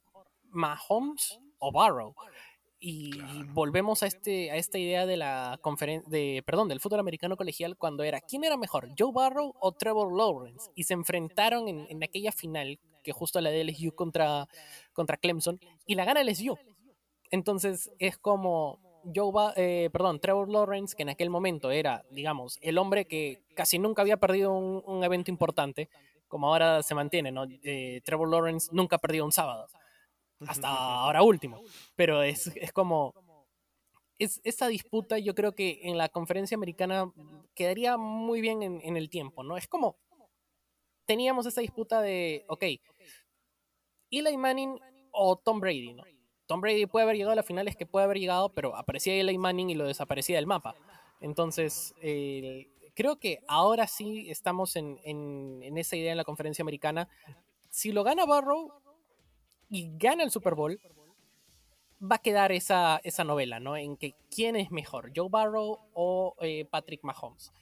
Mahomes 0.50 1.38
o 1.58 1.72
Barrow. 1.72 2.14
Y 2.78 3.12
Claro. 3.12 3.46
volvemos 3.54 4.02
a 4.02 4.06
este 4.06 4.50
a 4.50 4.56
esta 4.56 4.78
idea 4.78 5.06
de 5.06 5.16
la 5.16 5.58
conferencia 5.62 6.06
de 6.10 6.42
perdón 6.44 6.68
del 6.68 6.80
fútbol 6.80 7.00
americano 7.00 7.36
colegial 7.36 7.78
cuando 7.78 8.02
era 8.02 8.20
quién 8.20 8.44
era 8.44 8.58
mejor 8.58 8.90
Joe 8.98 9.10
Barrow 9.10 9.54
o 9.58 9.72
Trevor 9.72 10.14
Lawrence 10.14 10.70
y 10.74 10.84
se 10.84 10.92
enfrentaron 10.92 11.68
en, 11.68 11.86
en 11.88 12.02
aquella 12.04 12.30
final 12.30 12.78
que 13.02 13.12
justo 13.12 13.40
la 13.40 13.48
de 13.50 13.64
LSU 13.64 13.92
contra 13.94 14.48
contra 14.92 15.16
Clemson 15.16 15.58
y 15.86 15.94
la 15.94 16.04
gana 16.04 16.20
LSU 16.20 16.58
entonces 17.30 17.90
es 17.98 18.18
como 18.18 18.78
Joe 19.14 19.32
Ba- 19.32 19.52
eh, 19.56 19.90
perdón, 19.92 20.20
Trevor 20.20 20.48
Lawrence, 20.50 20.94
que 20.96 21.02
en 21.02 21.08
aquel 21.10 21.30
momento 21.30 21.70
era, 21.70 22.04
digamos, 22.10 22.58
el 22.62 22.78
hombre 22.78 23.06
que 23.06 23.42
casi 23.54 23.78
nunca 23.78 24.02
había 24.02 24.16
perdido 24.16 24.52
un, 24.52 24.82
un 24.86 25.04
evento 25.04 25.30
importante, 25.30 25.88
como 26.28 26.48
ahora 26.48 26.82
se 26.82 26.94
mantiene, 26.94 27.30
¿no? 27.32 27.44
Eh, 27.62 28.00
Trevor 28.04 28.28
Lawrence 28.30 28.70
nunca 28.72 28.96
ha 28.96 28.98
perdido 28.98 29.24
un 29.24 29.32
sábado, 29.32 29.66
hasta 30.46 30.68
ahora 30.68 31.22
último. 31.22 31.60
Pero 31.96 32.22
es, 32.22 32.46
es 32.56 32.72
como. 32.72 33.14
Es, 34.18 34.40
esa 34.44 34.68
disputa, 34.68 35.18
yo 35.18 35.34
creo 35.34 35.54
que 35.54 35.80
en 35.82 35.98
la 35.98 36.08
conferencia 36.08 36.54
americana 36.56 37.12
quedaría 37.54 37.96
muy 37.96 38.40
bien 38.40 38.62
en, 38.62 38.80
en 38.82 38.96
el 38.96 39.10
tiempo, 39.10 39.42
¿no? 39.42 39.56
Es 39.56 39.66
como. 39.68 39.96
Teníamos 41.06 41.44
esa 41.46 41.60
disputa 41.60 42.00
de, 42.00 42.44
ok, 42.48 42.64
Eli 44.10 44.36
Manning 44.36 44.78
o 45.12 45.36
Tom 45.36 45.60
Brady, 45.60 45.92
¿no? 45.92 46.04
Tom 46.46 46.60
Brady 46.60 46.86
puede 46.86 47.04
haber 47.04 47.16
llegado 47.16 47.32
a 47.32 47.36
las 47.36 47.46
finales 47.46 47.76
que 47.76 47.86
puede 47.86 48.04
haber 48.04 48.18
llegado, 48.18 48.50
pero 48.50 48.76
aparecía 48.76 49.14
Eli 49.14 49.38
Manning 49.38 49.70
y 49.70 49.74
lo 49.74 49.86
desaparecía 49.86 50.36
del 50.36 50.46
mapa. 50.46 50.74
Entonces, 51.20 51.94
creo 52.94 53.18
que 53.18 53.40
ahora 53.48 53.86
sí 53.86 54.30
estamos 54.30 54.76
en, 54.76 54.98
esa 55.76 55.96
idea 55.96 56.12
en 56.12 56.18
la 56.18 56.24
conferencia 56.24 56.62
americana. 56.62 57.08
Si 57.70 57.92
lo 57.92 58.04
gana 58.04 58.24
Burrow 58.24 58.72
y 59.68 59.96
gana 59.96 60.22
el 60.22 60.30
Super 60.30 60.54
Bowl, 60.54 60.78
va 62.00 62.16
a 62.16 62.22
quedar 62.22 62.52
esa, 62.52 63.00
novela, 63.24 63.60
¿no? 63.60 63.76
En 63.76 63.96
que 63.96 64.14
quién 64.30 64.56
es 64.56 64.70
mejor, 64.70 65.12
Joe 65.14 65.28
Burrow 65.28 65.78
o 65.92 66.36
eh, 66.40 66.66
Patrick 66.66 67.02
Mahomes. 67.02 67.52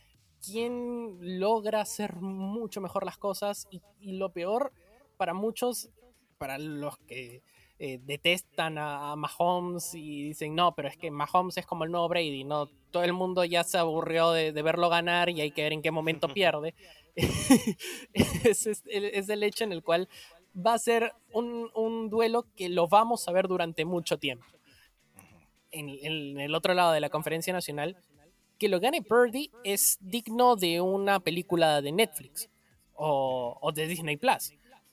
¿Quién 0.45 1.39
logra 1.39 1.81
hacer 1.81 2.17
mucho 2.17 2.81
mejor 2.81 3.05
las 3.05 3.17
cosas? 3.17 3.69
Y 4.01 4.13
lo 4.13 4.33
peor 4.33 4.73
para 5.17 5.35
muchos, 5.35 5.91
para 6.37 6.59
los 6.59 6.99
que 6.99 7.45
eh, 7.85 7.99
detestan 8.01 8.79
a, 8.79 9.11
a, 9.11 9.17
Mahomes 9.17 9.97
y 9.97 10.23
dicen, 10.23 10.55
no, 10.55 10.73
pero 10.73 10.87
es 10.87 10.97
que 10.97 11.11
Mahomes 11.11 11.59
es 11.59 11.67
como 11.67 11.83
el 11.83 11.91
nuevo 11.91 12.09
Brady, 12.09 12.45
¿no? 12.45 12.67
Todo 12.93 13.03
el 13.03 13.13
mundo 13.13 13.45
ya 13.45 13.65
se 13.65 13.77
aburrió 13.77 14.31
de, 14.31 14.53
de 14.53 14.63
verlo 14.63 14.89
ganar 14.89 15.29
y 15.31 15.41
hay 15.41 15.51
que 15.51 15.65
ver 15.65 15.73
en 15.73 15.83
qué 15.83 15.91
momento 15.91 16.29
pierde. 16.33 16.77
es, 17.17 18.67
es, 18.69 18.85
es, 18.87 19.29
el 19.29 19.43
hecho 19.43 19.65
en 19.65 19.73
el 19.73 19.83
cual 19.83 20.09
va 20.57 20.75
a 20.75 20.79
ser 20.79 21.13
un, 21.33 21.73
un, 21.75 22.09
duelo 22.09 22.47
que 22.55 22.69
lo 22.69 22.87
vamos 22.87 23.27
a 23.27 23.33
ver 23.33 23.49
durante 23.49 23.85
mucho 23.85 24.17
tiempo. 24.17 24.47
En, 25.73 25.89
en, 25.89 26.39
el 26.39 26.55
otro 26.55 26.75
lado 26.75 26.93
de 26.93 27.01
la 27.01 27.11
conferencia 27.11 27.53
nacional, 27.53 27.97
que 28.61 28.69
lo 28.69 28.79
gane 28.79 29.03
Purdy 29.03 29.51
es 29.65 29.99
digno 30.01 30.55
de 30.55 30.81
una 30.81 31.19
película 31.19 31.83
de 31.83 31.91
Netflix 31.91 32.49
o, 32.95 33.59
o 33.61 33.73
de 33.73 33.89
Disney 33.89 34.19
Plus. 34.19 34.53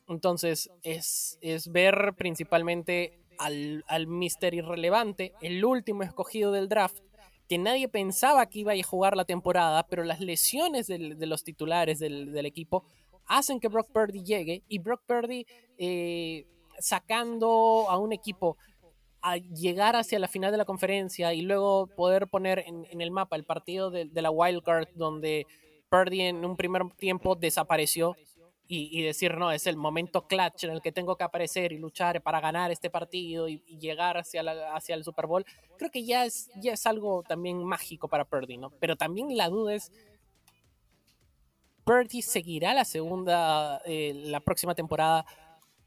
Entonces, 0.09 0.69
es, 0.83 1.37
es 1.41 1.71
ver 1.71 2.13
principalmente 2.17 3.19
al, 3.37 3.85
al 3.87 4.07
Mister 4.07 4.53
Irrelevante, 4.53 5.33
el 5.41 5.63
último 5.63 6.03
escogido 6.03 6.51
del 6.51 6.67
draft, 6.67 6.99
que 7.47 7.57
nadie 7.57 7.87
pensaba 7.87 8.45
que 8.47 8.59
iba 8.59 8.73
a 8.73 8.83
jugar 8.83 9.15
la 9.15 9.25
temporada, 9.25 9.85
pero 9.87 10.03
las 10.03 10.19
lesiones 10.19 10.87
de 10.87 11.25
los 11.25 11.43
titulares 11.43 11.97
del, 11.97 12.45
equipo 12.45 12.85
hacen 13.25 13.59
que 13.59 13.67
Brock 13.67 13.91
Purdy 13.91 14.23
llegue 14.23 14.63
y 14.67 14.79
Brock 14.79 15.01
Purdy 15.07 15.45
eh, 15.77 16.45
sacando 16.77 17.85
a 17.89 17.97
un 17.97 18.13
equipo 18.13 18.57
a 19.21 19.37
llegar 19.37 19.95
hacia 19.95 20.19
la 20.19 20.27
final 20.27 20.51
de 20.51 20.57
la 20.57 20.65
conferencia 20.65 21.33
y 21.33 21.41
luego 21.41 21.87
poder 21.87 22.27
poner 22.27 22.59
en, 22.59 22.85
en 22.89 23.01
el 23.01 23.11
mapa 23.11 23.35
el 23.35 23.43
partido 23.43 23.89
de, 23.89 24.05
de 24.05 24.21
la 24.21 24.31
Wild 24.31 24.63
Card 24.63 24.87
donde 24.95 25.45
Purdy 25.89 26.21
en 26.21 26.45
un 26.45 26.55
primer 26.55 26.83
tiempo 26.97 27.35
desapareció 27.35 28.15
y, 28.71 28.99
y, 28.99 29.01
decir, 29.01 29.35
no, 29.35 29.51
es 29.51 29.65
el 29.65 29.77
momento 29.77 30.27
clutch 30.27 30.65
en 30.65 30.69
el 30.69 30.81
que 30.83 30.91
tengo 30.91 31.15
que 31.15 31.23
aparecer 31.23 31.71
y 31.71 31.79
luchar 31.79 32.21
para 32.21 32.39
ganar 32.39 32.69
este 32.69 32.91
partido 32.91 33.49
y, 33.49 33.63
llegar 33.79 34.15
hacia, 34.17 34.43
hacia 34.75 34.93
el 34.93 35.03
Super 35.03 35.25
Bowl, 35.25 35.43
creo 35.75 35.89
que 35.89 36.05
ya 36.05 36.23
es, 36.23 36.51
ya 36.61 36.73
es 36.73 36.85
algo 36.85 37.23
también 37.23 37.63
mágico 37.63 38.07
para 38.07 38.25
Purdy, 38.25 38.57
¿no? 38.57 38.69
Pero 38.79 38.95
también 38.95 39.35
la 39.35 39.49
duda 39.49 39.73
es, 39.73 39.91
¿Purdy 41.83 42.21
seguirá 42.21 42.75
la 42.75 42.85
segunda, 42.85 43.81
eh, 43.85 44.13
la 44.13 44.39
próxima 44.39 44.75
temporada? 44.75 45.25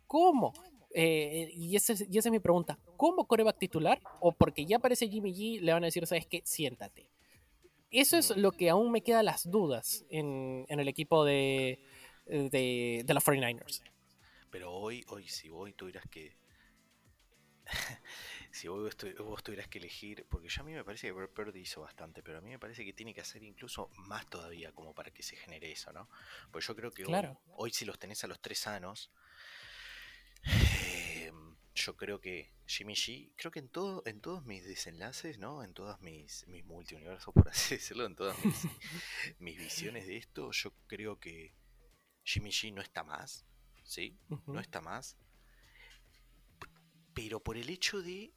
¿Cómo? 0.08 0.52
Eh, 0.92 1.52
y, 1.54 1.76
ese, 1.76 1.92
y 2.10 2.18
esa 2.18 2.30
es 2.30 2.32
mi 2.32 2.40
pregunta. 2.40 2.80
¿Cómo 2.96 3.28
coreback 3.28 3.58
titular? 3.58 4.00
¿O 4.18 4.32
porque 4.32 4.66
ya 4.66 4.78
aparece 4.78 5.08
Jimmy 5.08 5.32
G, 5.32 5.60
le 5.60 5.72
van 5.72 5.84
a 5.84 5.86
decir, 5.86 6.04
sabes 6.08 6.26
qué, 6.26 6.42
siéntate? 6.44 7.06
Eso 7.92 8.16
es 8.16 8.36
lo 8.36 8.50
que 8.50 8.70
aún 8.70 8.90
me 8.90 9.02
queda 9.02 9.22
las 9.22 9.48
dudas 9.48 10.04
en, 10.10 10.66
en 10.68 10.80
el 10.80 10.88
equipo 10.88 11.24
de, 11.24 11.78
de, 12.26 13.02
de 13.04 13.14
los 13.14 13.24
49ers. 13.24 13.82
Pero 14.50 14.70
hoy, 14.70 15.04
hoy, 15.08 15.26
si 15.28 15.48
hoy 15.48 15.72
tuvieras 15.72 16.04
que. 16.10 16.36
si 18.50 18.68
hoy 18.68 18.82
vos, 18.84 18.96
vos, 19.18 19.42
tuvieras 19.42 19.68
que 19.68 19.78
elegir. 19.78 20.26
Porque 20.28 20.48
ya 20.48 20.60
a 20.60 20.64
mí 20.64 20.72
me 20.72 20.84
parece 20.84 21.06
que 21.06 21.12
Brad 21.12 21.30
Purdy 21.30 21.60
hizo 21.60 21.80
bastante, 21.80 22.22
pero 22.22 22.38
a 22.38 22.40
mí 22.42 22.50
me 22.50 22.58
parece 22.58 22.84
que 22.84 22.92
tiene 22.92 23.14
que 23.14 23.22
hacer 23.22 23.42
incluso 23.42 23.88
más 23.96 24.28
todavía 24.28 24.72
como 24.72 24.94
para 24.94 25.10
que 25.10 25.22
se 25.22 25.36
genere 25.36 25.72
eso, 25.72 25.92
¿no? 25.92 26.08
Pues 26.50 26.66
yo 26.66 26.76
creo 26.76 26.90
que 26.90 27.04
claro. 27.04 27.40
hoy, 27.46 27.68
hoy, 27.68 27.70
si 27.70 27.84
los 27.84 27.98
tenés 27.98 28.22
a 28.24 28.26
los 28.26 28.40
tres 28.40 28.58
sanos. 28.58 29.10
Eh, 30.44 31.32
yo 31.74 31.96
creo 31.96 32.20
que 32.20 32.52
Jimmy 32.66 32.94
G, 32.94 33.32
creo 33.36 33.50
que 33.50 33.60
en 33.60 33.68
todo, 33.68 34.02
en 34.06 34.20
todos 34.20 34.44
mis 34.44 34.64
desenlaces, 34.64 35.38
¿no? 35.38 35.64
En 35.64 35.72
todos 35.72 36.00
mis, 36.00 36.46
mis 36.48 36.64
multiuniversos, 36.64 37.32
por 37.32 37.48
así 37.48 37.74
decirlo, 37.76 38.04
en 38.04 38.14
todas 38.14 38.36
mis, 38.44 38.68
mis 39.38 39.58
visiones 39.58 40.06
de 40.06 40.18
esto, 40.18 40.50
yo 40.52 40.74
creo 40.86 41.18
que 41.18 41.54
Jimmy 42.24 42.50
G 42.50 42.72
no 42.72 42.80
está 42.82 43.02
más, 43.04 43.44
¿sí? 43.84 44.16
Uh 44.28 44.36
-huh. 44.36 44.54
No 44.54 44.60
está 44.60 44.80
más. 44.80 45.16
Pero 47.14 47.40
por 47.40 47.56
el 47.56 47.68
hecho 47.68 48.00
de 48.02 48.32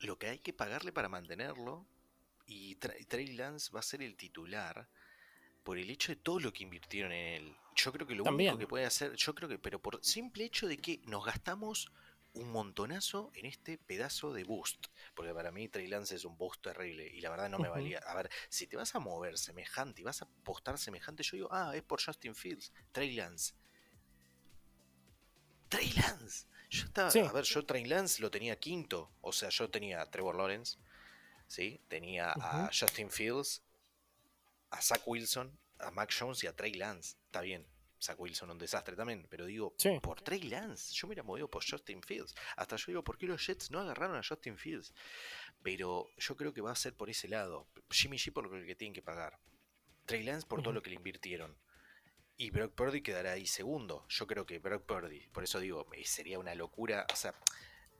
lo 0.00 0.18
que 0.18 0.28
hay 0.28 0.38
que 0.38 0.52
pagarle 0.52 0.92
para 0.92 1.08
mantenerlo, 1.08 1.86
y 2.46 2.74
Trey 2.76 3.28
Lance 3.36 3.70
va 3.72 3.80
a 3.80 3.82
ser 3.82 4.02
el 4.02 4.16
titular, 4.16 4.88
por 5.62 5.78
el 5.78 5.90
hecho 5.90 6.12
de 6.12 6.16
todo 6.16 6.40
lo 6.40 6.52
que 6.52 6.64
invirtieron 6.64 7.12
en 7.12 7.42
él. 7.42 7.56
Yo 7.76 7.92
creo 7.92 8.06
que 8.06 8.14
lo 8.14 8.24
También. 8.24 8.50
único 8.54 8.60
que 8.60 8.66
puede 8.66 8.86
hacer, 8.86 9.14
yo 9.14 9.34
creo 9.34 9.48
que, 9.48 9.58
pero 9.58 9.80
por 9.80 10.02
simple 10.04 10.44
hecho 10.44 10.66
de 10.66 10.78
que 10.78 11.00
nos 11.04 11.24
gastamos 11.24 11.92
un 12.34 12.50
montonazo 12.50 13.30
en 13.34 13.46
este 13.46 13.78
pedazo 13.78 14.32
de 14.32 14.44
boost. 14.44 14.86
Porque 15.14 15.34
para 15.34 15.50
mí 15.50 15.68
Trey 15.68 15.86
Lance 15.86 16.14
es 16.14 16.24
un 16.24 16.36
boost 16.36 16.62
terrible 16.62 17.06
y 17.06 17.20
la 17.20 17.30
verdad 17.30 17.48
no 17.48 17.58
me 17.58 17.68
uh 17.68 17.72
-huh. 17.72 17.74
valía. 17.74 17.98
A 18.06 18.14
ver, 18.14 18.30
si 18.48 18.66
te 18.66 18.76
vas 18.76 18.94
a 18.94 19.00
mover 19.00 19.36
semejante 19.38 20.00
y 20.00 20.04
vas 20.04 20.22
a 20.22 20.26
apostar 20.26 20.78
semejante, 20.78 21.22
yo 21.22 21.36
digo, 21.36 21.48
ah, 21.50 21.72
es 21.74 21.82
por 21.82 22.02
Justin 22.02 22.34
Fields, 22.34 22.72
Trey 22.92 23.12
Lance. 23.12 23.54
Trey 25.68 25.90
Lance. 25.92 26.46
Yo 26.70 26.84
estaba, 26.84 27.10
sí. 27.10 27.18
a 27.18 27.32
ver, 27.32 27.44
yo 27.44 27.64
Trey 27.64 27.84
Lance 27.84 28.22
lo 28.22 28.30
tenía 28.30 28.56
quinto. 28.58 29.10
O 29.20 29.32
sea, 29.32 29.48
yo 29.48 29.68
tenía 29.70 30.00
a 30.00 30.10
Trevor 30.10 30.36
Lawrence, 30.36 30.78
¿sí? 31.48 31.80
Tenía 31.88 32.32
uh 32.36 32.40
-huh. 32.40 32.68
a 32.68 32.70
Justin 32.72 33.10
Fields, 33.10 33.62
a 34.70 34.80
Zach 34.80 35.02
Wilson, 35.06 35.58
a 35.78 35.90
Mac 35.90 36.12
Jones 36.16 36.44
y 36.44 36.46
a 36.46 36.54
Trey 36.54 36.74
Lance. 36.74 37.16
Está 37.26 37.40
bien, 37.40 37.66
Zach 38.00 38.18
Wilson 38.18 38.50
un 38.50 38.58
desastre 38.58 38.96
también, 38.96 39.26
pero 39.28 39.44
digo, 39.44 39.74
sí. 39.76 39.98
por 40.00 40.22
Trey 40.22 40.42
Lance, 40.42 40.94
yo 40.94 41.06
me 41.06 41.10
hubiera 41.10 41.22
movido 41.22 41.50
por 41.50 41.62
Justin 41.68 42.02
Fields. 42.02 42.34
Hasta 42.56 42.76
yo 42.76 42.84
digo, 42.88 43.04
¿por 43.04 43.18
qué 43.18 43.26
los 43.26 43.46
Jets 43.46 43.70
no 43.70 43.80
agarraron 43.80 44.16
a 44.16 44.22
Justin 44.26 44.56
Fields? 44.56 44.94
Pero 45.62 46.08
yo 46.16 46.36
creo 46.36 46.54
que 46.54 46.60
va 46.60 46.72
a 46.72 46.76
ser 46.76 46.94
por 46.94 47.10
ese 47.10 47.28
lado. 47.28 47.68
Jimmy 47.90 48.16
G 48.16 48.32
por 48.32 48.44
lo 48.44 48.66
que 48.66 48.74
tienen 48.74 48.94
que 48.94 49.02
pagar. 49.02 49.38
Trey 50.06 50.22
Lance 50.22 50.46
por 50.46 50.58
uh 50.58 50.60
-huh. 50.60 50.64
todo 50.64 50.74
lo 50.74 50.82
que 50.82 50.90
le 50.90 50.96
invirtieron. 50.96 51.56
Y 52.36 52.50
Brock 52.50 52.74
Purdy 52.74 53.02
quedará 53.02 53.32
ahí 53.32 53.46
segundo. 53.46 54.06
Yo 54.08 54.26
creo 54.26 54.46
que 54.46 54.58
Brock 54.58 54.86
Purdy, 54.86 55.28
por 55.28 55.44
eso 55.44 55.60
digo, 55.60 55.86
sería 56.04 56.38
una 56.38 56.54
locura. 56.54 57.06
O 57.12 57.16
sea, 57.16 57.34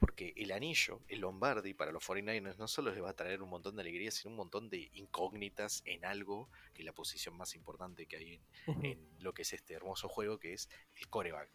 porque 0.01 0.33
el 0.35 0.51
anillo, 0.51 1.03
el 1.09 1.21
Lombardi 1.21 1.75
para 1.75 1.93
los 1.93 2.03
49ers 2.03 2.57
no 2.57 2.67
solo 2.67 2.91
les 2.91 3.05
va 3.05 3.11
a 3.11 3.15
traer 3.17 3.43
un 3.43 3.51
montón 3.51 3.77
de 3.77 3.83
alegría, 3.83 4.11
sino 4.11 4.31
un 4.31 4.37
montón 4.37 4.71
de 4.71 4.91
incógnitas 4.95 5.83
en 5.85 6.07
algo 6.07 6.49
que 6.73 6.81
es 6.81 6.87
la 6.87 6.95
posición 6.95 7.37
más 7.37 7.55
importante 7.55 8.07
que 8.07 8.17
hay 8.17 8.33
en, 8.35 8.43
uh 8.67 8.75
-huh. 8.75 8.93
en 8.93 9.23
lo 9.23 9.35
que 9.35 9.43
es 9.43 9.53
este 9.53 9.75
hermoso 9.75 10.09
juego, 10.09 10.41
que 10.41 10.55
es 10.55 10.71
el 10.97 11.07
coreback. 11.09 11.51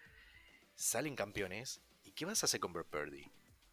Salen 0.76 1.16
campeones, 1.16 1.82
¿y 2.04 2.12
qué 2.12 2.26
vas 2.26 2.44
a 2.44 2.46
hacer 2.46 2.60
con 2.60 2.72
Brock 2.72 2.88
Purdy? 2.88 3.26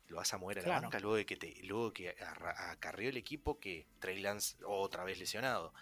Lo 0.09 0.17
vas 0.17 0.33
a 0.33 0.39
mover 0.39 0.61
a 0.61 0.63
la 0.63 0.81
banca 0.81 1.01
luego 1.01 1.17
de 1.17 1.27
que 1.27 1.37
te, 1.37 1.55
luego 1.65 1.93
que 1.93 2.15
acarreó 2.19 3.11
el 3.11 3.17
equipo 3.19 3.61
que 3.61 3.87
Trey 4.01 4.21
Lance 4.21 4.57
otra 4.65 5.05
vez 5.05 5.19
lesionado. 5.19 5.75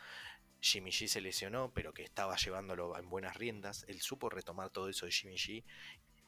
Jimmy 0.60 0.90
G 0.90 1.06
se 1.06 1.20
lesionó, 1.20 1.72
pero 1.72 1.94
que 1.94 2.02
estaba 2.02 2.36
llevándolo 2.36 2.96
en 2.98 3.08
buenas 3.08 3.36
riendas. 3.36 3.84
Él 3.88 4.00
supo 4.00 4.28
retomar 4.28 4.70
todo 4.70 4.88
eso 4.88 5.06
de 5.06 5.12
Jimmy 5.12 5.36
G 5.36 5.64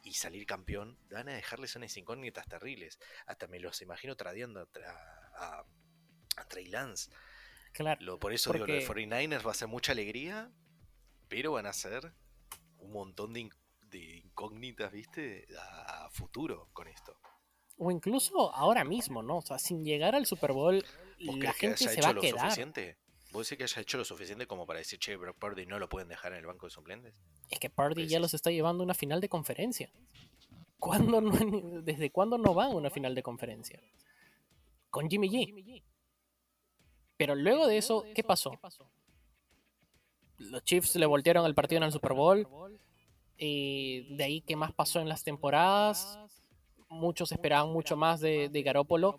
y 0.03 0.15
salir 0.15 0.47
campeón, 0.47 0.99
van 1.11 1.29
a 1.29 1.35
dejarles 1.35 1.77
unas 1.77 1.97
incógnitas 1.97 2.47
terribles. 2.47 2.99
Hasta 3.27 3.47
me 3.47 3.61
los 3.61 3.81
imagino 3.83 4.17
tradeando 4.17 4.61
a, 4.61 4.67
a, 5.37 5.65
a 6.37 6.45
Trey 6.49 6.67
Lance. 6.67 7.11
Claro. 7.73 8.01
Lo, 8.03 8.19
por 8.19 8.33
eso 8.33 8.51
porque... 8.51 8.73
digo, 8.73 8.89
lo 8.89 8.95
de 8.95 9.07
49ers 9.07 9.47
va 9.47 9.53
a 9.53 9.55
ser 9.55 9.69
mucha 9.69 9.93
alegría, 9.93 10.51
pero 11.29 11.53
van 11.53 11.67
a 11.67 11.73
ser 11.73 12.13
un 12.79 12.93
montón 12.93 13.33
de, 13.33 13.49
de 13.81 14.17
incógnitas, 14.17 14.91
¿viste? 14.93 15.47
A, 15.59 16.07
a, 16.07 16.11
futuro 16.11 16.69
con 16.73 16.89
esto. 16.89 17.17
O 17.79 17.91
incluso 17.91 18.55
ahora 18.55 18.85
mismo, 18.85 19.23
¿no? 19.23 19.39
O 19.39 19.43
sea, 19.43 19.59
sin 19.59 19.85
llegar 19.85 20.15
al 20.15 20.27
Super 20.27 20.53
Bowl, 20.53 20.85
la 21.19 21.53
gente 21.53 21.89
se 21.89 22.01
va 22.01 22.11
a 22.11 22.15
quedar. 22.15 22.41
Suficiente? 22.41 22.99
¿Vos 23.33 23.49
decís 23.49 23.59
que 23.59 23.65
haya 23.65 23.83
hecho 23.83 23.97
lo 23.97 24.05
suficiente 24.05 24.47
como 24.47 24.67
para 24.67 24.81
decir, 24.81 24.99
che, 24.99 25.17
Brock 25.17 25.39
Purdy 25.39 25.65
no 25.65 25.79
lo 25.79 25.89
pueden 25.89 26.09
dejar 26.09 26.33
en 26.33 26.41
el 26.41 26.47
banco 26.47 26.67
de 26.67 26.71
suplentes? 26.71 27.15
Es 27.49 27.59
que 27.59 27.71
Purdy 27.71 28.07
ya 28.07 28.21
los 28.21 28.35
está 28.35 28.51
llevando 28.51 28.83
a 28.83 28.85
una 28.85 28.95
final 28.95 29.23
de 29.23 29.31
conferencia. 29.31 29.91
¿Cuándo 30.79 31.21
no, 31.23 31.81
¿Desde 31.83 32.11
cuándo 32.11 32.37
no 32.37 32.53
van 32.53 32.73
a 32.73 32.75
una 32.75 32.91
final 32.91 33.15
de 33.15 33.23
conferencia? 33.23 33.81
Con 34.91 35.09
Jimmy 35.09 35.31
G. 35.31 35.83
Pero 37.17 37.35
luego 37.35 37.67
de 37.67 37.79
eso, 37.79 38.05
¿qué 38.15 38.23
pasó? 38.23 38.61
Los 40.37 40.63
Chiefs 40.65 40.97
le 40.97 41.07
voltearon 41.07 41.47
el 41.47 41.55
partido 41.55 41.79
en 41.79 41.85
el 41.85 41.93
Super 41.93 42.13
Bowl. 42.13 42.47
Y 43.39 44.15
de 44.15 44.25
ahí, 44.25 44.41
¿qué 44.43 44.57
más 44.57 44.75
pasó 44.75 45.01
en 45.01 45.09
las 45.09 45.25
temporadas? 45.25 46.19
Muchos 46.91 47.33
esperaban 47.33 47.73
mucho 47.73 47.97
más 47.97 48.21
de, 48.21 48.51
de 48.51 48.63
Garópolo. 48.63 49.19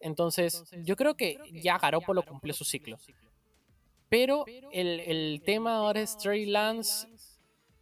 Entonces, 0.00 0.64
yo 0.82 0.96
creo 0.96 1.16
que 1.16 1.38
ya 1.62 1.78
Garópolo 1.78 2.22
cumplió 2.22 2.52
su 2.52 2.64
ciclo. 2.64 2.98
Pero 4.08 4.44
el, 4.72 5.00
el 5.00 5.42
tema 5.44 5.76
ahora 5.76 6.00
es 6.00 6.16
Trey 6.16 6.46
Lance 6.46 7.08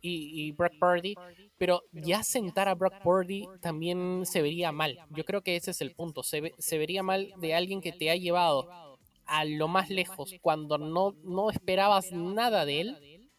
y, 0.01 0.47
y, 0.47 0.53
Brock 0.53 0.73
Purdy. 0.79 1.15
Pero 1.59 1.83
ya 1.93 2.23
sentar 2.23 2.69
a 2.69 2.75
Brock 2.75 3.03
Purdy 3.03 3.47
también 3.61 4.25
se 4.27 4.43
vería 4.43 4.73
mal. 4.73 4.99
Yo 5.11 5.25
creo 5.25 5.43
que 5.43 5.57
ese 5.57 5.73
es 5.73 5.81
el 5.81 5.95
punto. 5.95 6.23
Se, 6.23 6.41
ve, 6.41 6.55
se 6.59 6.79
vería 6.79 7.03
mal 7.03 7.33
de 7.39 7.55
alguien 7.55 7.81
que 7.81 7.93
te 7.93 8.11
ha 8.11 8.17
llevado 8.17 8.99
a 9.27 9.45
lo 9.45 9.69
más 9.69 9.91
lejos 9.91 10.35
cuando 10.41 10.79
no, 10.79 11.15
no 11.23 11.51
esperabas 11.51 12.13
nada 12.13 12.65
de 12.65 12.81
él 12.81 13.31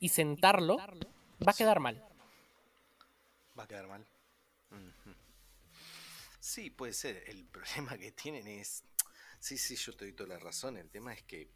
y 0.00 0.08
sentarlo, 0.10 0.76
va 0.76 1.52
a 1.52 1.54
quedar 1.54 1.80
mal. 1.80 2.04
Va 3.58 3.64
a 3.64 3.68
quedar 3.68 3.86
mal. 3.86 4.06
Sí, 6.40 6.68
puede 6.68 6.92
ser. 6.92 7.24
El 7.26 7.44
problema 7.52 7.96
que 7.96 8.12
tienen 8.12 8.46
es. 8.46 8.84
Sí, 9.44 9.58
sí, 9.58 9.76
yo 9.76 9.92
te 9.92 10.06
doy 10.06 10.14
toda 10.14 10.30
la 10.30 10.38
razón. 10.38 10.78
El 10.78 10.88
tema 10.88 11.12
es 11.12 11.22
que 11.22 11.50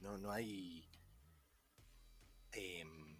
no, 0.00 0.18
no 0.18 0.30
hay. 0.30 0.86
Em, 2.52 3.16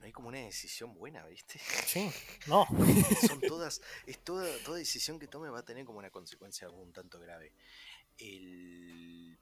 no 0.00 0.04
hay 0.06 0.10
como 0.10 0.26
una 0.26 0.40
decisión 0.40 0.92
buena, 0.92 1.24
¿viste? 1.28 1.60
Sí, 1.86 2.10
no. 2.48 2.66
Son 3.28 3.40
todas. 3.40 3.80
Es 4.06 4.18
toda, 4.24 4.44
toda 4.64 4.78
decisión 4.78 5.20
que 5.20 5.28
tome 5.28 5.48
va 5.50 5.60
a 5.60 5.64
tener 5.64 5.84
como 5.84 6.00
una 6.00 6.10
consecuencia 6.10 6.68
un 6.68 6.92
tanto 6.92 7.20
grave. 7.20 7.52
El. 8.18 9.38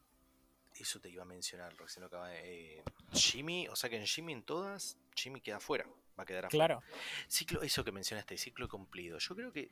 Eso 0.74 1.00
te 1.00 1.08
iba 1.08 1.22
a 1.22 1.26
mencionar, 1.26 1.74
recién 1.78 2.02
lo 2.02 2.08
acaba 2.08 2.28
de. 2.28 2.80
Eh, 2.80 2.84
Jimmy, 3.14 3.66
o 3.68 3.76
sea 3.76 3.88
que 3.88 3.96
en 3.96 4.06
Jimmy 4.06 4.34
en 4.34 4.42
todas, 4.42 4.98
Jimmy 5.16 5.40
queda 5.40 5.56
afuera. 5.56 5.88
Va 6.18 6.24
a 6.24 6.26
quedar 6.26 6.44
afuera. 6.44 6.66
Claro. 6.66 6.82
Ciclo, 7.28 7.62
eso 7.62 7.82
que 7.82 7.92
mencionaste, 7.92 8.36
ciclo 8.36 8.68
cumplido. 8.68 9.18
Yo 9.18 9.34
creo 9.34 9.54
que 9.54 9.70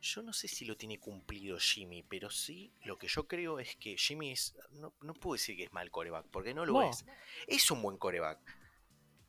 yo 0.00 0.22
no 0.22 0.32
sé 0.32 0.48
si 0.48 0.64
lo 0.64 0.76
tiene 0.76 0.98
cumplido 0.98 1.58
Jimmy, 1.58 2.02
pero 2.02 2.30
sí 2.30 2.72
lo 2.84 2.98
que 2.98 3.08
yo 3.08 3.26
creo 3.26 3.58
es 3.58 3.76
que 3.76 3.96
Jimmy 3.96 4.32
es. 4.32 4.56
No, 4.72 4.94
no 5.00 5.14
puedo 5.14 5.34
decir 5.34 5.56
que 5.56 5.64
es 5.64 5.72
mal 5.72 5.90
coreback, 5.90 6.26
porque 6.30 6.54
no 6.54 6.64
lo 6.64 6.82
es. 6.82 7.04
Es 7.46 7.70
un 7.70 7.82
buen 7.82 7.98
coreback. 7.98 8.38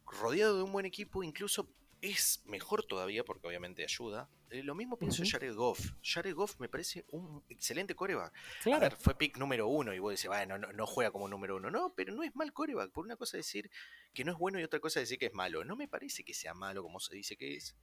Rodeado 0.05 0.57
de 0.57 0.63
un 0.63 0.71
buen 0.71 0.85
equipo, 0.85 1.23
incluso 1.23 1.69
es 2.01 2.41
mejor 2.45 2.83
todavía, 2.83 3.23
porque 3.23 3.47
obviamente 3.47 3.83
ayuda. 3.83 4.29
Eh, 4.49 4.63
lo 4.63 4.75
mismo 4.75 4.97
pienso 4.97 5.23
Jared 5.25 5.53
Goff. 5.53 5.93
Jared 6.03 6.33
Goff 6.33 6.59
me 6.59 6.67
parece 6.67 7.05
un 7.09 7.43
excelente 7.47 7.95
coreback. 7.95 8.33
A 8.73 8.79
ver, 8.79 8.97
fue 8.97 9.15
pick 9.15 9.37
número 9.37 9.67
uno 9.67 9.93
y 9.93 9.99
vos 9.99 10.11
decís, 10.11 10.27
bueno, 10.27 10.57
no, 10.57 10.73
no, 10.73 10.87
juega 10.87 11.11
como 11.11 11.27
número 11.27 11.57
uno. 11.57 11.69
No, 11.69 11.93
pero 11.95 12.13
no 12.13 12.23
es 12.23 12.35
mal 12.35 12.51
coreback. 12.51 12.91
Por 12.91 13.05
una 13.05 13.15
cosa 13.15 13.37
decir 13.37 13.69
que 14.13 14.25
no 14.25 14.31
es 14.31 14.37
bueno 14.37 14.59
y 14.59 14.63
otra 14.63 14.79
cosa 14.79 14.99
decir 14.99 15.19
que 15.19 15.27
es 15.27 15.33
malo. 15.33 15.63
No 15.63 15.75
me 15.75 15.87
parece 15.87 16.23
que 16.23 16.33
sea 16.33 16.53
malo 16.53 16.83
como 16.83 16.99
se 16.99 17.15
dice 17.15 17.37
que 17.37 17.55
es 17.55 17.75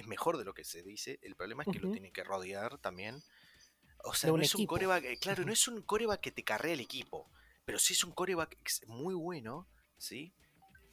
es 0.00 0.06
mejor 0.06 0.38
de 0.38 0.44
lo 0.44 0.54
que 0.54 0.64
se 0.64 0.82
dice. 0.82 1.18
El 1.22 1.36
problema 1.36 1.62
es 1.62 1.72
que 1.72 1.78
lo 1.78 1.90
tiene 1.90 2.12
que 2.12 2.24
rodear 2.24 2.78
también. 2.78 3.22
O 4.04 4.14
sea, 4.14 4.30
no 4.30 4.40
es 4.40 4.54
un 4.54 4.66
coreback, 4.66 5.04
eh, 5.04 5.16
claro, 5.18 5.44
no 5.44 5.52
es 5.52 5.68
un 5.68 5.82
coreback 5.82 6.20
que 6.20 6.30
te 6.32 6.42
carrea 6.42 6.72
el 6.72 6.80
equipo, 6.80 7.30
pero 7.64 7.78
sí 7.78 7.92
es 7.92 8.02
un 8.02 8.12
coreback 8.12 8.56
muy 8.86 9.14
bueno, 9.14 9.68
¿sí? 9.98 10.32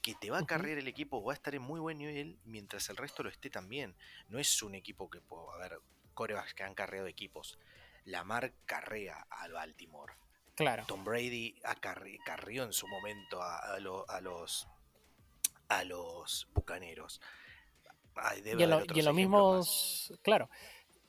Que 0.01 0.13
te 0.15 0.29
va 0.29 0.39
a 0.39 0.45
carrear 0.45 0.77
el 0.77 0.87
equipo, 0.87 1.23
va 1.23 1.33
a 1.33 1.35
estar 1.35 1.55
en 1.55 1.61
muy 1.61 1.79
buen 1.79 1.97
nivel 1.97 2.37
mientras 2.43 2.89
el 2.89 2.97
resto 2.97 3.23
lo 3.23 3.29
esté 3.29 3.49
también. 3.49 3.95
No 4.27 4.39
es 4.39 4.61
un 4.61 4.75
equipo 4.75 5.09
que, 5.09 5.21
puedo, 5.21 5.51
a 5.53 5.57
ver, 5.57 5.79
corebacks 6.13 6.53
que 6.53 6.63
han 6.63 6.75
carreado 6.75 7.07
equipos. 7.07 7.57
Lamar 8.03 8.53
carrea 8.65 9.25
al 9.29 9.53
Baltimore. 9.53 10.13
Claro. 10.55 10.85
Tom 10.87 11.03
Brady 11.03 11.55
carrió 12.25 12.63
en 12.63 12.73
su 12.73 12.87
momento 12.87 13.41
a, 13.41 13.57
a 13.59 13.79
los 14.21 14.67
a 15.69 15.83
los 15.83 16.47
bucaneros 16.53 17.21
y, 18.45 18.49
en 18.49 19.05
los 19.05 19.13
mismos, 19.13 20.13
claro. 20.21 20.49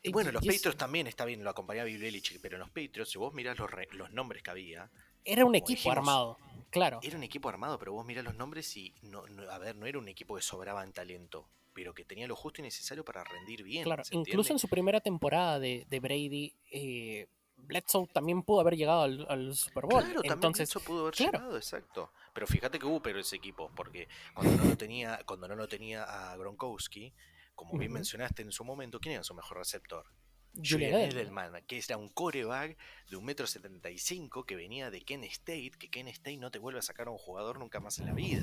Y 0.03 0.13
bueno, 0.13 0.31
los 0.33 0.45
Patriots 0.45 0.77
también 0.77 1.07
está 1.07 1.25
bien, 1.25 1.43
lo 1.43 1.51
acompañaba 1.51 1.87
Bill 1.87 2.23
pero 2.41 2.57
en 2.57 2.61
los 2.61 2.71
Patriots, 2.71 3.11
si 3.11 3.19
vos 3.19 3.35
mirás 3.35 3.59
los, 3.59 3.71
los 3.93 4.11
nombres 4.13 4.43
que 4.43 4.51
había. 4.51 4.91
Era 5.25 5.45
un 5.45 5.55
equipo 5.55 5.91
armado, 5.91 6.39
claro. 6.71 7.01
Era 7.03 7.17
un 7.17 7.25
equipo 7.25 7.49
armado, 7.49 7.79
pero 7.79 7.93
vos 7.93 8.07
mirás 8.07 8.25
los 8.25 8.35
nombres 8.35 8.77
y, 8.77 8.95
no, 9.03 9.25
a 9.51 9.59
ver, 9.59 9.77
no 9.77 9.87
era 9.87 9.99
un 9.99 10.09
equipo 10.09 10.37
que 10.37 10.43
sobraba 10.43 10.85
en 10.85 10.93
talento, 10.93 11.49
pero 11.75 11.95
que 11.95 12.05
tenía 12.05 12.27
lo 12.27 12.37
justo 12.37 12.61
y 12.61 12.65
necesario 12.65 13.05
para 13.05 13.25
rendir 13.25 13.63
bien. 13.65 13.85
Claro, 13.85 14.03
incluso 14.11 14.53
en 14.53 14.59
su 14.59 14.69
primera 14.69 15.01
temporada 15.01 15.59
de, 15.59 15.85
de 15.89 16.01
Brady, 16.01 16.55
eh, 16.71 17.27
Bledsoe 17.59 18.07
también 18.09 18.43
pudo 18.43 18.61
haber 18.61 18.77
llegado 18.77 19.03
al, 19.03 19.55
Super 19.55 19.85
Bowl. 19.85 20.03
Claro, 20.03 20.23
también 20.23 20.53
Bledsoe 20.53 20.83
pudo 20.83 21.03
haber 21.03 21.15
llegado, 21.15 21.57
exacto. 21.57 22.13
Pero 22.33 22.47
fíjate 22.47 22.79
que 22.79 22.87
hubo 22.87 23.03
pero 23.03 23.19
ese 23.19 23.37
equipo, 23.37 23.71
porque 23.75 24.09
cuando 24.35 24.57
no 24.57 24.71
lo 24.71 24.77
tenía, 24.77 25.21
cuando 25.27 25.49
no 25.49 25.57
lo 25.57 25.69
tenía 25.69 26.05
a 26.05 26.37
Gronkowski, 26.37 27.13
como 27.55 27.77
bien 27.77 27.93
mencionaste 27.93 28.43
en 28.43 28.53
su 28.53 28.65
momento, 28.65 29.01
¿quién 29.01 29.15
era 29.15 29.25
su 29.25 29.35
mejor 29.35 29.59
receptor? 29.59 30.07
Julian 30.55 30.95
Edelman, 30.95 31.63
que 31.67 31.79
era 31.79 31.97
un 31.97 32.09
coreback 32.09 32.77
de 33.09 33.17
un 33.17 33.25
metro 33.25 33.47
setenta 33.47 33.91
y 33.91 33.99
cinco 33.99 34.45
que 34.45 34.57
venía 34.57 34.91
de 34.91 35.03
Ken 35.03 35.25
State, 35.25 35.73
que 35.79 35.89
Ken 35.89 36.09
State 36.09 36.37
no 36.37 36.51
te 36.51 36.59
vuelve 36.59 36.81
a 36.81 36.83
sacar 36.83 37.09
a 37.09 37.11
un 37.11 37.19
jugador 37.19 37.59
nunca 37.59 37.81
más 37.81 37.99
en 37.99 38.07
la 38.07 38.13
vida. 38.13 38.43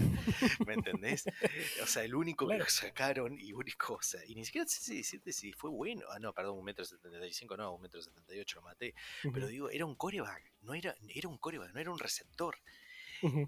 ¿Me 0.66 0.74
entendés? 0.74 1.26
O 1.84 1.88
sea, 1.88 2.04
el 2.04 2.16
único 2.16 2.48
que 2.48 2.58
lo 2.58 2.66
sacaron 2.66 3.40
y 3.40 3.54
único, 3.54 3.96
o 3.96 4.02
sea, 4.02 4.22
y 4.26 4.36
ni 4.36 4.46
siquiera 4.46 4.68
sé 4.68 4.82
si 4.82 4.98
decirte 4.98 5.34
si 5.34 5.52
fue 5.52 5.70
bueno. 5.70 6.06
Ah, 6.10 6.20
no, 6.20 6.34
perdón, 6.34 6.58
un 6.58 6.66
metro 6.66 6.86
setenta 6.86 7.26
y 7.26 7.34
cinco, 7.34 7.58
no, 7.58 7.76
un 7.76 7.82
metro 7.82 8.02
setenta 8.02 8.34
y 8.34 8.40
ocho 8.40 8.58
lo 8.58 8.64
maté. 8.64 8.96
Pero 9.34 9.48
digo, 9.48 9.70
era 9.70 9.86
un 9.86 9.96
coreback, 9.96 10.54
no 10.62 10.74
era, 10.74 10.96
era 11.10 11.28
un 11.30 11.38
coreback, 11.38 11.74
no 11.74 11.80
era 11.80 11.92
un 11.92 12.00
receptor. 12.00 12.58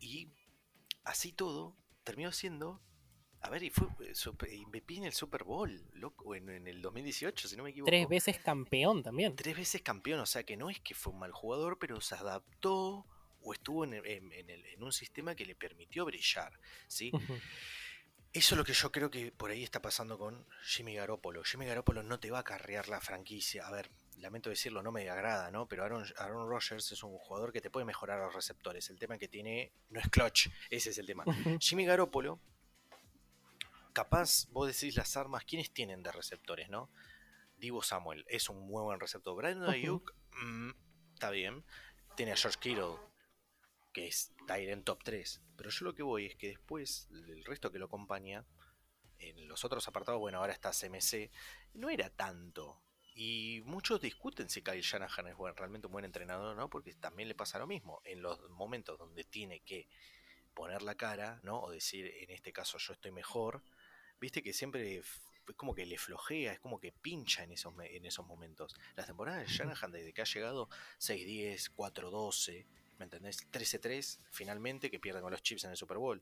Y 0.01 0.29
así 1.03 1.31
todo 1.31 1.75
terminó 2.03 2.31
siendo 2.31 2.81
a 3.41 3.49
ver, 3.49 3.63
y 3.63 3.69
fue 3.69 3.87
eh, 4.01 4.65
MVP 4.65 4.97
en 4.97 5.05
el 5.05 5.13
Super 5.13 5.43
Bowl, 5.43 5.83
loco, 5.93 6.35
en, 6.35 6.49
en, 6.49 6.67
el 6.67 6.81
2018, 6.81 7.47
si 7.47 7.55
no 7.55 7.63
me 7.63 7.69
equivoco. 7.69 7.89
Tres 7.89 8.07
veces 8.07 8.39
campeón 8.39 9.03
también. 9.03 9.35
Tres 9.35 9.55
veces 9.55 9.81
campeón, 9.81 10.19
o 10.19 10.25
sea 10.25 10.43
que 10.43 10.57
no 10.57 10.69
es 10.69 10.79
que 10.79 10.93
fue 10.93 11.13
un 11.13 11.19
mal 11.19 11.31
jugador, 11.31 11.77
pero 11.79 12.01
se 12.01 12.15
adaptó 12.15 13.05
o 13.41 13.53
estuvo 13.53 13.85
en, 13.85 13.93
en, 13.93 14.83
un 14.83 14.91
sistema 14.91 15.35
que 15.35 15.45
le 15.45 15.55
permitió 15.55 16.05
brillar, 16.05 16.59
¿sí? 16.87 17.11
Eso 18.33 18.53
es 18.53 18.57
lo 18.57 18.65
que 18.65 18.73
yo 18.73 18.91
creo 18.91 19.09
que 19.09 19.31
por 19.31 19.51
ahí 19.51 19.63
está 19.63 19.81
pasando 19.81 20.17
con 20.17 20.45
Jimmy 20.63 20.95
Garoppolo. 20.95 21.43
Jimmy 21.43 21.65
Garoppolo 21.65 22.03
no 22.03 22.19
te 22.19 22.29
va 22.29 22.39
a 22.39 22.43
carrear 22.43 22.89
la 22.89 22.99
franquicia. 22.99 23.65
A 23.65 23.71
ver, 23.71 23.89
lamento 24.17 24.49
decirlo, 24.49 24.83
no 24.83 24.91
me 24.91 25.09
agrada, 25.09 25.49
¿no? 25.49 25.67
Pero 25.67 25.83
Aaron, 25.83 26.05
Aaron 26.17 26.47
Rodgers 26.47 26.91
es 26.91 27.03
un 27.03 27.17
jugador 27.17 27.53
que 27.53 27.61
te 27.61 27.69
puede 27.69 27.85
mejorar 27.85 28.19
los 28.19 28.35
receptores. 28.35 28.89
El 28.89 28.99
tema 28.99 29.17
que 29.17 29.27
tiene 29.27 29.71
no 29.89 29.99
es 29.99 30.09
clutch, 30.09 30.49
ese 30.69 30.89
es 30.89 30.97
el 30.97 31.07
tema. 31.07 31.23
Jimmy 31.59 31.85
Garoppolo 31.85 32.39
capaz 33.97 34.45
vos 34.51 34.67
decís 34.67 34.95
las 34.95 35.17
armas, 35.17 35.43
¿quiénes 35.43 35.71
tienen 35.71 36.03
de 36.03 36.11
receptores, 36.11 36.69
no? 36.69 36.91
Divo 37.57 37.81
Samuel 37.81 38.23
es 38.27 38.47
un 38.47 38.59
muy 38.67 38.83
buen 38.83 38.99
receptor. 38.99 39.35
Brandon 39.35 39.71
Ayuk, 39.71 40.13
mm, 40.39 40.69
está 41.15 41.31
bien. 41.31 41.65
Tiene 42.15 42.33
a 42.33 42.35
George 42.35 42.59
Kittle, 42.59 42.97
que 43.91 44.05
está 44.05 44.53
ahí 44.53 44.69
en 44.69 44.83
top 44.83 45.03
3. 45.03 45.41
Pero 45.55 45.71
yo 45.71 45.85
lo 45.85 45.95
que 45.95 46.03
voy 46.03 46.27
es 46.27 46.35
que 46.35 46.49
después, 46.49 47.07
el 47.09 47.43
resto 47.43 47.71
que 47.71 47.79
lo 47.79 47.85
acompaña, 47.85 48.45
en 49.17 49.47
los 49.47 49.65
otros 49.65 49.87
apartados, 49.87 50.19
bueno, 50.19 50.37
ahora 50.37 50.53
está 50.53 50.69
CMC, 50.69 51.31
no 51.73 51.89
era 51.89 52.11
tanto. 52.11 52.79
Y 53.15 53.63
muchos 53.65 53.99
discuten 53.99 54.47
si 54.47 54.61
Kyle 54.61 54.79
Shanahan 54.79 55.25
es 55.25 55.37
realmente 55.55 55.87
un 55.87 55.93
buen 55.93 56.05
entrenador 56.05 56.55
no, 56.55 56.69
porque 56.69 56.93
también 56.93 57.29
le 57.29 57.33
pasa 57.33 57.57
lo 57.57 57.65
mismo. 57.65 57.99
En 58.05 58.21
los 58.21 58.47
momentos 58.51 58.99
donde 58.99 59.23
tiene 59.23 59.61
que 59.61 59.89
poner 60.53 60.83
la 60.83 60.93
cara, 60.93 61.39
¿no? 61.41 61.59
O 61.61 61.71
decir, 61.71 62.05
en 62.05 62.29
este 62.29 62.53
caso 62.53 62.77
yo 62.77 62.93
estoy 62.93 63.11
mejor, 63.11 63.63
viste 64.19 64.41
que 64.41 64.53
siempre 64.53 64.97
es 64.97 65.21
como 65.55 65.73
que 65.73 65.85
le 65.85 65.97
flojea, 65.97 66.53
es 66.53 66.59
como 66.59 66.79
que 66.79 66.91
pincha 66.91 67.43
en 67.43 67.51
esos, 67.51 67.73
en 67.79 68.05
esos 68.05 68.25
momentos. 68.25 68.75
Las 68.95 69.07
temporadas 69.07 69.47
de 69.47 69.53
Shanahan, 69.53 69.91
desde 69.91 70.13
que 70.13 70.21
ha 70.21 70.25
llegado 70.25 70.69
6-10, 70.99 71.71
4-12, 71.75 72.65
¿me 72.97 73.05
entendés? 73.05 73.49
13-3, 73.51 74.19
finalmente, 74.31 74.91
que 74.91 74.99
pierden 74.99 75.21
con 75.21 75.31
los 75.31 75.41
Chips 75.41 75.63
en 75.63 75.71
el 75.71 75.77
Super 75.77 75.97
Bowl. 75.97 76.21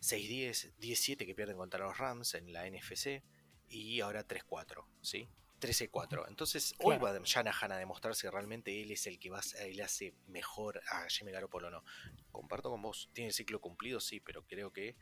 6-10, 0.00 0.74
17 0.78 1.26
que 1.26 1.34
pierden 1.34 1.56
contra 1.56 1.84
los 1.84 1.96
Rams 1.96 2.34
en 2.34 2.52
la 2.52 2.68
NFC. 2.68 3.22
Y 3.68 4.00
ahora 4.00 4.26
3-4, 4.26 4.84
¿sí? 5.00 5.28
13-4. 5.60 6.26
Entonces, 6.28 6.74
hoy 6.80 6.98
va 6.98 7.16
Shanahan 7.24 7.72
a 7.72 7.78
demostrar 7.78 8.14
si 8.16 8.28
realmente 8.28 8.82
él 8.82 8.90
es 8.90 9.06
el 9.06 9.18
que 9.18 9.30
va, 9.30 9.40
él 9.60 9.80
hace 9.80 10.12
mejor 10.26 10.82
a 10.90 11.08
Jimmy 11.08 11.30
Garoppolo 11.30 11.68
o 11.68 11.70
no. 11.70 11.84
Comparto 12.32 12.68
con 12.68 12.82
vos, 12.82 13.08
tiene 13.14 13.28
el 13.28 13.34
ciclo 13.34 13.60
cumplido, 13.60 14.00
sí, 14.00 14.20
pero 14.20 14.44
creo 14.44 14.72
que 14.72 14.96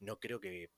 no 0.00 0.20
creo 0.20 0.38
que 0.38 0.70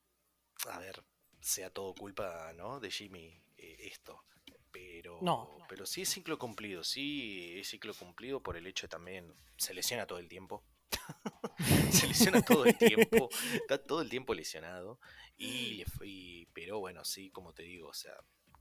a 0.67 0.79
ver, 0.79 1.03
sea 1.39 1.69
todo 1.69 1.93
culpa, 1.93 2.53
¿no? 2.53 2.79
De 2.79 2.91
Jimmy 2.91 3.41
eh, 3.57 3.77
esto. 3.91 4.23
Pero, 4.71 5.17
no. 5.21 5.57
pero 5.67 5.85
sí 5.87 6.03
es 6.03 6.09
ciclo 6.09 6.37
cumplido, 6.37 6.83
sí 6.83 7.59
es 7.59 7.69
ciclo 7.69 7.93
cumplido 7.95 8.41
por 8.43 8.55
el 8.55 8.67
hecho 8.67 8.85
de 8.85 8.89
también 8.89 9.33
se 9.57 9.73
lesiona 9.73 10.05
todo 10.05 10.19
el 10.19 10.27
tiempo. 10.29 10.63
se 11.91 12.07
lesiona 12.07 12.41
todo 12.41 12.65
el 12.65 12.77
tiempo, 12.77 13.29
está 13.53 13.83
todo 13.83 14.01
el 14.01 14.09
tiempo 14.09 14.33
lesionado. 14.33 14.99
Y, 15.37 15.83
y, 16.03 16.45
pero 16.47 16.79
bueno, 16.79 17.03
sí, 17.03 17.31
como 17.31 17.53
te 17.53 17.63
digo, 17.63 17.89
o 17.89 17.93
sea, 17.93 18.13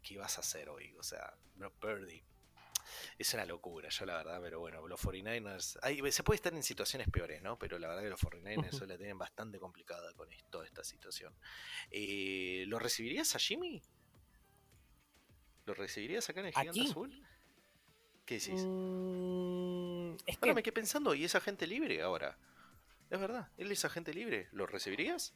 ¿qué 0.02 0.16
vas 0.16 0.38
a 0.38 0.40
hacer 0.40 0.70
hoy? 0.70 0.94
O 0.98 1.02
sea, 1.02 1.36
Brock 1.56 1.74
Purdy 1.78 2.22
es 3.18 3.34
una 3.34 3.44
locura, 3.44 3.88
yo 3.88 4.06
la 4.06 4.16
verdad, 4.16 4.40
pero 4.42 4.60
bueno, 4.60 4.86
los 4.86 5.00
49ers, 5.00 6.10
se 6.10 6.22
puede 6.22 6.36
estar 6.36 6.54
en 6.54 6.62
situaciones 6.62 7.08
peores, 7.08 7.42
¿no? 7.42 7.58
Pero 7.58 7.78
la 7.78 7.88
verdad 7.88 8.02
que 8.02 8.10
los 8.10 8.20
49ers 8.20 8.86
la 8.86 8.96
tienen 8.96 9.18
bastante 9.18 9.58
complicada 9.58 10.12
con 10.14 10.28
toda 10.50 10.64
esta 10.64 10.84
situación. 10.84 11.34
Eh, 11.90 12.64
¿Lo 12.66 12.78
recibirías 12.78 13.34
a 13.34 13.38
Jimmy? 13.38 13.82
¿Lo 15.66 15.74
recibirías 15.74 16.28
acá 16.30 16.40
en 16.40 16.46
el 16.46 16.54
Gigante 16.54 16.80
Azul? 16.80 17.26
¿Qué 18.24 18.34
decís? 18.34 18.62
Mm, 18.64 20.16
ahora 20.40 20.54
me 20.54 20.62
quedé 20.62 20.72
pensando, 20.72 21.14
¿y 21.14 21.24
es 21.24 21.34
agente 21.34 21.66
libre 21.66 22.02
ahora? 22.02 22.38
Es 23.10 23.18
verdad, 23.18 23.48
él 23.56 23.72
es 23.72 23.84
agente 23.84 24.12
libre, 24.12 24.48
¿lo 24.52 24.66
recibirías? 24.66 25.34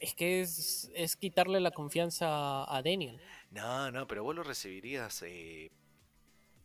Es 0.00 0.14
que 0.14 0.40
es, 0.40 0.90
es 0.94 1.16
quitarle 1.16 1.60
la 1.60 1.70
confianza 1.70 2.64
a 2.64 2.82
Daniel. 2.82 3.20
No, 3.50 3.90
no, 3.90 4.06
pero 4.06 4.24
vos 4.24 4.34
lo 4.34 4.42
recibirías 4.42 5.22
eh, 5.22 5.70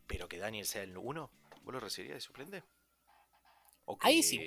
pero 0.10 0.28
que 0.28 0.40
Daniel 0.40 0.66
sea 0.66 0.82
el 0.82 0.98
1, 0.98 1.32
¿vos 1.62 1.74
lo 1.74 1.80
recibirías 1.80 2.18
de 2.18 2.22
suplente? 2.22 2.64
¿O 3.86 3.96
Ahí 4.02 4.24
sí. 4.24 4.40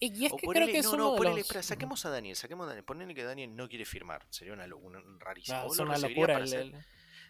Y 0.00 0.26
es 0.26 0.32
que 0.32 0.48
creo 0.48 0.66
que 0.66 0.78
es 0.78 0.86
no, 0.86 0.94
uno 0.94 1.10
no, 1.12 1.16
ponele, 1.16 1.44
los... 1.48 1.64
saquemos 1.64 2.04
a 2.04 2.10
Daniel, 2.10 2.34
saquemos 2.34 2.64
a 2.64 2.66
Daniel, 2.70 2.84
ponele 2.84 3.14
que 3.14 3.22
Daniel 3.22 3.54
no 3.54 3.68
quiere 3.68 3.84
firmar, 3.84 4.26
sería 4.30 4.52
una, 4.52 4.66
una 4.74 5.00
rarísima. 5.20 5.60
Ah, 5.60 5.66
una 5.68 5.96
locura. 5.96 6.44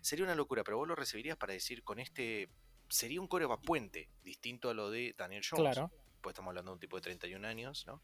Sería 0.00 0.24
una 0.24 0.34
locura, 0.34 0.64
pero 0.64 0.78
vos 0.78 0.88
lo 0.88 0.94
recibirías 0.96 1.36
para 1.36 1.52
decir 1.52 1.84
con 1.84 2.00
este, 2.00 2.48
sería 2.88 3.20
un 3.20 3.28
coreback 3.28 3.62
puente, 3.62 4.08
distinto 4.22 4.70
a 4.70 4.74
lo 4.74 4.90
de 4.90 5.14
Daniel 5.16 5.44
Jones. 5.48 5.74
Claro. 5.74 5.92
Pues 6.22 6.32
estamos 6.32 6.48
hablando 6.48 6.70
de 6.70 6.74
un 6.74 6.80
tipo 6.80 6.96
de 6.96 7.02
31 7.02 7.46
años, 7.46 7.84
¿no? 7.86 8.02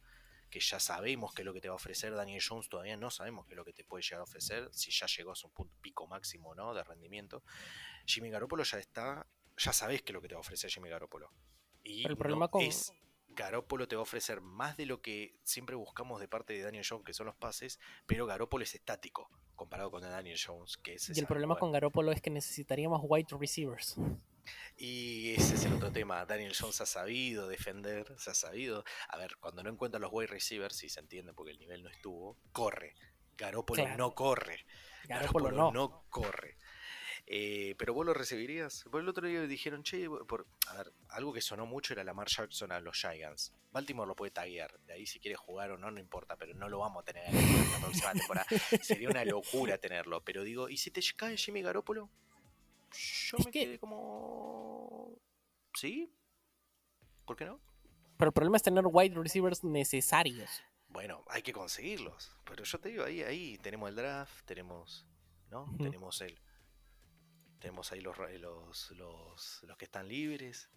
Que 0.51 0.61
ya 0.61 0.79
sabemos 0.79 1.33
qué 1.33 1.43
es 1.43 1.47
lo 1.47 1.55
que 1.55 1.63
te 1.63 1.69
va 1.69 1.73
a 1.73 1.77
ofrecer 1.77 2.15
Daniel 2.15 2.43
Jones, 2.47 2.69
todavía 2.69 2.99
no 2.99 3.11
sabemos 3.11 3.47
qué 3.47 3.55
es 3.55 3.57
lo 3.57 3.65
que 3.65 3.73
te 3.73 3.85
puede 3.85 4.03
llegar 4.03 4.21
a 4.21 4.25
ofrecer, 4.25 4.69
si 4.73 4.91
ya 4.91 5.07
llegó 5.07 5.33
a 5.33 5.37
su 5.37 5.51
punto 5.51 5.75
pico 5.81 6.07
máximo, 6.07 6.55
¿no? 6.55 6.75
De 6.75 6.85
rendimiento. 6.85 7.43
Jimmy 8.05 8.29
Garoppolo 8.29 8.65
ya 8.65 8.79
está, 8.79 9.27
ya 9.59 9.73
sabés 9.73 10.03
qué 10.03 10.13
es 10.13 10.15
lo 10.15 10.23
que 10.23 10.29
te 10.29 10.35
va 10.35 10.39
a 10.39 10.41
ofrecer 10.41 10.71
Jimmy 10.71 10.89
Garoppolo. 10.89 11.31
Y 11.85 12.07
el 12.07 12.17
problema 12.17 12.49
con... 12.49 12.63
es 12.63 12.93
Garópolo 13.29 13.87
te 13.87 13.97
va 13.97 14.01
a 14.01 14.03
ofrecer 14.03 14.41
más 14.41 14.77
de 14.77 14.87
lo 14.87 15.01
que 15.01 15.37
siempre 15.45 15.77
buscamos 15.77 16.21
de 16.21 16.29
parte 16.29 16.55
de 16.55 16.63
Daniel 16.63 16.85
Jones, 16.89 17.05
que 17.05 17.13
son 17.13 17.27
los 17.27 17.37
pases, 17.37 17.79
pero 18.07 18.27
Garópolo 18.27 18.65
es 18.65 18.75
estático 18.75 19.31
comparado 19.55 19.91
con 19.91 20.03
Daniel 20.03 20.39
Jones, 20.45 20.77
que 20.77 20.95
es... 20.95 21.09
Y 21.17 21.21
el 21.21 21.27
problema 21.27 21.57
con 21.57 21.73
Garópolo 21.73 22.13
es 22.13 22.23
que 22.23 22.31
necesitaríamos 22.31 23.01
wide 23.05 23.27
receivers. 23.39 23.97
Y 24.77 25.35
ese 25.35 25.57
es 25.57 25.65
el 25.65 25.75
otro 25.75 25.93
tema. 25.93 26.25
Daniel 26.25 26.55
Jones 26.59 26.81
ha 26.81 26.87
sabido 26.87 27.49
defender, 27.49 28.15
se 28.19 28.31
ha 28.31 28.35
sabido. 28.35 28.85
A 29.09 29.19
ver, 29.19 29.37
cuando 29.41 29.63
no 29.63 29.71
encuentra 29.71 30.01
los 30.01 30.11
wide 30.13 30.29
receivers, 30.29 30.77
si 30.77 30.89
se 30.89 31.01
entiende 31.01 31.35
porque 31.35 31.51
el 31.51 31.59
nivel 31.59 31.83
no 31.83 31.91
estuvo, 31.91 32.39
corre. 32.53 32.95
Garópolo 33.37 33.97
no 33.97 34.15
corre. 34.15 34.65
Garópolo, 35.05 35.73
no 35.73 36.05
corre. 36.09 36.57
Eh, 37.31 37.75
pero 37.77 37.93
vos 37.93 38.07
lo 38.07 38.15
recibirías. 38.15 38.85
Por 38.91 39.03
el 39.03 39.09
otro 39.09 39.29
día 39.29 39.43
dijeron, 39.43 39.83
che, 39.83 40.09
por, 40.09 40.47
a 40.69 40.79
ver, 40.79 40.93
algo 41.11 41.31
que 41.35 41.43
sonó 41.43 41.67
mucho 41.67 41.93
era 41.93 42.03
la 42.03 42.13
Lamar 42.13 42.27
Jackson 42.29 42.73
a 42.73 42.81
los 42.81 42.97
Giants. 42.97 43.53
Baltimore 43.71 44.09
lo 44.09 44.17
puede 44.17 44.31
taguear. 44.31 44.81
De 44.87 44.95
ahí 44.95 45.05
si 45.05 45.21
quiere 45.21 45.37
jugar 45.37 45.71
o 45.73 45.77
no, 45.77 45.91
no 45.91 46.01
importa, 46.01 46.37
pero 46.37 46.55
no 46.55 46.71
lo 46.71 46.79
vamos 46.79 47.03
a 47.03 47.05
tener 47.05 47.29
en 47.29 47.71
la 47.71 47.79
próxima 47.81 48.13
temporada. 48.15 48.47
Sería 48.83 49.11
una 49.11 49.27
locura 49.27 49.77
tenerlo. 49.77 50.25
Pero 50.25 50.43
digo, 50.43 50.71
¿y 50.71 50.79
si 50.79 50.91
te 50.91 51.03
cae 51.15 51.37
Jimmy 51.37 51.61
Garoppolo? 51.61 52.09
Yo 52.93 53.37
me 53.45 53.51
quedé 53.51 53.79
como. 53.79 55.13
¿Sí? 55.75 56.11
¿Por 57.27 57.37
qué 57.37 57.45
no? 57.45 57.61
Pero 58.17 58.31
el 58.31 58.33
problema 58.33 58.57
es 58.57 58.63
tener 58.63 58.85
wide 58.87 59.15
receivers 59.15 59.63
necesarios. 59.65 60.63
Bueno, 60.89 61.27
hay 61.29 61.43
que 61.43 61.53
conseguirlos. 61.53 62.35
Pero 62.47 62.65
yo 62.65 62.81
te 62.81 62.89
digo, 62.89 63.05
ahí, 63.05 63.23
ahí 63.23 63.59
tenemos 63.59 63.91
el 63.91 63.97
draft, 63.97 64.47
tenemos. 64.47 65.07
¿No? 65.51 65.71
Tenemos 65.79 66.21
el 66.23 66.39
tenemos 67.59 67.93
ahí 67.93 68.01
los, 68.01 68.17
los, 68.19 68.91
los, 68.93 69.63
los 69.63 69.77
que 69.77 69.85
están 69.85 70.09
libres. 70.09 70.71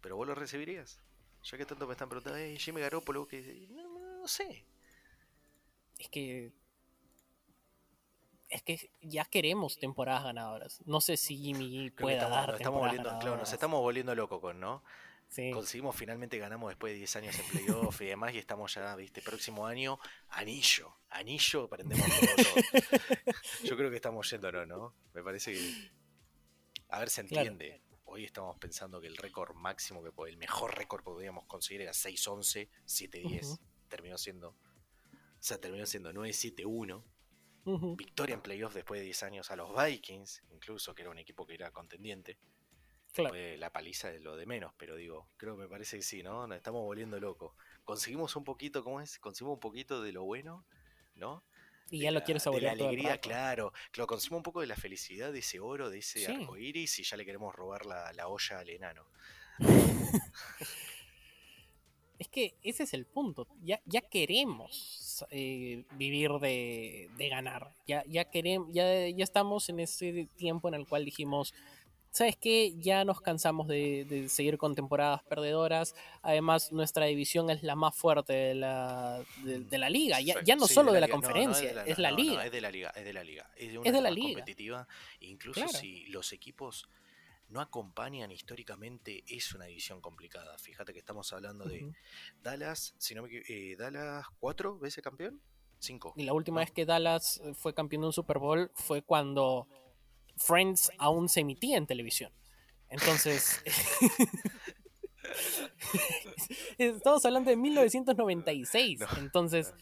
Pero 0.00 0.16
vos 0.16 0.26
los 0.26 0.38
recibirías. 0.38 1.00
Ya 1.44 1.56
que 1.56 1.64
tanto 1.64 1.86
me 1.86 1.92
están 1.92 2.08
preguntando, 2.08 2.38
hey, 2.38 2.56
Jimmy 2.58 2.80
Garoppolo, 2.80 3.26
que 3.26 3.66
no, 3.70 4.18
no, 4.20 4.28
sé. 4.28 4.66
Es 5.98 6.08
que. 6.08 6.52
Es 8.48 8.62
que 8.62 8.90
ya 9.02 9.24
queremos 9.24 9.78
temporadas 9.78 10.24
ganadoras. 10.24 10.80
No 10.86 11.00
sé 11.00 11.16
si 11.16 11.36
Jimmy 11.36 11.90
pueda 11.90 12.28
dar. 12.28 12.50
Nos 12.50 12.60
estamos, 12.60 12.80
volviendo, 12.80 13.18
claro, 13.18 13.36
nos 13.36 13.52
estamos 13.52 13.80
volviendo 13.80 14.14
locos 14.14 14.40
con, 14.40 14.58
¿no? 14.58 14.82
Sí. 15.28 15.50
Conseguimos, 15.50 15.94
finalmente 15.94 16.38
ganamos 16.38 16.70
después 16.70 16.94
de 16.94 16.98
10 16.98 17.16
años 17.16 17.38
en 17.38 17.44
playoff 17.50 18.00
y 18.00 18.06
demás, 18.06 18.32
y 18.32 18.38
estamos 18.38 18.72
ya, 18.72 18.96
viste, 18.96 19.20
próximo 19.20 19.66
año, 19.66 19.98
anillo, 20.30 20.96
anillo, 21.10 21.68
prendemos 21.68 22.06
todo. 22.08 22.62
Yo 23.64 23.76
creo 23.76 23.90
que 23.90 23.96
estamos 23.96 24.30
yéndonos, 24.30 24.66
¿no? 24.66 24.94
Me 25.12 25.22
parece 25.22 25.52
que 25.52 25.90
a 26.88 26.98
ver, 26.98 27.10
se 27.10 27.20
entiende. 27.22 27.82
Hoy 28.04 28.24
estamos 28.24 28.56
pensando 28.58 29.00
que 29.00 29.06
el 29.06 29.16
récord 29.16 29.54
máximo, 29.54 30.02
que 30.02 30.10
el 30.30 30.36
mejor 30.38 30.76
récord 30.76 31.00
que 31.00 31.10
podíamos 31.10 31.44
conseguir 31.46 31.82
era 31.82 31.92
6-11, 31.92 32.68
7-10. 32.86 33.58
Terminó 33.88 34.16
siendo. 34.16 34.50
O 34.50 35.40
sea, 35.40 35.60
terminó 35.60 35.86
siendo 35.86 36.12
9-7-1. 36.12 37.04
Victoria 37.96 38.34
en 38.34 38.40
playoffs 38.40 38.74
después 38.74 39.00
de 39.00 39.04
10 39.04 39.22
años 39.24 39.50
a 39.50 39.56
los 39.56 39.70
Vikings, 39.76 40.42
incluso, 40.50 40.94
que 40.94 41.02
era 41.02 41.10
un 41.10 41.18
equipo 41.18 41.46
que 41.46 41.54
era 41.54 41.70
contendiente. 41.70 42.38
Claro. 43.12 43.34
la 43.56 43.72
paliza 43.72 44.12
es 44.12 44.22
lo 44.22 44.36
de 44.36 44.46
menos, 44.46 44.72
pero 44.76 44.94
digo, 44.94 45.28
creo 45.36 45.56
que 45.56 45.62
me 45.62 45.68
parece 45.68 45.96
que 45.96 46.02
sí, 46.02 46.22
¿no? 46.22 46.46
Nos 46.46 46.56
estamos 46.56 46.82
volviendo 46.82 47.18
locos. 47.18 47.52
Conseguimos 47.84 48.36
un 48.36 48.44
poquito, 48.44 48.84
¿cómo 48.84 49.00
es? 49.00 49.18
Conseguimos 49.18 49.54
un 49.54 49.60
poquito 49.60 50.02
de 50.02 50.12
lo 50.12 50.24
bueno, 50.24 50.64
¿no? 51.14 51.42
Y 51.90 52.00
ya 52.00 52.10
lo 52.10 52.22
quieres 52.22 52.42
saborear. 52.42 52.76
De 52.76 52.82
la 52.82 52.88
alegría, 52.88 53.18
claro. 53.18 53.72
Que 53.92 54.00
lo 54.00 54.06
consumo 54.06 54.38
un 54.38 54.42
poco 54.42 54.60
de 54.60 54.66
la 54.66 54.76
felicidad, 54.76 55.32
de 55.32 55.38
ese 55.38 55.60
oro, 55.60 55.90
de 55.90 55.98
ese 55.98 56.26
arco 56.26 56.56
iris, 56.56 56.98
y 56.98 57.02
ya 57.02 57.16
le 57.16 57.24
queremos 57.24 57.54
robar 57.54 57.86
la, 57.86 58.28
olla 58.28 58.58
al 58.58 58.68
enano. 58.68 59.06
es 62.18 62.28
que 62.28 62.54
ese 62.62 62.82
es 62.82 62.94
el 62.94 63.06
punto. 63.06 63.46
Ya, 63.62 63.80
ya 63.86 64.02
queremos 64.02 65.24
eh, 65.30 65.84
vivir 65.92 66.32
de, 66.40 67.10
de, 67.16 67.28
ganar. 67.28 67.74
Ya, 67.86 68.04
ya, 68.06 68.26
queremos, 68.26 68.68
ya, 68.72 69.08
ya 69.08 69.24
estamos 69.24 69.68
en 69.68 69.80
ese 69.80 70.28
tiempo 70.36 70.68
en 70.68 70.74
el 70.74 70.86
cual 70.86 71.04
dijimos 71.04 71.54
¿sabes 72.10 72.36
qué? 72.36 72.74
Ya 72.76 73.04
nos 73.04 73.20
cansamos 73.20 73.68
de, 73.68 74.26
seguir 74.28 74.58
con 74.58 74.74
temporadas 74.74 75.22
perdedoras. 75.24 75.94
Además, 76.22 76.72
nuestra 76.72 77.06
división 77.06 77.50
es 77.50 77.62
la 77.62 77.76
más 77.76 77.94
fuerte 77.94 78.32
de 78.32 78.54
la, 78.54 79.22
de, 79.44 79.78
la 79.78 79.90
liga. 79.90 80.20
Ya, 80.20 80.42
ya 80.42 80.56
no 80.56 80.66
solo 80.66 80.92
de 80.92 81.00
la, 81.00 81.08
conferencia, 81.08 81.84
es, 81.84 81.98
la, 81.98 82.10
liga. 82.10 82.44
es 82.44 82.52
de 82.52 82.60
la 82.60 82.70
liga, 82.70 82.90
es 82.90 83.04
de 83.04 83.12
la 83.12 83.24
liga. 83.24 83.50
Es 83.56 83.72
de, 83.72 83.78
una 83.78 83.90
de 83.90 84.00
la 84.00 84.10
liga. 84.10 84.40
competitiva. 84.40 84.88
Incluso 85.20 85.68
si 85.68 86.06
los 86.06 86.32
equipos 86.32 86.88
no 87.48 87.60
acompañan 87.60 88.30
históricamente, 88.30 89.24
es 89.26 89.52
una 89.54 89.66
división 89.66 90.00
complicada. 90.00 90.58
Fíjate 90.58 90.92
que 90.92 90.98
estamos 90.98 91.32
hablando 91.32 91.64
de 91.64 91.92
Dallas, 92.42 92.94
si 92.98 93.14
no 93.14 93.22
me 93.22 93.30
eh, 93.32 93.76
Dallas 93.76 94.26
cuatro 94.38 94.78
veces 94.78 95.02
campeón. 95.02 95.40
Cinco. 95.80 96.12
Y 96.16 96.24
la 96.24 96.32
última 96.32 96.58
vez 96.58 96.72
que 96.72 96.84
Dallas 96.84 97.40
fue 97.54 97.72
campeón 97.72 98.02
de 98.02 98.06
un 98.08 98.12
Super 98.12 98.38
Bowl 98.38 98.72
fue 98.74 99.02
cuando 99.02 99.68
Friends 100.38 100.90
aún 100.98 101.28
se 101.28 101.40
emitía 101.40 101.76
en 101.76 101.86
televisión. 101.86 102.32
Entonces, 102.88 103.62
estamos 106.78 107.24
hablando 107.24 107.50
de 107.50 107.56
1996. 107.56 109.00
Entonces, 109.18 109.74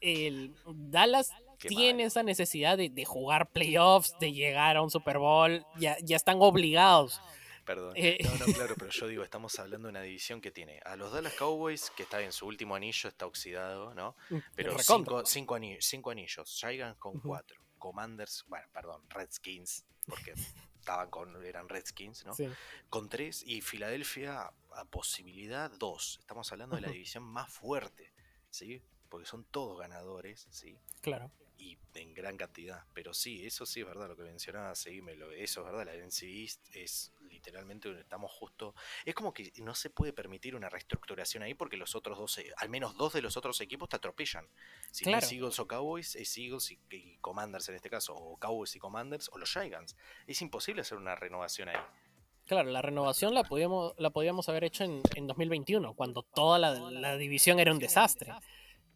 el 0.00 0.54
Dallas 0.66 1.30
tiene 1.58 2.04
esa 2.04 2.22
necesidad 2.22 2.76
de, 2.76 3.04
jugar 3.04 3.50
playoffs, 3.50 4.14
de 4.20 4.32
llegar 4.32 4.76
a 4.76 4.82
un 4.82 4.90
Super 4.90 5.18
Bowl, 5.18 5.64
ya, 5.78 5.96
ya 6.02 6.16
están 6.16 6.38
obligados. 6.40 7.20
Perdón. 7.64 7.94
Eh, 7.96 8.18
no, 8.22 8.46
no, 8.46 8.52
claro, 8.52 8.74
pero 8.78 8.90
yo 8.90 9.08
digo, 9.08 9.24
estamos 9.24 9.58
hablando 9.58 9.88
de 9.88 9.90
una 9.90 10.02
división 10.02 10.40
que 10.40 10.50
tiene 10.50 10.80
a 10.84 10.96
los 10.96 11.12
Dallas 11.12 11.34
Cowboys, 11.34 11.90
que 11.96 12.02
está 12.02 12.20
en 12.20 12.32
su 12.32 12.46
último 12.46 12.74
anillo, 12.74 13.08
está 13.08 13.26
oxidado, 13.26 13.94
¿no? 13.94 14.16
Mm, 14.28 14.36
pero 14.54 14.78
cinco, 14.78 15.24
cinco, 15.24 15.54
anillos, 15.54 15.84
cinco 15.86 16.10
anillos, 16.10 16.58
Giants 16.60 16.98
con 16.98 17.18
cuatro. 17.20 17.58
Commanders, 17.84 18.46
bueno, 18.48 18.66
perdón, 18.72 19.02
Redskins, 19.10 19.84
porque 20.06 20.32
estaban 20.78 21.10
con, 21.10 21.44
eran 21.44 21.68
Redskins, 21.68 22.24
¿no? 22.24 22.32
Con 22.88 23.10
tres 23.10 23.42
y 23.46 23.60
Filadelfia 23.60 24.50
a 24.72 24.84
posibilidad 24.86 25.70
dos. 25.70 26.16
Estamos 26.20 26.50
hablando 26.50 26.76
de 26.76 26.82
la 26.82 26.88
división 26.88 27.24
más 27.24 27.52
fuerte, 27.52 28.10
¿sí? 28.48 28.82
Porque 29.10 29.26
son 29.26 29.44
todos 29.44 29.78
ganadores, 29.78 30.46
¿sí? 30.50 30.78
Claro 31.02 31.30
y 31.64 31.78
en 31.94 32.14
gran 32.14 32.36
cantidad. 32.36 32.84
Pero 32.92 33.14
sí, 33.14 33.44
eso 33.46 33.66
sí 33.66 33.80
es 33.80 33.86
verdad 33.86 34.08
lo 34.08 34.16
que 34.16 34.22
mencionaba, 34.22 34.74
seguímelo. 34.74 35.32
Eso 35.32 35.60
es 35.60 35.66
verdad, 35.66 35.86
la 35.86 35.94
NC 35.94 36.22
es 36.72 37.12
literalmente 37.30 38.00
estamos 38.00 38.30
justo. 38.32 38.74
Es 39.04 39.14
como 39.14 39.34
que 39.34 39.52
no 39.58 39.74
se 39.74 39.90
puede 39.90 40.12
permitir 40.12 40.54
una 40.56 40.68
reestructuración 40.68 41.42
ahí 41.42 41.54
porque 41.54 41.76
los 41.76 41.94
otros 41.94 42.18
dos, 42.18 42.38
eh, 42.38 42.52
al 42.56 42.68
menos 42.68 42.96
dos 42.96 43.12
de 43.12 43.22
los 43.22 43.36
otros 43.36 43.60
equipos 43.60 43.88
te 43.88 43.96
atropellan. 43.96 44.48
Si 44.90 45.04
no 45.04 45.18
es 45.18 45.30
Eagles 45.30 45.58
o 45.58 45.66
Cowboys, 45.66 46.16
es 46.16 46.36
Eagles 46.38 46.70
y, 46.70 47.18
Commanders 47.20 47.68
en 47.68 47.74
este 47.74 47.90
caso, 47.90 48.14
o 48.14 48.38
Cowboys 48.38 48.74
y 48.76 48.78
Commanders, 48.78 49.28
o 49.32 49.38
los 49.38 49.50
Giants. 49.50 49.96
Es 50.26 50.40
imposible 50.42 50.82
hacer 50.82 50.98
una 50.98 51.14
renovación 51.14 51.68
ahí. 51.68 51.80
Claro, 52.46 52.70
la 52.70 52.82
renovación 52.82 53.34
la 53.34 53.42
podíamos, 53.42 53.94
la 53.98 54.10
podíamos 54.10 54.48
haber 54.48 54.64
hecho 54.64 54.84
en, 54.84 55.00
en 55.14 55.26
2021, 55.26 55.94
cuando 55.94 56.22
toda 56.22 56.58
la, 56.58 56.72
la 56.74 57.16
división 57.16 57.58
era 57.58 57.72
un 57.72 57.78
desastre. 57.78 58.32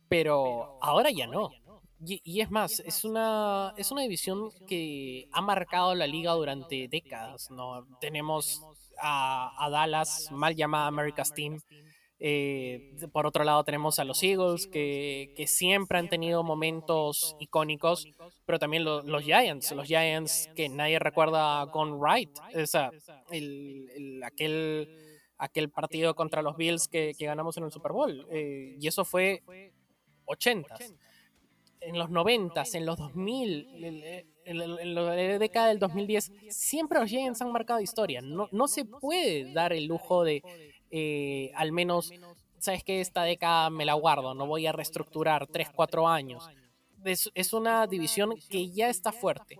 Pero 0.08 0.78
ahora 0.82 1.10
ya 1.10 1.26
no. 1.26 1.50
Y, 2.00 2.40
es 2.40 2.50
más, 2.50 2.80
es 2.80 3.04
una, 3.04 3.74
es 3.76 3.90
una 3.90 4.02
división 4.02 4.50
que 4.68 5.28
ha 5.32 5.40
marcado 5.40 5.94
la 5.94 6.06
liga 6.06 6.32
durante 6.32 6.86
décadas. 6.88 7.50
¿no? 7.50 7.86
Tenemos 8.00 8.62
a, 9.00 9.68
Dallas, 9.70 10.30
mal 10.30 10.54
llamada 10.54 10.86
America's 10.86 11.32
Team. 11.32 11.60
Eh, 12.20 12.96
por 13.12 13.26
otro 13.26 13.44
lado 13.44 13.62
tenemos 13.62 13.98
a 13.98 14.04
los 14.04 14.22
Eagles, 14.22 14.66
que, 14.66 15.44
siempre 15.48 15.98
han 15.98 16.08
tenido 16.08 16.42
momentos 16.42 17.36
icónicos, 17.40 18.06
pero 18.44 18.58
también 18.58 18.84
los 18.84 19.24
Giants, 19.24 19.72
los 19.72 19.86
Giants 19.86 20.48
que 20.54 20.68
nadie 20.68 20.98
recuerda 20.98 21.68
con 21.70 22.00
Wright, 22.00 22.30
el, 23.30 24.22
aquel, 24.24 24.88
aquel 25.36 25.70
partido 25.70 26.14
contra 26.14 26.42
los 26.42 26.56
Bills 26.56 26.86
que, 26.88 27.12
ganamos 27.18 27.56
en 27.56 27.64
el 27.64 27.72
Super 27.72 27.92
Bowl. 27.92 28.26
Eh, 28.30 28.76
y 28.80 28.86
eso 28.86 29.04
fue 29.04 29.42
80 30.26 30.76
en 31.80 31.98
los 31.98 32.10
90, 32.10 32.64
en 32.74 32.86
los 32.86 32.96
2000, 32.96 34.24
en, 34.44 34.94
la 34.94 35.12
década 35.38 35.68
del 35.68 35.78
2010, 35.78 36.32
siempre 36.48 37.00
los 37.00 37.08
Giants 37.08 37.42
han 37.42 37.52
marcado 37.52 37.80
historia. 37.80 38.20
No, 38.20 38.48
no 38.52 38.68
se 38.68 38.84
puede 38.84 39.52
dar 39.52 39.72
el 39.72 39.86
lujo 39.86 40.24
de, 40.24 40.42
eh, 40.90 41.52
al 41.54 41.72
menos, 41.72 42.10
sabes 42.58 42.84
que 42.84 43.00
esta 43.00 43.22
década 43.22 43.70
me 43.70 43.84
la 43.84 43.94
guardo, 43.94 44.34
no 44.34 44.46
voy 44.46 44.66
a 44.66 44.72
reestructurar 44.72 45.46
3, 45.46 45.70
4 45.74 46.08
años. 46.08 46.48
Es 47.04 47.52
una 47.52 47.86
división 47.86 48.34
que 48.50 48.70
ya 48.70 48.88
está 48.88 49.12
fuerte 49.12 49.56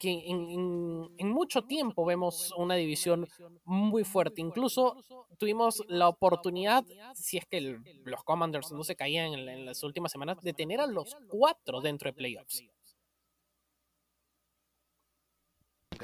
que 0.00 0.10
en, 0.26 1.28
mucho 1.28 1.62
tiempo 1.62 2.06
vemos 2.06 2.52
una 2.56 2.74
división 2.74 3.28
muy 3.64 4.02
fuerte. 4.02 4.40
Incluso 4.40 4.96
tuvimos 5.38 5.84
la 5.88 6.08
oportunidad, 6.08 6.84
si 7.14 7.36
es 7.36 7.44
que 7.44 7.78
los 8.04 8.24
Commanders 8.24 8.72
no 8.72 8.82
se 8.82 8.96
caían 8.96 9.34
en, 9.34 9.66
las 9.66 9.82
últimas 9.82 10.10
semanas, 10.10 10.40
de 10.40 10.54
tener 10.54 10.80
a 10.80 10.86
los 10.86 11.14
cuatro 11.28 11.82
dentro 11.82 12.08
de 12.08 12.14
playoffs. 12.14 12.64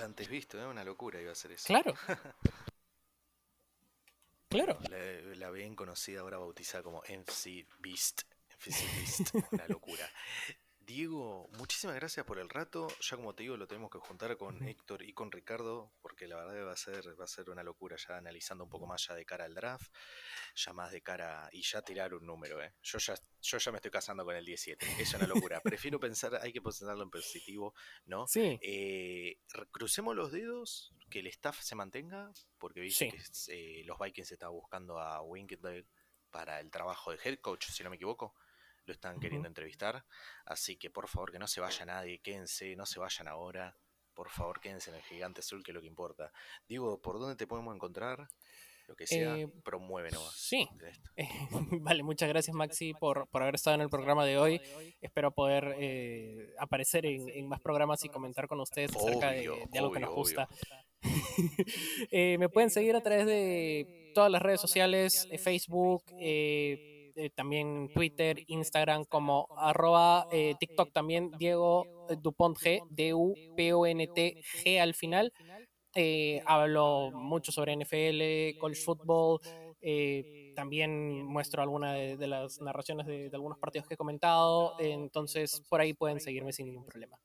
Antes 0.01 0.29
visto, 0.29 0.61
¿eh? 0.61 0.67
una 0.67 0.85
locura 0.85 1.19
iba 1.21 1.33
a 1.33 1.35
ser 1.35 1.53
eso. 1.53 1.65
Claro. 1.67 1.95
claro. 4.51 4.79
La, 4.91 4.99
la, 5.37 5.51
bien 5.51 5.75
conocida, 5.75 6.21
ahora 6.21 6.37
bautizada 6.37 6.83
como 6.85 7.01
MC 7.09 7.67
Beast. 7.79 8.25
MC 8.67 8.85
Beast, 8.99 9.35
una 9.53 9.67
locura. 9.69 10.07
Diego, 10.87 11.49
muchísimas 11.59 11.97
gracias 11.97 12.25
por 12.25 12.39
el 12.39 12.49
rato. 12.49 12.87
Ya 13.01 13.17
como 13.17 13.35
te 13.35 13.43
digo, 13.43 13.57
lo 13.57 13.67
tenemos 13.67 13.91
que 13.91 13.99
juntar 13.99 14.37
con 14.37 14.63
Héctor 14.63 15.03
y 15.03 15.13
con 15.13 15.33
Ricardo, 15.33 15.93
porque 16.01 16.29
la 16.29 16.37
verdad 16.37 16.65
va 16.65 16.73
a 16.73 16.77
ser, 16.77 17.21
va 17.21 17.25
a 17.25 17.29
ser 17.29 17.51
una 17.51 17.65
locura 17.65 17.97
ya 17.97 18.17
analizando 18.17 18.63
un 18.63 18.71
poco 18.71 18.87
más 18.87 19.05
ya 19.05 19.15
de 19.15 19.27
cara 19.27 19.47
al 19.47 19.55
draft, 19.55 19.93
ya 20.55 20.73
más 20.73 20.93
de 20.93 21.03
cara 21.03 21.49
y 21.53 21.63
ya 21.63 21.83
tirar 21.83 22.15
un 22.15 22.25
número, 22.25 22.63
¿eh? 22.63 22.73
Yo 22.83 22.99
ya, 22.99 23.15
yo 23.43 23.59
ya 23.59 23.73
me 23.73 23.79
estoy 23.79 23.91
casando 23.91 24.25
con 24.25 24.37
el 24.37 24.45
17, 24.45 24.87
es 25.01 25.13
una 25.15 25.27
locura. 25.27 25.61
Prefiero 25.65 25.99
pensar, 25.99 26.37
hay 26.37 26.53
que 26.53 26.63
pensarlo 26.63 27.03
en 27.03 27.11
positivo, 27.11 27.75
¿no? 28.05 28.29
Sí. 28.29 28.57
Eh, 28.63 29.41
crucemos 29.73 30.15
los 30.15 30.31
dedos, 30.31 30.95
que 31.11 31.19
el 31.19 31.27
staff 31.27 31.61
se 31.63 31.75
mantenga, 31.75 32.31
porque 32.59 32.79
viste 32.79 33.11
que 33.11 33.19
eh, 33.49 33.83
los 33.85 33.99
Vikings 33.99 34.31
estaban 34.31 34.55
buscando 34.55 35.01
a 35.01 35.21
Winkendale 35.21 35.85
para 36.31 36.61
el 36.61 36.71
trabajo 36.71 37.11
de 37.11 37.19
head 37.25 37.41
coach, 37.41 37.71
si 37.71 37.83
no 37.83 37.91
me 37.91 37.97
equivoco 37.97 38.37
lo 38.87 38.93
están 38.93 39.21
queriendo 39.21 39.49
entrevistar. 39.49 40.05
Así 40.45 40.77
que 40.77 40.91
por 40.91 41.09
favor 41.09 41.33
que 41.33 41.39
no 41.39 41.47
se 41.47 41.61
vaya 41.61 41.85
nadie, 41.85 42.21
quédense, 42.21 42.75
no 42.77 42.87
se 42.87 42.99
vayan 42.99 43.29
ahora. 43.29 43.77
Por 44.15 44.31
favor, 44.31 44.61
quédense 44.61 44.91
en 44.91 44.97
el 44.97 45.03
gigante 45.03 45.41
azul, 45.41 45.63
que 45.63 45.73
es 45.73 45.75
lo 45.75 45.83
que 45.83 45.89
importa. 45.89 46.33
Digo, 46.67 47.01
¿por 47.03 47.19
dónde 47.19 47.37
te 47.37 47.47
podemos 47.47 47.75
encontrar? 47.75 48.29
Lo 48.87 48.95
que 48.95 49.07
sea, 49.07 49.37
eh, 49.37 49.49
promuévenos. 49.65 50.33
Sí. 50.37 50.69
vale, 51.81 52.03
muchas 52.05 52.29
gracias 52.29 52.55
Maxi 52.55 52.95
por, 52.95 53.29
por, 53.29 53.43
haber 53.43 53.57
estado 53.57 53.75
en 53.75 53.81
el 53.81 53.91
programa 53.91 54.25
de 54.25 54.39
hoy. 54.39 54.61
Espero 55.01 55.33
poder 55.33 55.75
eh, 55.79 56.55
aparecer 56.59 57.05
en, 57.05 57.49
más 57.49 57.61
programas 57.61 58.05
y 58.05 58.09
comentar 58.09 58.47
con 58.47 58.61
ustedes 58.61 58.95
acerca 58.95 59.33
de, 59.33 59.49
algo 59.75 59.93
que 59.93 60.01
nos 60.01 60.15
gusta. 60.15 60.49
Eh, 62.11 62.37
me 62.39 62.49
pueden 62.49 62.71
seguir 62.71 62.97
a 62.97 63.03
través 63.03 63.27
de 63.27 64.11
todas 64.15 64.31
las 64.31 64.43
redes 64.43 64.61
sociales, 64.61 65.29
Facebook, 65.39 66.03
eh, 66.19 66.96
también 67.35 67.91
Twitter, 67.93 68.43
Instagram 68.47 69.05
como 69.05 69.49
arroba, 69.57 70.27
eh, 70.31 70.55
TikTok 70.59 70.93
también, 70.93 71.31
Diego 71.39 72.07
eh, 72.09 72.17
Dupont 72.21 72.57
G, 72.59 72.83
D-U-P-O-N-T 72.91 74.43
G 74.63 74.81
al 74.81 74.95
final. 74.95 75.33
hablo 76.45 77.11
mucho 77.13 77.53
sobre 77.53 77.77
NFL, 77.77 78.59
college 78.59 78.83
football, 78.83 79.41
también 80.55 81.25
muestro 81.25 81.63
algunas 81.63 82.19
de, 82.19 82.27
las 82.27 82.61
narraciones 82.61 83.07
de, 83.07 83.31
de, 83.31 83.37
algunos 83.37 83.59
partidos 83.59 83.87
que 83.87 83.95
he 83.95 83.97
comentado, 83.97 84.75
entonces 84.79 85.63
por 85.69 85.81
ahí 85.81 85.95
pueden 85.95 86.21
seguirme 86.21 86.53
sin 86.53 86.67
ningún 86.67 86.85
problema. 86.85 87.19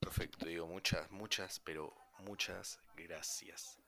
Perfecto, 0.00 0.46
digo 0.46 0.66
muchas, 0.66 1.10
muchas, 1.10 1.60
pero 1.60 1.94
muchas 2.18 2.80
gracias. 2.96 3.78